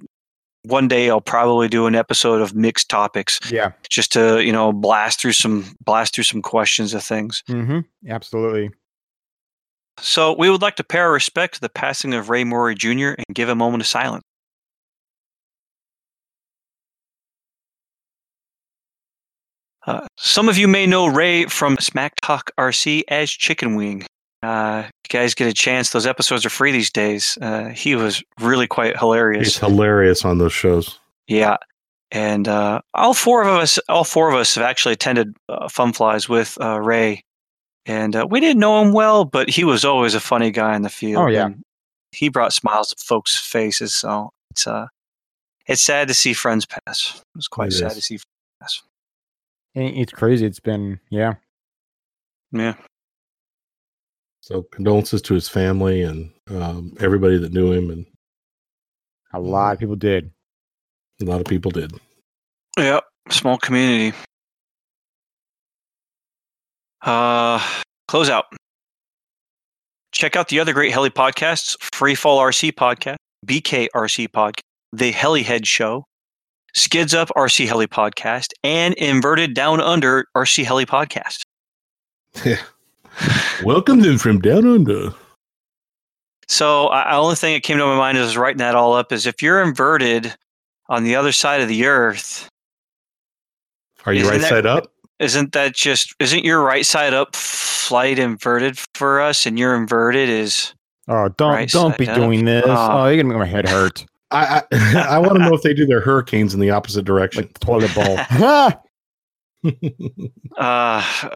one 0.64 0.88
day 0.88 1.10
I'll 1.10 1.20
probably 1.22 1.68
do 1.68 1.88
an 1.88 1.96
episode 1.96 2.40
of 2.40 2.54
mixed 2.56 2.88
topics 2.88 3.40
Yeah. 3.52 3.72
just 3.90 4.12
to 4.14 4.42
you 4.42 4.52
know 4.54 4.72
blast 4.72 5.20
through 5.20 5.34
some 5.34 5.66
blast 5.84 6.14
through 6.16 6.24
some 6.24 6.42
questions 6.42 6.94
of 6.94 7.04
things. 7.04 7.44
Mm-hmm. 7.50 7.80
Absolutely. 8.10 8.70
So 10.02 10.36
we 10.38 10.50
would 10.50 10.62
like 10.62 10.76
to 10.78 10.84
pay 10.84 11.00
our 11.00 11.12
respects 11.12 11.60
to 11.60 11.62
the 11.62 11.70
passing 11.70 12.14
of 12.14 12.30
Ray 12.30 12.44
Morey 12.44 12.76
Jr. 12.76 13.10
and 13.18 13.26
give 13.34 13.50
a 13.50 13.56
moment 13.56 13.82
of 13.82 13.88
silence. 13.88 14.24
Uh, 19.86 20.06
some 20.18 20.50
of 20.50 20.58
you 20.58 20.68
may 20.68 20.86
know 20.86 21.08
Ray 21.08 21.46
from 21.46 21.78
Smack 21.78 22.14
Talk 22.22 22.52
RC 22.58 23.04
as 23.08 23.32
Chicken 23.32 23.76
Wing. 23.76 24.06
Uh, 24.44 24.84
you 24.86 25.10
guys 25.10 25.34
get 25.34 25.48
a 25.48 25.54
chance; 25.54 25.92
those 25.92 26.06
episodes 26.06 26.46
are 26.46 26.50
free 26.50 26.72
these 26.72 26.92
days. 26.92 27.38
Uh, 27.42 27.70
he 27.70 27.96
was 27.96 28.24
really 28.40 28.68
quite 28.68 28.98
hilarious. 28.98 29.48
He's 29.48 29.58
hilarious 29.58 30.26
on 30.26 30.38
those 30.38 30.54
shows. 30.54 31.00
Yeah, 31.28 31.58
and 32.12 32.48
uh, 32.48 32.82
all 32.94 33.14
four 33.14 33.42
of 33.42 33.48
us, 33.48 33.80
all 33.88 34.04
four 34.04 34.30
of 34.30 34.36
us, 34.36 34.56
have 34.56 34.64
actually 34.64 34.94
attended 34.94 35.36
uh, 35.50 35.68
Fun 35.68 35.94
Flies 35.94 36.28
with 36.28 36.58
uh, 36.62 36.80
Ray, 36.80 37.24
and 37.86 38.16
uh, 38.16 38.28
we 38.30 38.40
didn't 38.40 38.60
know 38.60 38.82
him 38.82 38.94
well, 38.94 39.26
but 39.26 39.50
he 39.50 39.64
was 39.64 39.84
always 39.86 40.14
a 40.16 40.20
funny 40.20 40.52
guy 40.52 40.76
in 40.76 40.82
the 40.84 40.90
field. 40.90 41.24
Oh, 41.24 41.28
yeah. 41.28 41.48
and 41.48 41.62
he 42.12 42.30
brought 42.30 42.54
smiles 42.54 42.90
to 42.90 42.96
folks' 43.04 43.38
faces. 43.40 43.94
So 43.94 44.30
it's 44.52 44.68
uh, 44.68 44.88
it's 45.68 45.82
sad 45.82 46.08
to 46.10 46.14
see 46.14 46.34
friends 46.34 46.66
pass. 46.66 47.16
It 47.16 47.24
was 47.38 47.48
quite 47.48 47.70
It 47.70 47.72
sad 47.74 47.88
is. 47.92 47.96
to 47.96 48.02
see. 48.02 48.18
friends 48.18 48.26
pass. 48.62 48.82
It's 49.74 50.12
crazy. 50.12 50.46
It's 50.46 50.60
been 50.60 51.00
yeah. 51.10 51.36
Yeah, 52.54 52.74
So 54.42 54.64
condolences 54.64 55.22
to 55.22 55.34
his 55.34 55.48
family 55.48 56.02
and 56.02 56.32
um, 56.50 56.94
everybody 57.00 57.38
that 57.38 57.54
knew 57.54 57.72
him, 57.72 57.90
and 57.90 58.06
A 59.34 59.40
lot 59.40 59.72
of 59.72 59.80
people 59.80 59.96
did. 59.96 60.32
a 61.22 61.24
lot 61.26 61.40
of 61.40 61.46
people 61.48 61.72
did. 61.72 61.94
yeah, 62.78 63.00
small 63.30 63.58
community. 63.58 64.14
Uh, 67.04 67.60
close 68.08 68.30
out. 68.30 68.46
Check 70.12 70.36
out 70.36 70.50
the 70.50 70.60
other 70.60 70.74
great 70.74 70.92
heli 70.92 71.10
podcasts: 71.10 71.78
Freefall 71.78 72.38
RC 72.40 72.74
podcast, 72.74 73.16
BKRC 73.46 74.28
podcast, 74.30 74.60
The 74.92 75.12
Helihead 75.14 75.66
Show, 75.66 76.06
Skids 76.76 77.14
Up 77.14 77.30
RC 77.36 77.66
Heli 77.68 77.88
podcast, 77.88 78.48
and 78.64 78.94
Inverted 78.96 79.54
Down 79.54 79.80
Under 79.82 80.26
RC 80.36 80.64
Heli 80.66 80.86
podcast. 80.86 81.42
Welcome 83.64 84.02
then 84.02 84.18
from 84.18 84.40
down 84.40 84.68
under. 84.68 85.14
So, 86.48 86.88
I 86.88 87.12
the 87.12 87.18
only 87.18 87.36
thing 87.36 87.54
that 87.54 87.64
came 87.64 87.78
to 87.78 87.86
my 87.86 87.96
mind 87.98 88.18
is 88.18 88.36
writing 88.36 88.58
that 88.58 88.76
all 88.76 88.94
up 88.94 89.12
is 89.14 89.26
if 89.26 89.42
you're 89.42 89.62
inverted 89.62 90.36
on 90.90 91.04
the 91.06 91.16
other 91.16 91.32
side 91.32 91.62
of 91.62 91.70
the 91.70 91.86
Earth, 91.86 92.50
Are 94.06 94.12
you 94.14 94.28
right 94.30 94.42
that- 94.42 94.50
side 94.50 94.66
up? 94.66 94.92
Isn't 95.22 95.54
that 95.54 95.76
just 95.76 96.16
isn't 96.20 96.44
your 96.44 96.62
right 96.62 96.86
side 96.86 97.14
up 97.14 97.36
flight 97.36 98.20
inverted 98.20 98.80
for 98.96 99.22
us, 99.22 99.46
and 99.46 99.58
your 99.58 99.76
inverted 99.76 100.30
is 100.30 100.74
Oh, 101.08 101.30
don't 101.30 101.54
Right 101.54 101.70
don't 101.70 101.98
be 101.98 102.08
up. 102.08 102.16
doing 102.16 102.46
this. 102.46 102.64
Oh. 102.66 102.88
Oh, 102.92 103.08
you're 103.08 103.22
gonna 103.22 103.30
make 103.30 103.40
my 103.40 103.46
head 103.46 103.68
hurt. 103.68 104.06
I 104.32 104.64
I, 104.72 105.06
I 105.10 105.20
want 105.20 105.34
to 105.34 105.40
know 105.40 105.54
if 105.54 105.62
they 105.62 105.74
do 105.74 105.86
their 105.86 106.00
hurricanes 106.00 106.54
in 106.54 106.60
the 106.60 106.70
opposite 106.70 107.04
direction. 107.04 107.44
Like 107.44 107.60
toilet 107.60 107.94
bowl. 107.94 108.16
Ah! 108.18 108.80
uh, 110.58 111.30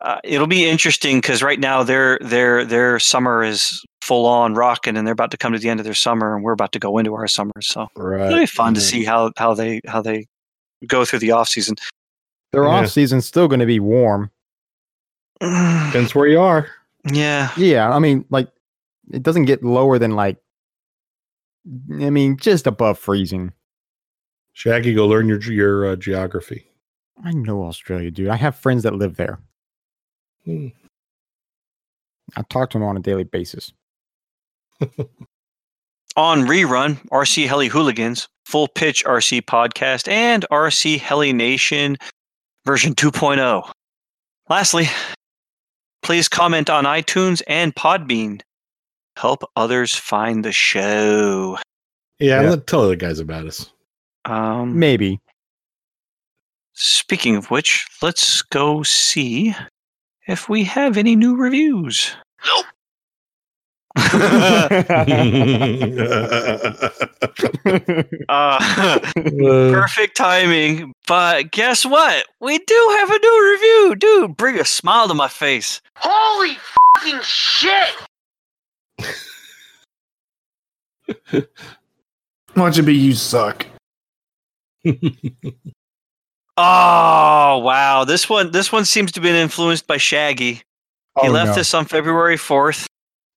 uh, 0.00 0.18
it'll 0.24 0.48
be 0.48 0.68
interesting 0.68 1.18
because 1.18 1.42
right 1.42 1.60
now 1.60 1.84
their 1.84 2.18
their 2.20 2.64
their 2.64 2.98
summer 2.98 3.44
is 3.44 3.84
full 4.02 4.26
on 4.26 4.54
rocking, 4.54 4.96
and 4.96 5.06
they're 5.06 5.12
about 5.12 5.30
to 5.30 5.36
come 5.36 5.52
to 5.52 5.60
the 5.60 5.68
end 5.68 5.78
of 5.78 5.84
their 5.84 5.94
summer, 5.94 6.34
and 6.34 6.44
we're 6.44 6.52
about 6.52 6.72
to 6.72 6.80
go 6.80 6.98
into 6.98 7.14
our 7.14 7.28
summer. 7.28 7.52
So 7.60 7.86
right. 7.94 8.26
it'll 8.26 8.40
be 8.40 8.46
fun 8.46 8.74
to 8.74 8.80
see 8.80 9.04
how 9.04 9.30
how 9.36 9.54
they 9.54 9.80
how 9.86 10.02
they 10.02 10.26
go 10.88 11.04
through 11.04 11.20
the 11.20 11.30
off 11.30 11.48
season. 11.48 11.76
Their 12.54 12.64
Yeah. 12.64 12.70
off 12.70 12.88
season's 12.90 13.26
still 13.26 13.48
gonna 13.48 13.66
be 13.66 13.80
warm. 13.80 14.30
Depends 15.40 16.14
where 16.14 16.26
you 16.28 16.40
are. 16.40 16.68
yeah, 17.12 17.50
Yeah, 17.56 17.90
I 17.94 17.98
mean, 17.98 18.24
like 18.30 18.48
it 19.12 19.22
doesn't 19.22 19.44
get 19.44 19.62
lower 19.62 19.98
than 19.98 20.12
like 20.12 20.38
I 21.90 22.10
mean, 22.10 22.36
just 22.36 22.66
above 22.66 22.98
freezing. 22.98 23.52
Shaggy, 24.52 24.94
go 24.94 25.06
learn 25.06 25.28
your 25.28 25.40
your 25.42 25.86
uh, 25.88 25.96
geography. 25.96 26.66
I 27.24 27.32
know 27.32 27.64
Australia, 27.64 28.10
dude. 28.10 28.28
I 28.28 28.36
have 28.36 28.54
friends 28.56 28.82
that 28.82 28.94
live 28.94 29.16
there. 29.16 29.38
Hmm. 30.44 30.68
I 32.36 32.42
talk 32.42 32.70
to 32.70 32.78
them 32.78 32.86
on 32.86 32.96
a 32.96 33.00
daily 33.00 33.24
basis. 33.24 33.72
on 36.16 36.42
rerun, 36.42 36.96
RC 37.08 37.46
Heli 37.46 37.68
Hooligans, 37.68 38.28
Full 38.46 38.68
Pitch 38.68 39.04
RC 39.04 39.42
Podcast, 39.42 40.08
and 40.10 40.44
RC 40.50 40.98
Heli 40.98 41.32
Nation 41.32 41.96
version 42.66 42.94
2.0. 42.94 43.70
Lastly, 44.48 44.86
please 46.02 46.28
comment 46.28 46.68
on 46.70 46.84
iTunes 46.84 47.42
and 47.46 47.74
Podbean. 47.74 48.40
Help 49.16 49.44
others 49.56 49.94
find 49.94 50.44
the 50.44 50.52
show. 50.52 51.58
Yeah, 52.18 52.42
Yeah. 52.42 52.50
let 52.50 52.66
tell 52.66 52.88
the 52.88 52.96
guys 52.96 53.18
about 53.20 53.46
us. 53.46 53.70
Um, 54.24 54.78
Maybe. 54.78 55.20
speaking 56.72 57.36
of 57.36 57.50
which, 57.50 57.86
let's 58.02 58.42
go 58.42 58.82
see 58.82 59.54
if 60.26 60.48
we 60.48 60.64
have 60.64 60.96
any 60.96 61.14
new 61.16 61.36
reviews. 61.36 62.14
Uh, 68.28 68.58
perfect 69.72 70.16
timing. 70.16 70.92
But 71.06 71.50
guess 71.50 71.84
what? 71.84 72.26
We 72.40 72.58
do 72.58 72.96
have 72.98 73.10
a 73.10 73.18
new 73.18 73.50
review. 73.52 73.96
Dude, 73.96 74.36
bring 74.36 74.58
a 74.58 74.64
smile 74.64 75.08
to 75.08 75.14
my 75.14 75.28
face. 75.28 75.80
Holy 75.96 76.56
fucking 76.96 77.20
shit! 77.22 77.88
Watch 82.56 82.78
it 82.78 82.82
be 82.82 82.94
you 82.94 83.14
suck. 83.14 83.66
Oh 86.56 87.58
wow. 87.64 88.04
This 88.04 88.28
one 88.30 88.52
this 88.52 88.70
one 88.70 88.84
seems 88.84 89.10
to 89.10 89.18
have 89.18 89.24
been 89.24 89.34
influenced 89.34 89.88
by 89.88 89.96
Shaggy. 89.96 90.52
He 90.54 90.62
Oh, 91.16 91.26
left 91.28 91.48
no. 91.48 91.54
this 91.56 91.74
on 91.74 91.84
February 91.84 92.36
4th. 92.36 92.86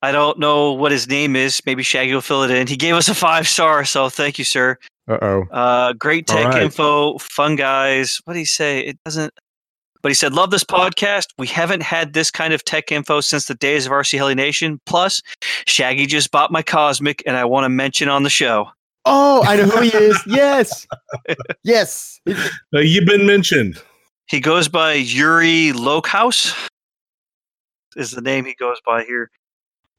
I 0.02 0.12
don't 0.12 0.38
know 0.38 0.74
what 0.74 0.92
his 0.92 1.08
name 1.08 1.36
is. 1.36 1.62
Maybe 1.66 1.84
Shaggy 1.84 2.14
will 2.14 2.22
fill 2.22 2.44
it 2.44 2.52
in. 2.52 2.68
He 2.68 2.76
gave 2.76 2.94
us 2.94 3.10
a 3.10 3.16
five 3.16 3.48
star, 3.48 3.84
so 3.86 4.10
thank 4.10 4.38
you, 4.38 4.46
sir. 4.46 4.78
Uh 5.08 5.18
oh. 5.22 5.44
Uh, 5.52 5.94
great 5.94 6.28
tech 6.28 6.46
right. 6.46 6.64
info, 6.64 7.18
fun 7.18 7.56
guys. 7.56 8.20
What 8.26 8.34
did 8.34 8.40
he 8.40 8.46
say? 8.46 8.82
It 8.82 9.00
doesn't. 9.06 9.34
But 10.04 10.10
he 10.10 10.14
said, 10.14 10.34
"Love 10.34 10.52
this 10.52 10.64
podcast. 10.64 11.28
We 11.38 11.48
haven't 11.48 11.82
had 11.82 12.14
this 12.14 12.30
kind 12.30 12.54
of 12.54 12.64
tech 12.64 12.92
info 12.92 13.22
since 13.22 13.46
the 13.48 13.56
days 13.56 13.86
of 13.86 13.92
RC 13.92 14.18
Heli 14.18 14.36
Nation. 14.36 14.80
Plus, 14.86 15.22
Shaggy 15.66 16.06
just 16.06 16.32
bought 16.32 16.52
my 16.52 16.62
Kosmik, 16.62 17.22
and 17.26 17.36
I 17.36 17.46
want 17.46 17.66
to 17.66 17.70
mention 17.70 18.08
on 18.08 18.24
the 18.24 18.30
show. 18.30 18.68
Oh, 19.06 19.42
I 19.46 19.56
know 19.56 19.64
who 19.64 19.82
he 19.82 19.90
is. 19.90 20.22
Yes. 20.28 20.86
yes. 21.64 22.20
Uh, 22.28 22.80
you've 22.80 23.06
been 23.06 23.26
mentioned. 23.26 23.82
He 24.28 24.42
goes 24.42 24.68
by 24.68 24.94
Yuri 24.94 25.72
Lokhaus. 25.72 26.54
Is 27.96 28.12
the 28.12 28.22
name 28.22 28.46
he 28.46 28.54
goes 28.60 28.78
by 28.86 29.04
here? 29.06 29.32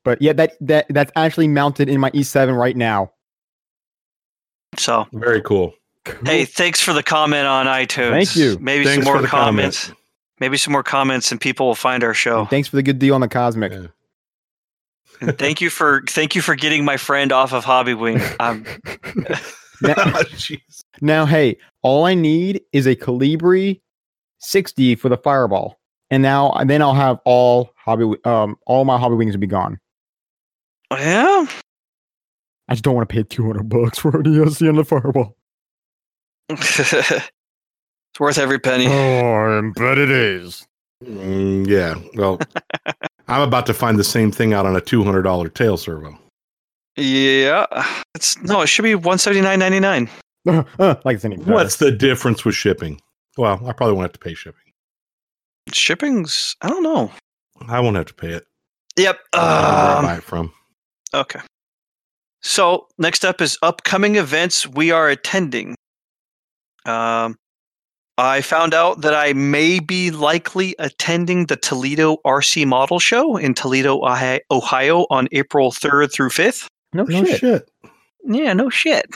But 0.05 0.21
yeah, 0.23 0.33
that 0.35 0.53
that 0.61 0.87
that's 0.91 1.13
actually 1.17 1.49
mounted 1.49 1.89
in 1.89 2.01
my 2.01 2.11
E7 2.13 2.57
right 2.59 2.77
now. 2.77 3.13
So, 4.77 5.07
Very 5.13 5.41
cool. 5.43 5.75
hey, 6.25 6.45
thanks 6.45 6.81
for 6.81 6.93
the 6.93 7.03
comment 7.03 7.47
on 7.47 7.67
iTunes. 7.67 8.11
Thank 8.11 8.37
you. 8.37 8.59
Maybe 8.61 8.85
Thanks 8.85 9.05
some 9.05 9.13
more 9.15 9.27
comments. 9.27 9.87
comment. 9.87 9.99
Maybe 10.41 10.57
some 10.57 10.73
more 10.73 10.83
comments, 10.85 11.33
and 11.33 11.41
people 11.41 11.67
will 11.67 11.75
find 11.75 12.05
our 12.05 12.15
show. 12.15 12.41
And 12.41 12.51
thanks 12.51 12.69
for 12.69 12.77
the 12.77 12.83
good 12.83 12.99
deal 12.99 13.15
on 13.15 13.21
the 13.21 13.29
Kosmik. 13.29 13.73
Yeah. 13.73 13.89
And 15.21 15.37
thank 15.37 15.61
you 15.61 15.69
for 15.69 16.03
thank 16.09 16.37
you 16.37 16.43
for 16.43 16.55
getting 16.55 16.85
my 16.85 16.97
friend 16.97 17.33
off 17.33 17.53
of 17.53 17.65
Hobby 17.65 17.95
Wing. 17.95 18.21
Um, 18.41 18.65
now, 19.83 19.95
Jeez. 20.37 20.83
now, 21.01 21.27
hey, 21.27 21.57
all 21.83 22.05
I 22.05 22.15
need 22.15 22.61
is 22.73 22.87
a 22.87 22.95
Kolibri 22.95 23.81
60 24.39 24.95
for 24.95 25.09
the 25.09 25.17
Fireball, 25.17 25.77
and 26.11 26.23
now 26.23 26.53
and 26.53 26.71
then 26.71 26.83
I'll 26.83 26.95
have 26.95 27.19
all 27.25 27.71
hobby 27.77 28.03
wi- 28.05 28.21
um 28.25 28.57
all 28.67 28.85
my 28.85 28.97
hobby 28.97 29.17
wings 29.17 29.35
will 29.35 29.41
be 29.41 29.47
gone. 29.49 29.81
Yeah, 30.93 31.47
I 32.69 32.75
just 32.75 32.85
don't 32.85 32.95
want 32.95 33.09
to 33.09 33.15
pay 33.15 33.23
200 33.23 33.69
bucks 33.69 33.99
for 33.99 34.17
an 34.21 34.25
ESC 34.25 34.69
on 34.69 34.77
the 34.77 34.85
Fireball. 34.85 35.37
it's 36.51 37.31
worth 38.19 38.39
every 38.39 38.59
penny. 38.59 38.87
Oh, 38.87 39.59
I 39.59 39.71
bet 39.75 39.99
it 39.99 40.11
is. 40.11 40.67
Mm, 41.05 41.67
yeah. 41.67 41.95
Well, 42.15 42.39
I'm 43.29 43.43
about 43.43 43.67
to 43.67 43.75
find 43.75 43.99
the 43.99 44.05
same 44.05 44.33
thing 44.33 44.53
out 44.55 44.67
on 44.67 44.75
a 44.75 44.81
two 44.81 45.05
hundred 45.05 45.23
dollar 45.23 45.49
tail 45.49 45.77
servo. 45.77 46.19
Yeah, 46.97 47.67
it's 48.15 48.41
no, 48.43 48.63
it 48.63 48.67
should 48.69 48.83
be 48.83 48.95
one 48.95 49.19
seventy 49.19 49.41
nine 49.43 49.59
ninety 49.59 49.79
nine. 49.81 50.09
like 50.47 51.15
it's 51.17 51.25
any. 51.25 51.37
What's 51.37 51.77
the 51.77 51.93
difference 51.93 52.45
with 52.45 52.55
shipping? 52.55 53.01
Well, 53.37 53.61
I 53.67 53.73
probably 53.73 53.95
won't 53.95 54.05
have 54.05 54.13
to 54.15 54.19
pay 54.19 54.35
shipping. 54.35 54.73
Shipping's 55.73 56.57
I 56.63 56.69
don't 56.69 56.83
know. 56.83 57.13
I 57.69 57.79
won't 57.81 57.97
have 57.97 58.07
to 58.07 58.15
pay 58.15 58.31
it. 58.31 58.47
Yep. 58.97 59.19
I 59.35 59.39
don't 59.39 59.47
know 59.47 59.69
where 59.69 59.87
I 59.87 59.99
Um, 59.99 60.05
buy 60.07 60.17
it 60.17 60.23
from. 60.25 60.53
Okay. 61.15 61.41
So 62.43 62.87
next 62.99 63.25
up 63.25 63.41
is 63.41 63.59
upcoming 63.63 64.17
events 64.17 64.67
we 64.67 64.91
are 64.91 65.09
attending. 65.09 65.75
Um, 66.87 67.37
I 68.17 68.41
found 68.41 68.75
out 68.75 69.03
that 69.03 69.15
I 69.15 69.33
may 69.33 69.79
be 69.81 70.11
likely 70.11 70.75
attending 70.79 71.47
the 71.47 71.57
Toledo 71.57 72.17
RC 72.27 72.67
Model 72.67 72.99
Show 72.99 73.37
in 73.37 73.55
Toledo, 73.55 74.01
Ohio, 74.51 75.07
on 75.11 75.29
April 75.33 75.71
third 75.71 76.13
through 76.13 76.31
fifth. 76.31 76.69
no, 76.93 77.05
No 77.05 77.25
shit. 77.25 77.39
shit. 77.39 77.69
Yeah, 78.25 78.53
no 78.53 78.71
shit. 78.71 79.07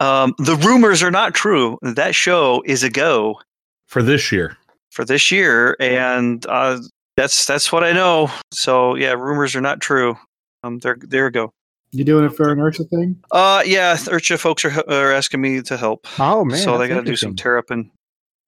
Um, 0.00 0.34
the 0.38 0.56
rumors 0.56 1.02
are 1.02 1.10
not 1.10 1.34
true. 1.34 1.78
That 1.82 2.14
show 2.14 2.62
is 2.66 2.82
a 2.82 2.90
go 2.90 3.40
For 3.88 4.02
this 4.02 4.30
year. 4.32 4.56
for 4.90 5.04
this 5.04 5.30
year, 5.30 5.76
and 5.80 6.44
uh, 6.46 6.80
that's 7.16 7.46
that's 7.46 7.72
what 7.72 7.84
I 7.84 7.92
know. 7.92 8.30
So 8.52 8.94
yeah, 8.96 9.12
rumors 9.12 9.54
are 9.56 9.60
not 9.62 9.80
true. 9.80 10.16
Um, 10.64 10.78
there 10.78 10.96
there 11.00 11.24
we 11.26 11.30
go. 11.30 11.52
You 11.92 12.04
doing 12.04 12.24
it 12.24 12.30
for 12.34 12.50
an 12.50 12.58
IRCHA 12.58 12.88
thing? 12.90 13.22
Uh, 13.30 13.62
yeah, 13.64 13.94
IRCHA 13.96 14.38
folks 14.38 14.64
are, 14.64 14.82
are 14.90 15.12
asking 15.12 15.40
me 15.40 15.62
to 15.62 15.76
help. 15.76 16.06
Oh 16.18 16.44
man, 16.44 16.58
so 16.58 16.78
they 16.78 16.88
got 16.88 16.94
to 16.96 17.02
do 17.02 17.16
some 17.16 17.30
tear 17.36 17.58
up 17.58 17.70
and 17.70 17.90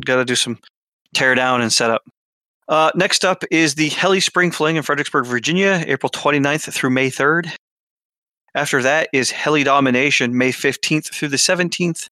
got 0.05 0.16
to 0.16 0.24
do 0.24 0.34
some 0.34 0.59
tear 1.14 1.34
down 1.34 1.60
and 1.60 1.72
set 1.72 1.90
up. 1.90 2.02
Uh, 2.68 2.90
next 2.97 3.24
up 3.24 3.44
is 3.52 3.76
the 3.76 3.88
Heli 3.90 4.18
Spring 4.20 4.51
Fling 4.51 4.74
in 4.76 4.82
Fredericksburg, 4.82 5.26
Virginia, 5.26 5.84
April 5.86 6.10
29th 6.10 6.72
through 6.72 6.90
May 6.90 7.09
3rd. 7.10 7.55
After 8.56 8.82
that 8.82 9.09
is 9.12 9.30
Heli 9.30 9.62
Domination, 9.62 10.36
May 10.36 10.51
15th 10.51 11.12
through 11.14 11.28
the 11.28 11.36
17th. 11.36 12.09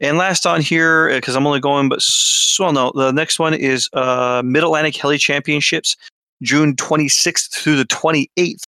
And 0.00 0.18
last 0.18 0.44
on 0.44 0.60
here, 0.60 1.08
because 1.14 1.36
I'm 1.36 1.46
only 1.46 1.60
going, 1.60 1.88
but 1.88 2.00
s- 2.00 2.56
well, 2.58 2.72
no, 2.72 2.92
the 2.94 3.12
next 3.12 3.38
one 3.38 3.54
is 3.54 3.88
uh, 3.94 4.42
Mid 4.44 4.62
Atlantic 4.64 4.96
Heli 4.96 5.16
Championships, 5.18 5.96
June 6.42 6.74
26th 6.76 7.50
through 7.54 7.76
the 7.76 7.84
28th. 7.86 8.64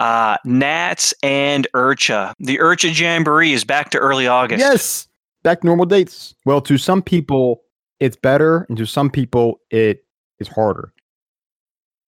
Uh, 0.00 0.36
Nats 0.44 1.14
and 1.22 1.66
IRCHA. 1.74 2.34
The 2.38 2.58
IRCHA 2.58 2.98
Jamboree 2.98 3.52
is 3.52 3.64
back 3.64 3.90
to 3.90 3.98
early 3.98 4.26
August. 4.26 4.60
Yes, 4.60 5.08
back 5.42 5.60
to 5.62 5.66
normal 5.66 5.86
dates. 5.86 6.34
Well, 6.44 6.60
to 6.62 6.76
some 6.78 7.02
people 7.02 7.62
it's 7.98 8.16
better, 8.16 8.66
and 8.68 8.76
to 8.78 8.84
some 8.86 9.08
people 9.10 9.60
it 9.70 10.04
is 10.38 10.48
harder. 10.48 10.92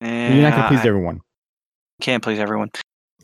And 0.02 0.34
You're 0.34 0.42
not 0.42 0.50
going 0.52 0.62
to 0.64 0.68
please 0.68 0.84
I 0.84 0.88
everyone. 0.88 1.20
can't 2.02 2.22
please 2.22 2.38
everyone. 2.38 2.70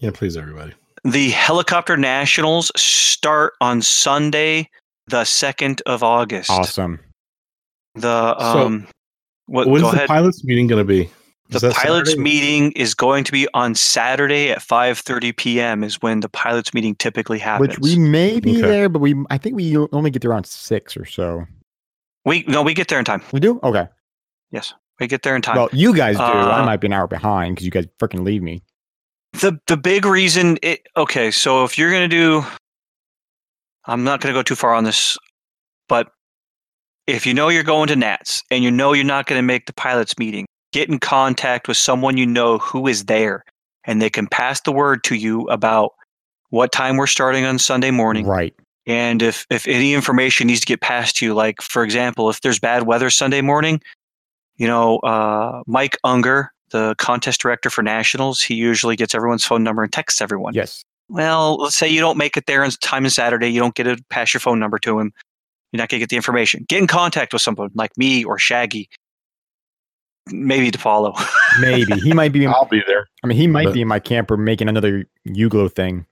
Yeah, 0.01 0.11
please 0.13 0.37
everybody. 0.37 0.73
The 1.05 1.29
helicopter 1.31 1.97
nationals 1.99 2.73
start 2.75 3.53
on 3.61 3.83
Sunday, 3.83 4.71
the 5.09 5.25
second 5.25 5.83
of 5.85 6.03
August. 6.03 6.49
Awesome. 6.51 6.99
The 7.95 8.37
So, 8.39 8.67
um, 8.67 8.89
what? 9.47 9.69
When's 9.69 9.83
go 9.83 9.91
the 9.91 9.97
ahead. 9.99 10.09
pilots 10.09 10.43
meeting 10.45 10.67
going 10.67 10.81
to 10.81 10.89
be? 10.89 11.11
The 11.51 11.57
Is 11.57 11.63
that 11.63 11.75
pilots 11.75 12.11
Saturday? 12.11 12.23
meeting 12.23 12.73
is 12.73 12.95
going 12.95 13.23
to 13.25 13.33
be 13.33 13.47
on 13.55 13.75
Saturday 13.75 14.51
at 14.51 14.61
5:30 14.61 15.37
p.m. 15.37 15.85
is 15.85 16.01
when 16.01 16.21
the 16.21 16.29
pilots 16.29 16.73
meeting 16.73 16.95
typically 16.95 17.39
happens. 17.39 17.69
Which 17.79 17.79
we 17.81 17.99
may 17.99 18.41
be 18.41 18.59
Okay. 18.59 18.67
there, 18.67 18.89
but 18.89 19.01
we 19.01 19.15
I 19.31 19.37
think 19.39 19.55
we 19.57 19.77
only 19.77 20.11
get 20.11 20.23
there 20.23 20.31
around 20.31 20.47
six 20.47 20.97
or 20.97 21.05
so. 21.05 21.47
we 22.25 22.45
no, 22.49 22.63
we 22.63 22.73
get 22.75 22.89
there 22.89 22.99
in 22.99 23.05
time. 23.05 23.23
We 23.33 23.41
do? 23.41 23.61
Okay. 23.63 23.87
Yes, 24.53 24.73
we 24.99 25.07
get 25.07 25.23
there 25.23 25.37
in 25.37 25.43
time. 25.43 25.57
Well, 25.57 25.69
you 25.73 25.95
guys 25.95 26.17
do. 26.17 26.23
I 26.23 26.61
Uh, 26.63 26.65
might 26.65 26.81
be 26.81 26.87
an 26.87 26.93
hour 26.95 27.07
behind 27.07 27.57
because 27.57 27.67
you 27.67 27.71
guys 27.71 27.87
freaking 27.99 28.25
leave 28.25 28.43
me. 28.43 28.63
the 29.35 29.59
the 29.67 29.77
big 29.77 30.07
reason 30.07 30.57
it 30.63 30.87
okay 30.97 31.31
so 31.31 31.65
if 31.65 31.77
you're 31.77 31.91
going 31.91 32.09
to 32.09 32.17
do 32.17 32.45
i'm 33.87 34.05
not 34.05 34.21
going 34.21 34.33
to 34.33 34.39
go 34.39 34.45
too 34.45 34.55
far 34.55 34.73
on 34.73 34.85
this 34.85 35.19
but 35.89 36.07
if 37.09 37.27
you 37.27 37.35
know 37.35 37.49
you're 37.49 37.65
going 37.65 37.89
to 37.89 37.97
nats 37.97 38.43
and 38.53 38.63
you 38.63 38.71
know 38.71 38.93
you're 38.93 39.05
not 39.05 39.27
going 39.27 39.37
to 39.39 39.43
make 39.43 39.67
the 39.67 39.73
pilots 39.73 40.17
meeting 40.21 40.47
get 40.75 40.89
in 40.89 40.99
contact 40.99 41.69
with 41.69 41.77
someone 41.77 42.17
you 42.17 42.27
know 42.27 42.59
who 42.59 42.89
is 42.89 43.05
there 43.05 43.45
and 43.85 44.03
they 44.03 44.11
can 44.11 44.27
pass 44.27 44.61
the 44.63 44.73
word 44.73 45.05
to 45.05 45.15
you 45.15 45.43
about 45.49 45.93
what 46.51 46.73
time 46.73 46.97
we're 46.97 47.07
starting 47.07 47.45
on 47.45 47.61
sunday 47.61 47.93
morning 47.93 48.27
Right. 48.27 48.53
and 48.85 49.23
if 49.23 49.47
if 49.51 49.69
any 49.69 49.95
information 49.95 50.49
needs 50.49 50.59
to 50.61 50.67
get 50.67 50.81
passed 50.81 51.17
to 51.19 51.27
you 51.27 51.33
like 51.33 51.63
for 51.63 51.85
example 51.85 52.29
if 52.29 52.41
there's 52.41 52.59
bad 52.59 52.83
weather 52.89 53.09
sunday 53.09 53.41
morning 53.41 53.81
you 54.57 54.67
know 54.67 54.99
uh, 54.99 55.63
mike 55.69 55.97
unger 56.03 56.51
the 56.71 56.97
contest 56.99 57.41
director 57.41 57.71
for 57.71 57.83
nationals 57.83 58.43
he 58.43 58.55
usually 58.55 58.97
gets 58.97 59.15
everyone's 59.15 59.45
phone 59.45 59.63
number 59.63 59.85
and 59.85 59.93
texts 59.93 60.21
everyone 60.21 60.55
Yes. 60.55 60.85
well 61.09 61.57
let's 61.57 61.77
say 61.77 61.89
you 61.89 62.01
don't 62.01 62.19
make 62.19 62.37
it 62.37 62.47
there 62.47 62.65
on 62.65 62.71
time 62.83 63.05
on 63.05 63.11
saturday 63.11 63.49
you 63.49 63.61
don't 63.61 63.77
get 63.77 63.85
to 63.85 63.97
pass 64.11 64.35
your 64.35 64.41
phone 64.41 64.59
number 64.59 64.81
to 64.81 64.99
him 64.99 65.13
you're 65.71 65.79
not 65.79 65.89
going 65.89 65.99
to 66.01 66.03
get 66.03 66.11
the 66.11 66.17
information 66.17 66.65
get 66.69 66.81
in 66.81 66.89
contact 66.89 67.33
with 67.33 67.43
someone 67.43 67.71
like 67.75 67.97
me 67.97 68.25
or 68.25 68.39
shaggy 68.41 68.89
maybe 70.31 70.71
to 70.71 70.79
follow 70.79 71.15
Maybe. 71.61 71.93
He 72.01 72.13
might 72.13 72.33
be 72.33 72.47
I'll 72.47 72.65
be 72.67 72.83
there. 72.87 73.07
I 73.23 73.27
mean 73.27 73.37
he 73.39 73.47
might 73.47 73.67
But- 73.67 73.75
be 73.75 73.83
in 73.83 73.89
my 73.89 73.99
camper 74.01 74.37
making 74.37 74.69
another 74.69 75.05
Uglo 75.29 75.71
thing. 75.73 76.07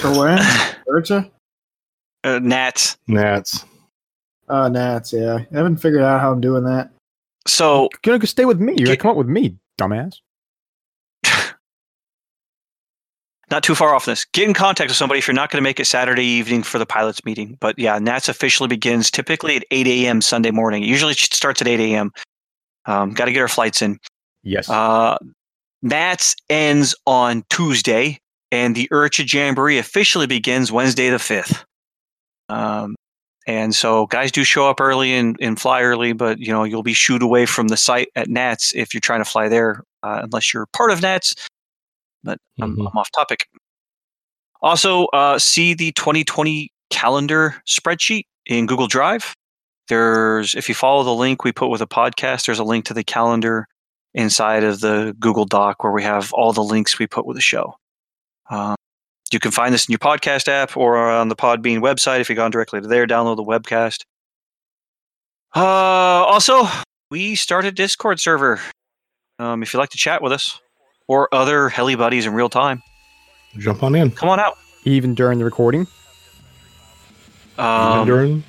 For 0.00 0.16
when? 0.18 0.38
IRCHA? 0.88 1.30
uh, 2.24 2.38
nats 2.40 2.96
Nats. 3.06 3.64
Oh, 4.50 4.66
Nats, 4.68 5.12
yeah. 5.12 5.40
I 5.52 5.56
haven't 5.56 5.76
figured 5.76 6.00
out 6.00 6.20
how 6.22 6.32
I'm 6.32 6.40
doing 6.40 6.64
that. 6.64 6.90
so 7.46 7.90
You're 8.06 8.16
gonna 8.18 8.26
stay 8.26 8.46
with 8.46 8.58
me. 8.60 8.74
You're 8.78 8.86
gonna 8.86 8.96
come 8.96 9.10
up 9.10 9.16
with 9.18 9.26
me, 9.28 9.58
dumbass. 9.78 10.20
not 13.50 13.62
too 13.62 13.74
far 13.74 13.94
off 13.94 14.04
this. 14.06 14.24
Get 14.26 14.46
in 14.48 14.54
contact 14.54 14.88
with 14.90 14.96
somebody 14.96 15.18
if 15.18 15.26
you're 15.28 15.34
not 15.34 15.50
going 15.50 15.58
to 15.62 15.66
make 15.66 15.80
it 15.80 15.86
Saturday 15.86 16.24
evening 16.24 16.62
for 16.62 16.78
the 16.78 16.84
pilots 16.86 17.24
meeting. 17.24 17.56
But 17.60 17.78
yeah, 17.78 17.98
Nats 17.98 18.28
officially 18.28 18.68
begins 18.68 19.10
typically 19.10 19.56
at 19.56 19.64
8 19.70 19.86
a.m. 19.86 20.20
Sunday 20.20 20.50
morning. 20.50 20.82
It 20.82 20.86
usually 20.86 21.14
starts 21.14 21.60
at 21.62 21.68
8 21.68 21.80
a.m. 21.80 22.12
Um, 22.86 23.12
Got 23.12 23.26
to 23.26 23.32
get 23.32 23.40
our 23.40 23.48
flights 23.48 23.82
in. 23.82 23.98
Yes. 24.42 24.68
Uh, 24.70 25.18
Nats 25.82 26.34
ends 26.48 26.94
on 27.06 27.44
Tuesday, 27.50 28.18
and 28.50 28.74
the 28.74 28.88
IRCHA 28.92 29.32
Jamboree 29.32 29.78
officially 29.78 30.26
begins 30.26 30.72
Wednesday 30.72 31.10
the 31.10 31.16
5th. 31.18 31.64
Um, 32.48 32.96
and 33.46 33.74
so 33.74 34.06
guys 34.06 34.32
do 34.32 34.42
show 34.44 34.68
up 34.68 34.80
early 34.80 35.12
and, 35.14 35.36
and 35.40 35.60
fly 35.60 35.82
early, 35.82 36.12
but 36.12 36.38
you 36.38 36.52
know 36.52 36.64
you'll 36.64 36.82
be 36.82 36.94
shooed 36.94 37.22
away 37.22 37.46
from 37.46 37.68
the 37.68 37.76
site 37.76 38.08
at 38.16 38.28
Nats 38.28 38.72
if 38.74 38.92
you're 38.94 39.00
trying 39.00 39.20
to 39.22 39.28
fly 39.30 39.48
there, 39.48 39.82
uh, 40.02 40.20
unless 40.24 40.52
you're 40.52 40.66
part 40.72 40.90
of 40.90 41.00
Nats. 41.02 41.34
But 42.24 42.38
I'm, 42.60 42.76
Mhm. 42.76 42.90
I'm 42.90 42.98
off 42.98 43.10
topic. 43.12 43.46
Also, 44.60 45.04
uh, 45.06 45.38
see 45.38 45.72
the 45.74 45.92
2020 45.92 46.70
calendar 46.90 47.62
spreadsheet 47.66 48.24
in 48.46 48.66
Google 48.66 48.86
Drive. 48.88 49.34
There's, 49.88 50.54
if 50.54 50.68
you 50.68 50.74
follow 50.74 51.02
the 51.02 51.14
link 51.14 51.44
we 51.44 51.52
put 51.52 51.68
with 51.68 51.80
the 51.80 51.86
podcast, 51.86 52.46
there's 52.46 52.58
a 52.58 52.64
link 52.64 52.84
to 52.86 52.94
the 52.94 53.04
calendar 53.04 53.66
inside 54.14 54.64
of 54.64 54.80
the 54.80 55.14
Google 55.18 55.44
Doc 55.44 55.82
where 55.82 55.92
we 55.92 56.02
have 56.02 56.32
all 56.32 56.52
the 56.52 56.62
links 56.62 56.98
we 56.98 57.06
put 57.06 57.26
with 57.26 57.36
the 57.36 57.40
show. 57.42 57.74
Um, 58.50 58.76
you 59.32 59.38
can 59.38 59.50
find 59.50 59.74
this 59.74 59.88
in 59.88 59.92
your 59.92 59.98
podcast 59.98 60.48
app 60.48 60.76
or 60.76 60.96
on 60.98 61.28
the 61.28 61.36
Podbean 61.36 61.80
website 61.80 62.20
if 62.20 62.28
you've 62.28 62.36
gone 62.36 62.50
directly 62.50 62.80
to 62.80 62.86
there, 62.86 63.06
download 63.06 63.36
the 63.36 63.44
webcast. 63.44 64.02
Uh, 65.54 65.60
also, 65.60 66.66
we 67.10 67.34
started 67.34 67.74
Discord 67.74 68.20
server. 68.20 68.60
Um, 69.38 69.62
if 69.62 69.72
you'd 69.72 69.80
like 69.80 69.90
to 69.90 69.98
chat 69.98 70.22
with 70.22 70.32
us 70.32 70.60
or 71.06 71.28
other 71.32 71.68
Heli 71.68 71.94
buddies 71.94 72.26
in 72.26 72.34
real 72.34 72.48
time, 72.48 72.82
Jump 73.56 73.82
on 73.82 73.94
in. 73.94 74.10
come 74.10 74.28
on 74.28 74.38
out. 74.40 74.58
Even 74.84 75.14
during 75.14 75.38
the 75.38 75.44
recording. 75.44 75.86
Even 77.58 77.64
yeah, 77.64 78.04
during 78.04 78.44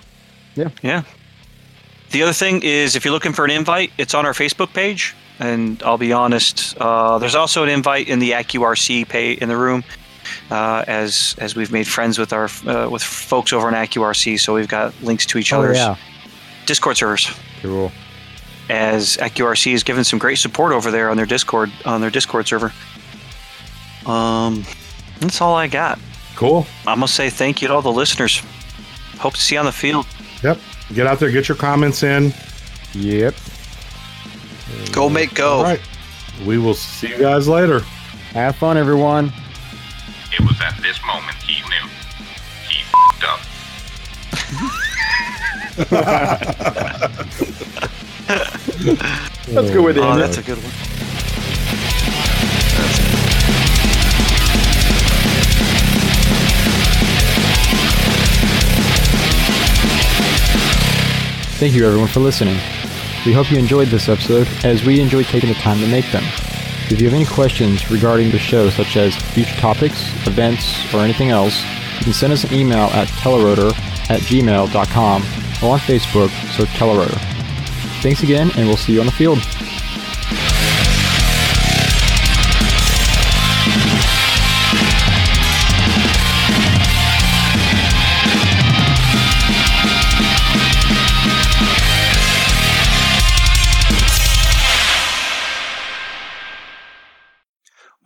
The 2.11 2.23
other 2.23 2.33
thing 2.33 2.61
is, 2.63 2.95
if 2.95 3.05
you're 3.05 3.13
looking 3.13 3.33
for 3.33 3.45
an 3.45 3.51
invite, 3.51 3.91
it's 3.97 4.13
on 4.13 4.25
our 4.25 4.33
Facebook 4.33 4.73
page. 4.73 5.15
And 5.39 5.81
I'll 5.83 5.97
be 5.97 6.11
honest, 6.11 6.75
uh, 6.81 7.17
there's 7.19 7.35
also 7.35 7.63
an 7.63 7.69
invite 7.69 8.07
in 8.09 8.19
the 8.19 8.31
AccuRC 8.31 9.07
pay 9.07 9.33
in 9.33 9.47
the 9.47 9.55
room, 9.55 9.83
uh, 10.51 10.83
as 10.85 11.33
as 11.37 11.55
we've 11.55 11.71
made 11.71 11.87
friends 11.87 12.19
with 12.19 12.33
our 12.33 12.49
uh, 12.67 12.89
with 12.89 13.01
folks 13.01 13.53
over 13.53 13.69
in 13.69 13.73
AccuRC. 13.73 14.37
So 14.39 14.53
we've 14.55 14.67
got 14.67 14.93
links 15.01 15.25
to 15.27 15.37
each 15.37 15.53
Oh 15.53 15.59
other's 15.59 15.77
yeah. 15.77 15.95
Discord 16.65 16.97
servers. 16.97 17.31
Cool. 17.61 17.91
As 18.69 19.15
AccuRC 19.17 19.71
has 19.71 19.83
given 19.83 20.03
some 20.03 20.19
great 20.19 20.37
support 20.39 20.73
over 20.73 20.91
there 20.91 21.09
on 21.09 21.15
their 21.15 21.25
Discord 21.25 21.71
on 21.85 22.01
their 22.01 22.11
Discord 22.11 22.45
server. 22.47 22.73
Um, 24.05 24.65
that's 25.21 25.39
all 25.41 25.55
I 25.55 25.67
got. 25.67 25.99
cool. 26.35 26.65
I 26.85 26.95
must 26.95 27.15
say 27.15 27.29
thank 27.29 27.61
you 27.61 27.67
to 27.69 27.73
all 27.75 27.81
the 27.81 27.91
listeners. 27.91 28.41
Hope 29.19 29.35
to 29.35 29.41
see 29.41 29.55
you 29.55 29.59
on 29.59 29.65
the 29.65 29.71
field. 29.71 30.05
Yep. 30.43 30.57
Get 30.93 31.05
out 31.07 31.19
there, 31.19 31.31
get 31.31 31.47
your 31.47 31.57
comments 31.57 32.03
in. 32.03 32.33
Yep. 32.93 33.35
Go 34.91 35.09
make 35.09 35.33
go. 35.35 35.57
All 35.57 35.63
right. 35.63 35.81
We 36.45 36.57
will 36.57 36.73
see 36.73 37.09
you 37.09 37.17
guys 37.17 37.47
later. 37.47 37.81
Have 38.31 38.55
fun, 38.55 38.77
everyone. 38.77 39.31
It 40.31 40.39
was 40.41 40.59
at 40.61 40.77
this 40.81 40.99
moment 41.05 41.37
he 41.37 41.61
knew. 41.69 41.89
He 42.67 42.81
f***ed 42.81 43.25
up. 43.25 43.39
Let's 49.47 49.71
go 49.71 49.81
with 49.83 49.97
it. 49.97 50.03
Oh, 50.03 50.17
that's 50.17 50.37
a 50.37 50.41
good 50.43 50.57
one. 50.57 50.73
Thank 61.59 61.73
you, 61.73 61.85
everyone, 61.85 62.07
for 62.07 62.21
listening. 62.21 62.55
We 63.25 63.33
hope 63.33 63.51
you 63.51 63.57
enjoyed 63.57 63.89
this 63.89 64.07
episode, 64.07 64.47
as 64.63 64.85
we 64.85 65.01
enjoyed 65.01 65.25
taking 65.25 65.49
the 65.49 65.55
time 65.55 65.77
to 65.79 65.87
make 65.87 66.09
them. 66.09 66.23
If 66.89 67.01
you 67.01 67.09
have 67.09 67.13
any 67.13 67.25
questions 67.25 67.91
regarding 67.91 68.31
the 68.31 68.39
show, 68.39 68.69
such 68.69 68.95
as 68.95 69.13
future 69.33 69.57
topics, 69.57 70.09
events, 70.25 70.93
or 70.93 71.01
anything 71.01 71.31
else, 71.31 71.61
you 71.97 72.05
can 72.05 72.13
send 72.13 72.31
us 72.31 72.45
an 72.45 72.53
email 72.53 72.85
at 72.93 73.09
telerotor 73.09 73.71
at 74.09 74.21
gmail.com 74.21 75.21
or 75.61 75.73
on 75.73 75.79
Facebook, 75.79 76.29
search 76.55 76.69
Telerotor. 76.69 77.19
Thanks 78.01 78.23
again, 78.23 78.51
and 78.55 78.65
we'll 78.65 78.77
see 78.77 78.93
you 78.93 79.01
on 79.01 79.05
the 79.07 79.11
field. 79.11 79.39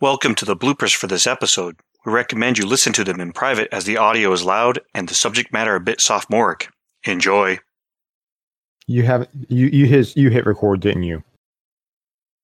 Welcome 0.04 0.34
to 0.34 0.44
the 0.44 0.54
bloopers 0.54 0.94
for 0.94 1.06
this 1.06 1.26
episode. 1.26 1.76
We 2.04 2.12
recommend 2.12 2.58
you 2.58 2.66
listen 2.66 2.92
to 2.92 3.04
them 3.04 3.20
in 3.20 3.32
private 3.32 3.68
as 3.72 3.86
the 3.86 3.96
audio 3.96 4.32
is 4.32 4.44
loud 4.44 4.80
and 4.92 5.08
the 5.08 5.14
subject 5.14 5.50
matter 5.50 5.76
a 5.76 5.80
bit 5.80 5.98
sophomoric. 5.98 6.68
Enjoy. 7.04 7.58
You 8.86 9.04
have 9.04 9.26
you 9.48 9.68
you 9.68 9.86
his 9.86 10.14
you 10.14 10.28
hit 10.28 10.44
record, 10.44 10.80
didn't 10.80 11.04
you? 11.04 11.24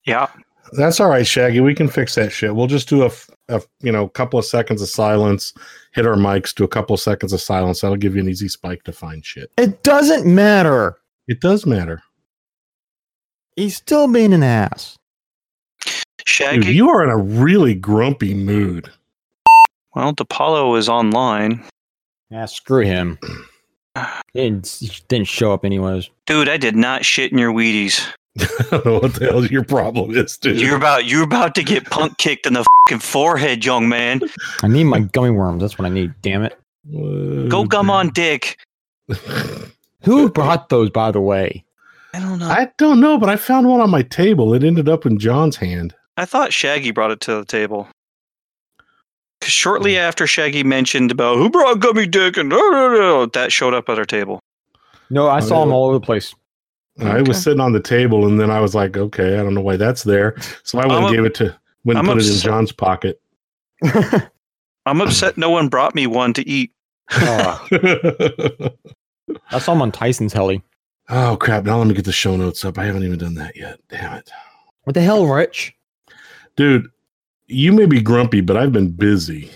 Yeah. 0.06 0.28
That's 0.72 1.00
all 1.00 1.10
right, 1.10 1.26
Shaggy. 1.26 1.60
We 1.60 1.74
can 1.74 1.88
fix 1.88 2.14
that 2.14 2.32
shit. 2.32 2.56
We'll 2.56 2.66
just 2.66 2.88
do 2.88 3.04
a, 3.04 3.10
a 3.50 3.60
you 3.82 3.92
know 3.92 4.08
couple 4.08 4.38
of 4.38 4.46
seconds 4.46 4.80
of 4.80 4.88
silence. 4.88 5.52
Hit 5.92 6.06
our 6.06 6.16
mics. 6.16 6.54
Do 6.54 6.64
a 6.64 6.68
couple 6.68 6.94
of 6.94 7.00
seconds 7.00 7.34
of 7.34 7.42
silence. 7.42 7.82
That'll 7.82 7.98
give 7.98 8.14
you 8.14 8.22
an 8.22 8.28
easy 8.30 8.48
spike 8.48 8.84
to 8.84 8.92
find 8.92 9.22
shit. 9.22 9.52
It 9.58 9.82
doesn't 9.82 10.24
matter. 10.24 10.96
It 11.28 11.42
does 11.42 11.66
matter, 11.66 12.02
He's 13.54 13.76
still 13.76 14.10
being 14.10 14.32
an 14.32 14.42
ass. 14.42 14.96
Shaggy. 16.26 16.60
dude. 16.60 16.74
You 16.74 16.88
are 16.90 17.02
in 17.02 17.10
a 17.10 17.16
really 17.16 17.74
grumpy 17.74 18.34
mood. 18.34 18.90
well, 19.94 20.12
DePaulo 20.12 20.78
is 20.78 20.88
online. 20.88 21.62
Yeah, 22.30 22.46
screw 22.46 22.84
him. 22.84 23.18
He 23.94 24.02
didn't, 24.34 24.66
he 24.80 24.90
didn't 25.08 25.26
show 25.28 25.52
up 25.52 25.64
anyways. 25.64 26.10
Dude, 26.26 26.48
I 26.48 26.56
did 26.56 26.76
not 26.76 27.04
shit 27.04 27.32
in 27.32 27.38
your 27.38 27.52
Wheaties. 27.52 28.06
I 28.38 28.46
don't 28.70 28.86
know 28.86 28.98
what 29.00 29.14
the 29.14 29.26
hell 29.26 29.44
your 29.44 29.64
problem 29.64 30.16
is, 30.16 30.36
dude. 30.36 30.60
You're 30.60 30.76
about 30.76 31.04
you're 31.06 31.24
about 31.24 31.56
to 31.56 31.64
get 31.64 31.86
punk 31.90 32.16
kicked 32.18 32.46
in 32.46 32.52
the 32.52 32.64
fucking 32.86 33.00
forehead, 33.00 33.64
young 33.64 33.88
man. 33.88 34.20
I 34.62 34.68
need 34.68 34.84
my 34.84 35.00
gummy 35.00 35.30
worms. 35.30 35.60
That's 35.62 35.76
what 35.78 35.86
I 35.86 35.88
need. 35.88 36.14
Damn 36.22 36.44
it. 36.44 36.56
Go 37.48 37.64
gum 37.64 37.90
on 37.90 38.10
dick. 38.10 38.56
Who 40.04 40.30
brought 40.30 40.68
those, 40.68 40.90
by 40.90 41.10
the 41.10 41.20
way? 41.20 41.64
I 42.14 42.20
don't 42.20 42.38
know. 42.38 42.48
I, 42.48 42.62
I 42.62 42.72
don't 42.78 43.00
know, 43.00 43.18
but 43.18 43.28
I 43.28 43.36
found 43.36 43.68
one 43.68 43.80
on 43.80 43.90
my 43.90 44.02
table. 44.02 44.54
It 44.54 44.64
ended 44.64 44.88
up 44.88 45.04
in 45.04 45.18
John's 45.18 45.56
hand. 45.56 45.94
Thought 46.24 46.52
Shaggy 46.52 46.90
brought 46.90 47.10
it 47.10 47.20
to 47.22 47.36
the 47.36 47.44
table. 47.44 47.88
'Cause 49.40 49.50
shortly 49.52 49.94
hmm. 49.94 50.00
after 50.00 50.26
Shaggy 50.26 50.62
mentioned 50.62 51.10
about 51.10 51.36
who 51.36 51.48
brought 51.48 51.80
gummy 51.80 52.06
dick 52.06 52.36
and 52.36 52.50
that 52.52 53.46
showed 53.50 53.72
up 53.74 53.88
at 53.88 53.98
our 53.98 54.04
table. 54.04 54.40
No, 55.08 55.26
I 55.28 55.38
Oh, 55.38 55.40
saw 55.40 55.62
him 55.62 55.72
all 55.72 55.86
over 55.86 55.94
the 55.94 56.04
place. 56.04 56.34
I 57.00 57.18
Okay. 57.18 57.28
was 57.28 57.42
sitting 57.42 57.60
on 57.60 57.72
the 57.72 57.80
table, 57.80 58.26
and 58.26 58.38
then 58.38 58.50
I 58.50 58.60
was 58.60 58.74
like, 58.74 58.96
"Okay, 58.96 59.34
I 59.38 59.42
don't 59.42 59.54
know 59.54 59.62
why 59.62 59.76
that's 59.76 60.02
there." 60.02 60.36
So 60.64 60.78
I 60.78 60.86
went 60.86 61.04
and 61.04 61.14
gave 61.16 61.24
it 61.24 61.34
to 61.36 61.56
went 61.84 61.98
and 61.98 62.08
I'm 62.10 62.14
put 62.16 62.22
it 62.22 62.28
in. 62.30 62.36
John's 62.38 62.72
pocket. 62.72 63.20
I'm 64.86 65.00
upset 65.00 65.38
no 65.38 65.48
one 65.50 65.68
brought 65.68 65.94
me 65.94 66.06
one 66.06 66.32
to 66.34 66.46
eat. 66.46 66.72
Oh, 67.12 67.66
I 69.50 69.58
saw 69.58 69.72
them 69.72 69.82
on 69.82 69.92
Tyson's 69.92 70.32
heli. 70.34 70.62
oh 71.08 71.36
crap! 71.38 71.64
Now 71.64 71.78
let 71.78 71.86
me 71.86 71.94
get 71.94 72.04
the 72.04 72.12
show 72.12 72.36
notes 72.36 72.64
up. 72.64 72.76
I 72.78 72.84
haven't 72.84 73.04
even 73.04 73.18
done 73.18 73.34
that 73.34 73.56
yet. 73.56 73.80
Damn 73.88 74.18
it, 74.18 74.30
What 74.84 74.94
the 74.94 75.00
hell, 75.00 75.26
Rich? 75.26 75.74
Dude. 76.60 76.88
You 77.46 77.72
may 77.72 77.86
be 77.86 78.02
grumpy, 78.02 78.42
but 78.42 78.58
I've 78.58 78.70
been 78.70 78.90
busy. 78.90 79.50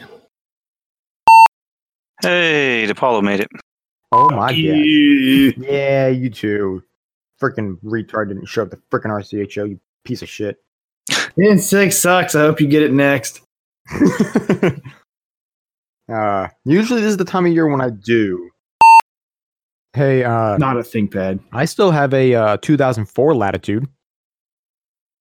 Hey, 2.23 2.87
DePaulo 2.89 3.23
made 3.23 3.41
it. 3.41 3.49
Oh 4.11 4.31
my 4.31 4.53
god. 4.53 4.57
Yeah, 5.69 6.09
you 6.09 6.31
too. 6.31 6.83
Freaking 7.39 7.77
retard 7.85 8.29
didn't 8.29 8.47
show 8.47 8.63
up 8.63 8.71
the 8.71 8.79
freaking 8.91 9.11
IRCHA, 9.11 9.69
you 9.69 9.79
piece 10.07 10.23
of 10.23 10.31
shit. 10.31 10.57
In 11.37 11.59
six 11.59 11.99
sucks. 11.99 12.35
I 12.35 12.41
hope 12.41 12.59
you 12.59 12.69
get 12.69 12.83
it 12.83 12.91
next. 12.95 13.43
uh, 16.11 16.49
usually 16.65 17.03
this 17.03 17.11
is 17.11 17.17
the 17.19 17.25
time 17.27 17.45
of 17.45 17.53
year 17.53 17.67
when 17.69 17.83
I 17.83 17.91
do. 17.91 18.49
Hey, 19.93 20.25
uh, 20.25 20.57
Not 20.57 20.79
a 20.79 20.81
ThinkPad. 20.81 21.41
I 21.53 21.67
still 21.67 21.91
have 21.91 22.15
a 22.15 22.35
uh, 22.35 22.57
2004 22.63 23.35
Latitude. 23.35 23.87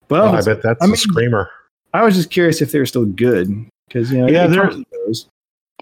Well, 0.08 0.28
Oh, 0.34 0.38
I 0.38 0.40
bet 0.40 0.62
that's 0.62 0.80
I 0.80 0.86
a 0.86 0.88
mean- 0.88 0.96
screamer. 0.96 1.50
I 1.94 2.02
was 2.02 2.14
just 2.16 2.30
curious 2.30 2.60
if 2.60 2.72
they 2.72 2.78
were 2.78 2.86
still 2.86 3.06
good 3.06 3.48
because 3.88 4.10
you 4.12 4.18
know 4.18 4.26
Yeah, 4.28 4.44
it 4.44 4.48
they're- 4.48 4.62
comes 4.64 4.76
with 4.78 4.90
those. 5.06 5.26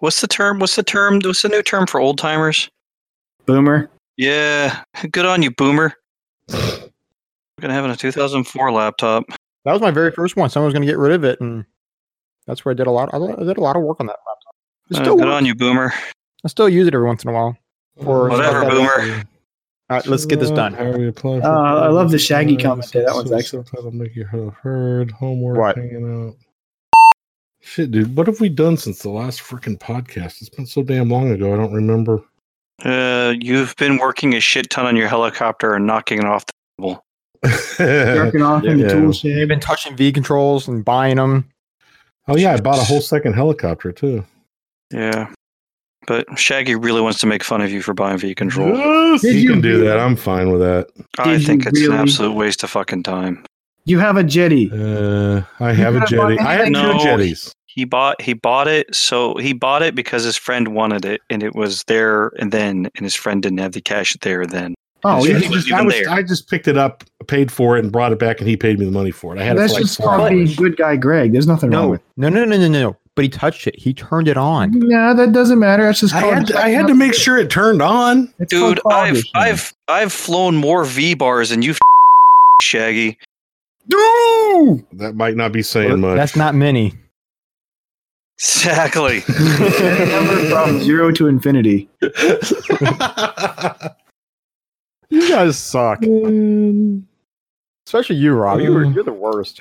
What's 0.01 0.21
the 0.21 0.27
term? 0.29 0.59
What's 0.61 0.77
the 0.77 0.83
term? 0.83 1.19
What's 1.25 1.43
the 1.43 1.49
new 1.49 1.63
term 1.63 1.87
for 1.87 2.01
old 2.01 2.19
timers? 2.19 2.69
boomer. 3.47 3.91
Yeah, 4.17 4.85
good 5.11 5.27
on 5.27 5.43
you, 5.43 5.51
boomer. 5.51 5.95
I'm 6.53 6.91
gonna 7.61 7.73
have 7.75 7.85
a 7.85 7.97
2004 7.97 8.71
laptop. 8.71 9.25
That 9.65 9.73
was 9.73 9.81
my 9.81 9.91
very 9.91 10.13
first 10.13 10.37
one. 10.37 10.49
Someone 10.51 10.67
was 10.67 10.75
going 10.75 10.83
to 10.87 10.93
get 10.93 10.99
rid 10.99 11.13
of 11.13 11.23
it, 11.25 11.41
and 11.41 11.65
that's 12.47 12.65
where 12.65 12.73
I 12.73 12.75
did 12.77 12.87
a 12.89 12.91
lot. 12.91 13.13
I 13.15 13.19
did 13.45 13.57
a 13.57 13.61
lot 13.61 13.77
of 13.77 13.83
work 13.83 13.99
on 14.01 14.07
that 14.07 14.17
laptop. 14.27 14.55
It 14.91 14.97
Uh, 14.99 15.01
still 15.05 15.17
good 15.17 15.27
works. 15.27 15.35
on 15.37 15.47
you, 15.47 15.55
boomer. 15.55 15.93
I 16.45 16.49
still 16.49 16.69
use 16.69 16.87
it 16.89 16.95
every 16.95 17.07
once 17.07 17.23
in 17.25 17.31
a 17.31 17.33
while. 17.33 17.57
For 18.03 18.29
Whatever, 18.29 18.61
stuff 18.61 18.73
that- 18.73 19.05
boomer. 19.07 19.23
All 19.93 19.99
right, 19.99 20.07
let's 20.07 20.25
get 20.25 20.41
this 20.41 20.51
done. 20.51 20.73
How 20.73 20.87
apply 20.91 21.41
for 21.41 21.47
Uh, 21.47 21.51
I 21.83 21.89
love 21.89 22.11
the 22.11 22.19
Shaggy 22.19 22.57
comment 22.57 22.91
there. 22.93 23.05
That 23.05 23.15
one's 23.15 23.29
so- 23.29 23.37
excellent. 23.37 23.69
Subtitle 23.69 23.91
make 23.91 24.17
you 24.17 24.25
have 24.25 24.55
heard 24.55 25.11
homework 25.11 25.59
What? 25.59 25.77
hanging 25.77 26.29
out. 26.31 26.37
Shit, 27.61 27.91
dude, 27.91 28.17
what 28.17 28.27
have 28.27 28.41
we 28.41 28.49
done 28.49 28.79
since 28.79 29.01
the 29.01 29.11
last 29.11 29.43
freaking 29.43 29.79
podcast? 29.79 30.41
It's 30.41 30.49
been 30.49 30.65
so 30.65 30.83
damn 30.83 31.11
long 31.11 31.31
ago. 31.31 31.53
I 31.53 31.59
don't 31.59 31.75
remember. 31.75 32.23
Uh, 32.83 33.35
you've 33.39 33.77
been 33.77 33.99
working 33.99 34.35
a 34.35 34.41
shit 34.41 34.71
ton 34.71 34.87
on 34.87 34.97
your 34.97 35.09
helicopter 35.09 35.75
and 35.75 35.87
knocking 35.87 36.21
it 36.21 36.25
off 36.25 36.47
the 36.47 36.53
table. 36.81 37.05
Jerking 37.77 38.41
off 38.41 38.65
in 38.65 38.79
the 38.79 38.85
Yeah. 38.85 38.89
tool 38.95 39.13
They've 39.13 39.47
been 39.47 39.61
touching 39.61 39.95
VControls 39.95 40.69
and 40.69 40.83
buying 40.83 41.17
them. 41.17 41.51
oh 42.29 42.39
yeah, 42.39 42.55
I 42.55 42.61
bought 42.61 42.79
a 42.79 42.83
whole 42.85 43.03
second 43.03 43.35
helicopter 43.35 43.93
too. 43.93 44.25
Yeah, 44.91 45.29
but 46.07 46.27
Shaggy 46.39 46.75
really 46.75 47.01
wants 47.01 47.19
to 47.21 47.27
make 47.27 47.45
fun 47.45 47.61
of 47.61 47.71
you 47.73 47.83
for 47.83 47.95
buying 47.95 48.19
VControl. 48.19 48.77
Yes, 48.77 49.23
Did 49.23 49.35
you 49.37 49.41
you 49.43 49.51
can 49.51 49.61
do 49.61 49.71
really? 49.77 49.87
that. 49.87 49.99
I'm 49.99 50.17
fine 50.17 50.51
with 50.51 50.61
that. 50.61 50.89
I 51.19 51.33
Did 51.37 51.47
think 51.47 51.65
you 51.65 51.71
it's 51.71 51.81
an 51.83 51.93
absolute 51.93 52.33
waste 52.33 52.63
of 52.65 52.71
fucking 52.71 53.03
time. 53.03 53.45
You 53.85 53.99
have 53.99 54.17
a 54.17 54.23
Jeti. 54.25 54.71
Uh, 54.73 55.43
I 55.61 55.73
have 55.73 55.97
a 55.97 56.01
Jeti. 56.01 56.39
I 56.39 56.55
had 56.55 56.65
two. 56.67 56.71
No. 56.71 56.99
Jetis. 56.99 57.53
He 57.67 57.85
bought 57.87 58.21
he 58.21 58.35
bought 58.35 58.69
it 58.69 58.95
so 58.95 59.35
he 59.37 59.55
bought 59.55 59.81
it 59.83 59.95
because 59.95 60.25
his 60.25 60.37
friend 60.37 60.69
wanted 60.75 61.07
it 61.07 61.23
and 61.31 61.43
it 61.43 61.55
was 61.55 61.85
there 61.85 62.29
and 62.39 62.53
then 62.53 62.91
and 62.97 63.05
his 63.05 63.15
friend 63.15 63.43
didn't 63.43 63.61
have 63.61 63.73
the 63.73 63.81
cash 63.81 64.15
there 64.21 64.45
then. 64.45 64.75
Oh, 65.05 65.25
Yeah, 65.25 65.33
yeah. 65.33 65.39
he 65.41 65.49
was 65.49 65.73
I, 65.73 65.83
was. 65.83 65.95
I 66.07 66.23
just 66.23 66.49
picked 66.51 66.69
it 66.69 66.77
up, 66.77 67.03
paid 67.27 67.51
for 67.51 67.77
it, 67.77 67.83
and 67.83 67.91
brought 67.91 68.13
it 68.13 68.19
back, 68.21 68.39
and 68.41 68.49
he 68.49 68.57
paid 68.57 68.79
me 68.79 68.85
the 68.85 68.93
money 68.93 69.11
for 69.11 69.35
it. 69.35 69.41
I 69.41 69.45
had 69.45 69.57
That's 69.57 69.73
it 69.73 69.75
for 69.77 69.81
like 69.81 69.83
just 69.87 69.97
four 69.99 70.07
called 70.17 70.31
being 70.31 70.55
good 70.55 70.77
guy 70.77 70.95
Greg. 70.97 71.33
There's 71.33 71.47
nothing 71.49 71.71
wrong 71.71 71.83
No, 71.85 71.89
with 71.89 72.01
no, 72.17 72.29
no, 72.29 72.45
no, 72.45 72.57
no, 72.57 72.69
no, 72.69 72.81
no. 72.91 72.97
But 73.15 73.25
he 73.25 73.29
touched 73.29 73.67
it. 73.67 73.79
He 73.79 73.93
turned 73.93 74.27
it 74.27 74.37
on. 74.39 74.75
it. 74.75 74.89
Yeah, 74.89 75.13
that 75.13 75.33
doesn't 75.33 75.59
matter. 75.59 75.85
That's 75.85 76.01
just 76.01 76.15
I 76.15 76.21
had, 76.23 76.47
to, 76.47 76.59
I 76.59 76.71
had 76.71 76.87
to 76.87 76.95
make 76.95 77.13
sure 77.13 77.37
it 77.37 77.51
turned 77.51 77.83
on. 77.83 78.33
It's 78.39 78.51
Dude, 78.51 78.79
I've 78.91 79.23
quality. 79.23 79.31
I've 79.35 79.75
I've 79.87 80.13
flown 80.13 80.57
more 80.57 80.85
VBars 80.85 81.51
than 81.51 81.61
you 81.63 81.75
Shaggy. 82.63 83.19
No! 83.89 84.81
That 84.93 85.15
might 85.15 85.37
not 85.37 85.53
be 85.53 85.63
saying 85.63 86.01
much. 86.01 86.17
That's 86.17 86.37
not 86.37 86.55
many. 86.55 86.95
Exactly. 88.39 89.23
Number 89.29 90.49
from 90.49 90.81
zero 90.81 91.11
to 91.13 91.27
infinity. 91.27 91.91
You 95.13 95.29
guys 95.29 95.59
suck. 95.59 96.03
Um, 96.07 97.07
Especially 97.87 98.17
you, 98.17 98.33
Rob. 98.33 98.61
You 98.61 98.73
were, 98.73 98.87
uh, 98.87 98.89
you're 98.89 99.05
the 99.05 99.13
worst. 99.13 99.61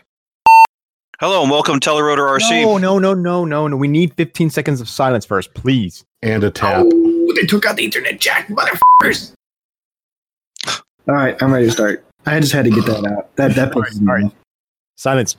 Hello 1.21 1.43
and 1.43 1.51
welcome 1.51 1.79
to 1.79 1.87
Telerotor 1.87 2.39
RC. 2.39 2.63
No, 2.63 2.79
no, 2.79 2.97
no, 2.97 3.13
no, 3.13 3.45
no, 3.45 3.67
no. 3.67 3.77
We 3.77 3.87
need 3.87 4.11
15 4.15 4.49
seconds 4.49 4.81
of 4.81 4.89
silence 4.89 5.23
first, 5.23 5.53
please. 5.53 6.03
and 6.23 6.43
a 6.43 6.49
tap. 6.49 6.83
Oh, 6.83 7.33
they 7.35 7.45
took 7.45 7.63
out 7.63 7.75
the 7.75 7.85
internet 7.85 8.19
jack, 8.19 8.47
motherfuckers. 8.47 9.31
All 10.67 11.13
right, 11.13 11.39
I'm 11.39 11.53
ready 11.53 11.67
to 11.67 11.71
start. 11.71 12.03
I 12.25 12.39
just 12.39 12.53
had 12.53 12.65
to 12.65 12.71
get 12.71 12.87
that 12.87 13.05
out. 13.05 13.35
That 13.35 13.53
that 13.53 13.75
all, 13.75 13.83
right, 13.83 13.93
all 13.99 14.15
right. 14.15 14.31
Silence. 14.95 15.37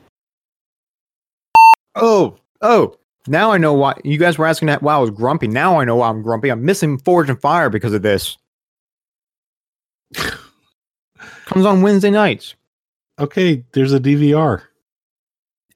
Oh, 1.97 2.37
oh. 2.61 2.97
Now 3.27 3.51
I 3.51 3.59
know 3.59 3.75
why 3.75 3.95
you 4.05 4.19
guys 4.19 4.39
were 4.39 4.47
asking 4.47 4.67
that 4.67 4.85
why 4.85 4.95
I 4.95 4.99
was 4.99 5.11
grumpy. 5.11 5.49
Now 5.49 5.81
I 5.81 5.85
know 5.85 5.97
why 5.97 6.11
I'm 6.11 6.23
grumpy. 6.23 6.51
I'm 6.51 6.65
missing 6.65 6.99
Forged 6.99 7.29
in 7.29 7.37
Fire 7.39 7.71
because 7.71 7.93
of 7.93 8.03
this. 8.03 8.39
Comes 10.17 11.67
on 11.67 11.83
Wednesday 11.83 12.11
nights. 12.11 12.55
Okay, 13.19 13.65
there's 13.73 13.93
a 13.93 13.99
DVR. 13.99 14.63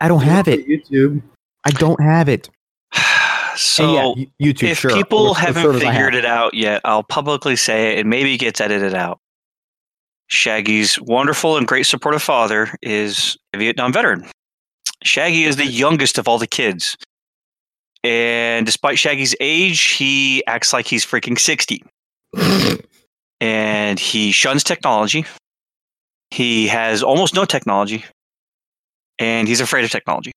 I 0.00 0.08
don't 0.08 0.22
have 0.22 0.48
it. 0.48 0.66
YouTube. 0.66 1.22
I 1.64 1.70
don't 1.70 2.00
have 2.00 2.28
it. 2.28 2.48
so 3.56 3.86
Hey, 3.86 4.26
yeah, 4.38 4.52
YouTube. 4.52 4.68
if 4.70 4.78
sure. 4.78 4.90
people 4.94 5.24
What- 5.24 5.30
what 5.30 5.40
haven't 5.40 5.62
service 5.62 5.82
figured 5.82 6.14
have. 6.14 6.24
it 6.24 6.26
out 6.26 6.54
yet, 6.54 6.80
I'll 6.84 7.02
publicly 7.02 7.56
say 7.56 7.92
it 7.94 8.00
and 8.00 8.10
maybe 8.10 8.34
it 8.34 8.38
gets 8.38 8.60
edited 8.60 8.94
out. 8.94 9.18
Shaggy's 10.28 11.00
wonderful 11.00 11.56
and 11.56 11.66
great 11.68 11.86
supportive 11.86 12.22
father 12.22 12.70
is 12.82 13.36
a 13.54 13.58
Vietnam 13.58 13.92
veteran. 13.92 14.28
Shaggy 15.04 15.44
is 15.44 15.56
the 15.56 15.66
youngest 15.66 16.18
of 16.18 16.26
all 16.26 16.38
the 16.38 16.46
kids. 16.48 16.96
And 18.02 18.66
despite 18.66 18.98
Shaggy's 18.98 19.34
age, 19.40 19.80
he 19.80 20.44
acts 20.46 20.72
like 20.72 20.86
he's 20.86 21.04
freaking 21.06 21.38
60. 21.38 21.82
and 23.40 23.98
he 24.00 24.32
shuns 24.32 24.64
technology. 24.64 25.24
He 26.30 26.66
has 26.68 27.02
almost 27.02 27.34
no 27.34 27.44
technology. 27.44 28.04
And 29.18 29.48
he's 29.48 29.60
afraid 29.60 29.84
of 29.84 29.90
technology. 29.90 30.32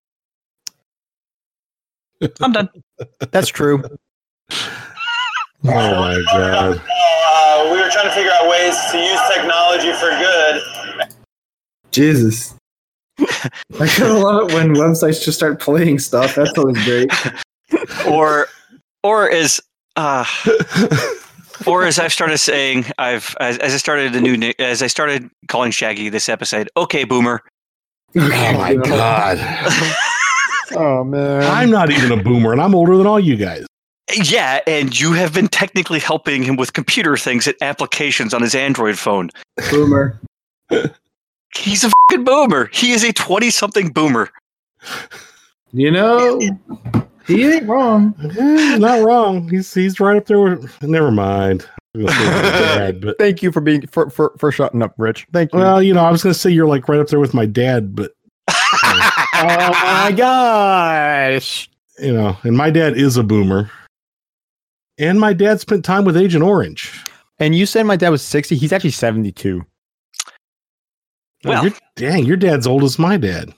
I'm 2.42 2.52
done. 2.52 2.70
That's 3.32 3.48
true. 3.48 3.84
Oh 4.52 5.66
my 5.66 6.22
god. 6.32 6.82
Uh, 6.82 7.70
we 7.72 7.82
were 7.82 7.90
trying 7.90 8.08
to 8.08 8.14
figure 8.14 8.32
out 8.32 8.50
ways 8.50 8.76
to 8.92 8.98
use 8.98 9.20
technology 9.34 9.92
for 9.94 10.10
good. 10.10 11.10
Jesus. 11.92 12.56
I 13.20 13.88
kind 13.88 14.12
of 14.12 14.20
love 14.20 14.50
it 14.50 14.54
when 14.54 14.74
websites 14.74 15.24
just 15.24 15.38
start 15.38 15.60
playing 15.60 16.00
stuff. 16.00 16.36
That's 16.36 16.58
always 16.58 16.84
great. 16.86 17.12
or 18.08 18.48
or 19.04 19.30
as 19.30 19.60
uh 19.96 20.26
or 21.66 21.86
as 21.86 22.00
I've 22.00 22.14
started 22.14 22.38
saying, 22.38 22.86
I've 22.98 23.36
as, 23.40 23.58
as 23.58 23.74
I 23.74 23.78
started 23.78 24.14
the 24.14 24.22
new 24.22 24.54
as 24.60 24.82
I 24.82 24.88
started 24.88 25.30
calling 25.48 25.72
Shaggy 25.72 26.10
this 26.10 26.30
episode. 26.30 26.70
Okay, 26.78 27.04
Boomer. 27.04 27.44
Oh 28.16 28.54
my 28.58 28.76
god. 28.76 29.38
Oh 30.76 31.04
man. 31.04 31.42
I'm 31.42 31.72
not 31.72 31.90
even 31.90 32.12
a 32.12 32.22
boomer, 32.22 32.52
and 32.52 32.62
I'm 32.62 32.76
older 32.76 32.96
than 32.96 33.08
all 33.08 33.20
you 33.20 33.36
guys. 33.36 33.66
Yeah, 34.14 34.60
and 34.68 34.98
you 34.98 35.14
have 35.14 35.34
been 35.34 35.48
technically 35.48 35.98
helping 35.98 36.44
him 36.44 36.58
with 36.58 36.74
computer 36.74 37.18
things 37.18 37.48
and 37.48 37.56
applications 37.62 38.36
on 38.36 38.44
his 38.44 38.54
Android 38.54 38.96
phone. 38.98 39.32
Boomer. 39.72 40.20
He's 41.56 41.84
a 41.84 41.90
fucking 41.90 42.24
boomer. 42.24 42.70
He 42.72 42.92
is 42.92 43.04
a 43.04 43.12
twenty-something 43.12 43.90
boomer. 43.90 44.30
You 45.72 45.90
know, 45.90 46.40
he 47.26 47.46
ain't 47.52 47.68
wrong. 47.68 48.14
Not 48.80 49.04
wrong. 49.04 49.50
He's 49.50 49.74
he's 49.74 50.00
right 50.00 50.18
up 50.18 50.28
there 50.28 50.40
with. 50.40 50.82
Never 50.84 51.10
mind. 51.10 51.68
I 51.96 51.98
was 51.98 52.14
gonna 52.14 52.20
say 52.20 52.32
my 52.36 52.42
dad, 52.78 53.02
but 53.02 53.18
Thank 53.20 53.42
you 53.42 53.52
for 53.52 53.62
being 53.62 53.86
for 53.88 54.10
for, 54.10 54.34
for 54.38 54.52
shutting 54.52 54.82
up, 54.82 54.94
Rich. 54.98 55.28
Thank 55.34 55.54
you. 55.54 55.60
well, 55.60 55.82
you 55.82 55.94
know, 55.94 56.04
I 56.06 56.12
was 56.12 56.22
gonna 56.22 56.34
say 56.36 56.50
you're 56.52 56.68
like 56.68 56.88
right 56.88 57.00
up 57.00 57.08
there 57.08 57.20
with 57.20 57.34
my 57.34 57.46
dad, 57.46 57.96
but 57.96 58.12
oh 58.48 59.72
my 59.84 60.14
gosh. 60.16 61.70
you 62.00 62.14
know, 62.14 62.38
and 62.44 62.56
my 62.56 62.70
dad 62.70 62.98
is 62.98 63.18
a 63.18 63.24
boomer. 63.24 63.70
And 64.98 65.20
my 65.20 65.32
dad 65.34 65.62
spent 65.62 65.86
time 65.86 66.04
with 66.04 66.18
Agent 66.18 66.44
Orange. 66.44 67.04
And 67.40 67.56
you 67.56 67.66
said 67.66 67.84
my 67.86 67.96
dad 67.96 68.10
was 68.10 68.22
60. 68.22 68.56
He's 68.58 68.74
actually 68.74 68.90
72. 68.92 69.66
Oh, 71.46 71.50
Well- 71.50 71.64
you're- 71.64 71.78
dang, 71.96 72.26
your 72.26 72.36
dad's 72.36 72.68
old 72.68 72.84
as 72.84 73.00
my 73.00 73.16
dad. 73.16 73.54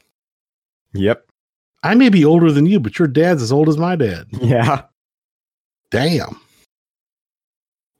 Yep. 0.93 1.25
I 1.83 1.95
may 1.95 2.09
be 2.09 2.23
older 2.23 2.51
than 2.51 2.67
you, 2.67 2.79
but 2.79 2.99
your 2.99 3.07
dad's 3.07 3.41
as 3.41 3.51
old 3.51 3.69
as 3.69 3.77
my 3.77 3.95
dad. 3.95 4.27
Yeah. 4.39 4.83
Damn. 5.89 6.39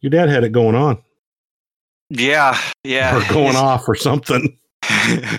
Your 0.02 0.10
dad 0.10 0.30
had 0.30 0.44
it 0.44 0.52
going 0.52 0.76
on 0.76 0.98
Yeah, 2.10 2.60
yeah. 2.84 3.18
or 3.18 3.34
going 3.34 3.56
off 3.56 3.88
or 3.88 3.96
something. 3.96 4.58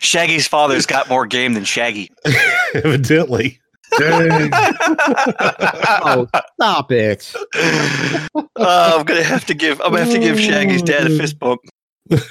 Shaggy's 0.00 0.46
father's 0.46 0.86
got 0.86 1.08
more 1.08 1.26
game 1.26 1.54
than 1.54 1.64
Shaggy. 1.64 2.10
Evidently. 2.74 3.58
Oh, 3.98 4.10
stop 6.54 6.90
it. 6.92 7.32
Uh, 7.54 8.26
I'm 8.98 9.04
gonna 9.04 9.22
have 9.22 9.44
to 9.46 9.54
give. 9.54 9.80
I'm 9.80 9.92
gonna 9.92 10.04
have 10.04 10.12
to 10.12 10.18
give 10.18 10.38
Shaggy's 10.40 10.82
dad 10.82 11.06
a 11.10 11.16
fist 11.16 11.38
bump. 11.38 11.60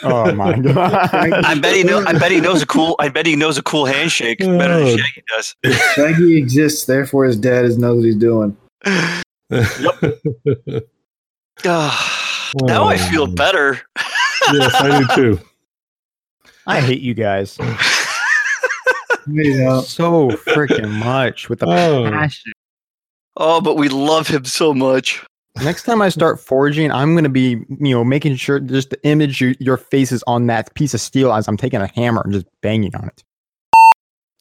Oh 0.04 0.32
my 0.34 0.60
god. 0.60 1.10
I 1.14 1.58
bet 1.58 1.76
he 1.76 1.84
know. 1.84 2.04
I 2.06 2.14
bet 2.18 2.32
he 2.32 2.42
knows 2.42 2.62
a 2.62 2.66
cool. 2.66 2.96
I 3.00 3.08
bet 3.10 3.26
he 3.26 3.36
knows 3.38 3.58
a 3.58 3.64
cool 3.64 3.86
handshake 3.86 4.40
better 4.40 4.80
than 4.80 4.98
Shaggy 4.98 5.24
does. 5.36 5.56
Shaggy 5.96 6.38
exists, 6.38 6.86
therefore 6.86 7.24
his 7.26 7.38
dad 7.38 7.64
is 7.66 7.78
knows 7.78 7.96
what 7.98 8.06
he's 8.06 8.16
doing. 8.18 8.56
Ah, 11.66 12.52
now 12.56 12.84
I 12.86 12.98
feel 12.98 13.24
Oh. 13.24 13.28
better. 13.28 13.80
yes, 14.52 14.76
I 14.76 15.00
do 15.00 15.08
too. 15.16 15.40
I 16.68 16.82
hate 16.82 17.02
you 17.02 17.14
guys 17.14 17.58
You 19.28 19.64
know, 19.64 19.82
so 19.82 20.30
freaking 20.32 20.90
much 20.92 21.48
with 21.50 21.60
the 21.60 21.68
Oh. 21.68 22.10
passion. 22.12 22.52
Oh, 23.38 23.62
but 23.62 23.76
we 23.78 23.88
love 23.90 24.28
him 24.28 24.46
so 24.46 24.74
much. 24.74 25.24
Next 25.64 25.84
time 25.84 26.02
I 26.02 26.10
start 26.10 26.40
forging, 26.40 26.92
I'm 26.92 27.16
gonna 27.16 27.30
be, 27.30 27.52
you 27.80 27.96
know, 27.96 28.04
making 28.04 28.36
sure 28.36 28.60
just 28.60 28.90
the 28.92 29.04
image 29.08 29.42
you, 29.42 29.56
your 29.60 29.78
face 29.78 30.12
is 30.12 30.24
on 30.28 30.48
that 30.48 30.74
piece 30.76 30.94
of 30.94 31.02
steel 31.02 31.32
as 31.34 31.48
I'm 31.48 31.58
taking 31.58 31.82
a 31.82 31.88
hammer 31.88 32.22
and 32.22 32.34
just 32.34 32.46
banging 32.62 32.96
on 32.96 33.08
it. 33.08 33.24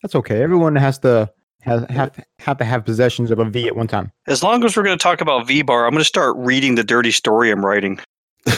That's 0.03 0.15
okay. 0.17 0.43
Everyone 0.43 0.75
has 0.77 0.99
to 1.01 1.31
has 1.65 1.85
have 1.91 2.13
to 2.13 2.25
have 2.41 2.59
to 2.59 2.65
have 2.65 2.85
possessions 2.85 3.31
of 3.31 3.39
a 3.39 3.45
V 3.45 3.67
at 3.67 3.77
one 3.77 3.87
time. 3.89 4.13
As 4.27 4.43
long 4.43 4.65
as 4.65 4.77
we're 4.77 4.83
going 4.85 4.97
to 4.99 5.03
talk 5.03 5.21
about 5.21 5.47
VBar, 5.49 5.85
I'm 5.87 5.91
going 5.93 6.01
to 6.01 6.05
start 6.05 6.37
reading 6.39 6.75
the 6.77 6.85
dirty 6.85 7.11
story 7.11 7.51
I'm 7.51 7.65
writing. 7.65 7.99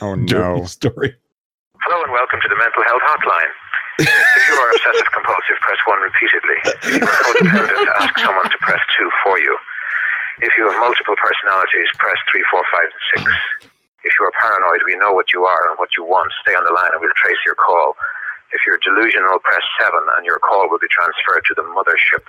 Oh 0.00 0.14
Dirty 0.14 0.62
no. 0.62 0.62
story. 0.70 1.10
Hello 1.82 1.98
and 2.06 2.12
welcome 2.14 2.38
to 2.38 2.46
the 2.46 2.54
mental 2.54 2.82
health 2.86 3.02
hotline. 3.02 3.50
If 3.98 4.42
you 4.46 4.54
are 4.54 4.70
obsessive 4.70 5.10
compulsive, 5.10 5.58
press 5.58 5.80
1 5.90 5.98
repeatedly. 6.06 6.58
If 6.86 7.02
you 7.02 7.02
are 7.02 7.18
codependent, 7.26 7.82
ask 7.98 8.14
someone 8.22 8.46
to 8.46 8.58
press 8.62 8.78
2 8.94 9.10
for 9.26 9.40
you. 9.42 9.58
If 10.38 10.54
you 10.54 10.70
have 10.70 10.78
multiple 10.78 11.18
personalities, 11.18 11.90
press 11.98 12.14
3, 12.30 12.46
4, 12.46 12.62
5, 12.62 13.26
and 13.26 13.26
6. 13.26 13.66
If 14.06 14.12
you 14.14 14.22
are 14.22 14.30
paranoid, 14.38 14.86
we 14.86 14.94
know 15.02 15.10
what 15.10 15.34
you 15.34 15.42
are 15.42 15.66
and 15.66 15.74
what 15.82 15.90
you 15.98 16.06
want. 16.06 16.30
Stay 16.46 16.54
on 16.54 16.62
the 16.62 16.70
line 16.70 16.94
and 16.94 17.02
we'll 17.02 17.10
trace 17.18 17.42
your 17.42 17.58
call. 17.58 17.98
If 18.52 18.64
you're 18.64 18.80
delusional, 18.80 19.38
press 19.44 19.64
7 19.80 19.92
and 20.16 20.24
your 20.24 20.40
call 20.40 20.68
will 20.72 20.80
be 20.80 20.88
transferred 20.88 21.44
to 21.48 21.54
the 21.54 21.66
mothership. 21.68 22.24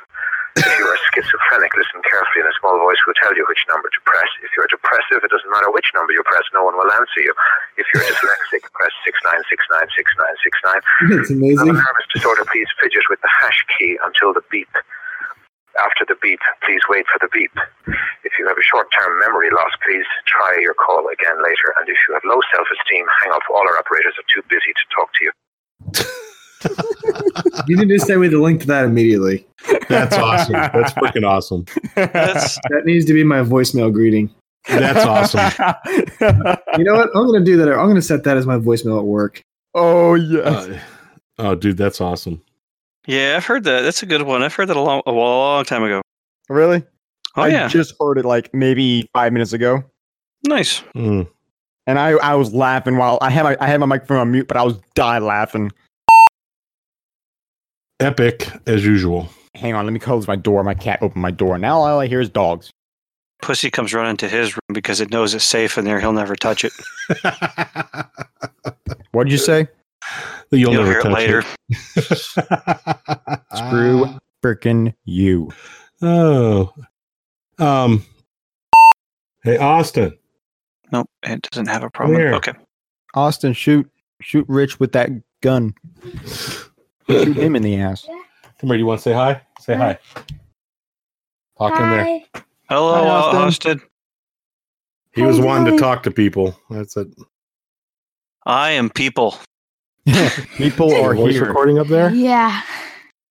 If 0.59 0.67
you 0.75 0.83
are 0.91 0.99
schizophrenic, 1.13 1.71
listen 1.77 2.01
carefully 2.03 2.43
and 2.43 2.51
a 2.51 2.55
small 2.59 2.75
voice 2.81 2.99
will 3.07 3.15
tell 3.21 3.31
you 3.37 3.45
which 3.47 3.63
number 3.71 3.87
to 3.87 4.01
press. 4.03 4.27
If 4.43 4.51
you're 4.57 4.67
depressive, 4.67 5.23
it 5.23 5.31
doesn't 5.31 5.47
matter 5.53 5.71
which 5.71 5.87
number 5.95 6.11
you 6.11 6.19
press, 6.27 6.43
no 6.51 6.65
one 6.67 6.75
will 6.75 6.91
answer 6.91 7.21
you. 7.23 7.31
If 7.79 7.87
you're 7.95 8.03
dyslexic, 8.03 8.67
press 8.75 8.91
69696969. 9.07 10.83
it's 11.23 11.31
If 11.31 11.31
you 11.31 11.37
amazing. 11.39 11.57
have 11.63 11.69
a 11.71 11.79
nervous 11.79 12.07
disorder, 12.11 12.43
please 12.51 12.67
fidget 12.81 13.07
with 13.07 13.21
the 13.23 13.31
hash 13.39 13.63
key 13.77 13.95
until 14.03 14.33
the 14.35 14.43
beep. 14.51 14.67
After 15.79 16.03
the 16.03 16.19
beep, 16.19 16.41
please 16.65 16.81
wait 16.91 17.07
for 17.07 17.23
the 17.23 17.31
beep. 17.31 17.55
If 18.27 18.35
you 18.35 18.43
have 18.51 18.57
a 18.59 18.65
short-term 18.67 19.15
memory 19.23 19.47
loss, 19.53 19.71
please 19.85 20.03
try 20.27 20.59
your 20.59 20.73
call 20.75 21.07
again 21.07 21.39
later. 21.39 21.71
And 21.79 21.87
if 21.87 21.95
you 22.03 22.11
have 22.19 22.25
low 22.27 22.41
self-esteem, 22.51 23.05
hang 23.23 23.31
up. 23.31 23.47
All 23.47 23.63
our 23.63 23.79
operators 23.79 24.17
are 24.19 24.27
too 24.27 24.43
busy 24.51 24.75
to 24.75 24.85
talk 24.91 25.13
to 25.15 25.23
you. 25.23 25.31
You 27.67 27.77
need 27.77 27.87
to 27.89 27.99
send 27.99 28.21
me 28.21 28.27
the 28.27 28.39
link 28.39 28.61
to 28.61 28.67
that 28.67 28.85
immediately. 28.85 29.45
That's 29.87 30.15
awesome. 30.17 30.53
That's 30.53 30.93
freaking 30.93 31.25
awesome. 31.27 31.65
That's 31.95 32.55
That 32.69 32.83
needs 32.85 33.05
to 33.05 33.13
be 33.13 33.23
my 33.23 33.37
voicemail 33.41 33.91
greeting. 33.93 34.29
That's 34.67 35.05
awesome. 35.05 35.39
You 36.77 36.83
know 36.85 36.93
what? 36.95 37.09
I'm 37.15 37.25
gonna 37.25 37.43
do 37.43 37.57
that. 37.57 37.69
I'm 37.69 37.87
gonna 37.87 38.01
set 38.01 38.23
that 38.25 38.37
as 38.37 38.45
my 38.45 38.57
voicemail 38.57 38.97
at 38.99 39.05
work. 39.05 39.41
oh 39.73 40.15
yes. 40.15 40.67
Uh, 40.67 40.79
oh, 41.39 41.55
dude, 41.55 41.77
that's 41.77 42.01
awesome. 42.01 42.41
yeah. 43.07 43.35
I've 43.37 43.45
heard 43.45 43.63
that. 43.65 43.81
That's 43.81 44.03
a 44.03 44.05
good 44.05 44.21
one. 44.23 44.43
I've 44.43 44.53
heard 44.53 44.67
that 44.67 44.77
a 44.77 44.81
long, 44.81 45.01
a 45.05 45.11
long 45.11 45.63
time 45.65 45.83
ago. 45.83 46.01
really? 46.49 46.83
Oh 47.35 47.43
I 47.43 47.47
yeah, 47.49 47.67
just 47.67 47.93
heard 47.99 48.17
it 48.17 48.25
like 48.25 48.53
maybe 48.53 49.07
five 49.13 49.31
minutes 49.33 49.53
ago. 49.53 49.83
nice. 50.43 50.81
Mm. 50.95 51.27
And 51.89 51.97
I, 51.97 52.09
I 52.11 52.35
was 52.35 52.53
laughing 52.53 52.97
while 52.97 53.17
I 53.19 53.31
had 53.31 53.41
my 53.41 53.57
I 53.59 53.65
had 53.65 53.79
my 53.79 53.87
microphone 53.87 54.17
on 54.19 54.31
mute, 54.31 54.47
but 54.47 54.57
I 54.57 54.63
was 54.63 54.77
die 54.93 55.17
laughing. 55.17 55.71
Epic 57.99 58.47
as 58.67 58.85
usual. 58.85 59.27
Hang 59.55 59.73
on, 59.73 59.85
let 59.87 59.91
me 59.91 59.97
close 59.99 60.27
my 60.27 60.35
door. 60.35 60.63
My 60.63 60.75
cat 60.75 60.99
opened 61.01 61.23
my 61.23 61.31
door. 61.31 61.57
Now 61.57 61.79
all 61.79 61.99
I 61.99 62.05
hear 62.05 62.21
is 62.21 62.29
dogs. 62.29 62.69
Pussy 63.41 63.71
comes 63.71 63.91
running 63.91 64.17
to 64.17 64.29
his 64.29 64.53
room 64.53 64.71
because 64.71 65.01
it 65.01 65.09
knows 65.09 65.33
it's 65.33 65.43
safe 65.43 65.79
in 65.79 65.85
there. 65.85 65.99
He'll 65.99 66.13
never 66.13 66.35
touch 66.35 66.63
it. 66.63 66.73
What 69.11 69.23
did 69.23 69.31
you 69.31 69.39
say? 69.39 69.67
You'll, 70.51 70.71
You'll 70.71 70.83
never 70.83 70.91
hear 70.91 70.99
it 70.99 71.03
touch 71.03 71.13
later. 71.13 71.43
it. 71.69 73.41
Screw 73.55 74.05
frickin' 74.43 74.93
you. 75.03 75.49
Oh. 76.03 76.71
Um. 77.57 78.05
Hey, 79.43 79.57
Austin. 79.57 80.15
Nope, 80.91 81.09
it 81.23 81.41
doesn't 81.43 81.67
have 81.67 81.83
a 81.83 81.89
problem. 81.89 82.17
Here. 82.19 82.33
Okay. 82.33 82.53
Austin, 83.13 83.53
shoot 83.53 83.89
shoot 84.21 84.45
Rich 84.47 84.79
with 84.79 84.91
that 84.93 85.09
gun. 85.41 85.73
Shoot 87.07 87.37
him 87.37 87.55
in 87.55 87.61
the 87.63 87.75
ass. 87.79 88.05
Come 88.59 88.69
here. 88.69 88.75
You 88.77 88.85
want 88.85 88.99
to 88.99 89.03
say 89.03 89.13
hi? 89.13 89.41
Say 89.59 89.75
hi. 89.75 89.97
Talk 91.57 91.73
in 91.79 91.89
there. 91.89 92.21
Hello, 92.69 92.93
Hi, 92.93 93.09
Austin. 93.09 93.41
Austin. 93.41 93.81
He 95.11 95.21
was 95.23 95.37
How's 95.37 95.43
it 95.45 95.47
wanting 95.47 95.73
to 95.73 95.79
talk 95.79 96.03
to 96.03 96.11
people. 96.11 96.57
That's 96.69 96.95
it. 96.97 97.07
I 98.45 98.71
am 98.71 98.89
people. 98.89 99.37
People 100.57 100.93
are 100.95 101.13
voice 101.13 101.33
here. 101.33 101.45
recording 101.45 101.77
up 101.77 101.87
there. 101.87 102.09
Yeah. 102.11 102.61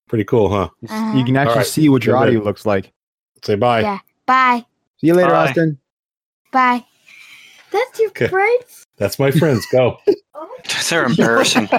Pretty 0.09 0.25
cool, 0.25 0.49
huh? 0.49 0.69
Uh-huh. 0.89 1.17
You 1.19 1.25
can 1.25 1.37
actually 1.37 1.53
Alright, 1.53 1.67
see 1.67 1.89
what 1.89 2.05
your 2.05 2.15
go 2.15 2.19
ahead. 2.19 2.29
audio 2.29 2.43
looks 2.45 2.65
like. 2.67 2.93
Say 3.43 3.55
bye. 3.57 3.81
Yeah. 3.81 3.99
Bye. 4.27 4.65
See 4.99 5.09
you 5.09 5.15
later, 5.15 5.31
Bye. 5.31 5.49
Austin. 5.49 5.79
Bye. 6.53 6.85
That's 7.71 7.99
your 7.99 8.09
Okay. 8.11 8.29
friends? 8.29 8.85
That's 8.97 9.19
my 9.19 9.31
friends. 9.31 9.67
Go. 9.73 9.99
They're 10.91 11.05
embarrassing. 11.05 11.69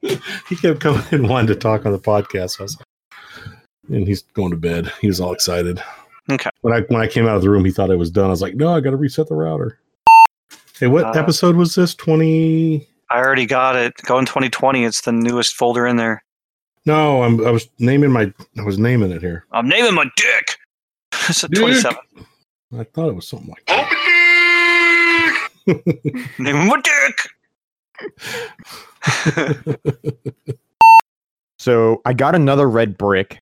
he 0.00 0.56
kept 0.60 0.80
coming 0.80 1.02
and 1.10 1.28
wanted 1.28 1.48
to 1.48 1.54
talk 1.56 1.84
on 1.86 1.92
the 1.92 1.98
podcast. 1.98 2.60
I 2.60 2.64
was 2.64 2.76
like, 2.78 2.86
and 3.90 4.06
he's 4.06 4.22
going 4.22 4.50
to 4.50 4.56
bed. 4.56 4.92
He 5.00 5.06
was 5.06 5.20
all 5.20 5.32
excited. 5.32 5.82
Okay. 6.30 6.50
When 6.60 6.74
I 6.74 6.80
when 6.82 7.00
I 7.00 7.06
came 7.06 7.26
out 7.26 7.36
of 7.36 7.42
the 7.42 7.50
room, 7.50 7.64
he 7.64 7.70
thought 7.70 7.90
I 7.90 7.94
was 7.96 8.10
done. 8.10 8.26
I 8.26 8.30
was 8.30 8.42
like, 8.42 8.54
no, 8.54 8.74
I 8.74 8.80
got 8.80 8.90
to 8.90 8.96
reset 8.96 9.28
the 9.28 9.34
router. 9.34 9.78
Hey, 10.78 10.86
what 10.86 11.04
Uh, 11.04 11.20
episode 11.20 11.56
was 11.56 11.74
this? 11.74 11.94
Twenty? 11.94 12.86
I 13.10 13.18
already 13.18 13.46
got 13.46 13.74
it. 13.76 13.94
Going 14.04 14.26
2020. 14.26 14.84
It's 14.84 15.00
the 15.00 15.12
newest 15.12 15.54
folder 15.56 15.86
in 15.86 15.96
there. 15.96 16.22
No, 16.84 17.22
I'm. 17.22 17.44
I 17.46 17.50
was 17.50 17.68
naming 17.78 18.10
my. 18.12 18.32
I 18.58 18.62
was 18.62 18.78
naming 18.78 19.10
it 19.10 19.22
here. 19.22 19.46
I'm 19.52 19.68
naming 19.68 19.94
my 19.94 20.04
dick. 20.16 20.57
It's 21.28 21.44
a 21.44 21.48
Dick. 21.48 21.60
27. 21.60 21.98
I 22.78 22.84
thought 22.84 23.08
it 23.08 23.14
was 23.14 23.26
something 23.28 23.48
like 23.48 23.64
that. 23.66 23.84
Naming 26.38 26.66
my 26.66 26.80
dick. 26.80 27.16
So 31.58 32.00
I 32.04 32.12
got 32.12 32.34
another 32.34 32.68
red 32.68 32.96
brick. 32.96 33.40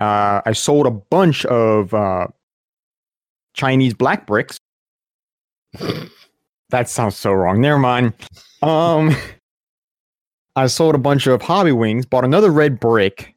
Uh, 0.00 0.40
I 0.46 0.52
sold 0.52 0.86
a 0.86 0.90
bunch 0.90 1.44
of 1.46 1.92
uh, 1.92 2.28
Chinese 3.54 3.94
black 3.94 4.26
bricks. 4.26 4.58
that 6.70 6.88
sounds 6.88 7.16
so 7.16 7.32
wrong. 7.32 7.60
Never 7.60 7.78
mind. 7.78 8.12
Um, 8.62 9.14
I 10.56 10.66
sold 10.68 10.94
a 10.94 10.98
bunch 10.98 11.26
of 11.26 11.40
Hobbywings. 11.42 12.08
Bought 12.08 12.24
another 12.24 12.50
red 12.50 12.78
brick. 12.78 13.33